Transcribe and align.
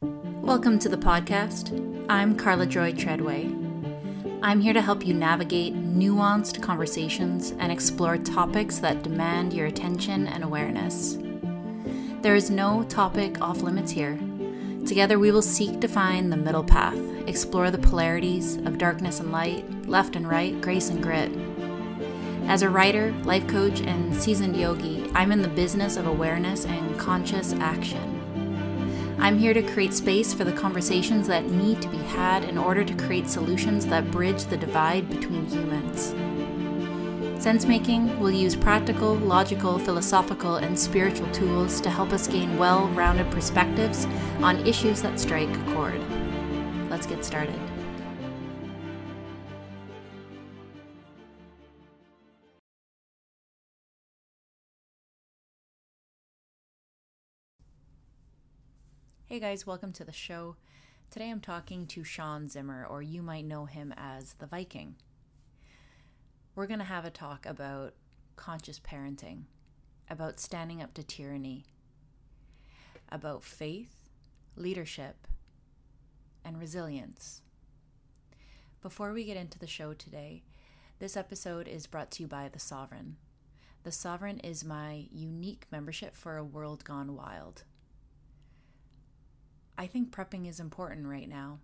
Welcome 0.00 0.78
to 0.78 0.88
the 0.88 0.96
podcast. 0.96 2.06
I'm 2.08 2.36
Karla 2.36 2.66
Joy 2.66 2.92
Treadway. 2.92 3.52
I'm 4.42 4.60
here 4.60 4.72
to 4.72 4.80
help 4.80 5.04
you 5.04 5.12
navigate 5.12 5.74
nuanced 5.74 6.62
conversations 6.62 7.50
and 7.58 7.72
explore 7.72 8.16
topics 8.16 8.78
that 8.78 9.02
demand 9.02 9.52
your 9.52 9.66
attention 9.66 10.28
and 10.28 10.44
awareness. 10.44 11.18
There 12.22 12.36
is 12.36 12.48
no 12.48 12.84
topic 12.84 13.40
off 13.40 13.62
limits 13.62 13.90
here. 13.90 14.20
Together, 14.86 15.18
we 15.18 15.32
will 15.32 15.42
seek 15.42 15.80
to 15.80 15.88
find 15.88 16.30
the 16.30 16.36
middle 16.36 16.64
path, 16.64 16.98
explore 17.26 17.72
the 17.72 17.78
polarities 17.78 18.56
of 18.58 18.78
darkness 18.78 19.18
and 19.18 19.32
light, 19.32 19.68
left 19.88 20.14
and 20.14 20.28
right, 20.28 20.60
grace 20.60 20.90
and 20.90 21.02
grit. 21.02 21.32
As 22.44 22.62
a 22.62 22.70
writer, 22.70 23.12
life 23.24 23.48
coach, 23.48 23.80
and 23.80 24.14
seasoned 24.14 24.56
yogi, 24.56 25.10
I'm 25.14 25.32
in 25.32 25.42
the 25.42 25.48
business 25.48 25.96
of 25.96 26.06
awareness 26.06 26.66
and 26.66 26.96
conscious 27.00 27.52
action. 27.54 28.17
I'm 29.20 29.36
here 29.36 29.52
to 29.52 29.62
create 29.62 29.92
space 29.92 30.32
for 30.32 30.44
the 30.44 30.52
conversations 30.52 31.26
that 31.26 31.44
need 31.44 31.82
to 31.82 31.88
be 31.88 31.98
had 31.98 32.44
in 32.44 32.56
order 32.56 32.84
to 32.84 32.94
create 32.94 33.28
solutions 33.28 33.84
that 33.86 34.10
bridge 34.12 34.44
the 34.44 34.56
divide 34.56 35.10
between 35.10 35.44
humans. 35.46 36.14
Sensemaking 37.42 38.18
will 38.18 38.30
use 38.30 38.54
practical, 38.54 39.16
logical, 39.16 39.78
philosophical, 39.78 40.56
and 40.56 40.78
spiritual 40.78 41.30
tools 41.32 41.80
to 41.80 41.90
help 41.90 42.12
us 42.12 42.28
gain 42.28 42.58
well 42.58 42.88
rounded 42.90 43.30
perspectives 43.30 44.06
on 44.40 44.64
issues 44.66 45.02
that 45.02 45.18
strike 45.18 45.48
a 45.48 45.74
chord. 45.74 46.00
Let's 46.88 47.06
get 47.06 47.24
started. 47.24 47.60
Hey 59.30 59.40
guys, 59.40 59.66
welcome 59.66 59.92
to 59.92 60.06
the 60.06 60.10
show. 60.10 60.56
Today 61.10 61.28
I'm 61.28 61.42
talking 61.42 61.86
to 61.88 62.02
Shaun 62.02 62.48
Zimmer, 62.48 62.86
or 62.88 63.02
you 63.02 63.20
might 63.20 63.44
know 63.44 63.66
him 63.66 63.92
as 63.94 64.32
the 64.38 64.46
Viking. 64.46 64.94
We're 66.54 66.66
going 66.66 66.78
to 66.78 66.86
have 66.86 67.04
a 67.04 67.10
talk 67.10 67.44
about 67.44 67.92
conscious 68.36 68.80
parenting, 68.80 69.42
about 70.08 70.40
standing 70.40 70.82
up 70.82 70.94
to 70.94 71.02
tyranny, 71.02 71.66
about 73.12 73.44
faith, 73.44 73.94
leadership, 74.56 75.26
and 76.42 76.58
resilience. 76.58 77.42
Before 78.80 79.12
we 79.12 79.24
get 79.24 79.36
into 79.36 79.58
the 79.58 79.66
show 79.66 79.92
today, 79.92 80.42
this 81.00 81.18
episode 81.18 81.68
is 81.68 81.86
brought 81.86 82.10
to 82.12 82.22
you 82.22 82.28
by 82.28 82.48
The 82.48 82.58
Sovereign. 82.58 83.16
The 83.82 83.92
Sovereign 83.92 84.40
is 84.40 84.64
my 84.64 85.04
unique 85.12 85.66
membership 85.70 86.16
for 86.16 86.38
a 86.38 86.44
world 86.44 86.82
gone 86.82 87.14
wild. 87.14 87.64
I 89.78 89.86
think 89.86 90.10
prepping 90.10 90.48
is 90.48 90.58
important 90.58 91.06
right 91.06 91.28
now. 91.28 91.60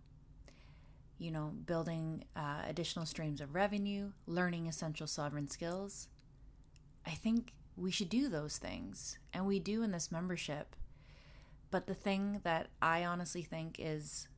You 1.18 1.32
know, 1.32 1.52
building 1.66 2.24
uh, 2.36 2.62
additional 2.66 3.06
streams 3.06 3.40
of 3.40 3.54
revenue, 3.54 4.12
learning 4.26 4.68
essential 4.68 5.08
sovereign 5.08 5.48
skills. 5.48 6.08
I 7.04 7.10
think 7.10 7.52
we 7.76 7.90
should 7.90 8.08
do 8.08 8.28
those 8.28 8.56
things, 8.56 9.18
and 9.32 9.46
we 9.46 9.58
do 9.58 9.82
in 9.82 9.90
this 9.90 10.12
membership. 10.12 10.76
But 11.72 11.88
the 11.88 11.94
thing 11.94 12.40
that 12.44 12.68
I 12.80 13.04
honestly 13.04 13.42
think 13.42 13.76
is 13.80 14.28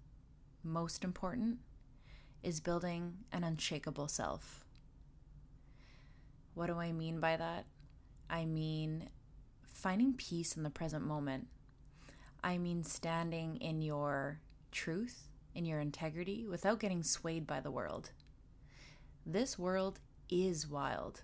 most 0.64 1.04
important 1.04 1.58
is 2.42 2.60
building 2.60 3.18
an 3.30 3.44
unshakable 3.44 4.08
self. 4.08 4.64
What 6.54 6.68
do 6.68 6.78
I 6.78 6.92
mean 6.92 7.20
by 7.20 7.36
that? 7.36 7.66
I 8.30 8.46
mean 8.46 9.10
finding 9.62 10.14
peace 10.14 10.56
in 10.56 10.62
the 10.62 10.70
present 10.70 11.04
moment 11.04 11.48
I 12.42 12.58
mean 12.58 12.84
standing 12.84 13.56
in 13.56 13.82
your 13.82 14.40
truth, 14.70 15.28
in 15.54 15.64
your 15.64 15.80
integrity, 15.80 16.46
without 16.46 16.80
getting 16.80 17.02
swayed 17.02 17.46
by 17.46 17.60
the 17.60 17.70
world. 17.70 18.10
This 19.24 19.58
world 19.58 19.98
is 20.28 20.68
wild. 20.68 21.22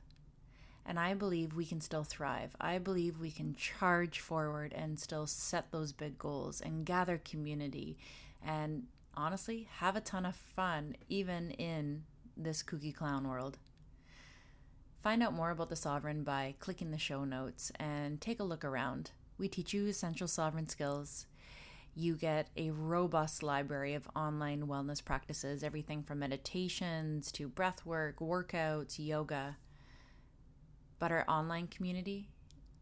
And 0.85 0.99
I 0.99 1.15
believe 1.15 1.55
we 1.55 1.65
can 1.65 1.81
still 1.81 2.03
thrive. 2.03 2.57
I 2.61 2.79
believe 2.79 3.21
we 3.21 3.31
can 3.31 3.55
charge 3.55 4.19
forward 4.19 4.73
and 4.73 4.99
still 4.99 5.29
set 5.29 5.71
those 5.71 5.93
big 5.93 6.19
goals 6.19 6.61
and 6.61 6.85
gather 6.85 7.19
community 7.19 7.97
and 8.45 8.85
honestly 9.15 9.69
have 9.77 9.95
a 9.95 10.01
ton 10.01 10.27
of 10.27 10.35
fun, 10.35 10.97
even 11.09 11.53
in 11.53 12.03
this 12.37 12.63
kooky 12.63 12.95
clown 12.95 13.29
world. 13.29 13.59
Find 15.03 15.23
out 15.23 15.35
more 15.35 15.51
about 15.51 15.69
the 15.69 15.77
Sovereign 15.77 16.23
by 16.25 16.55
clicking 16.59 16.91
the 16.91 16.99
show 16.99 17.25
notes 17.25 17.71
and 17.77 18.21
take 18.21 18.41
a 18.41 18.45
look 18.45 18.65
around. 18.65 19.11
We 19.39 19.49
teach 19.49 19.73
you 19.73 19.87
essential 19.87 20.29
sovereign 20.29 20.69
skills. 20.69 21.27
You 21.95 22.17
get 22.17 22.49
a 22.57 22.71
robust 22.71 23.43
library 23.43 23.95
of 23.95 24.09
online 24.17 24.67
wellness 24.67 25.05
practices, 25.05 25.63
everything 25.63 26.03
from 26.03 26.21
meditations 26.21 27.31
to 27.33 27.49
breath 27.49 27.85
work, 27.85 28.21
workouts, 28.21 28.99
yoga. 28.99 29.57
But 30.99 31.13
our 31.13 31.25
online 31.29 31.67
community 31.67 32.29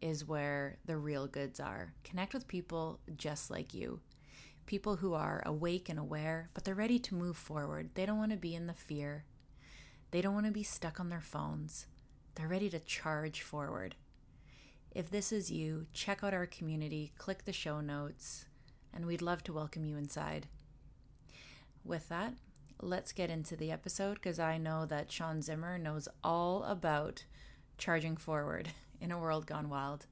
is 0.00 0.26
where 0.26 0.78
the 0.84 0.96
real 0.96 1.26
goods 1.26 1.60
are. 1.60 1.94
Connect 2.04 2.34
with 2.34 2.46
people 2.46 3.00
just 3.16 3.50
like 3.50 3.74
you. 3.74 4.00
People 4.66 4.96
who 4.96 5.14
are 5.14 5.42
awake 5.44 5.88
and 5.88 5.98
aware, 5.98 6.50
but 6.54 6.64
they're 6.64 6.74
ready 6.74 6.98
to 7.00 7.14
move 7.14 7.36
forward. 7.36 7.90
They 7.94 8.06
don't 8.06 8.18
want 8.18 8.30
to 8.30 8.36
be 8.36 8.54
in 8.54 8.66
the 8.66 8.74
fear. 8.74 9.24
They 10.12 10.20
don't 10.20 10.34
want 10.34 10.46
to 10.46 10.52
be 10.52 10.62
stuck 10.62 11.00
on 11.00 11.08
their 11.08 11.20
phones. 11.20 11.86
They're 12.34 12.48
ready 12.48 12.70
to 12.70 12.78
charge 12.78 13.42
forward. 13.42 13.96
If 14.92 15.08
this 15.08 15.30
is 15.30 15.52
you, 15.52 15.86
check 15.92 16.24
out 16.24 16.34
our 16.34 16.46
community, 16.46 17.12
click 17.16 17.44
the 17.44 17.52
show 17.52 17.80
notes, 17.80 18.46
and 18.92 19.06
we'd 19.06 19.22
love 19.22 19.44
to 19.44 19.52
welcome 19.52 19.84
you 19.84 19.96
inside. 19.96 20.48
With 21.84 22.08
that, 22.08 22.34
let's 22.80 23.12
get 23.12 23.30
into 23.30 23.54
the 23.54 23.70
episode 23.70 24.14
because 24.14 24.40
I 24.40 24.58
know 24.58 24.86
that 24.86 25.12
Shaun 25.12 25.42
Zimmer 25.42 25.78
knows 25.78 26.08
all 26.24 26.64
about 26.64 27.24
charging 27.78 28.16
forward 28.16 28.70
in 29.00 29.12
a 29.12 29.18
world 29.18 29.46
gone 29.46 29.68
wild. 29.68 30.06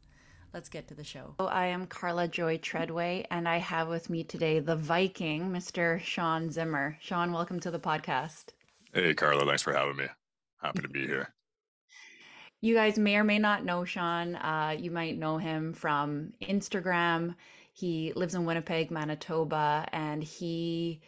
Let's 0.55 0.69
get 0.69 0.87
to 0.89 0.95
the 0.95 1.05
show. 1.05 1.35
So 1.41 1.47
I 1.49 1.67
am 1.67 1.87
Karla 1.87 2.29
Joy 2.29 2.59
Treadway, 2.59 3.27
and 3.33 3.49
I 3.49 3.57
have 3.57 3.89
with 3.89 4.09
me 4.09 4.23
today 4.23 4.61
the 4.61 4.77
Viking, 4.77 5.51
Mr. 5.51 6.01
Shaun 6.01 6.53
Zimmer. 6.53 6.97
Shaun, 7.01 7.33
welcome 7.33 7.59
to 7.61 7.73
the 7.73 7.81
podcast. 7.81 8.51
Hey, 8.95 9.13
Karla, 9.13 9.45
thanks 9.45 9.63
for 9.63 9.73
having 9.75 9.97
me. 9.97 10.07
Happy 10.63 10.83
to 10.83 10.89
be 10.89 11.05
here. 11.05 11.35
You 12.61 12.75
guys 12.75 12.99
may 12.99 13.17
or 13.17 13.25
may 13.25 13.39
not 13.39 13.65
know 13.65 13.85
Shaun. 13.85 14.35
Uh, 14.35 14.77
you 14.77 14.91
might 14.91 15.17
know 15.17 15.39
him 15.39 15.73
from 15.73 16.33
Instagram. 16.43 17.37
He 17.73 18.13
lives 18.15 18.35
in 18.35 18.45
Winnipeg, 18.47 18.91
Manitoba, 18.91 19.89
and 19.93 20.25
he, 20.25 21.01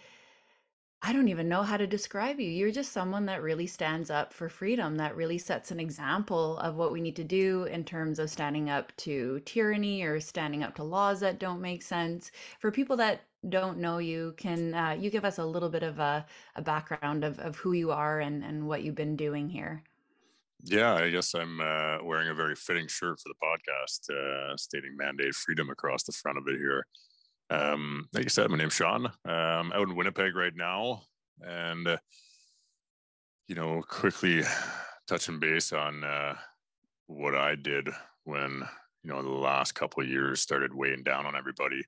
I 1.02 1.12
don't 1.12 1.26
even 1.28 1.48
know 1.48 1.64
how 1.64 1.76
to 1.76 1.88
describe 1.88 2.38
you. 2.38 2.48
You're 2.48 2.70
just 2.70 2.92
someone 2.92 3.26
that 3.26 3.42
really 3.42 3.66
stands 3.66 4.10
up 4.10 4.32
for 4.32 4.48
freedom, 4.48 4.96
that 4.98 5.16
really 5.16 5.38
sets 5.38 5.72
an 5.72 5.80
example 5.80 6.56
of 6.58 6.76
what 6.76 6.92
we 6.92 7.00
need 7.00 7.16
to 7.16 7.24
do 7.24 7.64
in 7.64 7.82
terms 7.84 8.20
of 8.20 8.30
standing 8.30 8.70
up 8.70 8.96
to 8.98 9.40
tyranny 9.40 10.02
or 10.02 10.20
standing 10.20 10.62
up 10.62 10.76
to 10.76 10.84
laws 10.84 11.18
that 11.18 11.40
don't 11.40 11.60
make 11.60 11.82
sense. 11.82 12.30
For 12.60 12.70
people 12.70 12.96
that 12.98 13.22
don't 13.48 13.78
know 13.78 13.98
you, 13.98 14.34
can 14.36 14.72
uh, 14.74 14.96
you 14.96 15.10
give 15.10 15.24
us 15.24 15.38
a 15.38 15.44
little 15.44 15.68
bit 15.68 15.82
of 15.82 15.98
a, 15.98 16.24
a 16.54 16.62
background 16.62 17.24
of, 17.24 17.40
of 17.40 17.56
who 17.56 17.72
you 17.72 17.90
are 17.90 18.20
and, 18.20 18.44
and 18.44 18.68
what 18.68 18.84
you've 18.84 18.94
been 18.94 19.16
doing 19.16 19.48
here? 19.48 19.82
Yeah, 20.64 20.94
I 20.94 21.10
guess 21.10 21.34
I'm 21.34 21.60
uh, 21.60 21.98
wearing 22.04 22.28
a 22.28 22.34
very 22.34 22.54
fitting 22.54 22.86
shirt 22.86 23.18
for 23.20 23.28
the 23.30 23.34
podcast, 23.42 24.10
uh, 24.10 24.56
stating 24.56 24.96
mandate 24.96 25.34
freedom 25.34 25.70
across 25.70 26.02
the 26.02 26.12
front 26.12 26.38
of 26.38 26.46
it 26.48 26.58
here. 26.58 26.86
Um, 27.48 28.08
like 28.12 28.24
you 28.24 28.30
said, 28.30 28.50
my 28.50 28.58
name's 28.58 28.74
Shaun. 28.74 29.10
I'm 29.24 29.72
out 29.72 29.88
in 29.88 29.96
Winnipeg 29.96 30.36
right 30.36 30.54
now, 30.54 31.02
and 31.40 31.88
uh, 31.88 31.96
you 33.48 33.54
know, 33.54 33.82
quickly 33.88 34.42
touching 35.08 35.40
base 35.40 35.72
on 35.72 36.04
uh, 36.04 36.34
what 37.06 37.34
I 37.34 37.54
did 37.54 37.88
when 38.24 38.62
you 39.02 39.10
know 39.10 39.22
the 39.22 39.30
last 39.30 39.72
couple 39.72 40.02
of 40.02 40.08
years 40.08 40.40
started 40.42 40.74
weighing 40.74 41.02
down 41.02 41.26
on 41.26 41.34
everybody. 41.36 41.82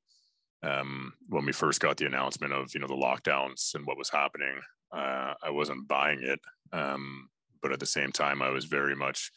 Um, 0.63 1.13
when 1.29 1.45
we 1.45 1.53
first 1.53 1.81
got 1.81 1.97
the 1.99 2.07
announcement 2.07 2.53
of 2.53 2.73
you 2.75 2.81
know 2.81 2.89
the 2.89 2.95
lockdowns 2.95 3.75
and 3.75 3.87
what 3.87 3.99
was 3.99 4.11
happening, 4.11 4.61
uh, 4.93 5.35
I 5.43 5.51
wasn't 5.51 5.87
buying 5.89 6.23
it. 6.23 6.41
Um, 6.73 7.29
but 7.63 7.73
at 7.73 7.81
the 7.81 7.87
same 7.87 8.13
time, 8.13 8.43
I 8.43 8.51
was 8.51 8.65
very 8.65 8.97
much 8.97 9.31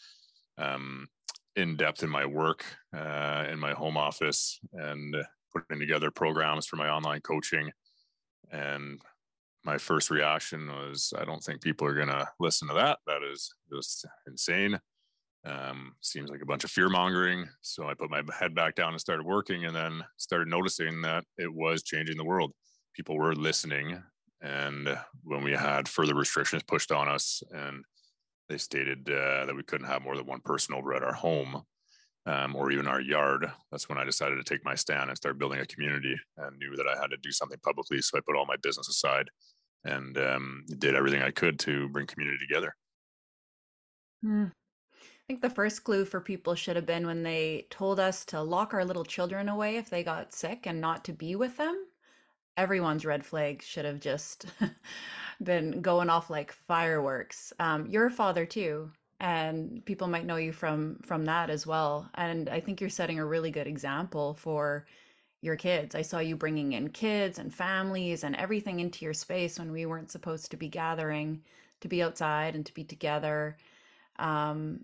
um, 0.57 1.07
in 1.56 1.77
depth 1.77 2.04
in 2.04 2.10
my 2.10 2.25
work 2.25 2.66
uh, 2.95 3.45
in 3.50 3.60
my 3.60 3.72
home 3.74 3.98
office 3.98 4.60
and 4.74 5.16
putting 5.54 5.80
together 5.80 6.12
programs 6.12 6.66
for 6.66 6.75
my 6.75 6.89
online 6.89 7.22
coaching. 7.22 7.72
And 8.51 9.00
my 9.63 9.77
first 9.77 10.12
reaction 10.12 10.68
was, 10.68 11.13
I 11.18 11.25
don't 11.25 11.44
think 11.44 11.62
people 11.62 11.88
are 11.88 11.95
going 11.95 12.10
to 12.10 12.27
listen 12.39 12.68
to 12.68 12.74
that. 12.75 13.00
That 13.07 13.22
is 13.24 13.54
just 13.74 14.06
insane. 14.28 14.80
Um, 15.45 15.94
seems 16.01 16.30
like 16.30 16.42
a 16.42 16.45
bunch 16.45 16.63
of 16.63 16.71
fear 16.71 16.89
mongering. 16.89 17.48
So 17.62 17.88
I 17.88 17.94
put 17.94 18.10
my 18.10 18.21
head 18.38 18.56
back 18.56 18.75
down 18.75 18.94
and 18.94 19.01
started 19.01 19.25
working, 19.25 19.66
and 19.66 19.75
then 19.75 20.04
started 20.18 20.48
noticing 20.48 21.01
that 21.04 21.24
it 21.38 21.54
was 21.54 21.83
changing 21.83 22.18
the 22.18 22.25
world. 22.25 22.51
People 22.95 23.18
were 23.18 23.36
listening, 23.36 24.01
and 24.42 24.98
when 25.24 25.44
we 25.44 25.51
had 25.51 25.88
further 25.88 26.16
restrictions 26.16 26.63
pushed 26.63 26.92
on 26.92 27.07
us, 27.07 27.44
and 27.51 27.83
they 28.50 28.57
stated 28.57 29.09
uh, 29.09 29.45
that 29.45 29.56
we 29.56 29.63
couldn't 29.63 29.88
have 29.88 30.03
more 30.03 30.15
than 30.15 30.25
one 30.25 30.42
person 30.42 30.75
over 30.75 30.94
at 30.94 31.03
our 31.03 31.13
home. 31.13 31.63
um, 32.25 32.56
or 32.56 32.71
even 32.71 32.88
our 32.88 33.01
yard, 33.01 33.51
that's 33.71 33.88
when 33.88 33.97
I 33.97 34.03
decided 34.03 34.38
to 34.38 34.44
take 34.44 34.65
my 34.65 34.75
stand 34.75 35.09
and 35.09 35.18
start 35.18 35.38
building 35.38 35.59
a 35.59 35.65
community 35.65 36.15
and 36.38 36.57
knew 36.57 36.75
that 36.75 36.88
I 36.88 37.00
had 37.00 37.12
to 37.12 37.18
do 37.18 37.31
something 37.31 37.59
publicly. 37.63 38.01
So 38.01 38.18
I 38.18 38.21
put 38.25 38.36
all 38.36 38.45
my 38.47 38.56
business 38.63 38.89
aside 38.89 39.30
and 39.83 40.18
um, 40.18 40.65
did 40.80 40.95
everything 40.95 41.21
I 41.21 41.31
could 41.31 41.59
to 41.59 41.88
bring 41.89 42.07
community 42.07 42.39
together. 42.47 42.75
Mm. 44.25 44.51
I 44.51 45.27
think 45.27 45.42
the 45.42 45.50
first 45.50 45.83
clue 45.83 46.06
for 46.06 46.19
people 46.19 46.56
should 46.56 46.75
have 46.75 46.86
been 46.88 47.06
when 47.06 47.21
they 47.21 47.68
told 47.69 48.00
us 48.00 48.25
to 48.25 48.42
lock 48.42 48.74
our 48.74 48.86
little 48.86 49.06
children 49.06 49.50
away 49.50 49.77
if 49.77 49.89
they 49.89 50.03
got 50.03 50.33
sick 50.33 50.65
and 50.65 50.81
not 50.81 51.06
to 51.06 51.13
be 51.13 51.36
with 51.36 51.56
them. 51.57 51.86
Everyone's 52.57 53.06
red 53.06 53.25
flag 53.25 53.62
should 53.62 53.86
have 53.86 54.00
just 54.00 54.46
been 55.44 55.81
going 55.81 56.10
off 56.10 56.30
like 56.30 56.52
fireworks. 56.52 57.54
Um, 57.60 57.88
you're 57.88 58.07
a 58.07 58.12
father 58.12 58.46
too 58.46 58.92
and 59.22 59.84
people 59.86 60.07
might 60.07 60.25
know 60.25 60.36
you 60.36 60.52
from 60.52 61.00
from 61.02 61.24
that 61.24 61.50
as 61.50 61.66
well 61.66 62.10
and 62.16 62.50
i 62.50 62.60
think 62.60 62.81
you're 62.81 62.90
setting 62.90 63.18
a 63.18 63.25
really 63.25 63.50
good 63.50 63.66
example 63.66 64.34
for 64.34 64.86
your 65.46 65.56
kids. 65.56 65.96
I 65.96 66.02
saw 66.02 66.19
you 66.19 66.36
bringing 66.36 66.74
in 66.74 66.90
kids 66.90 67.38
and 67.40 67.54
families 67.54 68.24
and 68.24 68.36
everything 68.36 68.80
into 68.80 69.06
your 69.06 69.13
space 69.13 69.60
when 69.60 69.72
we 69.72 69.86
weren't 69.86 70.12
supposed 70.12 70.50
to 70.52 70.57
be 70.57 70.68
gathering 70.68 71.42
to 71.81 71.88
be 71.88 72.02
outside 72.02 72.56
and 72.56 72.66
to 72.66 72.74
be 72.74 72.84
together. 72.84 73.57
Um, 74.18 74.84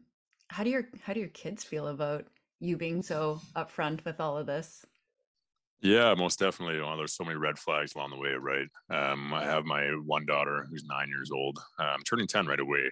how 0.50 0.64
do 0.64 0.70
your 0.70 0.88
how 1.02 1.14
do 1.14 1.20
your 1.20 1.30
kids 1.30 1.64
feel 1.64 1.88
about 1.88 2.28
you 2.60 2.78
being 2.78 3.02
so 3.02 3.42
upfront 3.56 4.06
with 4.06 4.20
all 4.22 4.38
of 4.38 4.46
this 4.46 4.86
yeah, 5.82 6.14
most 6.16 6.40
definitely. 6.40 6.80
Well, 6.80 6.96
there's 6.98 7.16
so 7.16 7.24
many 7.24 7.38
red 7.38 7.58
flags 7.58 7.96
along 7.96 8.12
the 8.12 8.18
way, 8.18 8.32
right? 8.34 8.68
Um, 8.90 9.34
I 9.34 9.44
have 9.46 9.66
my 9.66 9.88
one 10.06 10.26
daughter 10.26 10.68
who's 10.70 10.84
nine 10.84 11.10
years 11.10 11.32
old. 11.32 11.58
Um, 11.80 12.02
turning 12.08 12.28
10 12.28 12.46
right 12.46 12.60
away. 12.60 12.92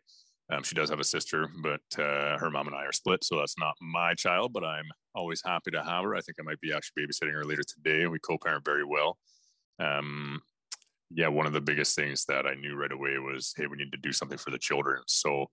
Um, 0.52 0.64
she 0.64 0.74
does 0.74 0.90
have 0.90 1.00
a 1.00 1.04
sister, 1.04 1.48
but 1.62 1.82
uh, 2.00 2.40
her 2.40 2.50
mom 2.50 2.66
and 2.66 2.76
I 2.76 2.84
are 2.86 2.92
split, 2.92 3.24
so 3.24 3.38
that's 3.38 3.60
not 3.60 3.76
my 3.80 4.16
child. 4.16 4.54
But 4.54 4.64
I'm 4.64 4.86
always 5.14 5.44
happy 5.46 5.70
to 5.72 5.84
have 5.84 6.04
her. 6.04 6.16
I 6.16 6.22
think 6.22 6.38
I 6.40 6.44
might 6.44 6.60
be 6.62 6.74
actually 6.74 7.06
babysitting 7.06 7.34
her 7.34 7.46
later 7.46 7.62
today. 7.62 8.08
We 8.08 8.18
co-parent 8.18 8.66
very 8.66 8.84
well. 8.84 9.20
Um, 9.80 10.42
yeah, 11.12 11.28
one 11.30 11.48
of 11.48 11.54
the 11.54 11.62
biggest 11.62 11.96
things 11.96 12.26
that 12.26 12.46
I 12.46 12.56
knew 12.56 12.76
right 12.76 12.92
away 12.92 13.18
was, 13.18 13.54
hey, 13.58 13.68
we 13.68 13.78
need 13.78 13.92
to 13.92 13.98
do 13.98 14.12
something 14.14 14.38
for 14.38 14.52
the 14.52 14.60
children. 14.60 15.02
So, 15.08 15.48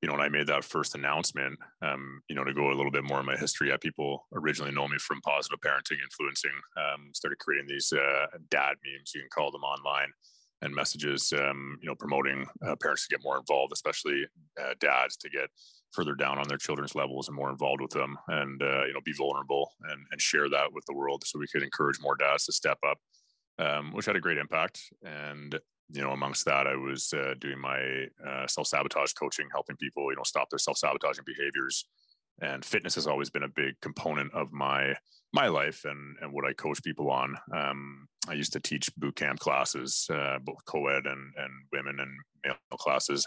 you 0.00 0.06
know, 0.06 0.14
when 0.14 0.22
I 0.22 0.28
made 0.28 0.46
that 0.46 0.64
first 0.64 0.94
announcement, 0.94 1.58
um, 1.82 2.20
you 2.28 2.36
know, 2.36 2.44
to 2.44 2.54
go 2.54 2.70
a 2.70 2.76
little 2.76 2.92
bit 2.92 3.04
more 3.04 3.20
in 3.20 3.26
my 3.26 3.36
history, 3.36 3.68
yeah, 3.68 3.76
people 3.80 4.26
originally 4.32 4.72
know 4.72 4.86
me 4.86 4.98
from 4.98 5.20
positive 5.22 5.58
parenting 5.60 5.98
influencing. 6.02 6.52
Um, 6.76 7.10
started 7.14 7.38
creating 7.40 7.66
these 7.68 7.92
uh, 7.92 8.26
dad 8.50 8.76
memes, 8.84 9.12
you 9.14 9.20
can 9.22 9.30
call 9.30 9.50
them 9.50 9.62
online 9.62 10.12
and 10.62 10.74
messages, 10.74 11.32
um, 11.36 11.78
you 11.80 11.88
know, 11.88 11.94
promoting 11.94 12.46
uh, 12.66 12.74
parents 12.80 13.06
to 13.06 13.14
get 13.14 13.24
more 13.24 13.38
involved, 13.38 13.72
especially 13.72 14.26
uh, 14.60 14.74
dads 14.80 15.16
to 15.16 15.30
get 15.30 15.48
further 15.92 16.14
down 16.14 16.38
on 16.38 16.48
their 16.48 16.58
children's 16.58 16.94
levels 16.94 17.28
and 17.28 17.36
more 17.36 17.50
involved 17.50 17.80
with 17.80 17.92
them, 17.92 18.16
and 18.28 18.62
uh, 18.62 18.84
you 18.84 18.92
know, 18.92 19.00
be 19.04 19.12
vulnerable 19.12 19.72
and 19.90 20.04
and 20.10 20.20
share 20.20 20.48
that 20.48 20.72
with 20.72 20.84
the 20.86 20.94
world, 20.94 21.22
so 21.24 21.38
we 21.38 21.46
could 21.46 21.62
encourage 21.62 22.00
more 22.00 22.16
dads 22.16 22.44
to 22.44 22.52
step 22.52 22.78
up, 22.88 22.98
um, 23.58 23.92
which 23.92 24.06
had 24.06 24.16
a 24.16 24.20
great 24.20 24.38
impact. 24.38 24.80
And 25.04 25.58
you 25.90 26.02
know, 26.02 26.10
amongst 26.10 26.44
that, 26.44 26.66
I 26.66 26.76
was 26.76 27.12
uh, 27.12 27.34
doing 27.38 27.60
my 27.60 28.06
uh, 28.26 28.46
self 28.46 28.66
sabotage 28.66 29.12
coaching, 29.12 29.48
helping 29.52 29.76
people, 29.76 30.10
you 30.10 30.16
know, 30.16 30.22
stop 30.24 30.50
their 30.50 30.58
self 30.58 30.78
sabotaging 30.78 31.24
behaviors. 31.26 31.86
And 32.40 32.64
fitness 32.64 32.94
has 32.94 33.06
always 33.06 33.30
been 33.30 33.42
a 33.42 33.48
big 33.48 33.80
component 33.80 34.32
of 34.32 34.52
my 34.52 34.94
my 35.32 35.48
life 35.48 35.84
and 35.84 36.16
and 36.20 36.32
what 36.32 36.44
I 36.44 36.52
coach 36.52 36.82
people 36.82 37.10
on. 37.10 37.36
Um, 37.54 38.08
I 38.28 38.34
used 38.34 38.52
to 38.52 38.60
teach 38.60 38.94
boot 38.96 39.16
camp 39.16 39.40
classes, 39.40 40.06
uh, 40.12 40.38
both 40.38 40.64
co-ed 40.66 41.06
and 41.06 41.32
and 41.36 41.52
women 41.72 41.98
and 42.00 42.10
male 42.44 42.78
classes. 42.78 43.26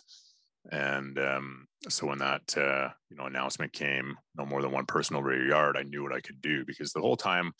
And 0.72 1.18
um, 1.18 1.66
so 1.90 2.08
when 2.08 2.20
that 2.20 2.56
uh, 2.56 2.90
you 3.10 3.18
know 3.18 3.26
announcement 3.26 3.74
came, 3.74 4.16
no 4.38 4.46
more 4.46 4.62
than 4.62 4.72
one 4.72 4.86
person 4.86 5.16
over 5.16 5.36
your 5.36 5.48
yard, 5.48 5.76
I 5.78 5.84
knew 5.84 6.04
what 6.04 6.14
I 6.14 6.22
could 6.22 6.42
do 6.42 6.64
because 6.64 6.94
the 6.94 7.02
whole 7.02 7.18
time 7.18 7.52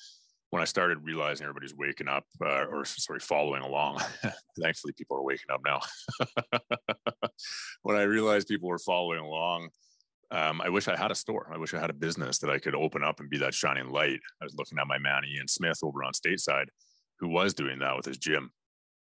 when 0.52 0.62
I 0.62 0.66
started 0.66 1.00
realizing 1.04 1.46
everybody's 1.46 1.74
waking 1.74 2.10
up, 2.10 2.26
uh, 2.42 2.66
or 2.66 2.84
sorry, 2.86 3.20
following 3.20 3.64
along, 3.64 4.02
thankfully 4.62 4.94
people 4.94 5.18
are 5.18 5.24
waking 5.24 5.50
up 5.52 5.62
now. 5.66 5.80
when 7.84 7.96
I 7.96 8.04
realized 8.04 8.50
people 8.50 8.68
were 8.68 8.78
following 8.78 9.22
along, 9.22 9.70
um, 10.30 10.62
I 10.62 10.68
wish 10.68 10.90
I 10.90 10.98
had 10.98 11.10
a 11.10 11.16
store. 11.16 11.50
I 11.54 11.58
wish 11.58 11.74
I 11.74 11.80
had 11.80 11.90
a 11.90 11.94
business 11.94 12.38
that 12.40 12.50
I 12.50 12.60
could 12.60 12.76
open 12.76 13.02
up 13.02 13.22
and 13.22 13.30
be 13.30 13.38
that 13.40 13.54
shining 13.54 13.90
light. 13.90 14.20
I 14.42 14.46
was 14.46 14.56
looking 14.58 14.78
at 14.78 14.88
my 14.88 14.98
man 14.98 15.24
Ian 15.26 15.48
Smith 15.48 15.80
over 15.84 16.04
on 16.04 16.12
Stateside, 16.12 16.68
who 17.20 17.30
was 17.30 17.54
doing 17.54 17.80
that 17.80 17.96
with 17.96 18.06
his 18.06 18.18
gym. 18.18 18.52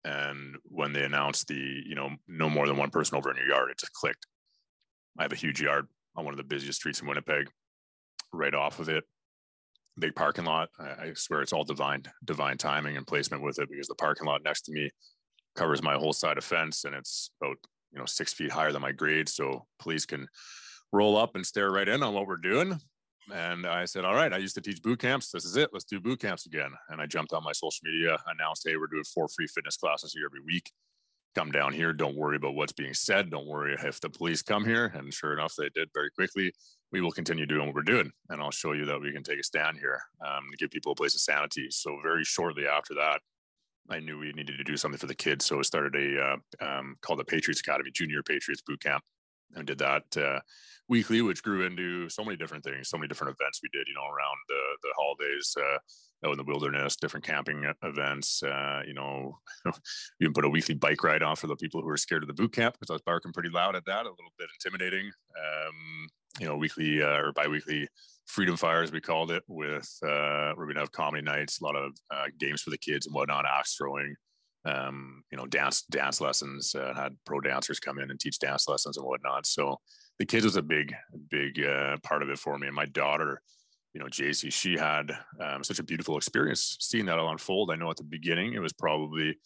And 0.04 0.56
when 0.64 0.92
they 0.92 1.04
announced 1.04 1.46
the, 1.46 1.54
you 1.54 1.94
know, 1.94 2.10
no 2.26 2.50
more 2.50 2.66
than 2.66 2.76
one 2.76 2.90
person 2.90 3.16
over 3.16 3.30
in 3.30 3.36
your 3.36 3.46
yard, 3.46 3.70
it 3.70 3.78
just 3.78 3.92
clicked. 3.92 4.26
I 5.18 5.22
have 5.22 5.32
a 5.32 5.36
huge 5.36 5.60
yard 5.60 5.86
on 6.16 6.24
one 6.24 6.34
of 6.34 6.38
the 6.38 6.44
busiest 6.44 6.80
streets 6.80 7.00
in 7.00 7.06
Winnipeg. 7.06 7.48
Right 8.32 8.54
off 8.54 8.78
of 8.78 8.88
it, 8.88 9.04
big 9.98 10.14
parking 10.14 10.44
lot. 10.44 10.70
I, 10.78 10.84
I 10.84 11.12
swear 11.14 11.42
it's 11.42 11.52
all 11.52 11.64
divine, 11.64 12.04
divine 12.24 12.58
timing 12.58 12.96
and 12.96 13.06
placement 13.06 13.42
with 13.42 13.58
it 13.58 13.68
because 13.70 13.88
the 13.88 13.94
parking 13.94 14.26
lot 14.26 14.42
next 14.42 14.62
to 14.62 14.72
me 14.72 14.90
covers 15.56 15.82
my 15.82 15.94
whole 15.94 16.12
side 16.12 16.38
of 16.38 16.44
fence 16.44 16.84
and 16.84 16.94
it's 16.94 17.30
about 17.40 17.56
you 17.92 17.98
know 17.98 18.06
six 18.06 18.32
feet 18.32 18.52
higher 18.52 18.72
than 18.72 18.82
my 18.82 18.92
grade, 18.92 19.28
so 19.28 19.66
police 19.78 20.06
can 20.06 20.28
roll 20.92 21.16
up 21.16 21.34
and 21.34 21.44
stare 21.44 21.70
right 21.70 21.88
in 21.88 22.02
on 22.02 22.14
what 22.14 22.26
we're 22.26 22.36
doing. 22.36 22.78
And 23.32 23.66
I 23.66 23.84
said, 23.84 24.04
All 24.04 24.14
right, 24.14 24.32
I 24.32 24.38
used 24.38 24.54
to 24.54 24.60
teach 24.60 24.82
boot 24.82 25.00
camps. 25.00 25.30
This 25.30 25.44
is 25.44 25.56
it. 25.56 25.70
Let's 25.72 25.84
do 25.84 26.00
boot 26.00 26.20
camps 26.20 26.46
again. 26.46 26.70
And 26.88 27.00
I 27.00 27.06
jumped 27.06 27.32
on 27.32 27.44
my 27.44 27.52
social 27.52 27.80
media, 27.84 28.16
announced, 28.26 28.62
Hey, 28.66 28.76
we're 28.76 28.86
doing 28.86 29.04
four 29.04 29.28
free 29.28 29.46
fitness 29.46 29.76
classes 29.76 30.12
here 30.12 30.26
every 30.26 30.40
week. 30.46 30.70
Come 31.34 31.52
down 31.52 31.72
here. 31.72 31.92
Don't 31.92 32.16
worry 32.16 32.36
about 32.36 32.54
what's 32.54 32.72
being 32.72 32.94
said. 32.94 33.30
Don't 33.30 33.46
worry 33.46 33.76
if 33.84 34.00
the 34.00 34.10
police 34.10 34.42
come 34.42 34.64
here. 34.64 34.86
And 34.94 35.12
sure 35.12 35.32
enough, 35.32 35.54
they 35.56 35.68
did 35.74 35.88
very 35.94 36.10
quickly. 36.10 36.52
We 36.90 37.00
will 37.00 37.12
continue 37.12 37.46
doing 37.46 37.66
what 37.66 37.74
we're 37.74 37.82
doing. 37.82 38.10
And 38.30 38.40
I'll 38.40 38.50
show 38.50 38.72
you 38.72 38.86
that 38.86 39.00
we 39.00 39.12
can 39.12 39.22
take 39.22 39.38
a 39.38 39.44
stand 39.44 39.78
here 39.78 40.00
um, 40.26 40.44
to 40.50 40.56
give 40.56 40.70
people 40.70 40.92
a 40.92 40.96
place 40.96 41.14
of 41.14 41.20
sanity. 41.20 41.68
So, 41.70 41.98
very 42.02 42.24
shortly 42.24 42.66
after 42.66 42.94
that, 42.94 43.20
I 43.90 44.00
knew 44.00 44.18
we 44.18 44.32
needed 44.32 44.56
to 44.56 44.64
do 44.64 44.76
something 44.76 44.98
for 44.98 45.06
the 45.06 45.14
kids. 45.14 45.44
So, 45.44 45.58
I 45.58 45.62
started 45.62 45.94
a 45.94 46.20
uh, 46.20 46.66
um, 46.66 46.96
called 47.02 47.18
the 47.18 47.24
Patriots 47.24 47.60
Academy 47.60 47.90
Junior 47.92 48.22
Patriots 48.22 48.62
Boot 48.66 48.80
Camp 48.80 49.04
and 49.54 49.66
did 49.66 49.78
that 49.78 50.16
uh, 50.16 50.40
weekly, 50.88 51.22
which 51.22 51.42
grew 51.42 51.66
into 51.66 52.08
so 52.08 52.24
many 52.24 52.36
different 52.36 52.64
things, 52.64 52.88
so 52.88 52.96
many 52.96 53.08
different 53.08 53.36
events 53.38 53.60
we 53.62 53.68
did, 53.72 53.86
you 53.86 53.94
know, 53.94 54.06
around 54.06 54.36
the, 54.48 54.60
the 54.82 54.88
holidays, 54.96 55.56
uh, 55.58 56.26
out 56.26 56.32
in 56.32 56.38
the 56.38 56.44
wilderness, 56.44 56.96
different 56.96 57.24
camping 57.24 57.64
events. 57.82 58.42
Uh, 58.42 58.82
you 58.86 58.94
know, 58.94 59.38
you 59.64 59.72
even 60.22 60.32
put 60.32 60.44
a 60.44 60.48
weekly 60.48 60.74
bike 60.74 61.02
ride 61.04 61.22
on 61.22 61.36
for 61.36 61.46
the 61.46 61.56
people 61.56 61.80
who 61.80 61.88
are 61.88 61.96
scared 61.96 62.22
of 62.22 62.28
the 62.28 62.34
boot 62.34 62.52
camp 62.52 62.74
because 62.74 62.90
I 62.90 62.94
was 62.94 63.02
barking 63.02 63.32
pretty 63.32 63.50
loud 63.50 63.76
at 63.76 63.84
that, 63.86 64.06
a 64.06 64.10
little 64.10 64.32
bit 64.38 64.48
intimidating. 64.62 65.06
Um, 65.06 66.08
you 66.40 66.46
know, 66.46 66.56
weekly 66.56 67.02
uh, 67.02 67.18
or 67.18 67.32
biweekly 67.32 67.88
freedom 68.26 68.56
fires 68.56 68.92
we 68.92 69.00
called 69.00 69.30
it 69.30 69.42
with 69.48 69.88
uh, 70.02 70.52
we're 70.54 70.66
gonna 70.66 70.80
have 70.80 70.92
comedy 70.92 71.22
nights 71.22 71.60
a 71.60 71.64
lot 71.64 71.74
of 71.74 71.92
uh, 72.10 72.26
games 72.38 72.60
for 72.60 72.68
the 72.68 72.76
kids 72.76 73.06
and 73.06 73.14
whatnot 73.14 73.46
axe 73.46 73.74
throwing 73.74 74.14
um, 74.64 75.22
you 75.30 75.38
know, 75.38 75.46
dance 75.46 75.82
dance 75.82 76.20
lessons. 76.20 76.74
Uh, 76.74 76.92
had 76.94 77.16
pro 77.24 77.40
dancers 77.40 77.80
come 77.80 77.98
in 77.98 78.10
and 78.10 78.20
teach 78.20 78.38
dance 78.38 78.68
lessons 78.68 78.96
and 78.96 79.06
whatnot. 79.06 79.46
So 79.46 79.76
the 80.18 80.26
kids 80.26 80.44
was 80.44 80.56
a 80.56 80.62
big 80.62 80.94
big 81.30 81.62
uh, 81.64 81.96
part 82.02 82.22
of 82.22 82.30
it 82.30 82.38
for 82.38 82.58
me. 82.58 82.66
And 82.66 82.76
my 82.76 82.86
daughter, 82.86 83.40
you 83.94 84.00
know, 84.00 84.06
JC, 84.06 84.52
she 84.52 84.76
had 84.76 85.12
um, 85.40 85.64
such 85.64 85.78
a 85.78 85.84
beautiful 85.84 86.16
experience 86.16 86.76
seeing 86.80 87.06
that 87.06 87.18
all 87.18 87.30
unfold. 87.30 87.70
I 87.70 87.76
know 87.76 87.90
at 87.90 87.96
the 87.96 88.04
beginning 88.04 88.54
it 88.54 88.60
was 88.60 88.72
probably 88.72 89.38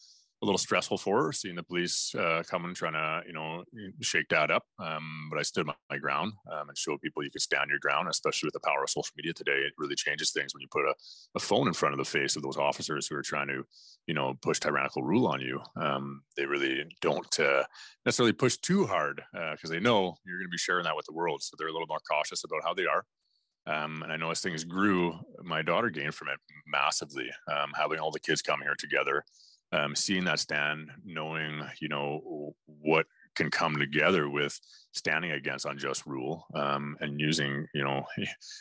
a 0.43 0.45
little 0.45 0.59
stressful 0.59 0.99
for 0.99 1.25
her 1.25 1.33
seeing 1.33 1.55
the 1.55 1.63
police 1.63 2.15
uh, 2.17 2.43
coming 2.49 2.75
trying 2.75 2.93
to 2.95 3.23
you 3.27 3.33
know 3.33 3.63
shake 4.01 4.29
that 4.29 4.51
up 4.51 4.65
um, 4.81 5.29
but 5.31 5.39
i 5.39 5.43
stood 5.43 5.67
my, 5.67 5.75
my 5.89 5.99
ground 5.99 6.33
um, 6.53 6.69
and 6.69 6.77
showed 6.77 7.01
people 7.01 7.23
you 7.23 7.31
could 7.31 7.41
stand 7.41 7.71
your 7.71 7.79
ground 7.79 8.09
especially 8.09 8.49
with 8.49 8.55
the 8.55 8.61
power 8.61 8.83
of 8.83 8.91
social 8.91 9.13
media 9.17 9.33
today 9.33 9.53
it 9.53 9.73
really 9.79 9.95
changes 9.95 10.33
things 10.33 10.53
when 10.53 10.61
you 10.61 10.69
put 10.71 10.85
a, 10.85 10.95
a 11.37 11.41
phone 11.41 11.69
in 11.69 11.73
front 11.73 11.95
of 11.95 11.99
the 11.99 12.05
face 12.05 12.35
of 12.35 12.43
those 12.43 12.57
officers 12.57 13.07
who 13.07 13.15
are 13.15 13.23
trying 13.23 13.47
to 13.47 13.65
you 14.07 14.15
know 14.15 14.35
push 14.43 14.59
tyrannical 14.59 15.03
rule 15.03 15.27
on 15.27 15.41
you 15.41 15.61
um, 15.77 16.23
they 16.37 16.45
really 16.45 16.85
don't 17.01 17.39
uh, 17.39 17.63
necessarily 18.05 18.33
push 18.33 18.57
too 18.57 18.87
hard 18.87 19.23
because 19.53 19.71
uh, 19.71 19.75
they 19.75 19.81
know 19.81 20.17
you're 20.27 20.39
going 20.39 20.49
to 20.49 20.51
be 20.51 20.59
sharing 20.59 20.85
that 20.85 20.97
with 20.97 21.07
the 21.07 21.15
world 21.15 21.43
so 21.43 21.55
they're 21.57 21.69
a 21.69 21.73
little 21.73 21.87
more 21.87 22.01
cautious 22.11 22.45
about 22.45 22.63
how 22.65 22.75
they 22.75 22.87
are 22.87 23.05
um, 23.65 24.03
and 24.03 24.13
I 24.13 24.17
know 24.17 24.33
as 24.33 24.41
things 24.41 24.65
grew, 24.65 25.15
my 25.45 25.63
daughter 25.63 25.89
gained 25.89 26.17
from 26.17 26.29
it 26.29 26.41
massively. 26.67 27.31
Um, 27.49 27.71
having 27.79 28.01
all 28.01 28.11
the 28.11 28.19
kids 28.19 28.43
come 28.43 28.61
here 28.61 28.75
together, 28.77 29.25
um, 29.73 29.95
seeing 29.95 30.25
that 30.25 30.38
stand, 30.38 30.91
knowing 31.05 31.62
you 31.81 31.88
know 31.88 32.55
what 32.67 33.07
can 33.35 33.50
come 33.50 33.76
together 33.76 34.29
with 34.29 34.59
standing 34.93 35.33
against 35.33 35.64
unjust 35.64 36.05
rule 36.07 36.47
um, 36.55 36.97
and 37.00 37.19
using 37.19 37.67
you 37.75 37.83
know 37.83 38.05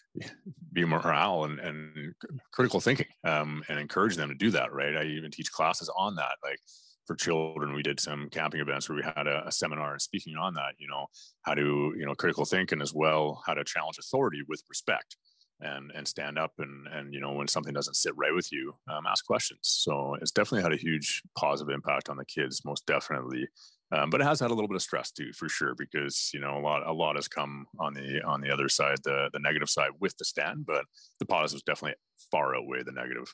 be 0.74 0.86
morale 0.86 1.44
and, 1.44 1.60
and 1.60 2.14
critical 2.54 2.80
thinking 2.80 3.08
um, 3.26 3.62
and 3.68 3.80
encourage 3.80 4.16
them 4.16 4.30
to 4.30 4.36
do 4.36 4.50
that 4.50 4.74
right? 4.74 4.96
I 4.96 5.04
even 5.04 5.32
teach 5.32 5.52
classes 5.52 5.90
on 5.98 6.16
that. 6.16 6.36
Like 6.44 6.60
for 7.08 7.16
children 7.16 7.74
we 7.74 7.84
did 7.84 8.00
some 8.00 8.30
camping 8.32 8.62
events 8.62 8.88
where 8.88 8.96
we 8.96 9.04
had 9.04 9.28
a, 9.28 9.46
a 9.48 9.52
seminar 9.52 9.94
and 9.94 10.02
speaking 10.02 10.36
on 10.38 10.54
that 10.54 10.76
you 10.78 10.88
know 10.88 11.08
how 11.42 11.54
to 11.54 11.94
you 11.98 12.06
know 12.06 12.14
critical 12.14 12.46
thinking 12.46 12.82
as 12.82 12.94
well 12.94 13.42
how 13.46 13.54
to 13.54 13.64
challenge 13.64 13.98
authority 13.98 14.42
with 14.48 14.62
respect 14.70 15.18
and 15.62 15.92
and 15.96 16.08
stand 16.08 16.38
up 16.38 16.52
and 16.60 16.88
and 16.88 17.14
you 17.14 17.20
know 17.20 17.34
when 17.34 17.48
something 17.48 17.74
doesn't 17.74 17.96
sit 17.96 18.14
right 18.16 18.34
with 18.34 18.52
you 18.52 18.74
um, 18.90 19.06
ask 19.08 19.26
questions 19.26 19.60
so 19.64 20.16
it's 20.22 20.32
definitely 20.32 20.64
had 20.64 20.74
a 20.74 20.82
huge 20.82 21.22
positive 21.38 21.74
impact 21.74 22.10
on 22.10 22.18
the 22.18 22.26
kids 22.26 22.64
most 22.66 22.86
definitely 22.86 23.48
Um, 23.94 24.10
but 24.10 24.22
it 24.22 24.24
has 24.24 24.40
had 24.40 24.52
a 24.52 24.54
little 24.54 24.70
bit 24.70 24.76
of 24.76 24.82
stress 24.82 25.12
too, 25.12 25.34
for 25.34 25.50
sure, 25.50 25.76
because 25.76 26.32
you 26.34 26.40
know 26.40 26.58
a 26.58 26.64
lot 26.64 26.88
a 26.88 26.94
lot 26.94 27.18
has 27.18 27.28
come 27.28 27.66
on 27.78 27.94
the 27.94 28.22
on 28.24 28.40
the 28.40 28.50
other 28.50 28.70
side, 28.70 29.00
the 29.04 29.30
the 29.34 29.40
negative 29.40 29.70
side 29.70 29.92
with 30.00 30.16
the 30.18 30.24
stand, 30.26 30.66
but 30.66 30.86
the 31.20 31.26
positives 31.26 31.64
definitely 31.64 31.98
far 32.32 32.56
outweigh 32.56 32.84
the 32.84 32.94
negative. 32.94 33.34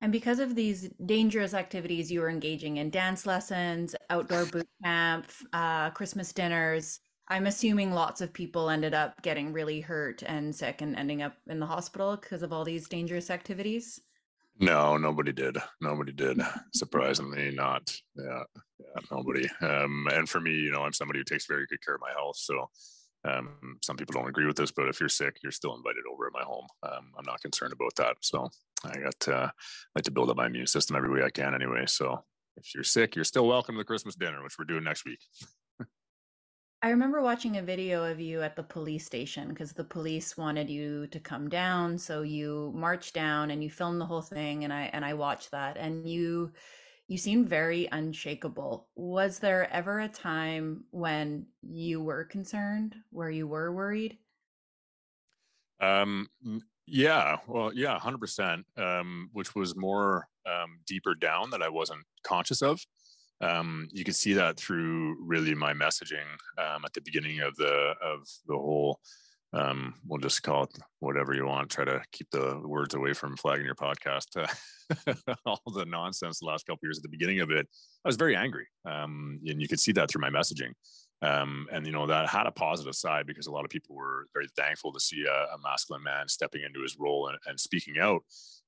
And 0.00 0.12
because 0.12 0.38
of 0.38 0.54
these 0.54 0.90
dangerous 1.06 1.54
activities 1.54 2.10
you 2.10 2.20
were 2.20 2.28
engaging 2.30 2.78
in, 2.78 2.90
dance 2.90 3.26
lessons, 3.26 3.94
outdoor 4.10 4.44
boot 4.46 4.68
camp, 4.82 5.26
uh, 5.52 5.90
Christmas 5.90 6.32
dinners, 6.32 7.00
I'm 7.28 7.46
assuming 7.46 7.92
lots 7.92 8.20
of 8.20 8.32
people 8.32 8.68
ended 8.68 8.92
up 8.92 9.20
getting 9.22 9.52
really 9.52 9.80
hurt 9.80 10.22
and 10.26 10.54
sick 10.54 10.82
and 10.82 10.94
ending 10.94 11.22
up 11.22 11.34
in 11.48 11.58
the 11.58 11.66
hospital 11.66 12.16
because 12.16 12.42
of 12.42 12.52
all 12.52 12.64
these 12.64 12.88
dangerous 12.88 13.30
activities. 13.30 14.00
No, 14.60 14.96
nobody 14.96 15.32
did. 15.32 15.56
Nobody 15.80 16.12
did. 16.12 16.40
Surprisingly, 16.74 17.50
not. 17.50 17.90
Yeah, 18.16 18.44
yeah, 18.78 19.00
nobody. 19.10 19.48
Um, 19.62 20.06
and 20.12 20.28
for 20.28 20.40
me, 20.40 20.52
you 20.52 20.70
know, 20.70 20.82
I'm 20.82 20.92
somebody 20.92 21.20
who 21.20 21.24
takes 21.24 21.46
very 21.46 21.66
good 21.66 21.84
care 21.84 21.94
of 21.94 22.00
my 22.00 22.12
health. 22.14 22.36
So, 22.36 22.68
um, 23.26 23.78
some 23.82 23.96
people 23.96 24.12
don't 24.12 24.28
agree 24.28 24.46
with 24.46 24.56
this, 24.56 24.70
but 24.70 24.88
if 24.88 25.00
you're 25.00 25.08
sick, 25.08 25.38
you're 25.42 25.50
still 25.50 25.74
invited 25.74 26.04
over 26.12 26.26
at 26.26 26.32
my 26.34 26.42
home. 26.42 26.66
Um, 26.82 27.12
I'm 27.18 27.24
not 27.24 27.40
concerned 27.40 27.72
about 27.72 27.96
that. 27.96 28.16
So, 28.20 28.48
I 28.84 28.98
got 28.98 29.18
to, 29.20 29.34
uh, 29.34 29.50
like 29.94 30.04
to 30.04 30.10
build 30.10 30.30
up 30.30 30.36
my 30.36 30.46
immune 30.46 30.66
system 30.66 30.94
every 30.94 31.10
way 31.10 31.24
I 31.24 31.30
can, 31.30 31.54
anyway. 31.54 31.86
So, 31.86 32.22
if 32.56 32.74
you're 32.74 32.84
sick, 32.84 33.16
you're 33.16 33.24
still 33.24 33.48
welcome 33.48 33.74
to 33.74 33.78
the 33.78 33.84
Christmas 33.84 34.14
dinner, 34.14 34.42
which 34.44 34.56
we're 34.58 34.66
doing 34.66 34.84
next 34.84 35.04
week. 35.04 35.20
I 36.84 36.90
remember 36.90 37.22
watching 37.22 37.56
a 37.56 37.62
video 37.62 38.04
of 38.04 38.20
you 38.20 38.42
at 38.42 38.56
the 38.56 38.62
police 38.62 39.06
station 39.06 39.48
because 39.48 39.72
the 39.72 39.84
police 39.84 40.36
wanted 40.36 40.68
you 40.68 41.06
to 41.06 41.18
come 41.18 41.48
down, 41.48 41.96
so 41.96 42.20
you 42.20 42.72
marched 42.76 43.14
down 43.14 43.50
and 43.50 43.64
you 43.64 43.70
filmed 43.70 43.98
the 44.02 44.04
whole 44.06 44.20
thing 44.20 44.64
and 44.64 44.72
I 44.72 44.82
and 44.92 45.02
I 45.02 45.14
watched 45.14 45.50
that 45.52 45.78
and 45.78 46.06
you 46.06 46.52
you 47.08 47.16
seemed 47.16 47.48
very 47.48 47.88
unshakable. 47.90 48.90
Was 48.96 49.38
there 49.38 49.70
ever 49.72 49.98
a 50.00 50.08
time 50.08 50.84
when 50.90 51.48
you 51.62 52.02
were 52.02 52.24
concerned, 52.24 52.96
where 53.10 53.30
you 53.30 53.48
were 53.48 53.72
worried? 53.72 54.18
Um 55.80 56.28
yeah, 56.86 57.38
well, 57.48 57.72
yeah, 57.72 57.94
100%, 57.94 58.66
um, 58.76 59.30
which 59.32 59.54
was 59.54 59.74
more 59.74 60.28
um, 60.44 60.80
deeper 60.86 61.14
down 61.14 61.48
that 61.50 61.62
I 61.62 61.70
wasn't 61.70 62.04
conscious 62.24 62.60
of 62.60 62.80
um, 63.44 63.88
you 63.92 64.04
can 64.04 64.14
see 64.14 64.32
that 64.34 64.56
through 64.56 65.16
really 65.20 65.54
my 65.54 65.72
messaging 65.72 66.26
um, 66.58 66.84
at 66.84 66.92
the 66.94 67.00
beginning 67.02 67.40
of 67.40 67.54
the 67.56 67.94
of 68.02 68.26
the 68.46 68.54
whole 68.54 69.00
um, 69.54 69.94
we'll 70.06 70.18
just 70.18 70.42
call 70.42 70.64
it 70.64 70.78
whatever 70.98 71.32
you 71.32 71.46
want. 71.46 71.70
Try 71.70 71.84
to 71.84 72.02
keep 72.10 72.28
the 72.30 72.60
words 72.64 72.94
away 72.94 73.12
from 73.12 73.36
flagging 73.36 73.66
your 73.66 73.76
podcast. 73.76 74.36
Uh, 74.36 75.14
all 75.46 75.60
the 75.72 75.86
nonsense 75.86 76.40
the 76.40 76.46
last 76.46 76.66
couple 76.66 76.80
years 76.82 76.98
at 76.98 77.02
the 77.04 77.08
beginning 77.08 77.40
of 77.40 77.50
it, 77.50 77.68
I 78.04 78.08
was 78.08 78.16
very 78.16 78.34
angry, 78.34 78.66
um, 78.84 79.38
and 79.46 79.62
you 79.62 79.68
could 79.68 79.80
see 79.80 79.92
that 79.92 80.10
through 80.10 80.22
my 80.22 80.30
messaging. 80.30 80.72
Um, 81.24 81.66
and 81.72 81.86
you 81.86 81.92
know 81.92 82.06
that 82.06 82.28
had 82.28 82.46
a 82.46 82.52
positive 82.52 82.94
side 82.94 83.26
because 83.26 83.46
a 83.46 83.50
lot 83.50 83.64
of 83.64 83.70
people 83.70 83.96
were 83.96 84.26
very 84.34 84.48
thankful 84.56 84.92
to 84.92 85.00
see 85.00 85.24
a, 85.24 85.54
a 85.54 85.58
masculine 85.62 86.02
man 86.02 86.28
stepping 86.28 86.62
into 86.62 86.82
his 86.82 86.98
role 86.98 87.28
and, 87.28 87.38
and 87.46 87.58
speaking 87.58 87.98
out 87.98 88.22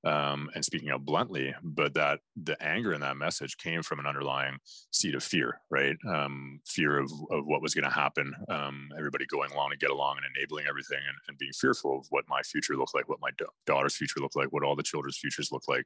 um, 0.04 0.48
and 0.54 0.64
speaking 0.64 0.90
out 0.90 1.04
bluntly. 1.04 1.54
But 1.62 1.94
that 1.94 2.20
the 2.36 2.60
anger 2.62 2.94
in 2.94 3.00
that 3.02 3.18
message 3.18 3.58
came 3.58 3.82
from 3.82 3.98
an 3.98 4.06
underlying 4.06 4.56
seed 4.90 5.14
of 5.14 5.22
fear, 5.22 5.60
right? 5.70 5.96
Um, 6.08 6.60
fear 6.64 6.98
of, 6.98 7.10
of 7.30 7.46
what 7.46 7.60
was 7.60 7.74
going 7.74 7.84
to 7.84 7.90
happen. 7.90 8.32
Um, 8.48 8.88
everybody 8.96 9.26
going 9.26 9.52
along 9.52 9.70
to 9.70 9.76
get 9.76 9.90
along 9.90 10.16
and 10.18 10.26
enabling 10.34 10.66
everything, 10.66 11.00
and, 11.06 11.16
and, 11.28 11.38
being 11.38 11.52
fearful 11.52 11.98
of 11.98 12.06
what 12.08 12.24
my 12.28 12.40
future 12.42 12.76
looked 12.76 12.94
like, 12.94 13.08
what 13.08 13.20
my 13.20 13.30
da- 13.36 13.46
daughter's 13.66 13.96
future 13.96 14.20
looked 14.20 14.36
like, 14.36 14.52
what 14.52 14.62
all 14.62 14.76
the 14.76 14.82
children's 14.82 15.18
futures 15.18 15.52
look 15.52 15.64
like. 15.68 15.84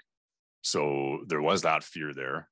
So 0.62 1.25
there 1.27 1.43
was 1.43 1.62
that 1.62 1.83
fear 1.83 2.12
there. 2.15 2.49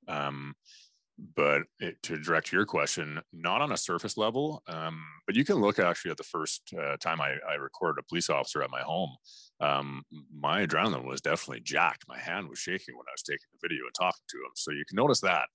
But 1.34 1.62
it, 1.80 2.00
to 2.04 2.16
direct 2.16 2.52
your 2.52 2.64
question, 2.64 3.20
not 3.32 3.60
on 3.60 3.72
a 3.72 3.76
surface 3.76 4.16
level, 4.16 4.62
um, 4.68 5.02
but 5.26 5.34
you 5.34 5.44
can 5.44 5.56
look 5.56 5.80
actually 5.80 6.12
at 6.12 6.16
the 6.16 6.22
first 6.22 6.72
uh, 6.80 6.96
time 6.98 7.20
I, 7.20 7.34
I, 7.48 7.54
recorded 7.54 8.00
a 8.00 8.08
police 8.08 8.30
officer 8.30 8.62
at 8.62 8.70
my 8.70 8.82
home. 8.82 9.16
Um, 9.60 10.02
my 10.32 10.64
adrenaline 10.64 11.04
was 11.04 11.20
definitely 11.20 11.62
jacked. 11.64 12.04
My 12.06 12.18
hand 12.18 12.48
was 12.48 12.60
shaking 12.60 12.94
when 12.96 13.06
I 13.08 13.14
was 13.14 13.22
taking 13.22 13.48
the 13.52 13.68
video 13.68 13.84
and 13.84 13.94
talking 13.98 14.25
to 14.28 14.37
him. 14.37 14.52
So 14.54 14.70
you 14.70 14.84
can 14.88 14.94
notice 14.94 15.20
that. 15.22 15.48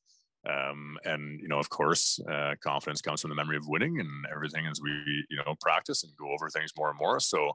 Um, 0.50 0.98
and 1.05 1.39
you 1.39 1.48
know, 1.48 1.60
of 1.60 1.70
course, 1.70 2.20
uh, 2.29 2.55
confidence 2.62 3.01
comes 3.01 3.22
from 3.22 3.29
the 3.29 3.36
memory 3.36 3.55
of 3.55 3.67
winning 3.67 4.00
and 4.00 4.10
everything 4.32 4.65
as 4.67 4.82
we 4.82 4.91
you 5.29 5.38
know 5.38 5.55
practice 5.62 6.03
and 6.03 6.12
go 6.17 6.32
over 6.34 6.50
things 6.50 6.72
more 6.77 6.89
and 6.89 7.00
more. 7.00 7.20
So 7.20 7.53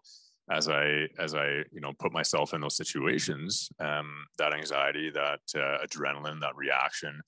as 0.50 0.68
I 0.68 1.06
as 1.18 1.34
I 1.34 1.64
you 1.70 1.80
know 1.80 1.92
put 1.98 2.12
myself 2.12 2.54
in 2.54 2.62
those 2.62 2.76
situations, 2.76 3.68
um, 3.78 4.24
that 4.38 4.54
anxiety, 4.54 5.10
that 5.10 5.40
uh, 5.54 5.84
adrenaline, 5.86 6.40
that 6.40 6.56
reaction 6.56 7.20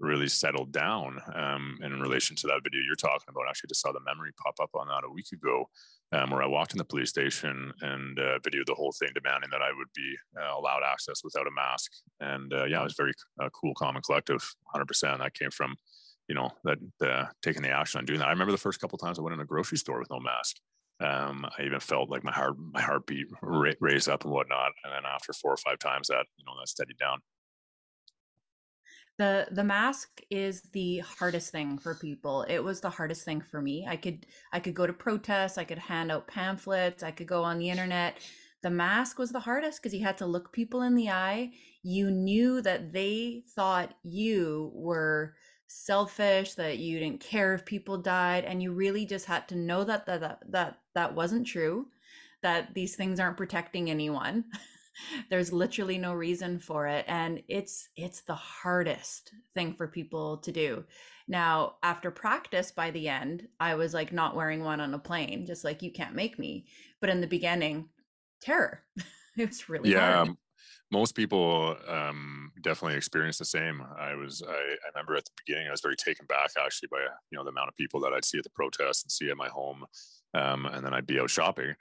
really 0.00 0.28
settled 0.28 0.72
down 0.72 1.20
um, 1.34 1.78
in 1.82 2.00
relation 2.00 2.36
to 2.36 2.46
that 2.46 2.60
video 2.62 2.80
you're 2.86 2.96
talking 2.96 3.28
about. 3.28 3.46
I 3.46 3.50
actually 3.50 3.68
just 3.68 3.82
saw 3.82 3.92
the 3.92 4.00
memory 4.06 4.30
pop 4.42 4.54
up 4.62 4.70
on 4.74 4.88
that 4.88 5.06
a 5.06 5.12
week 5.12 5.32
ago, 5.32 5.68
um, 6.12 6.30
where 6.30 6.42
I 6.42 6.46
walked 6.46 6.72
in 6.72 6.78
the 6.78 6.84
police 6.84 7.10
station 7.10 7.72
and 7.80 8.18
uh, 8.18 8.38
videoed 8.40 8.66
the 8.66 8.74
whole 8.74 8.92
thing, 8.98 9.10
demanding 9.14 9.50
that 9.50 9.62
I 9.62 9.70
would 9.76 9.88
be 9.94 10.14
uh, 10.40 10.58
allowed 10.58 10.82
access 10.84 11.22
without 11.24 11.46
a 11.46 11.50
mask. 11.50 11.92
And 12.20 12.52
uh, 12.52 12.64
yeah, 12.64 12.80
it 12.80 12.84
was 12.84 12.94
very 12.96 13.12
uh, 13.40 13.48
cool, 13.50 13.74
calm, 13.74 13.96
and 13.96 14.04
collective. 14.04 14.48
100%. 14.74 15.18
That 15.18 15.34
came 15.34 15.50
from, 15.50 15.76
you 16.28 16.34
know, 16.34 16.50
that 16.64 16.78
taking 17.42 17.62
the 17.62 17.70
action 17.70 17.98
on 17.98 18.04
doing 18.04 18.20
that. 18.20 18.28
I 18.28 18.32
remember 18.32 18.52
the 18.52 18.58
first 18.58 18.80
couple 18.80 18.98
times 18.98 19.18
I 19.18 19.22
went 19.22 19.34
in 19.34 19.40
a 19.40 19.46
grocery 19.46 19.78
store 19.78 19.98
with 19.98 20.10
no 20.10 20.20
mask. 20.20 20.56
Um, 21.00 21.46
I 21.58 21.62
even 21.62 21.78
felt 21.78 22.10
like 22.10 22.24
my 22.24 22.32
heart, 22.32 22.56
my 22.58 22.80
heartbeat 22.80 23.26
ra- 23.40 23.72
raised 23.80 24.08
up 24.08 24.24
and 24.24 24.32
whatnot. 24.32 24.72
And 24.84 24.92
then 24.92 25.04
after 25.06 25.32
four 25.32 25.52
or 25.52 25.56
five 25.56 25.78
times, 25.78 26.08
that 26.08 26.26
you 26.36 26.44
know, 26.44 26.52
that 26.58 26.68
steadied 26.68 26.98
down 26.98 27.20
the 29.18 29.48
the 29.50 29.64
mask 29.64 30.20
is 30.30 30.62
the 30.72 30.98
hardest 30.98 31.50
thing 31.50 31.76
for 31.76 31.94
people. 31.96 32.42
It 32.48 32.60
was 32.60 32.80
the 32.80 32.90
hardest 32.90 33.24
thing 33.24 33.40
for 33.40 33.60
me. 33.60 33.86
I 33.88 33.96
could 33.96 34.26
i 34.52 34.60
could 34.60 34.74
go 34.74 34.86
to 34.86 34.92
protests 34.92 35.58
i 35.58 35.64
could 35.64 35.78
hand 35.78 36.10
out 36.12 36.28
pamphlets 36.28 37.02
i 37.02 37.10
could 37.10 37.26
go 37.26 37.42
on 37.42 37.58
the 37.58 37.68
internet. 37.68 38.18
The 38.62 38.70
mask 38.70 39.18
was 39.18 39.30
the 39.30 39.40
hardest 39.40 39.80
because 39.82 39.94
you 39.94 40.04
had 40.04 40.18
to 40.18 40.26
look 40.26 40.52
people 40.52 40.82
in 40.82 40.94
the 40.94 41.10
eye. 41.10 41.52
You 41.82 42.10
knew 42.10 42.60
that 42.62 42.92
they 42.92 43.44
thought 43.54 43.94
you 44.02 44.72
were 44.74 45.34
selfish 45.68 46.54
that 46.54 46.78
you 46.78 46.98
didn't 46.98 47.20
care 47.20 47.54
if 47.54 47.64
people 47.64 47.98
died 47.98 48.44
and 48.44 48.62
you 48.62 48.72
really 48.72 49.04
just 49.04 49.26
had 49.26 49.46
to 49.48 49.56
know 49.56 49.84
that 49.84 50.06
that 50.06 50.20
that 50.20 50.42
that, 50.50 50.78
that 50.94 51.14
wasn't 51.14 51.46
true 51.46 51.86
that 52.42 52.72
these 52.74 52.96
things 52.96 53.20
aren't 53.20 53.36
protecting 53.36 53.90
anyone 53.90 54.44
there's 55.30 55.52
literally 55.52 55.98
no 55.98 56.12
reason 56.12 56.58
for 56.58 56.86
it 56.86 57.04
and 57.08 57.42
it's 57.48 57.88
it's 57.96 58.22
the 58.22 58.34
hardest 58.34 59.32
thing 59.54 59.74
for 59.74 59.88
people 59.88 60.38
to 60.38 60.52
do. 60.52 60.84
Now 61.26 61.74
after 61.82 62.10
practice 62.10 62.70
by 62.70 62.90
the 62.90 63.08
end 63.08 63.48
i 63.60 63.74
was 63.74 63.94
like 63.94 64.12
not 64.12 64.36
wearing 64.36 64.64
one 64.64 64.80
on 64.80 64.94
a 64.94 64.98
plane 64.98 65.46
just 65.46 65.64
like 65.64 65.82
you 65.82 65.92
can't 65.92 66.14
make 66.14 66.38
me. 66.38 66.66
But 67.00 67.10
in 67.10 67.20
the 67.20 67.26
beginning 67.26 67.88
terror. 68.40 68.82
It 69.36 69.50
was 69.50 69.68
really 69.68 69.92
yeah 69.92 70.16
hard. 70.16 70.30
most 70.90 71.14
people 71.14 71.76
um, 71.86 72.50
definitely 72.60 72.96
experienced 72.96 73.38
the 73.38 73.44
same. 73.44 73.80
I 73.96 74.16
was 74.16 74.42
I, 74.42 74.50
I 74.52 74.88
remember 74.92 75.14
at 75.14 75.24
the 75.26 75.30
beginning 75.46 75.68
i 75.68 75.70
was 75.70 75.80
very 75.80 75.94
taken 75.94 76.26
back 76.26 76.50
actually 76.58 76.88
by 76.90 76.98
you 77.30 77.38
know 77.38 77.44
the 77.44 77.50
amount 77.50 77.68
of 77.68 77.76
people 77.76 78.00
that 78.00 78.12
i'd 78.12 78.24
see 78.24 78.38
at 78.38 78.42
the 78.42 78.50
protest 78.50 79.04
and 79.04 79.12
see 79.12 79.30
at 79.30 79.36
my 79.36 79.48
home 79.48 79.84
um, 80.34 80.66
and 80.66 80.84
then 80.84 80.92
i'd 80.92 81.06
be 81.06 81.20
out 81.20 81.30
shopping 81.30 81.76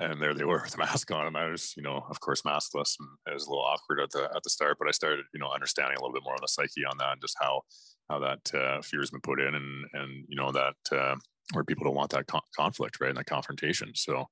and 0.00 0.20
there 0.20 0.34
they 0.34 0.44
were 0.44 0.62
with 0.62 0.74
a 0.74 0.78
mask 0.86 1.10
on 1.12 1.26
and 1.26 1.36
i 1.36 1.48
was 1.48 1.74
you 1.76 1.82
know 1.82 2.04
of 2.10 2.18
course 2.20 2.42
maskless 2.42 2.96
and 2.98 3.08
it 3.26 3.34
was 3.34 3.46
a 3.46 3.50
little 3.50 3.64
awkward 3.64 4.00
at 4.00 4.10
the 4.10 4.24
at 4.34 4.42
the 4.42 4.50
start 4.50 4.76
but 4.78 4.88
i 4.88 4.90
started 4.90 5.24
you 5.32 5.40
know 5.40 5.50
understanding 5.52 5.96
a 5.96 6.00
little 6.00 6.14
bit 6.14 6.24
more 6.24 6.34
on 6.34 6.40
the 6.40 6.48
psyche 6.48 6.84
on 6.84 6.96
that 6.98 7.12
and 7.12 7.20
just 7.20 7.36
how 7.40 7.60
how 8.08 8.18
that 8.18 8.54
uh, 8.54 8.82
fear 8.82 9.00
has 9.00 9.10
been 9.10 9.20
put 9.20 9.40
in 9.40 9.54
and 9.54 9.84
and 9.92 10.24
you 10.28 10.36
know 10.36 10.50
that 10.50 10.74
uh, 10.92 11.14
where 11.52 11.64
people 11.64 11.84
don't 11.84 11.94
want 11.94 12.10
that 12.10 12.26
con- 12.26 12.40
conflict 12.56 13.00
right 13.00 13.10
and 13.10 13.18
that 13.18 13.26
confrontation 13.26 13.90
so 13.94 14.26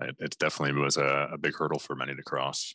it, 0.00 0.14
it 0.18 0.36
definitely 0.38 0.80
was 0.80 0.96
a, 0.96 1.30
a 1.32 1.38
big 1.38 1.54
hurdle 1.56 1.78
for 1.78 1.96
many 1.96 2.14
to 2.14 2.22
cross 2.22 2.74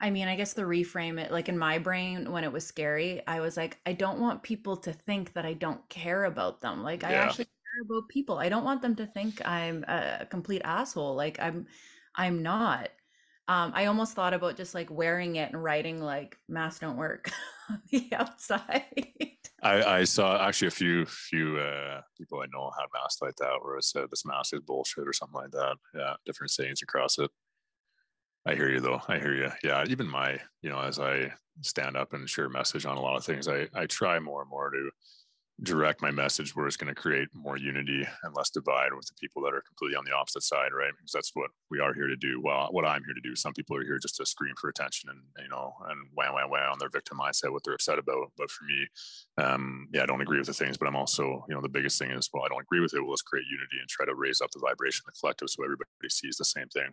I 0.00 0.10
mean, 0.10 0.28
I 0.28 0.36
guess 0.36 0.52
the 0.52 0.62
reframe 0.62 1.20
it, 1.20 1.32
like 1.32 1.48
in 1.48 1.58
my 1.58 1.78
brain 1.78 2.30
when 2.30 2.44
it 2.44 2.52
was 2.52 2.64
scary, 2.64 3.20
I 3.26 3.40
was 3.40 3.56
like, 3.56 3.78
I 3.84 3.94
don't 3.94 4.20
want 4.20 4.44
people 4.44 4.76
to 4.76 4.92
think 4.92 5.32
that 5.32 5.44
I 5.44 5.54
don't 5.54 5.86
care 5.88 6.26
about 6.26 6.60
them. 6.60 6.84
Like, 6.84 7.02
yeah. 7.02 7.08
I 7.08 7.12
actually 7.14 7.48
about 7.84 8.08
people. 8.08 8.38
I 8.38 8.48
don't 8.48 8.64
want 8.64 8.82
them 8.82 8.96
to 8.96 9.06
think 9.06 9.46
I'm 9.46 9.84
a 9.88 10.26
complete 10.30 10.62
asshole. 10.64 11.14
Like 11.14 11.38
I'm 11.40 11.66
I'm 12.14 12.42
not. 12.42 12.90
Um, 13.48 13.72
I 13.74 13.86
almost 13.86 14.12
thought 14.12 14.34
about 14.34 14.56
just 14.56 14.74
like 14.74 14.90
wearing 14.90 15.36
it 15.36 15.52
and 15.52 15.62
writing 15.62 16.02
like 16.02 16.36
masks 16.48 16.80
don't 16.80 16.98
work 16.98 17.30
on 17.70 17.80
the 17.90 18.08
outside. 18.12 18.84
I, 19.62 19.82
I 20.00 20.04
saw 20.04 20.46
actually 20.46 20.68
a 20.68 20.72
few 20.72 21.06
few 21.06 21.58
uh, 21.58 22.02
people 22.16 22.40
I 22.40 22.46
know 22.52 22.70
had 22.78 22.86
masks 22.94 23.22
like 23.22 23.36
that 23.36 23.58
where 23.62 23.76
it 23.76 23.84
said 23.84 24.06
this 24.10 24.26
mask 24.26 24.54
is 24.54 24.60
bullshit 24.60 25.08
or 25.08 25.12
something 25.12 25.40
like 25.40 25.50
that. 25.52 25.76
Yeah, 25.94 26.14
different 26.24 26.50
sayings 26.50 26.82
across 26.82 27.18
it. 27.18 27.30
I 28.46 28.54
hear 28.54 28.70
you 28.70 28.80
though. 28.80 29.00
I 29.08 29.18
hear 29.18 29.34
you. 29.34 29.50
Yeah, 29.62 29.84
even 29.88 30.08
my, 30.08 30.38
you 30.62 30.70
know, 30.70 30.80
as 30.80 30.98
I 30.98 31.32
stand 31.62 31.96
up 31.96 32.12
and 32.12 32.28
share 32.28 32.48
message 32.48 32.86
on 32.86 32.96
a 32.96 33.00
lot 33.00 33.16
of 33.16 33.24
things, 33.24 33.48
I 33.48 33.68
I 33.74 33.86
try 33.86 34.18
more 34.18 34.42
and 34.42 34.50
more 34.50 34.70
to 34.70 34.90
direct 35.62 36.00
my 36.00 36.10
message 36.10 36.54
where 36.54 36.66
it's 36.66 36.76
going 36.76 36.94
to 36.94 37.00
create 37.00 37.28
more 37.34 37.56
unity 37.56 38.06
and 38.22 38.34
less 38.36 38.50
divide 38.50 38.94
with 38.94 39.06
the 39.06 39.14
people 39.20 39.42
that 39.42 39.52
are 39.52 39.62
completely 39.62 39.96
on 39.96 40.04
the 40.04 40.12
opposite 40.12 40.42
side, 40.42 40.70
right? 40.72 40.92
Because 40.96 41.10
that's 41.12 41.32
what 41.34 41.50
we 41.70 41.80
are 41.80 41.92
here 41.92 42.06
to 42.06 42.16
do. 42.16 42.40
Well, 42.42 42.68
what 42.70 42.84
I'm 42.84 43.02
here 43.04 43.14
to 43.14 43.20
do. 43.20 43.34
Some 43.34 43.54
people 43.54 43.76
are 43.76 43.82
here 43.82 43.98
just 43.98 44.16
to 44.16 44.26
scream 44.26 44.54
for 44.60 44.70
attention 44.70 45.10
and 45.10 45.20
you 45.42 45.48
know 45.48 45.74
and 45.88 45.98
wham 46.14 46.34
wham 46.34 46.50
wham 46.50 46.72
on 46.72 46.78
their 46.78 46.90
victim 46.90 47.18
mindset, 47.18 47.52
what 47.52 47.62
they're 47.64 47.74
upset 47.74 47.98
about. 47.98 48.30
But 48.36 48.50
for 48.50 48.64
me, 48.64 48.86
um, 49.38 49.88
yeah, 49.92 50.02
I 50.02 50.06
don't 50.06 50.20
agree 50.20 50.38
with 50.38 50.46
the 50.46 50.54
things, 50.54 50.76
but 50.76 50.86
I'm 50.86 50.96
also 50.96 51.44
you 51.48 51.54
know 51.54 51.60
the 51.60 51.68
biggest 51.68 51.98
thing 51.98 52.10
is 52.12 52.30
well, 52.32 52.44
I 52.44 52.48
don't 52.48 52.62
agree 52.62 52.80
with 52.80 52.94
it. 52.94 53.00
Well, 53.00 53.10
let's 53.10 53.22
create 53.22 53.46
unity 53.50 53.78
and 53.80 53.88
try 53.88 54.06
to 54.06 54.14
raise 54.14 54.40
up 54.40 54.50
the 54.52 54.60
vibration 54.60 55.02
of 55.06 55.14
the 55.14 55.18
collective 55.20 55.50
so 55.50 55.64
everybody 55.64 55.88
sees 56.08 56.36
the 56.36 56.44
same 56.44 56.68
thing. 56.68 56.90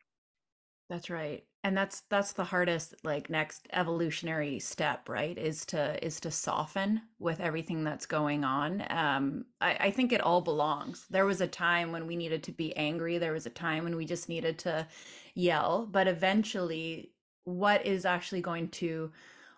That's 0.89 1.10
right. 1.10 1.44
And 1.63 1.75
that's 1.75 2.01
that's 2.12 2.34
the 2.34 2.44
hardest 2.44 2.94
like 3.04 3.27
next 3.30 3.68
evolutionary 3.74 4.60
step, 4.60 5.10
right? 5.10 5.36
Is 5.36 5.65
to 5.68 6.04
is 6.06 6.20
to 6.20 6.30
soften 6.30 7.01
with 7.18 7.39
everything 7.39 7.84
that's 7.84 8.06
going 8.06 8.44
on. 8.44 8.84
Um 8.92 9.46
I, 9.62 9.75
I 9.88 9.92
think 9.92 10.13
it 10.13 10.22
all 10.22 10.42
belongs. 10.42 11.08
There 11.10 11.25
was 11.25 11.42
a 11.42 11.48
time 11.48 11.92
when 11.92 12.06
we 12.06 12.15
needed 12.15 12.44
to 12.44 12.51
be 12.51 12.75
angry. 12.77 13.18
There 13.18 13.34
was 13.34 13.48
a 13.48 13.50
time 13.50 13.84
when 13.84 13.96
we 13.96 14.06
just 14.06 14.30
needed 14.30 14.60
to 14.60 14.88
yell. 15.34 15.88
But 15.92 16.08
eventually 16.08 17.12
what 17.46 17.84
is 17.86 18.06
actually 18.06 18.42
going 18.42 18.70
to 18.70 19.12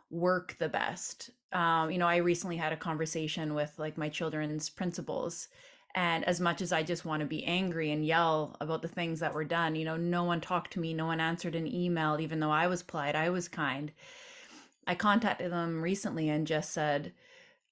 work 0.10 0.56
the 0.60 0.70
best? 0.70 1.30
Um, 1.54 1.92
you 1.92 1.98
know, 1.98 2.08
I 2.08 2.18
recently 2.18 2.58
had 2.58 2.74
a 2.74 2.78
conversation 2.78 3.54
with 3.54 3.78
like 3.80 3.98
my 3.98 4.10
children's 4.10 4.70
principals 4.70 5.48
and 5.98 6.24
as 6.26 6.40
much 6.40 6.62
as 6.62 6.72
I 6.72 6.84
just 6.84 7.06
want 7.06 7.22
to 7.22 7.26
be 7.26 7.44
angry 7.46 7.90
and 7.90 8.06
yell 8.06 8.56
about 8.62 8.84
the 8.84 8.88
things 8.88 9.20
that 9.20 9.34
were 9.34 9.44
done, 9.44 9.76
you 9.76 9.84
know, 9.84 9.98
no 9.98 10.26
one 10.26 10.40
talked 10.40 10.74
to 10.74 10.80
me, 10.80 10.94
no 10.94 11.08
one 11.08 11.20
answered 11.20 11.56
an 11.56 11.66
email, 11.66 12.20
even 12.22 12.40
though 12.40 12.52
I 12.52 12.68
was 12.68 12.84
polite, 12.84 13.16
I 13.16 13.32
was 13.32 13.48
kind. 13.48 13.92
I 14.86 14.94
contacted 14.94 15.52
them 15.52 15.82
recently 15.82 16.30
and 16.30 16.46
just 16.46 16.72
said, 16.72 17.14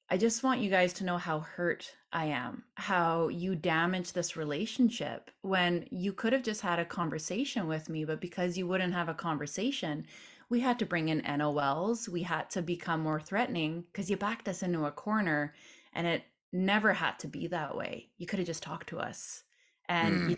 I 0.10 0.18
just 0.18 0.42
want 0.42 0.60
you 0.60 0.72
guys 0.72 0.92
to 0.94 1.04
know 1.04 1.20
how 1.20 1.42
hurt 1.42 1.96
I 2.12 2.26
am, 2.26 2.64
how 2.74 3.28
you 3.28 3.56
damaged 3.56 4.16
this 4.16 4.36
relationship 4.36 5.30
when 5.44 5.86
you 5.92 6.12
could 6.12 6.34
have 6.34 6.42
just 6.42 6.62
had 6.62 6.80
a 6.80 6.86
conversation 6.86 7.68
with 7.68 7.90
me, 7.90 8.06
but 8.06 8.22
because 8.22 8.58
you 8.58 8.66
wouldn't 8.66 8.94
have 8.94 9.08
a 9.08 9.14
conversation, 9.14 10.04
we 10.50 10.62
had 10.62 10.80
to 10.80 10.86
bring 10.88 11.10
in 11.10 11.22
NOLs. 11.22 12.10
We 12.10 12.24
had 12.24 12.50
to 12.52 12.64
become 12.64 13.02
more 13.02 13.22
threatening 13.22 13.84
because 13.92 14.10
you 14.10 14.18
backed 14.18 14.48
us 14.48 14.64
into 14.64 14.86
a 14.86 14.92
corner 14.92 15.54
and 15.94 16.08
it 16.08 16.24
never 16.52 16.94
had 16.94 17.20
to 17.20 17.28
be 17.28 17.48
that 17.48 17.76
way. 17.76 18.10
You 18.18 18.26
could 18.26 18.40
have 18.40 18.48
just 18.48 18.64
talked 18.64 18.90
to 18.90 19.00
us. 19.00 19.44
And, 19.88 20.16
mm. 20.16 20.30
you, 20.32 20.38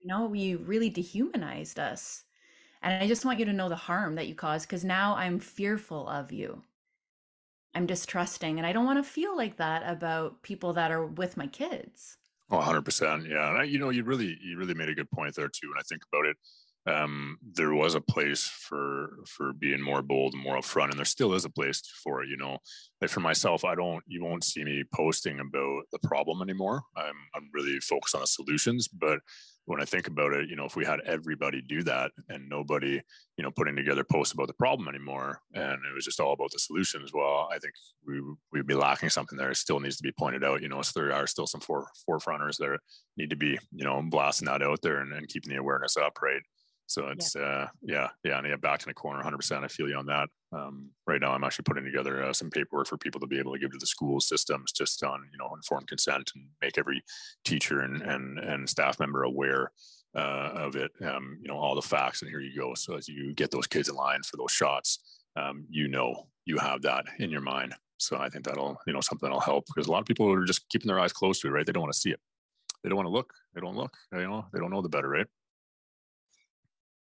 you 0.00 0.06
know, 0.06 0.32
you 0.32 0.58
really 0.58 0.90
dehumanized 0.90 1.78
us. 1.78 2.24
And 2.82 3.02
I 3.02 3.08
just 3.08 3.24
want 3.24 3.38
you 3.38 3.44
to 3.46 3.52
know 3.52 3.68
the 3.68 3.76
harm 3.76 4.14
that 4.14 4.28
you 4.28 4.34
caused 4.34 4.68
because 4.68 4.84
now 4.84 5.16
I'm 5.16 5.38
fearful 5.38 6.08
of 6.08 6.32
you. 6.32 6.62
I'm 7.74 7.86
distrusting. 7.86 8.58
And 8.58 8.66
I 8.66 8.72
don't 8.72 8.86
want 8.86 9.04
to 9.04 9.10
feel 9.10 9.36
like 9.36 9.56
that 9.56 9.82
about 9.84 10.42
people 10.42 10.72
that 10.74 10.90
are 10.90 11.06
with 11.06 11.36
my 11.36 11.46
kids. 11.46 12.16
Oh, 12.50 12.58
100%. 12.58 13.28
Yeah. 13.28 13.50
And 13.50 13.58
I, 13.58 13.64
you 13.64 13.78
know, 13.78 13.90
you 13.90 14.04
really, 14.04 14.38
you 14.42 14.56
really 14.56 14.74
made 14.74 14.88
a 14.88 14.94
good 14.94 15.10
point 15.10 15.34
there 15.34 15.48
too. 15.48 15.68
When 15.68 15.78
I 15.78 15.82
think 15.88 16.02
about 16.12 16.26
it, 16.26 16.36
um, 16.88 17.38
there 17.54 17.74
was 17.74 17.94
a 17.94 18.00
place 18.00 18.44
for 18.44 19.18
for 19.26 19.52
being 19.52 19.82
more 19.82 20.02
bold 20.02 20.34
and 20.34 20.42
more 20.42 20.56
upfront, 20.56 20.90
and 20.90 20.98
there 20.98 21.04
still 21.04 21.34
is 21.34 21.44
a 21.44 21.50
place 21.50 21.82
for 22.02 22.22
it. 22.22 22.28
You 22.28 22.36
know, 22.36 22.58
like 23.00 23.10
for 23.10 23.20
myself, 23.20 23.64
I 23.64 23.74
don't, 23.74 24.02
you 24.06 24.24
won't 24.24 24.44
see 24.44 24.64
me 24.64 24.84
posting 24.94 25.40
about 25.40 25.82
the 25.92 25.98
problem 26.02 26.40
anymore. 26.40 26.82
I'm 26.96 27.16
I'm 27.34 27.50
really 27.52 27.78
focused 27.80 28.14
on 28.14 28.22
the 28.22 28.26
solutions, 28.26 28.88
but 28.88 29.20
when 29.66 29.82
I 29.82 29.84
think 29.84 30.06
about 30.06 30.32
it, 30.32 30.48
you 30.48 30.56
know, 30.56 30.64
if 30.64 30.76
we 30.76 30.86
had 30.86 31.00
everybody 31.04 31.60
do 31.60 31.82
that 31.82 32.10
and 32.30 32.48
nobody, 32.48 33.02
you 33.36 33.44
know, 33.44 33.50
putting 33.50 33.76
together 33.76 34.02
posts 34.02 34.32
about 34.32 34.46
the 34.46 34.54
problem 34.54 34.88
anymore, 34.88 35.42
and 35.52 35.74
it 35.74 35.94
was 35.94 36.06
just 36.06 36.20
all 36.20 36.32
about 36.32 36.50
the 36.52 36.58
solutions, 36.58 37.10
well, 37.12 37.50
I 37.52 37.58
think 37.58 37.74
we 38.06 38.22
we'd 38.50 38.66
be 38.66 38.74
lacking 38.74 39.10
something 39.10 39.36
there. 39.36 39.50
It 39.50 39.58
still 39.58 39.78
needs 39.78 39.98
to 39.98 40.02
be 40.02 40.12
pointed 40.18 40.42
out. 40.42 40.62
You 40.62 40.70
know, 40.70 40.80
so 40.80 40.92
there 40.98 41.12
are 41.12 41.26
still 41.26 41.46
some 41.46 41.60
fore, 41.60 41.88
forefronters 42.08 42.56
that 42.56 42.78
need 43.18 43.28
to 43.28 43.36
be, 43.36 43.58
you 43.72 43.84
know, 43.84 44.02
blasting 44.02 44.46
that 44.46 44.62
out 44.62 44.80
there 44.80 45.00
and, 45.00 45.12
and 45.12 45.28
keeping 45.28 45.50
the 45.50 45.60
awareness 45.60 45.98
up, 45.98 46.14
right? 46.22 46.40
So 46.88 47.08
it's 47.08 47.34
yeah. 47.34 47.42
uh 47.42 47.68
yeah 47.82 48.08
yeah 48.24 48.38
and 48.38 48.48
yeah 48.48 48.56
backed 48.56 48.84
in 48.84 48.90
the 48.90 48.94
corner 48.94 49.18
100. 49.18 49.36
percent 49.36 49.64
I 49.64 49.68
feel 49.68 49.88
you 49.88 49.96
on 49.96 50.06
that. 50.06 50.28
Um, 50.52 50.88
right 51.06 51.20
now 51.20 51.32
I'm 51.32 51.44
actually 51.44 51.64
putting 51.64 51.84
together 51.84 52.24
uh, 52.24 52.32
some 52.32 52.48
paperwork 52.48 52.86
for 52.86 52.96
people 52.96 53.20
to 53.20 53.26
be 53.26 53.38
able 53.38 53.52
to 53.52 53.58
give 53.58 53.70
to 53.72 53.78
the 53.78 53.86
school 53.86 54.20
systems 54.20 54.72
just 54.72 55.04
on 55.04 55.28
you 55.30 55.38
know 55.38 55.54
informed 55.54 55.86
consent 55.86 56.32
and 56.34 56.46
make 56.62 56.78
every 56.78 57.02
teacher 57.44 57.80
and 57.80 58.00
and 58.00 58.38
and 58.38 58.68
staff 58.68 58.98
member 58.98 59.22
aware 59.24 59.70
uh, 60.16 60.50
of 60.54 60.76
it. 60.76 60.90
Um, 61.02 61.38
you 61.42 61.48
know 61.48 61.58
all 61.58 61.74
the 61.74 61.82
facts 61.82 62.22
and 62.22 62.30
here 62.30 62.40
you 62.40 62.58
go. 62.58 62.72
So 62.74 62.94
as 62.94 63.06
you 63.06 63.34
get 63.34 63.50
those 63.50 63.66
kids 63.66 63.90
in 63.90 63.94
line 63.94 64.22
for 64.22 64.38
those 64.38 64.52
shots, 64.52 65.20
um, 65.36 65.66
you 65.68 65.88
know 65.88 66.28
you 66.46 66.56
have 66.56 66.80
that 66.82 67.04
in 67.18 67.30
your 67.30 67.42
mind. 67.42 67.74
So 67.98 68.16
I 68.16 68.30
think 68.30 68.46
that'll 68.46 68.78
you 68.86 68.94
know 68.94 69.02
something 69.02 69.28
that'll 69.28 69.40
help 69.40 69.66
because 69.66 69.88
a 69.88 69.92
lot 69.92 70.00
of 70.00 70.06
people 70.06 70.32
are 70.32 70.46
just 70.46 70.66
keeping 70.70 70.88
their 70.88 71.00
eyes 71.00 71.12
closed 71.12 71.42
to 71.42 71.48
it. 71.48 71.50
Right? 71.50 71.66
They 71.66 71.72
don't 71.72 71.82
want 71.82 71.92
to 71.92 72.00
see 72.00 72.12
it. 72.12 72.20
They 72.82 72.88
don't 72.88 72.96
want 72.96 73.08
to 73.08 73.12
look. 73.12 73.34
They 73.54 73.60
don't 73.60 73.76
look. 73.76 73.94
You 74.10 74.26
know 74.26 74.46
they 74.54 74.58
don't 74.58 74.70
know 74.70 74.80
the 74.80 74.88
better. 74.88 75.10
Right? 75.10 75.26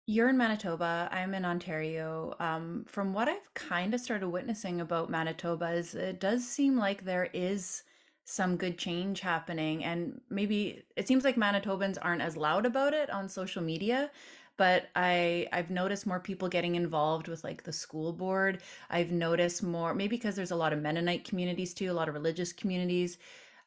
You're 0.05 0.29
in 0.29 0.37
Manitoba. 0.37 1.09
I'm 1.11 1.33
in 1.33 1.45
Ontario. 1.45 2.35
Um, 2.39 2.85
from 2.87 3.13
what 3.13 3.27
I've 3.29 3.53
kind 3.53 3.93
of 3.93 3.99
started 4.01 4.29
witnessing 4.29 4.81
about 4.81 5.09
Manitoba, 5.09 5.71
is 5.71 5.95
it 5.95 6.19
does 6.19 6.47
seem 6.47 6.77
like 6.77 7.03
there 7.05 7.29
is 7.33 7.83
some 8.25 8.57
good 8.57 8.77
change 8.77 9.19
happening, 9.21 9.83
and 9.83 10.21
maybe 10.29 10.83
it 10.95 11.07
seems 11.07 11.23
like 11.23 11.35
Manitobans 11.35 11.97
aren't 12.01 12.21
as 12.21 12.37
loud 12.37 12.65
about 12.65 12.93
it 12.93 13.09
on 13.09 13.27
social 13.29 13.61
media. 13.63 14.11
But 14.57 14.89
I 14.95 15.47
I've 15.53 15.71
noticed 15.71 16.05
more 16.05 16.19
people 16.19 16.47
getting 16.49 16.75
involved 16.75 17.27
with 17.27 17.43
like 17.43 17.63
the 17.63 17.73
school 17.73 18.13
board. 18.13 18.61
I've 18.89 19.11
noticed 19.11 19.63
more 19.63 19.93
maybe 19.95 20.17
because 20.17 20.35
there's 20.35 20.51
a 20.51 20.55
lot 20.55 20.73
of 20.73 20.81
Mennonite 20.81 21.23
communities 21.25 21.73
too, 21.73 21.91
a 21.91 21.93
lot 21.93 22.07
of 22.09 22.13
religious 22.15 22.53
communities. 22.53 23.17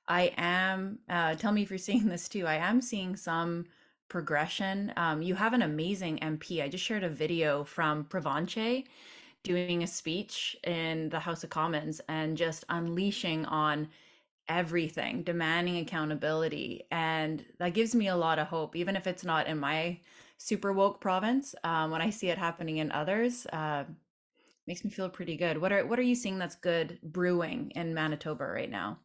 I 0.08 0.32
am 0.36 0.98
uh, 1.08 1.34
tell 1.36 1.52
me 1.52 1.62
if 1.62 1.70
you're 1.70 1.78
seeing 1.90 2.08
this 2.08 2.28
too. 2.28 2.46
I 2.46 2.56
am 2.56 2.80
seeing 2.80 3.16
some 3.16 3.66
progression. 4.14 4.92
Um, 4.96 5.22
you 5.22 5.34
have 5.34 5.54
an 5.54 5.62
amazing 5.62 6.20
MP. 6.20 6.62
I 6.62 6.68
just 6.68 6.84
shared 6.84 7.02
a 7.02 7.08
video 7.08 7.64
from 7.64 8.04
Provencher 8.04 8.84
doing 9.42 9.82
a 9.82 9.88
speech 9.88 10.56
in 10.62 11.08
the 11.08 11.18
House 11.18 11.42
of 11.42 11.50
Commons 11.50 12.00
and 12.08 12.36
just 12.36 12.64
unleashing 12.68 13.44
on 13.46 13.88
everything, 14.48 15.24
demanding 15.24 15.78
accountability. 15.78 16.84
And 16.92 17.44
that 17.58 17.74
gives 17.74 17.92
me 17.96 18.06
a 18.06 18.16
lot 18.16 18.38
of 18.38 18.46
hope, 18.46 18.76
even 18.76 18.94
if 18.94 19.08
it's 19.08 19.24
not 19.24 19.48
in 19.48 19.58
my 19.58 19.98
super 20.38 20.72
woke 20.72 21.00
province. 21.00 21.56
Um, 21.64 21.90
when 21.90 22.00
I 22.00 22.10
see 22.10 22.28
it 22.28 22.38
happening 22.38 22.76
in 22.78 22.92
others, 22.92 23.46
uh, 23.46 23.84
makes 24.68 24.84
me 24.84 24.90
feel 24.90 25.10
pretty 25.10 25.36
good. 25.36 25.58
What 25.58 25.72
are 25.72 25.86
what 25.86 25.98
are 25.98 26.02
you 26.10 26.16
seeing 26.16 26.38
that's 26.38 26.56
good 26.56 27.00
brewing 27.02 27.72
in 27.76 27.94
Manitoba 27.94 28.46
right 28.46 28.70
now? 28.70 29.00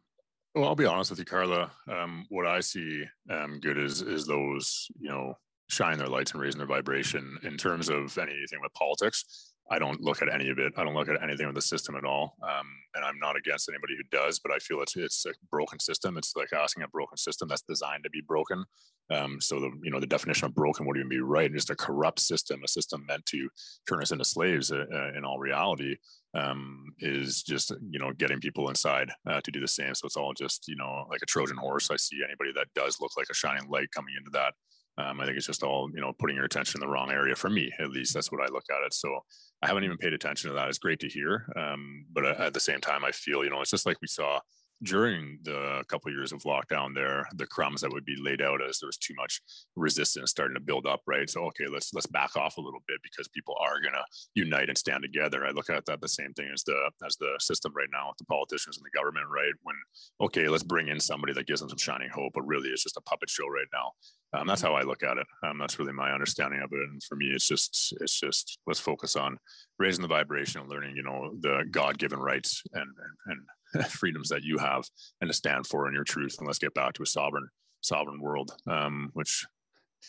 Well, 0.54 0.64
I'll 0.64 0.74
be 0.74 0.86
honest 0.86 1.10
with 1.10 1.20
you, 1.20 1.24
Karla. 1.24 1.70
Um, 1.88 2.26
what 2.28 2.46
I 2.46 2.60
see 2.60 3.04
um, 3.30 3.60
good 3.60 3.78
is 3.78 4.02
is 4.02 4.26
those 4.26 4.88
you 4.98 5.08
know 5.08 5.34
shine 5.68 5.98
their 5.98 6.08
lights 6.08 6.32
and 6.32 6.40
raising 6.40 6.58
their 6.58 6.66
vibration 6.66 7.38
in 7.44 7.56
terms 7.56 7.88
of 7.88 8.16
anything 8.18 8.60
with 8.60 8.72
politics. 8.74 9.52
I 9.70 9.78
don't 9.78 10.00
look 10.00 10.20
at 10.20 10.32
any 10.32 10.50
of 10.50 10.58
it. 10.58 10.72
I 10.76 10.82
don't 10.82 10.94
look 10.94 11.08
at 11.08 11.22
anything 11.22 11.46
with 11.46 11.54
the 11.54 11.62
system 11.62 11.94
at 11.94 12.04
all. 12.04 12.34
Um, 12.42 12.66
and 12.96 13.04
I'm 13.04 13.20
not 13.20 13.36
against 13.36 13.68
anybody 13.68 13.94
who 13.96 14.02
does, 14.10 14.40
but 14.40 14.50
I 14.50 14.58
feel 14.58 14.80
it's 14.82 14.96
it's 14.96 15.24
a 15.26 15.32
broken 15.48 15.78
system. 15.78 16.16
It's 16.16 16.34
like 16.34 16.52
asking 16.52 16.82
a 16.82 16.88
broken 16.88 17.16
system 17.16 17.46
that's 17.46 17.62
designed 17.62 18.02
to 18.02 18.10
be 18.10 18.20
broken. 18.20 18.64
Um, 19.12 19.40
so 19.40 19.60
the 19.60 19.70
you 19.82 19.92
know 19.92 20.00
the 20.00 20.06
definition 20.08 20.46
of 20.46 20.54
broken 20.54 20.86
would 20.86 20.96
even 20.96 21.08
be 21.08 21.20
right. 21.20 21.52
Just 21.52 21.70
a 21.70 21.76
corrupt 21.76 22.18
system, 22.18 22.62
a 22.64 22.68
system 22.68 23.06
meant 23.06 23.24
to 23.26 23.48
turn 23.88 24.02
us 24.02 24.10
into 24.10 24.24
slaves. 24.24 24.72
Uh, 24.72 24.86
uh, 24.92 25.12
in 25.16 25.24
all 25.24 25.38
reality, 25.38 25.96
um, 26.34 26.86
is 26.98 27.42
just 27.42 27.72
you 27.90 27.98
know 27.98 28.12
getting 28.12 28.40
people 28.40 28.68
inside 28.68 29.10
uh, 29.28 29.40
to 29.42 29.50
do 29.50 29.60
the 29.60 29.68
same. 29.68 29.94
So 29.94 30.06
it's 30.06 30.16
all 30.16 30.32
just 30.32 30.68
you 30.68 30.76
know 30.76 31.06
like 31.10 31.22
a 31.22 31.26
Trojan 31.26 31.56
horse. 31.56 31.90
I 31.90 31.96
see 31.96 32.18
anybody 32.24 32.52
that 32.54 32.68
does 32.74 33.00
look 33.00 33.12
like 33.16 33.28
a 33.30 33.34
shining 33.34 33.68
light 33.68 33.90
coming 33.92 34.14
into 34.18 34.30
that 34.32 34.54
um, 35.00 35.20
I 35.20 35.24
think 35.24 35.36
it's 35.36 35.46
just 35.46 35.62
all 35.62 35.90
you 35.94 36.00
know 36.00 36.12
putting 36.18 36.36
your 36.36 36.44
attention 36.44 36.80
in 36.80 36.86
the 36.86 36.92
wrong 36.92 37.10
area 37.10 37.34
for 37.34 37.48
me. 37.48 37.70
At 37.78 37.90
least 37.90 38.14
that's 38.14 38.30
what 38.30 38.40
I 38.40 38.52
look 38.52 38.64
at 38.70 38.84
it. 38.84 38.94
So 38.94 39.20
I 39.62 39.68
haven't 39.68 39.84
even 39.84 39.96
paid 39.96 40.12
attention 40.12 40.48
to 40.50 40.54
that. 40.54 40.68
It's 40.68 40.78
great 40.78 41.00
to 41.00 41.08
hear, 41.08 41.46
um, 41.56 42.06
but 42.12 42.24
at 42.24 42.54
the 42.54 42.60
same 42.60 42.80
time, 42.80 43.04
I 43.04 43.12
feel 43.12 43.44
you 43.44 43.50
know 43.50 43.60
it's 43.60 43.70
just 43.70 43.86
like 43.86 44.00
we 44.00 44.08
saw 44.08 44.40
during 44.82 45.38
the 45.42 45.84
couple 45.88 46.08
of 46.08 46.14
years 46.14 46.32
of 46.32 46.42
lockdown 46.42 46.94
there 46.94 47.26
the 47.34 47.46
crumbs 47.46 47.82
that 47.82 47.92
would 47.92 48.04
be 48.04 48.16
laid 48.18 48.40
out 48.40 48.60
as 48.66 48.78
there 48.78 48.86
was 48.86 48.96
too 48.96 49.14
much 49.14 49.40
resistance 49.76 50.30
starting 50.30 50.54
to 50.54 50.60
build 50.60 50.86
up 50.86 51.00
right? 51.06 51.28
So 51.28 51.44
okay 51.44 51.66
let's 51.70 51.92
let's 51.92 52.06
back 52.06 52.36
off 52.36 52.56
a 52.56 52.60
little 52.60 52.80
bit 52.88 52.98
because 53.02 53.28
people 53.28 53.54
are 53.60 53.80
going 53.80 53.92
to 53.92 54.04
unite 54.34 54.68
and 54.68 54.78
stand 54.78 55.02
together. 55.02 55.44
I 55.44 55.50
look 55.50 55.70
at 55.70 55.84
that 55.86 56.00
the 56.00 56.08
same 56.08 56.32
thing 56.32 56.50
as 56.52 56.64
the 56.64 56.90
as 57.06 57.16
the 57.16 57.34
system 57.40 57.72
right 57.74 57.88
now 57.92 58.08
with 58.08 58.18
the 58.18 58.24
politicians 58.24 58.78
and 58.78 58.84
the 58.84 58.98
government 58.98 59.26
right? 59.34 59.52
When 59.62 59.76
okay 60.20 60.48
let's 60.48 60.62
bring 60.62 60.88
in 60.88 61.00
somebody 61.00 61.34
that 61.34 61.46
gives 61.46 61.60
them 61.60 61.68
some 61.68 61.78
shining 61.78 62.10
hope 62.10 62.32
but 62.34 62.46
really 62.46 62.70
it's 62.70 62.82
just 62.82 62.96
a 62.96 63.02
puppet 63.02 63.28
show 63.28 63.48
right 63.48 63.68
now. 63.72 63.92
Um, 64.32 64.46
that's 64.46 64.62
how 64.62 64.74
i 64.74 64.82
look 64.82 65.02
at 65.02 65.18
it. 65.18 65.26
Um, 65.44 65.58
that's 65.58 65.78
really 65.78 65.92
my 65.92 66.12
understanding 66.12 66.60
of 66.62 66.72
it. 66.72 66.78
And 66.78 67.02
for 67.02 67.16
me 67.16 67.26
it's 67.26 67.46
just 67.46 67.94
it's 68.00 68.18
just 68.18 68.58
let's 68.66 68.80
focus 68.80 69.16
on 69.16 69.38
raising 69.78 70.02
the 70.02 70.08
vibration 70.08 70.60
and 70.60 70.70
learning 70.70 70.96
you 70.96 71.02
know 71.02 71.34
the 71.40 71.64
god-given 71.70 72.18
rights 72.18 72.62
and 72.72 72.82
and, 72.82 73.16
and 73.26 73.40
freedoms 73.88 74.28
that 74.28 74.42
you 74.42 74.58
have 74.58 74.88
and 75.20 75.28
to 75.30 75.34
stand 75.34 75.66
for 75.66 75.88
in 75.88 75.94
your 75.94 76.04
truth. 76.04 76.36
And 76.38 76.46
let's 76.46 76.58
get 76.58 76.74
back 76.74 76.94
to 76.94 77.02
a 77.02 77.06
sovereign, 77.06 77.48
sovereign 77.80 78.20
world, 78.20 78.52
um, 78.66 79.10
which 79.14 79.46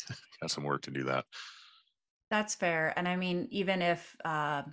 got 0.41 0.51
some 0.51 0.63
work 0.63 0.81
to 0.83 0.91
do 0.91 1.03
that. 1.03 1.25
That's 2.29 2.55
fair. 2.55 2.93
And 2.95 3.07
I 3.07 3.15
mean, 3.15 3.47
even 3.51 3.81
if, 3.81 4.15
uh, 4.23 4.63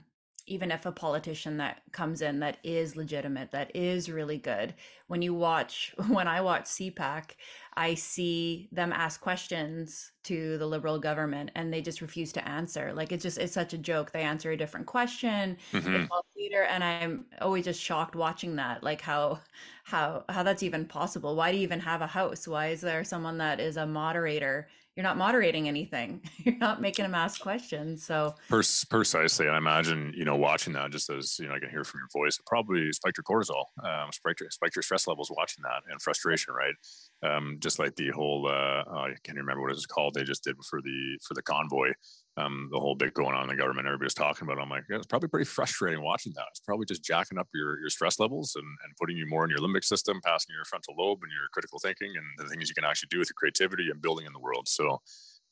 even 0.46 0.70
if 0.70 0.86
a 0.86 0.92
politician 0.92 1.58
that 1.58 1.82
comes 1.92 2.22
in 2.22 2.40
that 2.40 2.56
is 2.64 2.96
legitimate, 2.96 3.50
that 3.50 3.74
is 3.74 4.10
really 4.10 4.38
good, 4.38 4.74
when 5.06 5.22
you 5.22 5.34
watch, 5.34 5.94
when 6.08 6.28
I 6.28 6.40
watch 6.40 6.64
CPAC, 6.64 7.32
I 7.78 7.94
see 7.94 8.68
them 8.72 8.92
ask 8.92 9.20
questions 9.20 10.10
to 10.24 10.58
the 10.58 10.66
liberal 10.66 10.98
government 10.98 11.52
and 11.54 11.72
they 11.72 11.80
just 11.80 12.00
refuse 12.00 12.32
to 12.32 12.46
answer. 12.46 12.92
Like 12.92 13.12
it's 13.12 13.22
just, 13.22 13.38
it's 13.38 13.52
such 13.52 13.72
a 13.72 13.78
joke. 13.78 14.10
They 14.10 14.22
answer 14.22 14.50
a 14.50 14.56
different 14.56 14.86
question, 14.86 15.56
mm-hmm. 15.72 16.06
leader, 16.36 16.64
and 16.64 16.82
I'm 16.82 17.26
always 17.40 17.66
just 17.66 17.80
shocked 17.80 18.16
watching 18.16 18.56
that. 18.56 18.82
Like 18.82 19.00
how, 19.00 19.38
how, 19.84 20.24
how 20.28 20.42
that's 20.42 20.64
even 20.64 20.86
possible. 20.86 21.36
Why 21.36 21.52
do 21.52 21.56
you 21.56 21.62
even 21.62 21.78
have 21.78 22.02
a 22.02 22.08
house? 22.08 22.48
Why 22.48 22.70
is 22.70 22.80
there 22.80 23.04
someone 23.04 23.38
that 23.38 23.60
is 23.60 23.76
a 23.76 23.86
moderator 23.86 24.68
you're 24.98 25.04
not 25.04 25.16
moderating 25.16 25.68
anything. 25.68 26.20
You're 26.38 26.58
not 26.58 26.80
making 26.80 27.04
them 27.04 27.14
ask 27.14 27.40
questions. 27.40 28.04
So 28.04 28.34
precisely, 28.48 29.46
I 29.46 29.56
imagine 29.56 30.12
you 30.16 30.24
know 30.24 30.34
watching 30.34 30.72
that 30.72 30.90
just 30.90 31.08
as 31.08 31.38
you 31.38 31.46
know 31.46 31.54
I 31.54 31.60
can 31.60 31.70
hear 31.70 31.84
from 31.84 32.00
your 32.00 32.08
voice, 32.12 32.36
probably 32.46 32.90
spiked 32.92 33.16
your 33.16 33.22
cortisol, 33.22 33.66
um, 33.84 34.10
spiked, 34.10 34.40
your, 34.40 34.50
spiked 34.50 34.74
your 34.74 34.82
stress 34.82 35.06
levels 35.06 35.30
watching 35.30 35.62
that 35.62 35.82
and 35.88 36.02
frustration, 36.02 36.52
right? 36.52 36.74
Um, 37.22 37.58
just 37.60 37.78
like 37.78 37.94
the 37.94 38.10
whole 38.10 38.48
uh, 38.48 38.82
oh, 38.90 39.04
I 39.06 39.14
can't 39.22 39.38
remember 39.38 39.62
what 39.62 39.70
it 39.70 39.76
was 39.76 39.86
called. 39.86 40.14
They 40.14 40.24
just 40.24 40.42
did 40.42 40.56
for 40.68 40.82
the 40.82 41.18
for 41.22 41.34
the 41.34 41.42
convoy 41.42 41.92
um, 42.38 42.68
the 42.72 42.78
whole 42.78 42.94
bit 42.94 43.14
going 43.14 43.34
on 43.34 43.42
in 43.42 43.48
the 43.48 43.60
government 43.60 43.86
everybody's 43.86 44.14
talking 44.14 44.46
about. 44.46 44.58
it. 44.58 44.62
I'm 44.62 44.70
like, 44.70 44.84
yeah, 44.88 44.96
it's 44.96 45.06
probably 45.06 45.28
pretty 45.28 45.44
frustrating 45.58 46.02
watching 46.02 46.32
that. 46.36 46.46
It's 46.50 46.60
probably 46.60 46.86
just 46.86 47.02
jacking 47.02 47.38
up 47.38 47.48
your, 47.52 47.80
your 47.80 47.90
stress 47.90 48.18
levels 48.18 48.54
and, 48.54 48.64
and 48.64 48.96
putting 49.00 49.16
you 49.16 49.26
more 49.26 49.44
in 49.44 49.50
your 49.50 49.58
limbic 49.58 49.84
system, 49.84 50.20
passing 50.24 50.54
your 50.54 50.64
frontal 50.64 50.94
lobe 50.96 51.18
and 51.22 51.32
your 51.32 51.48
critical 51.52 51.78
thinking 51.78 52.12
and 52.16 52.26
the 52.38 52.48
things 52.48 52.68
you 52.68 52.74
can 52.74 52.84
actually 52.84 53.08
do 53.10 53.18
with 53.18 53.28
your 53.28 53.36
creativity 53.36 53.90
and 53.90 54.00
building 54.00 54.26
in 54.26 54.32
the 54.32 54.38
world. 54.38 54.68
So 54.68 54.87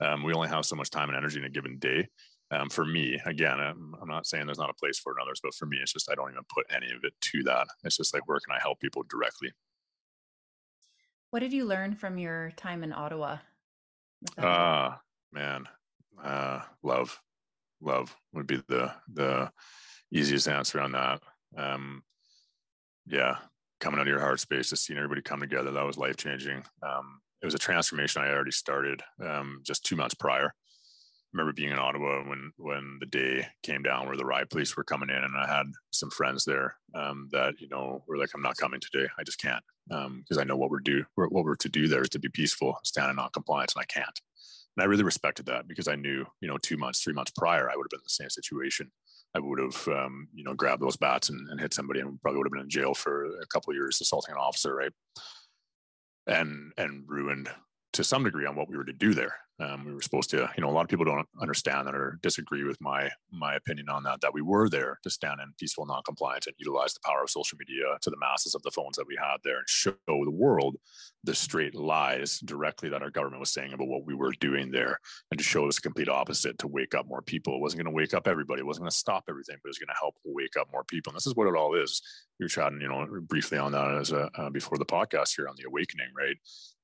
um, 0.00 0.22
we 0.22 0.32
only 0.32 0.48
have 0.48 0.66
so 0.66 0.76
much 0.76 0.90
time 0.90 1.08
and 1.08 1.16
energy 1.16 1.38
in 1.38 1.44
a 1.44 1.50
given 1.50 1.78
day. 1.78 2.08
Um, 2.50 2.68
for 2.68 2.84
me, 2.84 3.20
again, 3.24 3.58
I'm, 3.58 3.94
I'm, 4.00 4.08
not 4.08 4.26
saying 4.26 4.46
there's 4.46 4.58
not 4.58 4.70
a 4.70 4.74
place 4.74 4.98
for 5.00 5.12
it 5.12 5.16
in 5.16 5.26
others, 5.26 5.40
but 5.42 5.54
for 5.54 5.66
me, 5.66 5.78
it's 5.82 5.92
just 5.92 6.10
I 6.10 6.14
don't 6.14 6.30
even 6.30 6.44
put 6.54 6.66
any 6.70 6.92
of 6.92 7.02
it 7.02 7.12
to 7.32 7.42
that. 7.44 7.66
It's 7.82 7.96
just 7.96 8.14
like, 8.14 8.28
where 8.28 8.38
can 8.38 8.54
I 8.54 8.60
help 8.62 8.78
people 8.78 9.04
directly? 9.08 9.52
What 11.30 11.40
did 11.40 11.52
you 11.52 11.64
learn 11.64 11.96
from 11.96 12.18
your 12.18 12.52
time 12.56 12.84
in 12.84 12.92
Ottawa? 12.92 13.38
Ah, 14.38 14.94
uh, 14.94 14.96
man, 15.32 15.64
uh, 16.22 16.60
love, 16.84 17.20
love 17.80 18.14
would 18.32 18.46
be 18.46 18.62
the 18.68 18.92
the 19.12 19.50
easiest 20.12 20.48
answer 20.48 20.80
on 20.80 20.92
that. 20.92 21.20
Um, 21.56 22.02
yeah, 23.06 23.36
coming 23.80 23.98
out 23.98 24.06
of 24.06 24.10
your 24.10 24.20
heart 24.20 24.40
space, 24.40 24.70
just 24.70 24.84
seeing 24.84 24.98
everybody 24.98 25.22
come 25.22 25.40
together, 25.40 25.72
that 25.72 25.84
was 25.84 25.98
life 25.98 26.16
changing. 26.16 26.64
Um, 26.82 27.20
it 27.46 27.54
was 27.54 27.54
a 27.54 27.58
transformation 27.58 28.22
I 28.22 28.30
already 28.32 28.50
started 28.50 29.02
um, 29.24 29.60
just 29.64 29.84
two 29.84 29.94
months 29.94 30.16
prior. 30.16 30.46
I 30.46 31.28
remember 31.32 31.52
being 31.52 31.70
in 31.70 31.78
Ottawa 31.78 32.24
when 32.28 32.50
when 32.56 32.96
the 32.98 33.06
day 33.06 33.46
came 33.62 33.84
down 33.84 34.06
where 34.06 34.16
the 34.16 34.24
riot 34.24 34.50
police 34.50 34.76
were 34.76 34.82
coming 34.82 35.10
in, 35.10 35.22
and 35.22 35.36
I 35.36 35.46
had 35.46 35.66
some 35.92 36.10
friends 36.10 36.44
there 36.44 36.74
um, 36.96 37.28
that 37.30 37.60
you 37.60 37.68
know 37.68 38.02
were 38.08 38.16
like, 38.18 38.30
"I'm 38.34 38.42
not 38.42 38.56
coming 38.56 38.80
today. 38.80 39.08
I 39.16 39.22
just 39.22 39.40
can't," 39.40 39.62
because 39.86 40.38
um, 40.38 40.40
I 40.40 40.42
know 40.42 40.56
what 40.56 40.70
we're 40.70 40.80
do 40.80 41.04
what 41.14 41.30
we're 41.30 41.54
to 41.54 41.68
do 41.68 41.86
there 41.86 42.02
is 42.02 42.08
to 42.10 42.18
be 42.18 42.28
peaceful, 42.28 42.76
stand 42.82 43.10
in 43.10 43.16
non-compliance, 43.16 43.74
and 43.76 43.82
I 43.82 43.86
can't. 43.86 44.20
And 44.76 44.82
I 44.82 44.86
really 44.86 45.04
respected 45.04 45.46
that 45.46 45.68
because 45.68 45.86
I 45.86 45.94
knew, 45.94 46.26
you 46.40 46.48
know, 46.48 46.58
two 46.58 46.76
months, 46.76 47.00
three 47.00 47.14
months 47.14 47.30
prior, 47.30 47.70
I 47.70 47.76
would 47.76 47.84
have 47.84 47.90
been 47.90 48.00
in 48.00 48.04
the 48.04 48.10
same 48.10 48.28
situation. 48.28 48.90
I 49.34 49.38
would 49.38 49.60
have, 49.60 49.88
um, 49.88 50.28
you 50.34 50.44
know, 50.44 50.54
grabbed 50.54 50.82
those 50.82 50.96
bats 50.96 51.28
and, 51.28 51.48
and, 51.48 51.60
hit 51.60 51.72
somebody 51.72 52.00
and 52.00 52.20
probably 52.20 52.38
would 52.38 52.46
have 52.46 52.52
been 52.52 52.62
in 52.62 52.70
jail 52.70 52.94
for 52.94 53.26
a 53.26 53.46
couple 53.46 53.70
of 53.70 53.76
years, 53.76 54.00
assaulting 54.00 54.32
an 54.32 54.40
officer, 54.40 54.74
right? 54.74 54.92
And 56.26 56.72
and 56.76 57.04
ruined 57.08 57.48
to 57.92 58.04
some 58.04 58.24
degree 58.24 58.46
on 58.46 58.56
what 58.56 58.68
we 58.68 58.76
were 58.76 58.84
to 58.84 58.92
do 58.92 59.14
there. 59.14 59.36
Um, 59.58 59.86
we 59.86 59.94
were 59.94 60.02
supposed 60.02 60.30
to, 60.30 60.50
you 60.56 60.60
know, 60.62 60.68
a 60.68 60.72
lot 60.72 60.82
of 60.82 60.88
people 60.88 61.06
don't 61.06 61.26
understand 61.40 61.86
that 61.86 61.94
or 61.94 62.18
disagree 62.22 62.64
with 62.64 62.80
my 62.80 63.10
my 63.32 63.54
opinion 63.54 63.88
on 63.88 64.02
that. 64.02 64.20
That 64.20 64.34
we 64.34 64.42
were 64.42 64.68
there 64.68 64.98
to 65.02 65.10
stand 65.10 65.40
in 65.40 65.52
peaceful 65.58 65.86
noncompliance 65.86 66.46
and 66.46 66.54
utilize 66.58 66.92
the 66.92 67.00
power 67.04 67.22
of 67.22 67.30
social 67.30 67.56
media 67.58 67.84
to 68.02 68.10
the 68.10 68.18
masses 68.18 68.54
of 68.54 68.62
the 68.62 68.70
phones 68.70 68.96
that 68.96 69.06
we 69.06 69.16
had 69.18 69.38
there 69.44 69.58
and 69.58 69.68
show 69.68 69.94
the 70.06 70.30
world 70.30 70.76
the 71.24 71.34
straight 71.34 71.74
lies 71.74 72.38
directly 72.40 72.88
that 72.88 73.02
our 73.02 73.10
government 73.10 73.40
was 73.40 73.50
saying 73.50 73.72
about 73.72 73.88
what 73.88 74.06
we 74.06 74.14
were 74.14 74.32
doing 74.40 74.70
there, 74.70 74.98
and 75.30 75.38
to 75.38 75.44
show 75.44 75.66
us 75.66 75.76
the 75.76 75.82
complete 75.82 76.08
opposite 76.08 76.58
to 76.58 76.68
wake 76.68 76.94
up 76.94 77.06
more 77.06 77.22
people. 77.22 77.54
It 77.54 77.60
wasn't 77.60 77.82
going 77.82 77.92
to 77.92 77.96
wake 77.96 78.14
up 78.14 78.28
everybody. 78.28 78.60
It 78.60 78.66
wasn't 78.66 78.82
going 78.82 78.90
to 78.90 78.96
stop 78.96 79.24
everything, 79.28 79.56
but 79.62 79.68
it 79.68 79.70
was 79.70 79.78
going 79.78 79.88
to 79.88 80.00
help 80.00 80.16
wake 80.24 80.56
up 80.58 80.68
more 80.70 80.84
people. 80.84 81.10
And 81.10 81.16
this 81.16 81.26
is 81.26 81.34
what 81.34 81.48
it 81.48 81.56
all 81.56 81.74
is. 81.74 82.02
Were 82.38 82.48
chatting, 82.48 82.82
you 82.82 82.88
know, 82.88 83.06
briefly 83.22 83.56
on 83.56 83.72
that 83.72 83.96
as 83.96 84.12
a, 84.12 84.30
uh, 84.36 84.50
before 84.50 84.76
the 84.76 84.84
podcast 84.84 85.34
here 85.34 85.48
on 85.48 85.54
the 85.56 85.66
awakening, 85.66 86.08
right? 86.14 86.36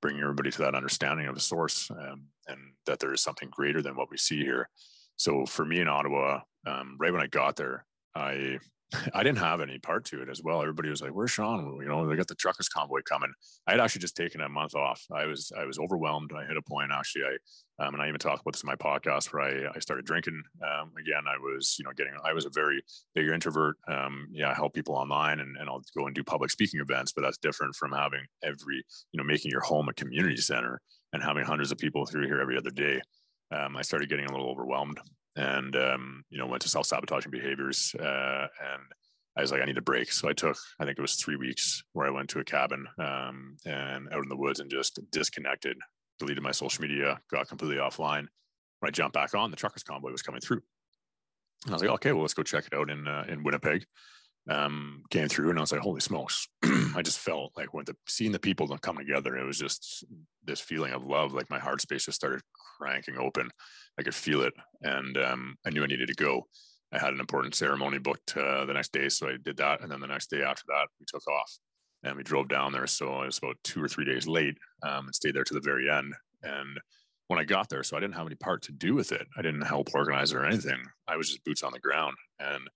Bringing 0.03 0.23
everybody 0.23 0.51
to 0.51 0.59
that 0.59 0.75
understanding 0.75 1.27
of 1.27 1.35
the 1.35 1.41
source 1.41 1.91
um, 1.91 2.25
and 2.49 2.59
that 2.87 2.99
there 2.99 3.15
is 3.15 3.23
something 3.23 3.49
greater 3.51 3.81
than 3.81 3.97
what 3.97 4.11
we 4.11 4.19
see 4.19 4.43
here. 4.43 4.69
So 5.17 5.47
for 5.47 5.65
me 5.65 5.81
in 5.81 5.88
Ottawa, 5.88 6.41
um, 6.67 6.97
right 6.99 7.12
when 7.12 7.23
I 7.23 7.29
got 7.29 7.57
there, 7.57 7.87
I 8.15 8.59
I 9.15 9.23
didn't 9.23 9.39
have 9.39 9.61
any 9.61 9.79
part 9.79 10.05
to 10.07 10.23
it 10.23 10.29
as 10.29 10.43
well. 10.43 10.61
Everybody 10.61 10.91
was 10.91 11.03
like, 11.03 11.13
"Where's 11.13 11.31
Shaun?" 11.31 11.79
You 11.81 11.89
know, 11.89 12.07
they 12.07 12.17
got 12.17 12.29
the 12.29 12.35
truckers 12.35 12.69
convoy 12.69 13.01
coming. 13.03 13.33
I 13.67 13.73
had 13.73 13.81
actually 13.81 14.01
just 14.01 14.17
taken 14.17 14.41
a 14.41 14.49
month 14.49 14.75
off. 14.75 15.05
I 15.13 15.27
was 15.27 15.53
I 15.57 15.65
was 15.65 15.79
overwhelmed. 15.79 16.33
I 16.37 16.45
hit 16.45 16.57
a 16.57 16.63
point 16.63 16.91
actually. 16.93 17.25
I 17.25 17.85
um, 17.85 17.95
and 17.95 18.03
I 18.03 18.09
even 18.09 18.19
talked 18.19 18.43
about 18.43 18.53
this 18.53 18.63
in 18.63 18.69
my 18.69 18.77
podcast 18.77 19.33
where 19.33 19.43
I 19.43 19.73
I 19.75 19.79
started 19.79 20.05
drinking 20.05 20.43
um, 20.63 20.93
again. 20.99 21.25
I 21.27 21.39
was 21.39 21.77
you 21.79 21.85
know 21.85 21.93
getting 21.97 22.15
I 22.25 22.33
was 22.33 22.45
a 22.45 22.51
very 22.51 22.83
big 23.15 23.29
introvert. 23.29 23.77
Um, 23.89 24.29
yeah, 24.33 24.51
I 24.51 24.55
help 24.55 24.75
people 24.75 24.95
online 24.95 25.41
and, 25.41 25.57
and 25.57 25.69
I'll 25.69 25.83
go 25.97 26.07
and 26.07 26.15
do 26.15 26.25
public 26.25 26.51
speaking 26.51 26.81
events, 26.81 27.13
but 27.13 27.23
that's 27.23 27.39
different 27.39 27.75
from 27.75 27.93
having 27.93 28.25
every 28.43 28.85
you 29.13 29.19
know 29.19 29.25
making 29.25 29.51
your 29.51 29.63
home 29.63 29.89
a 29.89 29.95
community 29.95 30.37
center 30.37 30.81
and 31.13 31.23
having 31.23 31.45
hundreds 31.45 31.73
of 31.73 31.79
people 31.79 32.07
through 32.07 32.27
here 32.27 32.41
every 32.41 32.57
other 32.57 32.71
day. 32.71 33.01
Um, 33.51 33.77
I 33.77 33.83
started 33.83 34.09
getting 34.09 34.27
a 34.27 34.33
little 34.33 34.51
overwhelmed 34.51 34.99
and 35.37 35.75
um, 35.77 36.25
you 36.31 36.38
know 36.38 36.47
went 36.47 36.62
to 36.62 36.68
self-sabotaging 36.68 37.31
behaviors 37.31 37.95
uh, 37.99 38.47
and 38.73 38.83
i 39.37 39.40
was 39.40 39.51
like 39.51 39.62
i 39.62 39.64
need 39.64 39.79
a 39.79 39.83
break. 39.83 40.12
So 40.12 40.29
i 40.29 40.33
took 40.33 40.57
i 40.81 40.85
think 40.85 40.99
it 40.99 41.03
was 41.03 41.16
three 41.16 41.37
weeks 41.37 41.83
where 41.92 42.07
i 42.07 42.11
went 42.11 42.29
to 42.31 42.40
a 42.40 42.45
cabin 42.45 42.87
um, 42.99 43.57
and 43.64 44.09
out 44.12 44.23
in 44.23 44.29
the 44.29 44.37
woods 44.37 44.61
and 44.61 44.71
just 44.71 45.01
disconnected 45.11 45.77
deleted 46.18 46.42
my 46.42 46.53
social 46.53 46.83
media 46.83 47.21
got 47.31 47.49
completely 47.49 47.79
offline. 47.79 48.27
When 48.81 48.88
i 48.88 48.90
jumped 48.90 49.14
back 49.14 49.35
on 49.35 49.51
the 49.51 49.57
truckers 49.57 49.83
convoy 49.83 50.11
was 50.11 50.23
coming 50.23 50.40
through. 50.40 50.62
And 51.64 51.73
i 51.73 51.77
was 51.77 51.83
like 51.83 51.92
okay 51.92 52.12
well 52.12 52.23
let's 52.23 52.35
go 52.35 52.42
check 52.42 52.66
it 52.66 52.75
out 52.75 52.90
in 52.90 53.07
uh, 53.09 53.25
in 53.29 53.42
winnipeg 53.42 53.85
um, 54.51 55.03
came 55.11 55.29
through 55.29 55.51
and 55.51 55.59
I 55.59 55.63
was 55.63 55.73
like, 55.73 55.81
holy 55.81 56.01
smokes. 56.01 56.49
I 56.65 57.03
just 57.03 57.19
felt 57.19 57.53
like 57.57 57.73
when 57.73 57.85
the 57.85 57.97
seeing 58.09 58.33
the 58.33 58.39
people 58.39 58.67
come 58.79 58.97
together, 58.97 59.37
it 59.37 59.45
was 59.45 59.59
just 59.59 60.05
this 60.45 60.61
feeling 60.61 60.93
of 60.93 61.05
love. 61.05 61.33
Like 61.33 61.51
my 61.51 61.59
heart 61.59 61.81
space 61.81 62.07
just 62.07 62.17
started 62.17 62.43
cranking 62.79 63.19
open. 63.19 63.51
I 63.99 64.03
could 64.03 64.15
feel 64.15 64.43
it. 64.43 64.55
And 64.83 65.17
um, 65.17 65.57
I 65.65 65.71
knew 65.71 65.85
I 65.85 65.87
needed 65.87 66.09
to 66.09 66.15
go. 66.15 66.47
I 66.93 66.99
had 66.99 67.15
an 67.15 67.21
important 67.21 67.55
ceremony 67.55 67.99
booked 67.99 68.37
uh, 68.37 68.65
the 68.67 68.75
next 68.75 68.93
day. 68.93 69.09
So 69.09 69.29
I 69.29 69.37
did 69.43 69.57
that. 69.59 69.81
And 69.81 69.91
then 69.91 70.01
the 70.01 70.07
next 70.07 70.29
day 70.31 70.43
after 70.43 70.65
that, 70.69 70.89
we 70.99 71.07
took 71.07 71.27
off 71.29 71.59
and 72.03 72.17
we 72.17 72.23
drove 72.23 72.49
down 72.49 72.73
there. 72.73 72.87
So 72.87 73.13
I 73.13 73.27
was 73.27 73.39
about 73.39 73.57
two 73.65 73.83
or 73.83 73.89
three 73.89 74.05
days 74.05 74.27
late 74.27 74.57
um, 74.83 75.07
and 75.07 75.15
stayed 75.15 75.35
there 75.35 75.45
to 75.45 75.55
the 75.55 75.61
very 75.61 75.89
end. 75.89 76.15
And 76.43 76.79
when 77.29 77.39
I 77.39 77.45
got 77.45 77.69
there, 77.69 77.83
so 77.83 77.97
I 77.97 78.01
didn't 78.01 78.17
have 78.17 78.27
any 78.27 78.35
part 78.35 78.63
to 78.63 78.73
do 78.73 78.95
with 78.95 79.13
it. 79.13 79.27
I 79.39 79.43
didn't 79.43 79.63
help 79.63 79.95
organize 79.95 80.33
or 80.33 80.45
anything. 80.45 80.83
I 81.09 81.17
was 81.17 81.29
just 81.29 81.45
boots 81.45 81.63
on 81.63 81.73
the 81.73 81.79
ground. 81.79 82.17
And 82.41 82.69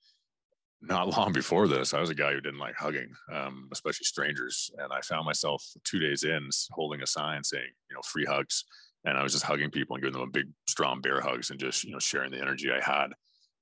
not 0.83 1.09
long 1.17 1.33
before 1.33 1.69
this, 1.69 1.95
I 1.95 2.01
was 2.01 2.11
a 2.11 2.15
guy 2.15 2.33
who 2.33 2.41
didn't 2.41 2.61
like 2.61 2.77
hugging, 2.77 3.13
um, 3.33 3.69
especially 3.73 4.05
strangers. 4.05 4.71
And 4.79 4.93
I 4.93 5.01
found 5.01 5.25
myself 5.25 5.65
two 5.85 5.99
days 5.99 6.23
in 6.23 6.49
holding 6.71 7.03
a 7.03 7.07
sign 7.07 7.43
saying, 7.43 7.71
you 7.91 7.95
know, 7.95 8.03
free 8.03 8.25
hugs. 8.25 8.65
And 9.05 9.17
I 9.17 9.23
was 9.23 9.33
just 9.33 9.45
hugging 9.45 9.71
people 9.71 9.97
and 9.97 10.03
giving 10.03 10.19
them 10.19 10.29
a 10.29 10.31
big, 10.31 10.49
strong 10.69 11.01
bear 11.01 11.21
hugs 11.21 11.51
and 11.51 11.61
just, 11.61 11.85
you 11.85 11.93
know, 11.93 11.99
sharing 11.99 12.31
the 12.31 12.41
energy 12.41 12.69
I 12.71 12.85
had. 12.85 13.13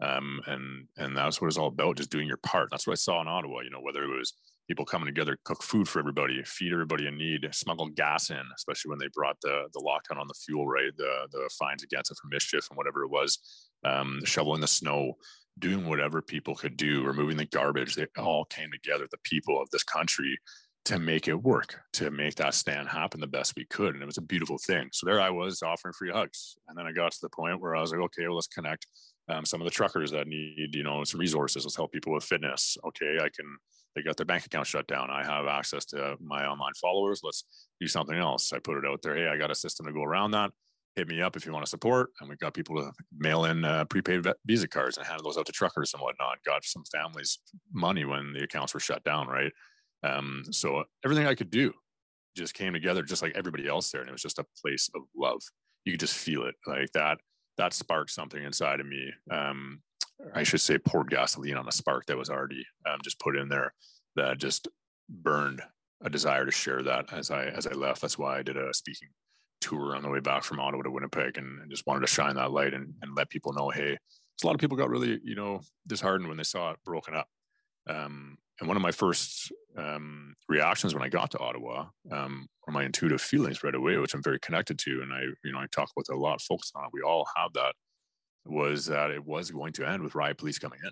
Um, 0.03 0.40
and 0.46 0.88
and 0.96 1.16
that's 1.16 1.40
what 1.40 1.48
it's 1.48 1.57
all 1.57 1.68
about, 1.68 1.96
just 1.96 2.11
doing 2.11 2.27
your 2.27 2.38
part. 2.38 2.68
That's 2.70 2.87
what 2.87 2.94
I 2.94 2.96
saw 2.96 3.20
in 3.20 3.29
Ottawa. 3.29 3.61
You 3.61 3.70
know, 3.70 3.81
whether 3.81 4.03
it 4.03 4.16
was 4.16 4.33
people 4.66 4.85
coming 4.85 5.07
together, 5.07 5.38
cook 5.44 5.62
food 5.62 5.88
for 5.88 5.98
everybody, 5.98 6.42
feed 6.44 6.72
everybody 6.72 7.07
in 7.07 7.16
need, 7.16 7.46
smuggle 7.53 7.88
gas 7.90 8.31
in, 8.31 8.42
especially 8.57 8.90
when 8.90 8.98
they 8.98 9.09
brought 9.14 9.37
the 9.42 9.68
the 9.72 9.81
lockdown 9.81 10.20
on 10.20 10.27
the 10.27 10.35
fuel, 10.35 10.66
right? 10.66 10.90
The 10.96 11.29
the 11.31 11.48
fines 11.59 11.85
against 11.85 12.11
it 12.11 12.18
for 12.20 12.29
mischief 12.29 12.66
and 12.70 12.77
whatever 12.77 13.05
it 13.05 13.11
was, 13.11 13.38
um, 13.85 14.20
shoveling 14.24 14.61
the 14.61 14.66
snow 14.66 15.14
doing 15.59 15.87
whatever 15.87 16.21
people 16.21 16.55
could 16.55 16.77
do, 16.77 17.05
removing 17.05 17.37
the 17.37 17.45
garbage. 17.47 17.95
They 17.95 18.07
all 18.19 18.45
came 18.45 18.71
together, 18.73 19.07
the 19.11 19.19
people 19.23 19.61
of 19.61 19.71
this 19.71 19.85
country, 19.85 20.38
to 20.87 20.99
make 20.99 21.29
it 21.29 21.43
work, 21.43 21.81
to 21.95 22.11
make 22.11 22.35
that 22.35 22.55
stand 22.55 22.88
happen 22.88 23.21
the 23.21 23.27
best 23.27 23.55
we 23.57 23.64
could. 23.67 23.95
And 23.95 24.03
it 24.03 24.07
was 24.07 24.19
a 24.19 24.23
beautiful 24.23 24.59
thing. 24.59 24.88
So 24.93 25.07
there 25.07 25.21
I 25.21 25.31
was 25.31 25.62
offering 25.62 25.95
free 25.95 26.11
hugs. 26.11 26.57
And 26.69 26.77
then 26.77 26.87
I 26.87 26.93
got 26.93 27.12
to 27.12 27.19
the 27.23 27.31
point 27.31 27.61
where 27.61 27.75
I 27.75 27.81
was 27.81 27.93
like, 27.93 28.03
okay, 28.03 28.27
well, 28.27 28.35
let's 28.35 28.49
connect 28.49 28.87
um, 29.29 29.47
some 29.47 29.62
of 29.62 29.64
the 29.64 29.71
truckers 29.71 30.11
that 30.11 30.27
need, 30.27 30.75
you 30.75 30.83
know, 30.83 31.03
some 31.05 31.21
resources. 31.21 31.64
Let's 31.64 31.77
help 31.77 31.93
people 31.93 32.12
with 32.12 32.25
fitness. 32.25 32.77
Okay, 32.87 33.17
I 33.17 33.31
can, 33.35 33.57
they 33.95 34.03
got 34.03 34.19
their 34.19 34.27
bank 34.27 34.45
account 34.45 34.67
shut 34.67 34.87
down. 34.87 35.09
I 35.11 35.25
have 35.25 35.47
access 35.47 35.87
to 35.87 36.17
my 36.21 36.45
online 36.45 36.75
followers. 36.75 37.21
Let's 37.23 37.45
do 37.81 37.87
something 37.87 38.19
else. 38.19 38.53
I 38.53 38.59
put 38.59 38.77
it 38.77 38.85
out 38.87 39.01
there. 39.01 39.17
Hey, 39.17 39.29
I 39.29 39.38
got 39.38 39.51
a 39.51 39.55
system 39.55 39.87
to 39.87 39.93
go 39.93 40.03
around 40.03 40.33
that 40.33 40.51
hit 40.96 41.09
me 41.09 41.20
up 41.20 41.37
if 41.37 41.44
you 41.44 41.52
want 41.52 41.64
to 41.64 41.70
support. 41.70 42.11
And 42.20 42.28
we've 42.28 42.38
got 42.38 42.54
people 42.54 42.76
to 42.76 42.92
mail 43.16 43.44
in 43.44 43.64
uh, 43.64 43.85
prepaid 43.87 44.26
Visa 44.46 44.68
cards 44.68 44.96
and 44.96 45.07
hand 45.07 45.20
those 45.24 45.37
out 45.37 45.46
to 45.46 45.52
truckers 45.52 45.92
and 45.92 46.02
whatnot. 46.02 46.38
Got 46.44 46.64
some 46.64 46.85
families 46.92 47.38
money 47.72 48.04
when 48.04 48.33
the 48.33 48.44
accounts 48.44 48.74
were 48.74 48.80
shut 48.80 49.02
down, 49.04 49.26
right? 49.26 49.52
Um, 50.02 50.44
so 50.50 50.85
everything 51.04 51.26
I 51.26 51.35
could 51.35 51.50
do 51.50 51.72
just 52.37 52.54
came 52.54 52.72
together, 52.72 53.02
just 53.02 53.22
like 53.22 53.37
everybody 53.37 53.66
else 53.66 53.90
there, 53.90 54.00
and 54.00 54.09
it 54.09 54.12
was 54.12 54.22
just 54.22 54.38
a 54.38 54.46
place 54.61 54.90
of 54.94 55.02
love. 55.16 55.40
You 55.85 55.92
could 55.92 56.00
just 56.00 56.16
feel 56.16 56.44
it, 56.44 56.54
like 56.66 56.90
that. 56.92 57.18
That 57.57 57.72
sparked 57.72 58.11
something 58.11 58.42
inside 58.42 58.80
of 58.80 58.87
me. 58.87 59.12
Um, 59.30 59.80
I 60.35 60.42
should 60.42 60.61
say, 60.61 60.78
poured 60.78 61.11
gasoline 61.11 61.57
on 61.57 61.68
a 61.68 61.72
spark 61.72 62.07
that 62.07 62.16
was 62.16 62.30
already 62.30 62.64
um, 62.88 62.98
just 63.02 63.20
put 63.20 63.37
in 63.37 63.48
there 63.48 63.74
that 64.16 64.38
just 64.38 64.68
burned 65.09 65.62
a 66.02 66.11
desire 66.11 66.44
to 66.44 66.50
share 66.50 66.83
that 66.83 67.12
as 67.12 67.30
I 67.30 67.46
as 67.46 67.66
I 67.66 67.72
left. 67.72 68.00
That's 68.00 68.18
why 68.18 68.38
I 68.38 68.42
did 68.42 68.57
a 68.57 68.72
speaking 68.74 69.09
tour 69.61 69.97
on 69.97 70.03
the 70.03 70.09
way 70.09 70.21
back 70.21 70.45
from 70.45 70.61
Ottawa 70.61 70.83
to 70.83 70.90
Winnipeg 70.90 71.38
and, 71.38 71.61
and 71.61 71.71
just 71.71 71.87
wanted 71.87 72.01
to 72.01 72.07
shine 72.07 72.37
that 72.37 72.53
light 72.53 72.75
and, 72.75 72.95
and 73.03 73.17
let 73.17 73.31
people 73.31 73.53
know, 73.53 73.71
hey, 73.71 73.97
a 74.43 74.47
lot 74.47 74.55
of 74.55 74.61
people 74.61 74.77
got 74.77 74.90
really, 74.90 75.21
you 75.25 75.35
know, 75.35 75.61
disheartened 75.87 76.29
when 76.29 76.37
they 76.37 76.45
saw 76.45 76.73
it 76.73 76.79
broken 76.85 77.14
up. 77.14 77.29
Um, 77.88 78.38
and 78.61 78.69
one 78.69 78.77
of 78.77 78.83
my 78.83 78.93
first 78.93 79.53
um, 79.77 80.35
reactions 80.49 80.95
when 80.95 81.03
I 81.03 81.09
got 81.09 81.31
to 81.33 81.38
Ottawa 81.38 81.87
um, 82.12 82.47
were 82.67 82.73
my 82.73 82.85
intuitive 82.85 83.21
feelings 83.21 83.64
right 83.64 83.75
away, 83.75 83.97
which 83.97 84.14
I'm 84.14 84.23
very 84.23 84.38
connected 84.38 84.79
to, 84.81 85.03
and 85.03 85.12
I, 85.12 85.23
you 85.43 85.53
know, 85.53 85.59
I 85.59 85.67
talk 85.73 85.90
with 85.97 86.09
a 86.11 86.17
lot 86.17 86.37
of 86.37 86.43
folks 86.43 86.71
on 86.75 86.85
it. 86.85 86.90
We 86.93 87.03
all 87.03 87.27
have 87.37 87.53
that. 87.55 87.75
Was 88.47 88.87
that 88.87 89.11
it 89.11 89.25
was 89.25 89.51
going 89.51 89.73
to 89.75 89.88
end 89.88 90.03
with 90.03 90.14
riot 90.14 90.37
police 90.37 90.59
coming 90.59 90.79
in, 90.85 90.90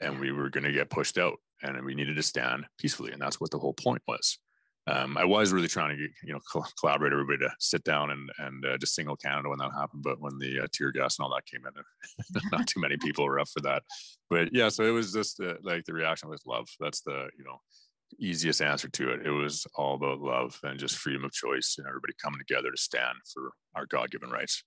and 0.00 0.18
we 0.18 0.32
were 0.32 0.48
going 0.48 0.64
to 0.64 0.72
get 0.72 0.88
pushed 0.88 1.18
out, 1.18 1.36
and 1.62 1.84
we 1.84 1.94
needed 1.94 2.16
to 2.16 2.22
stand 2.22 2.64
peacefully, 2.78 3.12
and 3.12 3.20
that's 3.20 3.38
what 3.38 3.50
the 3.50 3.58
whole 3.58 3.74
point 3.74 4.00
was 4.08 4.38
um, 4.88 5.16
I 5.18 5.24
was 5.24 5.52
really 5.52 5.68
trying 5.68 5.96
to 5.96 6.02
you 6.24 6.32
know 6.32 6.62
collaborate 6.80 7.12
everybody 7.12 7.38
to 7.40 7.50
sit 7.58 7.84
down 7.84 8.10
and 8.10 8.30
and 8.38 8.64
uh, 8.64 8.78
just 8.78 8.94
single 8.94 9.16
Canada 9.16 9.48
when 9.48 9.58
that 9.58 9.72
happened. 9.72 10.02
But 10.02 10.20
when 10.20 10.38
the 10.38 10.60
uh, 10.60 10.66
tear 10.72 10.92
gas 10.92 11.18
and 11.18 11.24
all 11.24 11.34
that 11.34 11.46
came 11.46 11.62
in, 11.66 12.42
not 12.52 12.66
too 12.66 12.80
many 12.80 12.96
people 12.96 13.24
were 13.24 13.40
up 13.40 13.48
for 13.48 13.60
that. 13.60 13.82
But 14.30 14.54
yeah, 14.54 14.68
so 14.68 14.84
it 14.84 14.90
was 14.90 15.12
just 15.12 15.40
uh, 15.40 15.54
like 15.62 15.84
the 15.84 15.92
reaction 15.92 16.28
was 16.28 16.42
love. 16.46 16.68
That's 16.80 17.02
the 17.02 17.28
you 17.36 17.44
know 17.44 17.60
easiest 18.18 18.62
answer 18.62 18.88
to 18.88 19.10
it. 19.10 19.26
It 19.26 19.30
was 19.30 19.66
all 19.74 19.94
about 19.94 20.20
love 20.20 20.58
and 20.62 20.78
just 20.78 20.96
freedom 20.96 21.24
of 21.24 21.32
choice 21.32 21.76
and 21.78 21.86
everybody 21.86 22.14
coming 22.22 22.40
together 22.46 22.70
to 22.70 22.76
stand 22.76 23.18
for 23.34 23.52
our 23.74 23.86
God 23.86 24.10
given 24.10 24.30
rights 24.30 24.64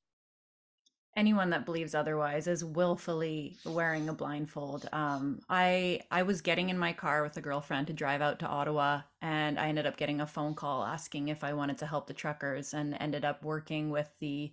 anyone 1.15 1.50
that 1.50 1.65
believes 1.65 1.93
otherwise 1.93 2.47
is 2.47 2.63
willfully 2.63 3.58
wearing 3.65 4.08
a 4.08 4.13
blindfold. 4.13 4.88
Um, 4.93 5.41
I 5.50 6.02
I 6.10 6.24
was 6.24 6.41
getting 6.41 6.69
in 6.69 6.78
my 6.78 6.93
car 6.93 7.24
with 7.24 7.38
a 7.38 7.41
girlfriend 7.41 7.88
to 7.88 7.93
drive 7.93 8.21
out 8.21 8.39
to 8.39 8.47
Ottawa, 8.47 9.02
and 9.21 9.60
I 9.60 9.67
ended 9.67 9.86
up 9.86 9.97
getting 9.97 10.21
a 10.21 10.28
phone 10.28 10.54
call 10.56 10.84
asking 10.84 11.28
if 11.28 11.43
I 11.43 11.54
wanted 11.54 11.78
to 11.80 11.86
help 11.86 12.08
the 12.08 12.13
truckers, 12.13 12.74
and 12.74 12.95
ended 13.00 13.26
up 13.26 13.43
working 13.43 13.89
with 13.89 14.10
the 14.19 14.52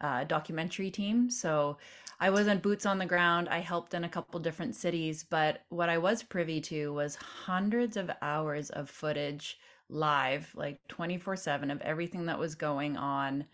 uh, 0.00 0.24
documentary 0.24 0.90
team. 0.90 1.30
So 1.30 1.78
I 2.20 2.30
wasn't 2.30 2.62
boots 2.62 2.86
on 2.86 2.98
the 2.98 3.06
ground. 3.06 3.48
I 3.48 3.58
helped 3.58 3.94
in 3.94 4.04
a 4.04 4.08
couple 4.08 4.38
different 4.40 4.76
cities, 4.76 5.24
but 5.28 5.62
what 5.70 5.88
I 5.88 5.98
was 5.98 6.22
privy 6.22 6.60
to 6.62 6.92
was 6.92 7.16
hundreds 7.16 7.96
of 7.96 8.10
hours 8.22 8.70
of 8.70 8.90
footage 8.90 9.58
live, 9.88 10.50
like 10.54 10.86
twenty 10.88 11.18
four 11.18 11.36
seven, 11.36 11.70
of 11.70 11.80
everything 11.80 12.26
that 12.26 12.38
was 12.38 12.54
going 12.54 12.96
on 12.96 13.44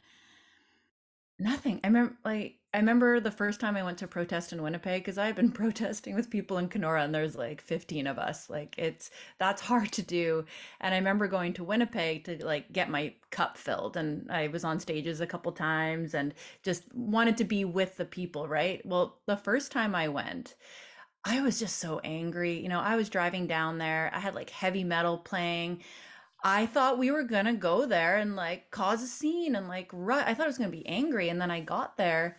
Nothing. 1.41 1.81
I 1.83 1.87
remember 1.87 2.17
like 2.25 2.57
I 2.75 2.77
remember 2.77 3.19
the 3.19 3.31
first 3.33 3.59
time 3.61 3.75
I 3.77 3.83
went 3.83 3.99
to 3.99 4.07
protest 4.07 4.53
in 4.53 4.63
Winnipeg 4.63 5.03
because 5.03 5.17
I've 5.19 5.35
been 5.35 5.51
protesting 5.63 6.15
with 6.15 6.31
people 6.31 6.59
in 6.59 6.69
Kenora 6.69 7.03
and 7.03 7.13
there's 7.15 7.35
like 7.35 7.63
15 7.63 8.07
of 8.07 8.19
us. 8.19 8.51
Like 8.51 8.75
it's 8.79 9.11
that's 9.39 9.63
hard 9.63 9.91
to 9.93 10.03
do. 10.03 10.45
And 10.83 10.95
I 10.95 10.99
remember 10.99 11.27
going 11.29 11.55
to 11.55 11.65
Winnipeg 11.65 12.25
to 12.25 12.45
like 12.45 12.71
get 12.73 12.91
my 12.91 13.15
cup 13.31 13.57
filled 13.57 13.97
and 13.97 14.31
I 14.31 14.49
was 14.49 14.65
on 14.65 14.79
stages 14.79 15.21
a 15.23 15.27
couple 15.27 15.51
times 15.53 16.15
and 16.15 16.35
just 16.63 16.85
wanted 16.95 17.39
to 17.39 17.45
be 17.45 17.65
with 17.65 17.97
the 17.97 18.05
people, 18.05 18.47
right? 18.47 18.85
Well, 18.85 19.19
the 19.27 19.37
first 19.37 19.73
time 19.73 19.95
I 19.95 20.09
went, 20.09 20.55
I 21.25 21.41
was 21.41 21.59
just 21.59 21.79
so 21.79 22.01
angry. 22.01 22.61
You 22.61 22.69
know, 22.69 22.81
I 22.81 22.97
was 22.97 23.09
driving 23.09 23.47
down 23.47 23.79
there. 23.79 24.11
I 24.15 24.21
had 24.21 24.35
like 24.35 24.51
heavy 24.51 24.85
metal 24.85 25.19
playing. 25.19 25.83
I 26.43 26.67
thought 26.67 26.99
we 26.99 27.11
were 27.11 27.23
gonna 27.25 27.55
go 27.55 27.87
there 27.87 28.17
and 28.17 28.37
like 28.37 28.71
cause 28.71 29.03
a 29.03 29.07
scene 29.07 29.55
and 29.55 29.69
like 29.69 29.91
rut. 29.93 30.27
I 30.27 30.35
thought 30.35 30.45
I 30.45 30.49
was 30.49 30.59
gonna 30.59 30.71
be 30.71 30.87
angry, 30.87 31.29
and 31.29 31.41
then 31.41 31.51
I 31.51 31.61
got 31.61 31.97
there, 31.97 32.39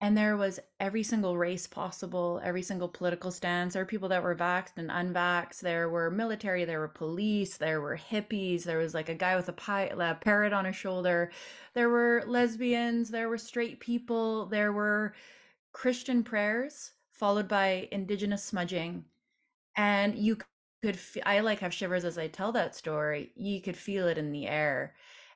and 0.00 0.16
there 0.16 0.36
was 0.36 0.60
every 0.78 1.02
single 1.02 1.38
race 1.38 1.66
possible, 1.66 2.40
every 2.44 2.62
single 2.62 2.88
political 2.88 3.30
stance. 3.30 3.72
There 3.72 3.82
were 3.82 3.86
people 3.86 4.10
that 4.10 4.22
were 4.22 4.36
vaxxed 4.36 4.76
and 4.76 4.90
unvaxxed. 4.90 5.60
There 5.60 5.88
were 5.88 6.10
military. 6.10 6.64
There 6.64 6.80
were 6.80 6.88
police. 6.88 7.56
There 7.56 7.80
were 7.80 7.96
hippies. 7.96 8.64
There 8.64 8.78
was 8.78 8.92
like 8.94 9.08
a 9.08 9.14
guy 9.14 9.36
with 9.36 9.48
a, 9.48 9.88
a 9.98 10.14
parrot 10.20 10.52
on 10.52 10.66
his 10.66 10.76
shoulder. 10.76 11.32
There 11.74 11.88
were 11.88 12.24
lesbians. 12.26 13.10
There 13.10 13.28
were 13.28 13.38
straight 13.38 13.80
people. 13.80 14.46
There 14.46 14.72
were 14.72 15.14
Christian 15.72 16.22
prayers 16.22 16.92
followed 17.10 17.48
by 17.48 17.88
indigenous 17.90 18.44
smudging, 18.44 19.04
and 19.76 20.14
you 20.18 20.36
could 20.82 20.96
f- 20.96 21.16
I 21.24 21.40
like 21.40 21.60
have 21.60 21.74
shivers 21.74 22.04
as 22.04 22.18
I 22.18 22.28
tell 22.28 22.52
that 22.52 22.74
story. 22.74 23.32
You 23.34 23.60
could 23.60 23.76
feel 23.76 24.08
it 24.08 24.18
in 24.18 24.32
the 24.32 24.46
air. 24.46 24.94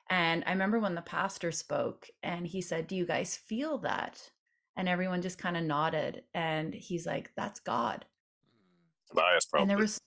And 0.09 0.43
I 0.45 0.51
remember 0.51 0.79
when 0.79 0.95
the 0.95 1.01
pastor 1.01 1.51
spoke 1.51 2.07
and 2.23 2.45
he 2.45 2.61
said, 2.61 2.87
"Do 2.87 2.95
you 2.95 3.05
guys 3.05 3.35
feel 3.35 3.77
that?" 3.79 4.31
And 4.75 4.87
everyone 4.87 5.21
just 5.21 5.37
kind 5.37 5.57
of 5.57 5.63
nodded 5.63 6.23
and 6.33 6.73
he's 6.73 7.05
like, 7.05 7.31
"That's 7.35 7.59
God." 7.59 8.05
Tobias 9.09 9.45
probably. 9.45 9.63
And 9.63 9.69
there 9.69 9.77
was 9.77 9.99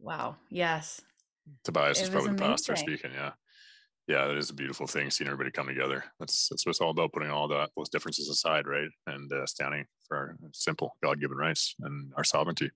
Wow, 0.00 0.36
yes. 0.50 1.00
Tobias 1.64 1.98
it 1.98 2.04
is 2.04 2.10
probably 2.10 2.32
the 2.32 2.36
pastor 2.38 2.74
speaking, 2.76 3.12
yeah. 3.14 3.32
Yeah, 4.08 4.26
that 4.26 4.36
is 4.36 4.50
a 4.50 4.54
beautiful 4.54 4.88
thing 4.88 5.10
seeing 5.10 5.28
everybody 5.28 5.52
come 5.52 5.68
together. 5.68 6.04
That's 6.18 6.48
that's 6.48 6.66
what 6.66 6.70
it's 6.70 6.80
all 6.80 6.90
about 6.90 7.12
putting 7.12 7.30
all 7.30 7.46
the, 7.46 7.68
those 7.76 7.88
differences 7.88 8.28
aside, 8.28 8.66
right? 8.66 8.88
And 9.06 9.32
uh, 9.32 9.46
standing 9.46 9.84
for 10.08 10.16
our 10.16 10.36
simple 10.52 10.96
God-given 11.04 11.36
rights 11.36 11.76
and 11.80 12.12
our 12.16 12.24
sovereignty. 12.24 12.70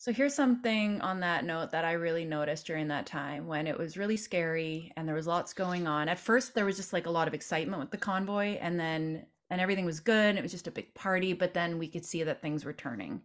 So 0.00 0.14
here's 0.14 0.34
something 0.34 0.98
on 1.02 1.20
that 1.20 1.44
note 1.44 1.72
that 1.72 1.84
I 1.84 1.92
really 1.92 2.24
noticed 2.24 2.66
during 2.66 2.88
that 2.88 3.04
time 3.04 3.46
when 3.46 3.66
it 3.66 3.76
was 3.76 3.98
really 3.98 4.16
scary 4.16 4.90
and 4.96 5.06
there 5.06 5.14
was 5.14 5.26
lots 5.26 5.52
going 5.52 5.86
on. 5.86 6.08
At 6.08 6.18
first 6.18 6.54
there 6.54 6.64
was 6.64 6.76
just 6.76 6.94
like 6.94 7.04
a 7.04 7.10
lot 7.10 7.28
of 7.28 7.34
excitement 7.34 7.80
with 7.80 7.90
the 7.90 7.98
convoy 7.98 8.56
and 8.62 8.80
then 8.80 9.26
and 9.50 9.60
everything 9.60 9.84
was 9.84 10.00
good 10.00 10.36
it 10.36 10.42
was 10.42 10.52
just 10.52 10.66
a 10.66 10.70
big 10.70 10.94
party, 10.94 11.34
but 11.34 11.52
then 11.52 11.78
we 11.78 11.86
could 11.86 12.06
see 12.06 12.22
that 12.22 12.40
things 12.40 12.64
were 12.64 12.72
turning. 12.72 13.20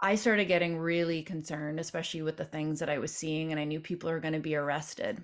I 0.00 0.14
started 0.14 0.46
getting 0.46 0.78
really 0.78 1.22
concerned, 1.22 1.78
especially 1.78 2.22
with 2.22 2.38
the 2.38 2.46
things 2.46 2.80
that 2.80 2.88
I 2.88 2.96
was 2.96 3.14
seeing 3.14 3.50
and 3.50 3.60
I 3.60 3.64
knew 3.64 3.78
people 3.78 4.10
were 4.10 4.20
going 4.20 4.32
to 4.32 4.40
be 4.40 4.56
arrested. 4.56 5.22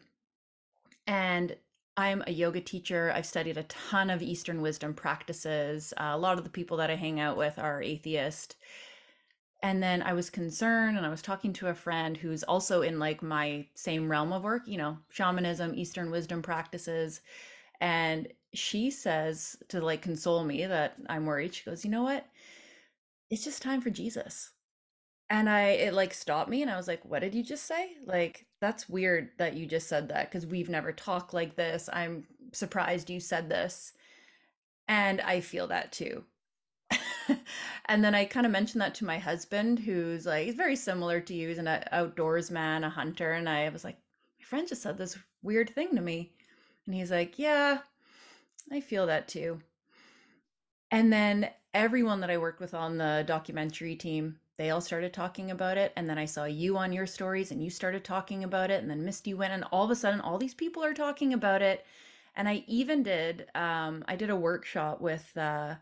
And 1.06 1.56
I'm 1.96 2.22
a 2.26 2.32
yoga 2.32 2.60
teacher. 2.60 3.12
I've 3.14 3.24
studied 3.24 3.56
a 3.56 3.62
ton 3.62 4.10
of 4.10 4.20
Eastern 4.20 4.60
wisdom 4.60 4.92
practices. 4.92 5.94
Uh, 5.96 6.10
a 6.12 6.18
lot 6.18 6.36
of 6.36 6.44
the 6.44 6.50
people 6.50 6.76
that 6.76 6.90
I 6.90 6.96
hang 6.96 7.18
out 7.18 7.38
with 7.38 7.58
are 7.58 7.80
atheist 7.80 8.56
and 9.62 9.82
then 9.82 10.02
i 10.02 10.12
was 10.12 10.30
concerned 10.30 10.96
and 10.96 11.06
i 11.06 11.08
was 11.08 11.22
talking 11.22 11.52
to 11.52 11.68
a 11.68 11.74
friend 11.74 12.16
who's 12.16 12.42
also 12.42 12.82
in 12.82 12.98
like 12.98 13.22
my 13.22 13.66
same 13.74 14.10
realm 14.10 14.32
of 14.32 14.42
work 14.42 14.62
you 14.66 14.76
know 14.78 14.96
shamanism 15.08 15.74
eastern 15.74 16.10
wisdom 16.10 16.42
practices. 16.42 17.20
And 17.80 18.28
she 18.54 18.90
says 18.90 19.56
to 19.68 19.80
like 19.80 20.00
console 20.02 20.44
me 20.44 20.64
that 20.66 20.96
i'm 21.08 21.26
worried 21.26 21.54
she 21.54 21.64
goes 21.64 21.84
you 21.84 21.90
know 21.90 22.02
what? 22.02 22.26
It's 23.30 23.44
just 23.44 23.62
time 23.62 23.80
for 23.80 23.90
jesus. 23.90 24.50
And 25.30 25.48
i 25.48 25.68
it 25.70 25.94
like 25.94 26.14
stopped 26.14 26.50
me 26.50 26.62
and 26.62 26.70
i 26.70 26.76
was 26.76 26.88
like 26.88 27.04
what 27.04 27.20
did 27.20 27.34
you 27.34 27.42
just 27.42 27.64
say? 27.66 27.92
Like 28.04 28.46
that's 28.60 28.88
weird 28.88 29.30
that 29.38 29.54
you 29.54 29.66
just 29.66 29.88
said 29.88 30.08
that 30.08 30.30
because 30.30 30.46
we've 30.46 30.70
never 30.70 30.92
talked 30.92 31.34
like 31.34 31.56
this. 31.56 31.88
I'm 31.92 32.26
surprised 32.52 33.10
you 33.10 33.20
said 33.20 33.48
this. 33.48 33.92
And 34.88 35.20
i 35.22 35.40
feel 35.40 35.66
that 35.68 35.92
too 35.92 36.24
and 37.86 38.04
then 38.04 38.14
I 38.14 38.24
kind 38.24 38.46
of 38.46 38.52
mentioned 38.52 38.80
that 38.82 38.94
to 38.96 39.04
my 39.04 39.18
husband, 39.18 39.78
who's 39.78 40.26
like, 40.26 40.46
he's 40.46 40.54
very 40.54 40.76
similar 40.76 41.20
to 41.20 41.34
you. 41.34 41.48
He's 41.48 41.58
an 41.58 41.68
outdoors 41.92 42.50
man, 42.50 42.84
a 42.84 42.90
hunter. 42.90 43.32
And 43.32 43.48
I 43.48 43.68
was 43.68 43.84
like, 43.84 43.96
my 44.38 44.44
friend 44.44 44.68
just 44.68 44.82
said 44.82 44.98
this 44.98 45.18
weird 45.42 45.70
thing 45.70 45.94
to 45.94 46.02
me. 46.02 46.32
And 46.86 46.94
he's 46.94 47.10
like, 47.10 47.38
yeah, 47.38 47.78
I 48.70 48.80
feel 48.80 49.06
that 49.06 49.28
too. 49.28 49.60
And 50.90 51.12
then 51.12 51.50
everyone 51.74 52.20
that 52.20 52.30
I 52.30 52.38
worked 52.38 52.60
with 52.60 52.74
on 52.74 52.96
the 52.96 53.24
documentary 53.26 53.96
team, 53.96 54.38
they 54.56 54.70
all 54.70 54.80
started 54.80 55.12
talking 55.12 55.50
about 55.50 55.76
it. 55.76 55.92
And 55.96 56.08
then 56.08 56.18
I 56.18 56.24
saw 56.24 56.44
you 56.44 56.78
on 56.78 56.92
your 56.92 57.06
stories 57.06 57.50
and 57.50 57.62
you 57.62 57.70
started 57.70 58.04
talking 58.04 58.44
about 58.44 58.70
it. 58.70 58.80
And 58.80 58.90
then 58.90 59.04
Misty 59.04 59.34
went, 59.34 59.52
and 59.52 59.64
all 59.72 59.84
of 59.84 59.90
a 59.90 59.96
sudden, 59.96 60.20
all 60.20 60.38
these 60.38 60.54
people 60.54 60.82
are 60.84 60.94
talking 60.94 61.34
about 61.34 61.60
it. 61.60 61.84
And 62.36 62.48
I 62.48 62.64
even 62.66 63.02
did, 63.02 63.48
um, 63.54 64.04
I 64.08 64.16
did 64.16 64.30
a 64.30 64.36
workshop 64.36 65.00
with, 65.00 65.36
uh, 65.36 65.74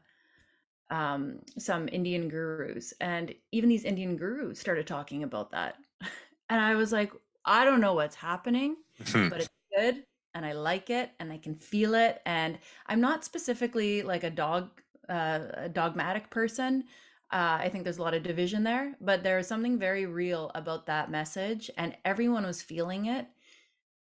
um, 0.90 1.38
some 1.58 1.88
Indian 1.90 2.28
gurus, 2.28 2.92
and 3.00 3.34
even 3.52 3.68
these 3.68 3.84
Indian 3.84 4.16
gurus 4.16 4.58
started 4.58 4.86
talking 4.86 5.22
about 5.22 5.50
that. 5.52 5.76
And 6.50 6.60
I 6.60 6.74
was 6.74 6.92
like, 6.92 7.10
I 7.46 7.64
don't 7.64 7.80
know 7.80 7.94
what's 7.94 8.14
happening, 8.14 8.76
but 9.14 9.40
it's 9.40 9.48
good 9.74 10.04
and 10.34 10.44
I 10.44 10.52
like 10.52 10.90
it 10.90 11.10
and 11.20 11.32
I 11.32 11.38
can 11.38 11.54
feel 11.54 11.94
it. 11.94 12.20
And 12.26 12.58
I'm 12.86 13.00
not 13.00 13.24
specifically 13.24 14.02
like 14.02 14.24
a 14.24 14.30
dog, 14.30 14.70
uh, 15.08 15.40
a 15.54 15.68
dogmatic 15.68 16.30
person. 16.30 16.84
Uh, 17.32 17.58
I 17.60 17.68
think 17.68 17.84
there's 17.84 17.98
a 17.98 18.02
lot 18.02 18.14
of 18.14 18.22
division 18.22 18.62
there, 18.62 18.94
but 19.00 19.22
there's 19.22 19.46
something 19.46 19.78
very 19.78 20.06
real 20.06 20.50
about 20.54 20.86
that 20.86 21.10
message, 21.10 21.70
and 21.78 21.96
everyone 22.04 22.44
was 22.44 22.62
feeling 22.62 23.06
it, 23.06 23.26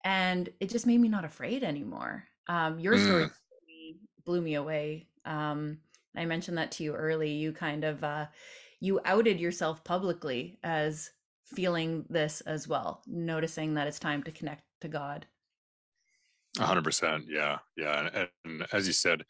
and 0.04 0.50
it 0.60 0.68
just 0.68 0.86
made 0.86 1.00
me 1.00 1.08
not 1.08 1.24
afraid 1.24 1.62
anymore. 1.62 2.24
Um, 2.48 2.78
your 2.78 2.98
story 2.98 3.24
mm. 3.24 3.94
blew 4.26 4.42
me 4.42 4.56
away. 4.56 5.06
Um, 5.24 5.78
I 6.16 6.24
mentioned 6.24 6.58
that 6.58 6.72
to 6.72 6.84
you 6.84 6.94
early. 6.94 7.30
You 7.30 7.52
kind 7.52 7.84
of 7.84 8.02
uh, 8.04 8.26
you 8.80 9.00
outed 9.04 9.40
yourself 9.40 9.84
publicly 9.84 10.58
as 10.62 11.10
feeling 11.46 12.04
this 12.08 12.40
as 12.42 12.66
well, 12.66 13.02
noticing 13.06 13.74
that 13.74 13.86
it's 13.86 13.98
time 13.98 14.22
to 14.24 14.32
connect 14.32 14.62
to 14.80 14.88
God. 14.88 15.26
A 16.58 16.64
hundred 16.64 16.84
percent. 16.84 17.24
Yeah. 17.28 17.58
Yeah. 17.76 18.08
And, 18.14 18.28
and, 18.44 18.66
as 18.72 18.86
you 18.86 18.92
said, 18.92 19.22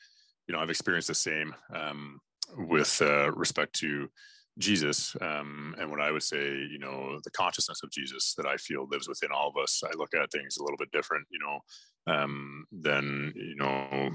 you 0.46 0.54
know, 0.54 0.60
I've 0.60 0.70
experienced 0.70 1.08
the 1.08 1.14
same 1.14 1.54
um, 1.74 2.20
with 2.56 3.00
uh, 3.00 3.30
respect 3.32 3.74
to 3.80 4.08
Jesus. 4.58 5.16
Um, 5.20 5.74
and 5.78 5.90
what 5.90 6.00
I 6.00 6.10
would 6.10 6.22
say, 6.22 6.44
you 6.44 6.78
know, 6.78 7.20
the 7.24 7.30
consciousness 7.30 7.80
of 7.82 7.90
Jesus 7.90 8.34
that 8.36 8.46
I 8.46 8.56
feel 8.56 8.88
lives 8.90 9.08
within 9.08 9.30
all 9.32 9.48
of 9.48 9.62
us. 9.62 9.82
I 9.84 9.90
look 9.96 10.14
at 10.14 10.30
things 10.32 10.56
a 10.56 10.62
little 10.62 10.76
bit 10.76 10.90
different, 10.92 11.26
you 11.30 11.38
know, 11.38 12.12
um, 12.12 12.64
than, 12.72 13.32
you 13.36 13.56
know, 13.56 14.10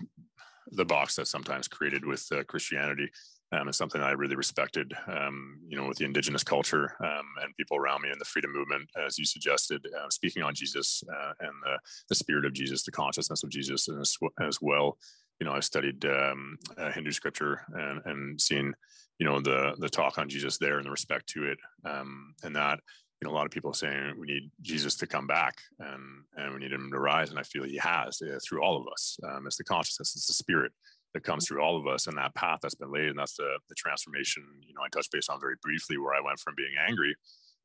the 0.72 0.86
box 0.86 1.16
that's 1.16 1.32
sometimes 1.32 1.68
created 1.68 2.06
with 2.06 2.26
uh, 2.32 2.44
Christianity. 2.44 3.10
Um, 3.54 3.70
is 3.70 3.78
something 3.78 4.02
I 4.02 4.12
really 4.12 4.36
respected, 4.36 4.92
um, 5.08 5.60
you 5.70 5.78
know, 5.78 5.88
with 5.88 5.98
the 5.98 6.04
indigenous 6.04 6.44
culture 6.44 6.98
um, 7.02 7.26
and 7.42 7.56
people 7.56 7.78
around 7.78 8.02
me 8.02 8.12
in 8.12 8.20
the 8.20 8.26
freedom 8.26 8.52
movement, 8.52 8.90
as 9.06 9.18
you 9.18 9.24
suggested, 9.24 9.88
uh, 9.98 10.10
speaking 10.10 10.44
on 10.44 10.54
Jesus 10.54 11.02
uh, 11.10 11.32
and 11.40 11.54
the, 11.64 11.80
the 12.10 12.16
spirit 12.16 12.44
of 12.44 12.52
Jesus, 12.52 12.84
the 12.84 12.92
consciousness 12.92 13.44
of 13.44 13.50
Jesus 13.50 13.88
as, 13.88 14.18
as 14.42 14.60
well 14.62 14.98
you 15.40 15.46
know, 15.46 15.54
I've 15.54 15.66
studied 15.66 16.04
um, 16.06 16.58
uh, 16.78 16.92
Hindu 16.92 17.12
scripture 17.12 17.62
and, 17.74 18.02
and 18.06 18.42
seen, 18.42 18.74
you 19.20 19.26
know, 19.26 19.40
the 19.40 19.76
the 19.78 19.90
talk 19.90 20.18
on 20.18 20.30
Jesus 20.30 20.58
there 20.58 20.78
and 20.78 20.86
the 20.86 20.92
respect 20.92 21.28
to 21.30 21.46
it, 21.46 21.58
um, 21.86 22.34
and 22.44 22.56
that, 22.56 22.80
you 23.22 23.28
know, 23.28 23.34
a 23.34 23.36
lot 23.36 23.46
of 23.46 23.52
people 23.52 23.72
are 23.72 23.76
saying 23.76 24.16
we 24.20 24.28
need 24.28 24.52
Jesus 24.62 24.96
to 24.96 25.08
come 25.08 25.26
back 25.26 25.56
and 25.80 26.24
and 26.36 26.54
we 26.54 26.60
need 26.60 26.72
him 26.72 26.90
to 26.92 27.00
rise, 27.00 27.30
and 27.30 27.40
I 27.40 27.44
feel 27.44 27.64
he 27.64 27.78
has 27.78 28.22
uh, 28.22 28.38
through 28.48 28.64
all 28.64 28.78
of 28.78 28.88
us. 28.92 29.18
Um, 29.28 29.48
it's 29.48 29.58
the 29.58 29.64
consciousness, 29.64 30.16
it's 30.16 30.28
the 30.28 30.34
spirit 30.34 30.72
that 31.14 31.24
comes 31.24 31.48
through 31.48 31.62
all 31.62 31.78
of 31.78 31.88
us, 31.88 32.08
and 32.08 32.18
that 32.18 32.36
path 32.36 32.60
that's 32.62 32.76
been 32.76 32.92
laid, 32.92 33.10
and 33.10 33.20
that's 33.20 33.36
the 33.36 33.58
the 33.70 33.76
transformation. 33.76 34.44
You 34.62 34.74
know, 34.76 34.82
I 34.86 34.90
touched 34.90 35.12
base 35.12 35.30
on 35.30 35.40
very 35.40 35.56
briefly 35.62 35.98
where 35.98 36.14
I 36.14 36.22
went 36.24 36.40
from 36.40 36.54
being 36.56 36.76
angry, 36.88 37.16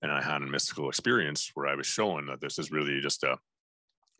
and 0.00 0.10
I 0.10 0.22
had 0.22 0.42
a 0.42 0.46
mystical 0.46 0.88
experience 0.88 1.50
where 1.54 1.66
I 1.66 1.74
was 1.74 1.86
shown 1.86 2.26
that 2.26 2.40
this 2.40 2.58
is 2.58 2.70
really 2.70 3.00
just 3.00 3.22
a 3.22 3.36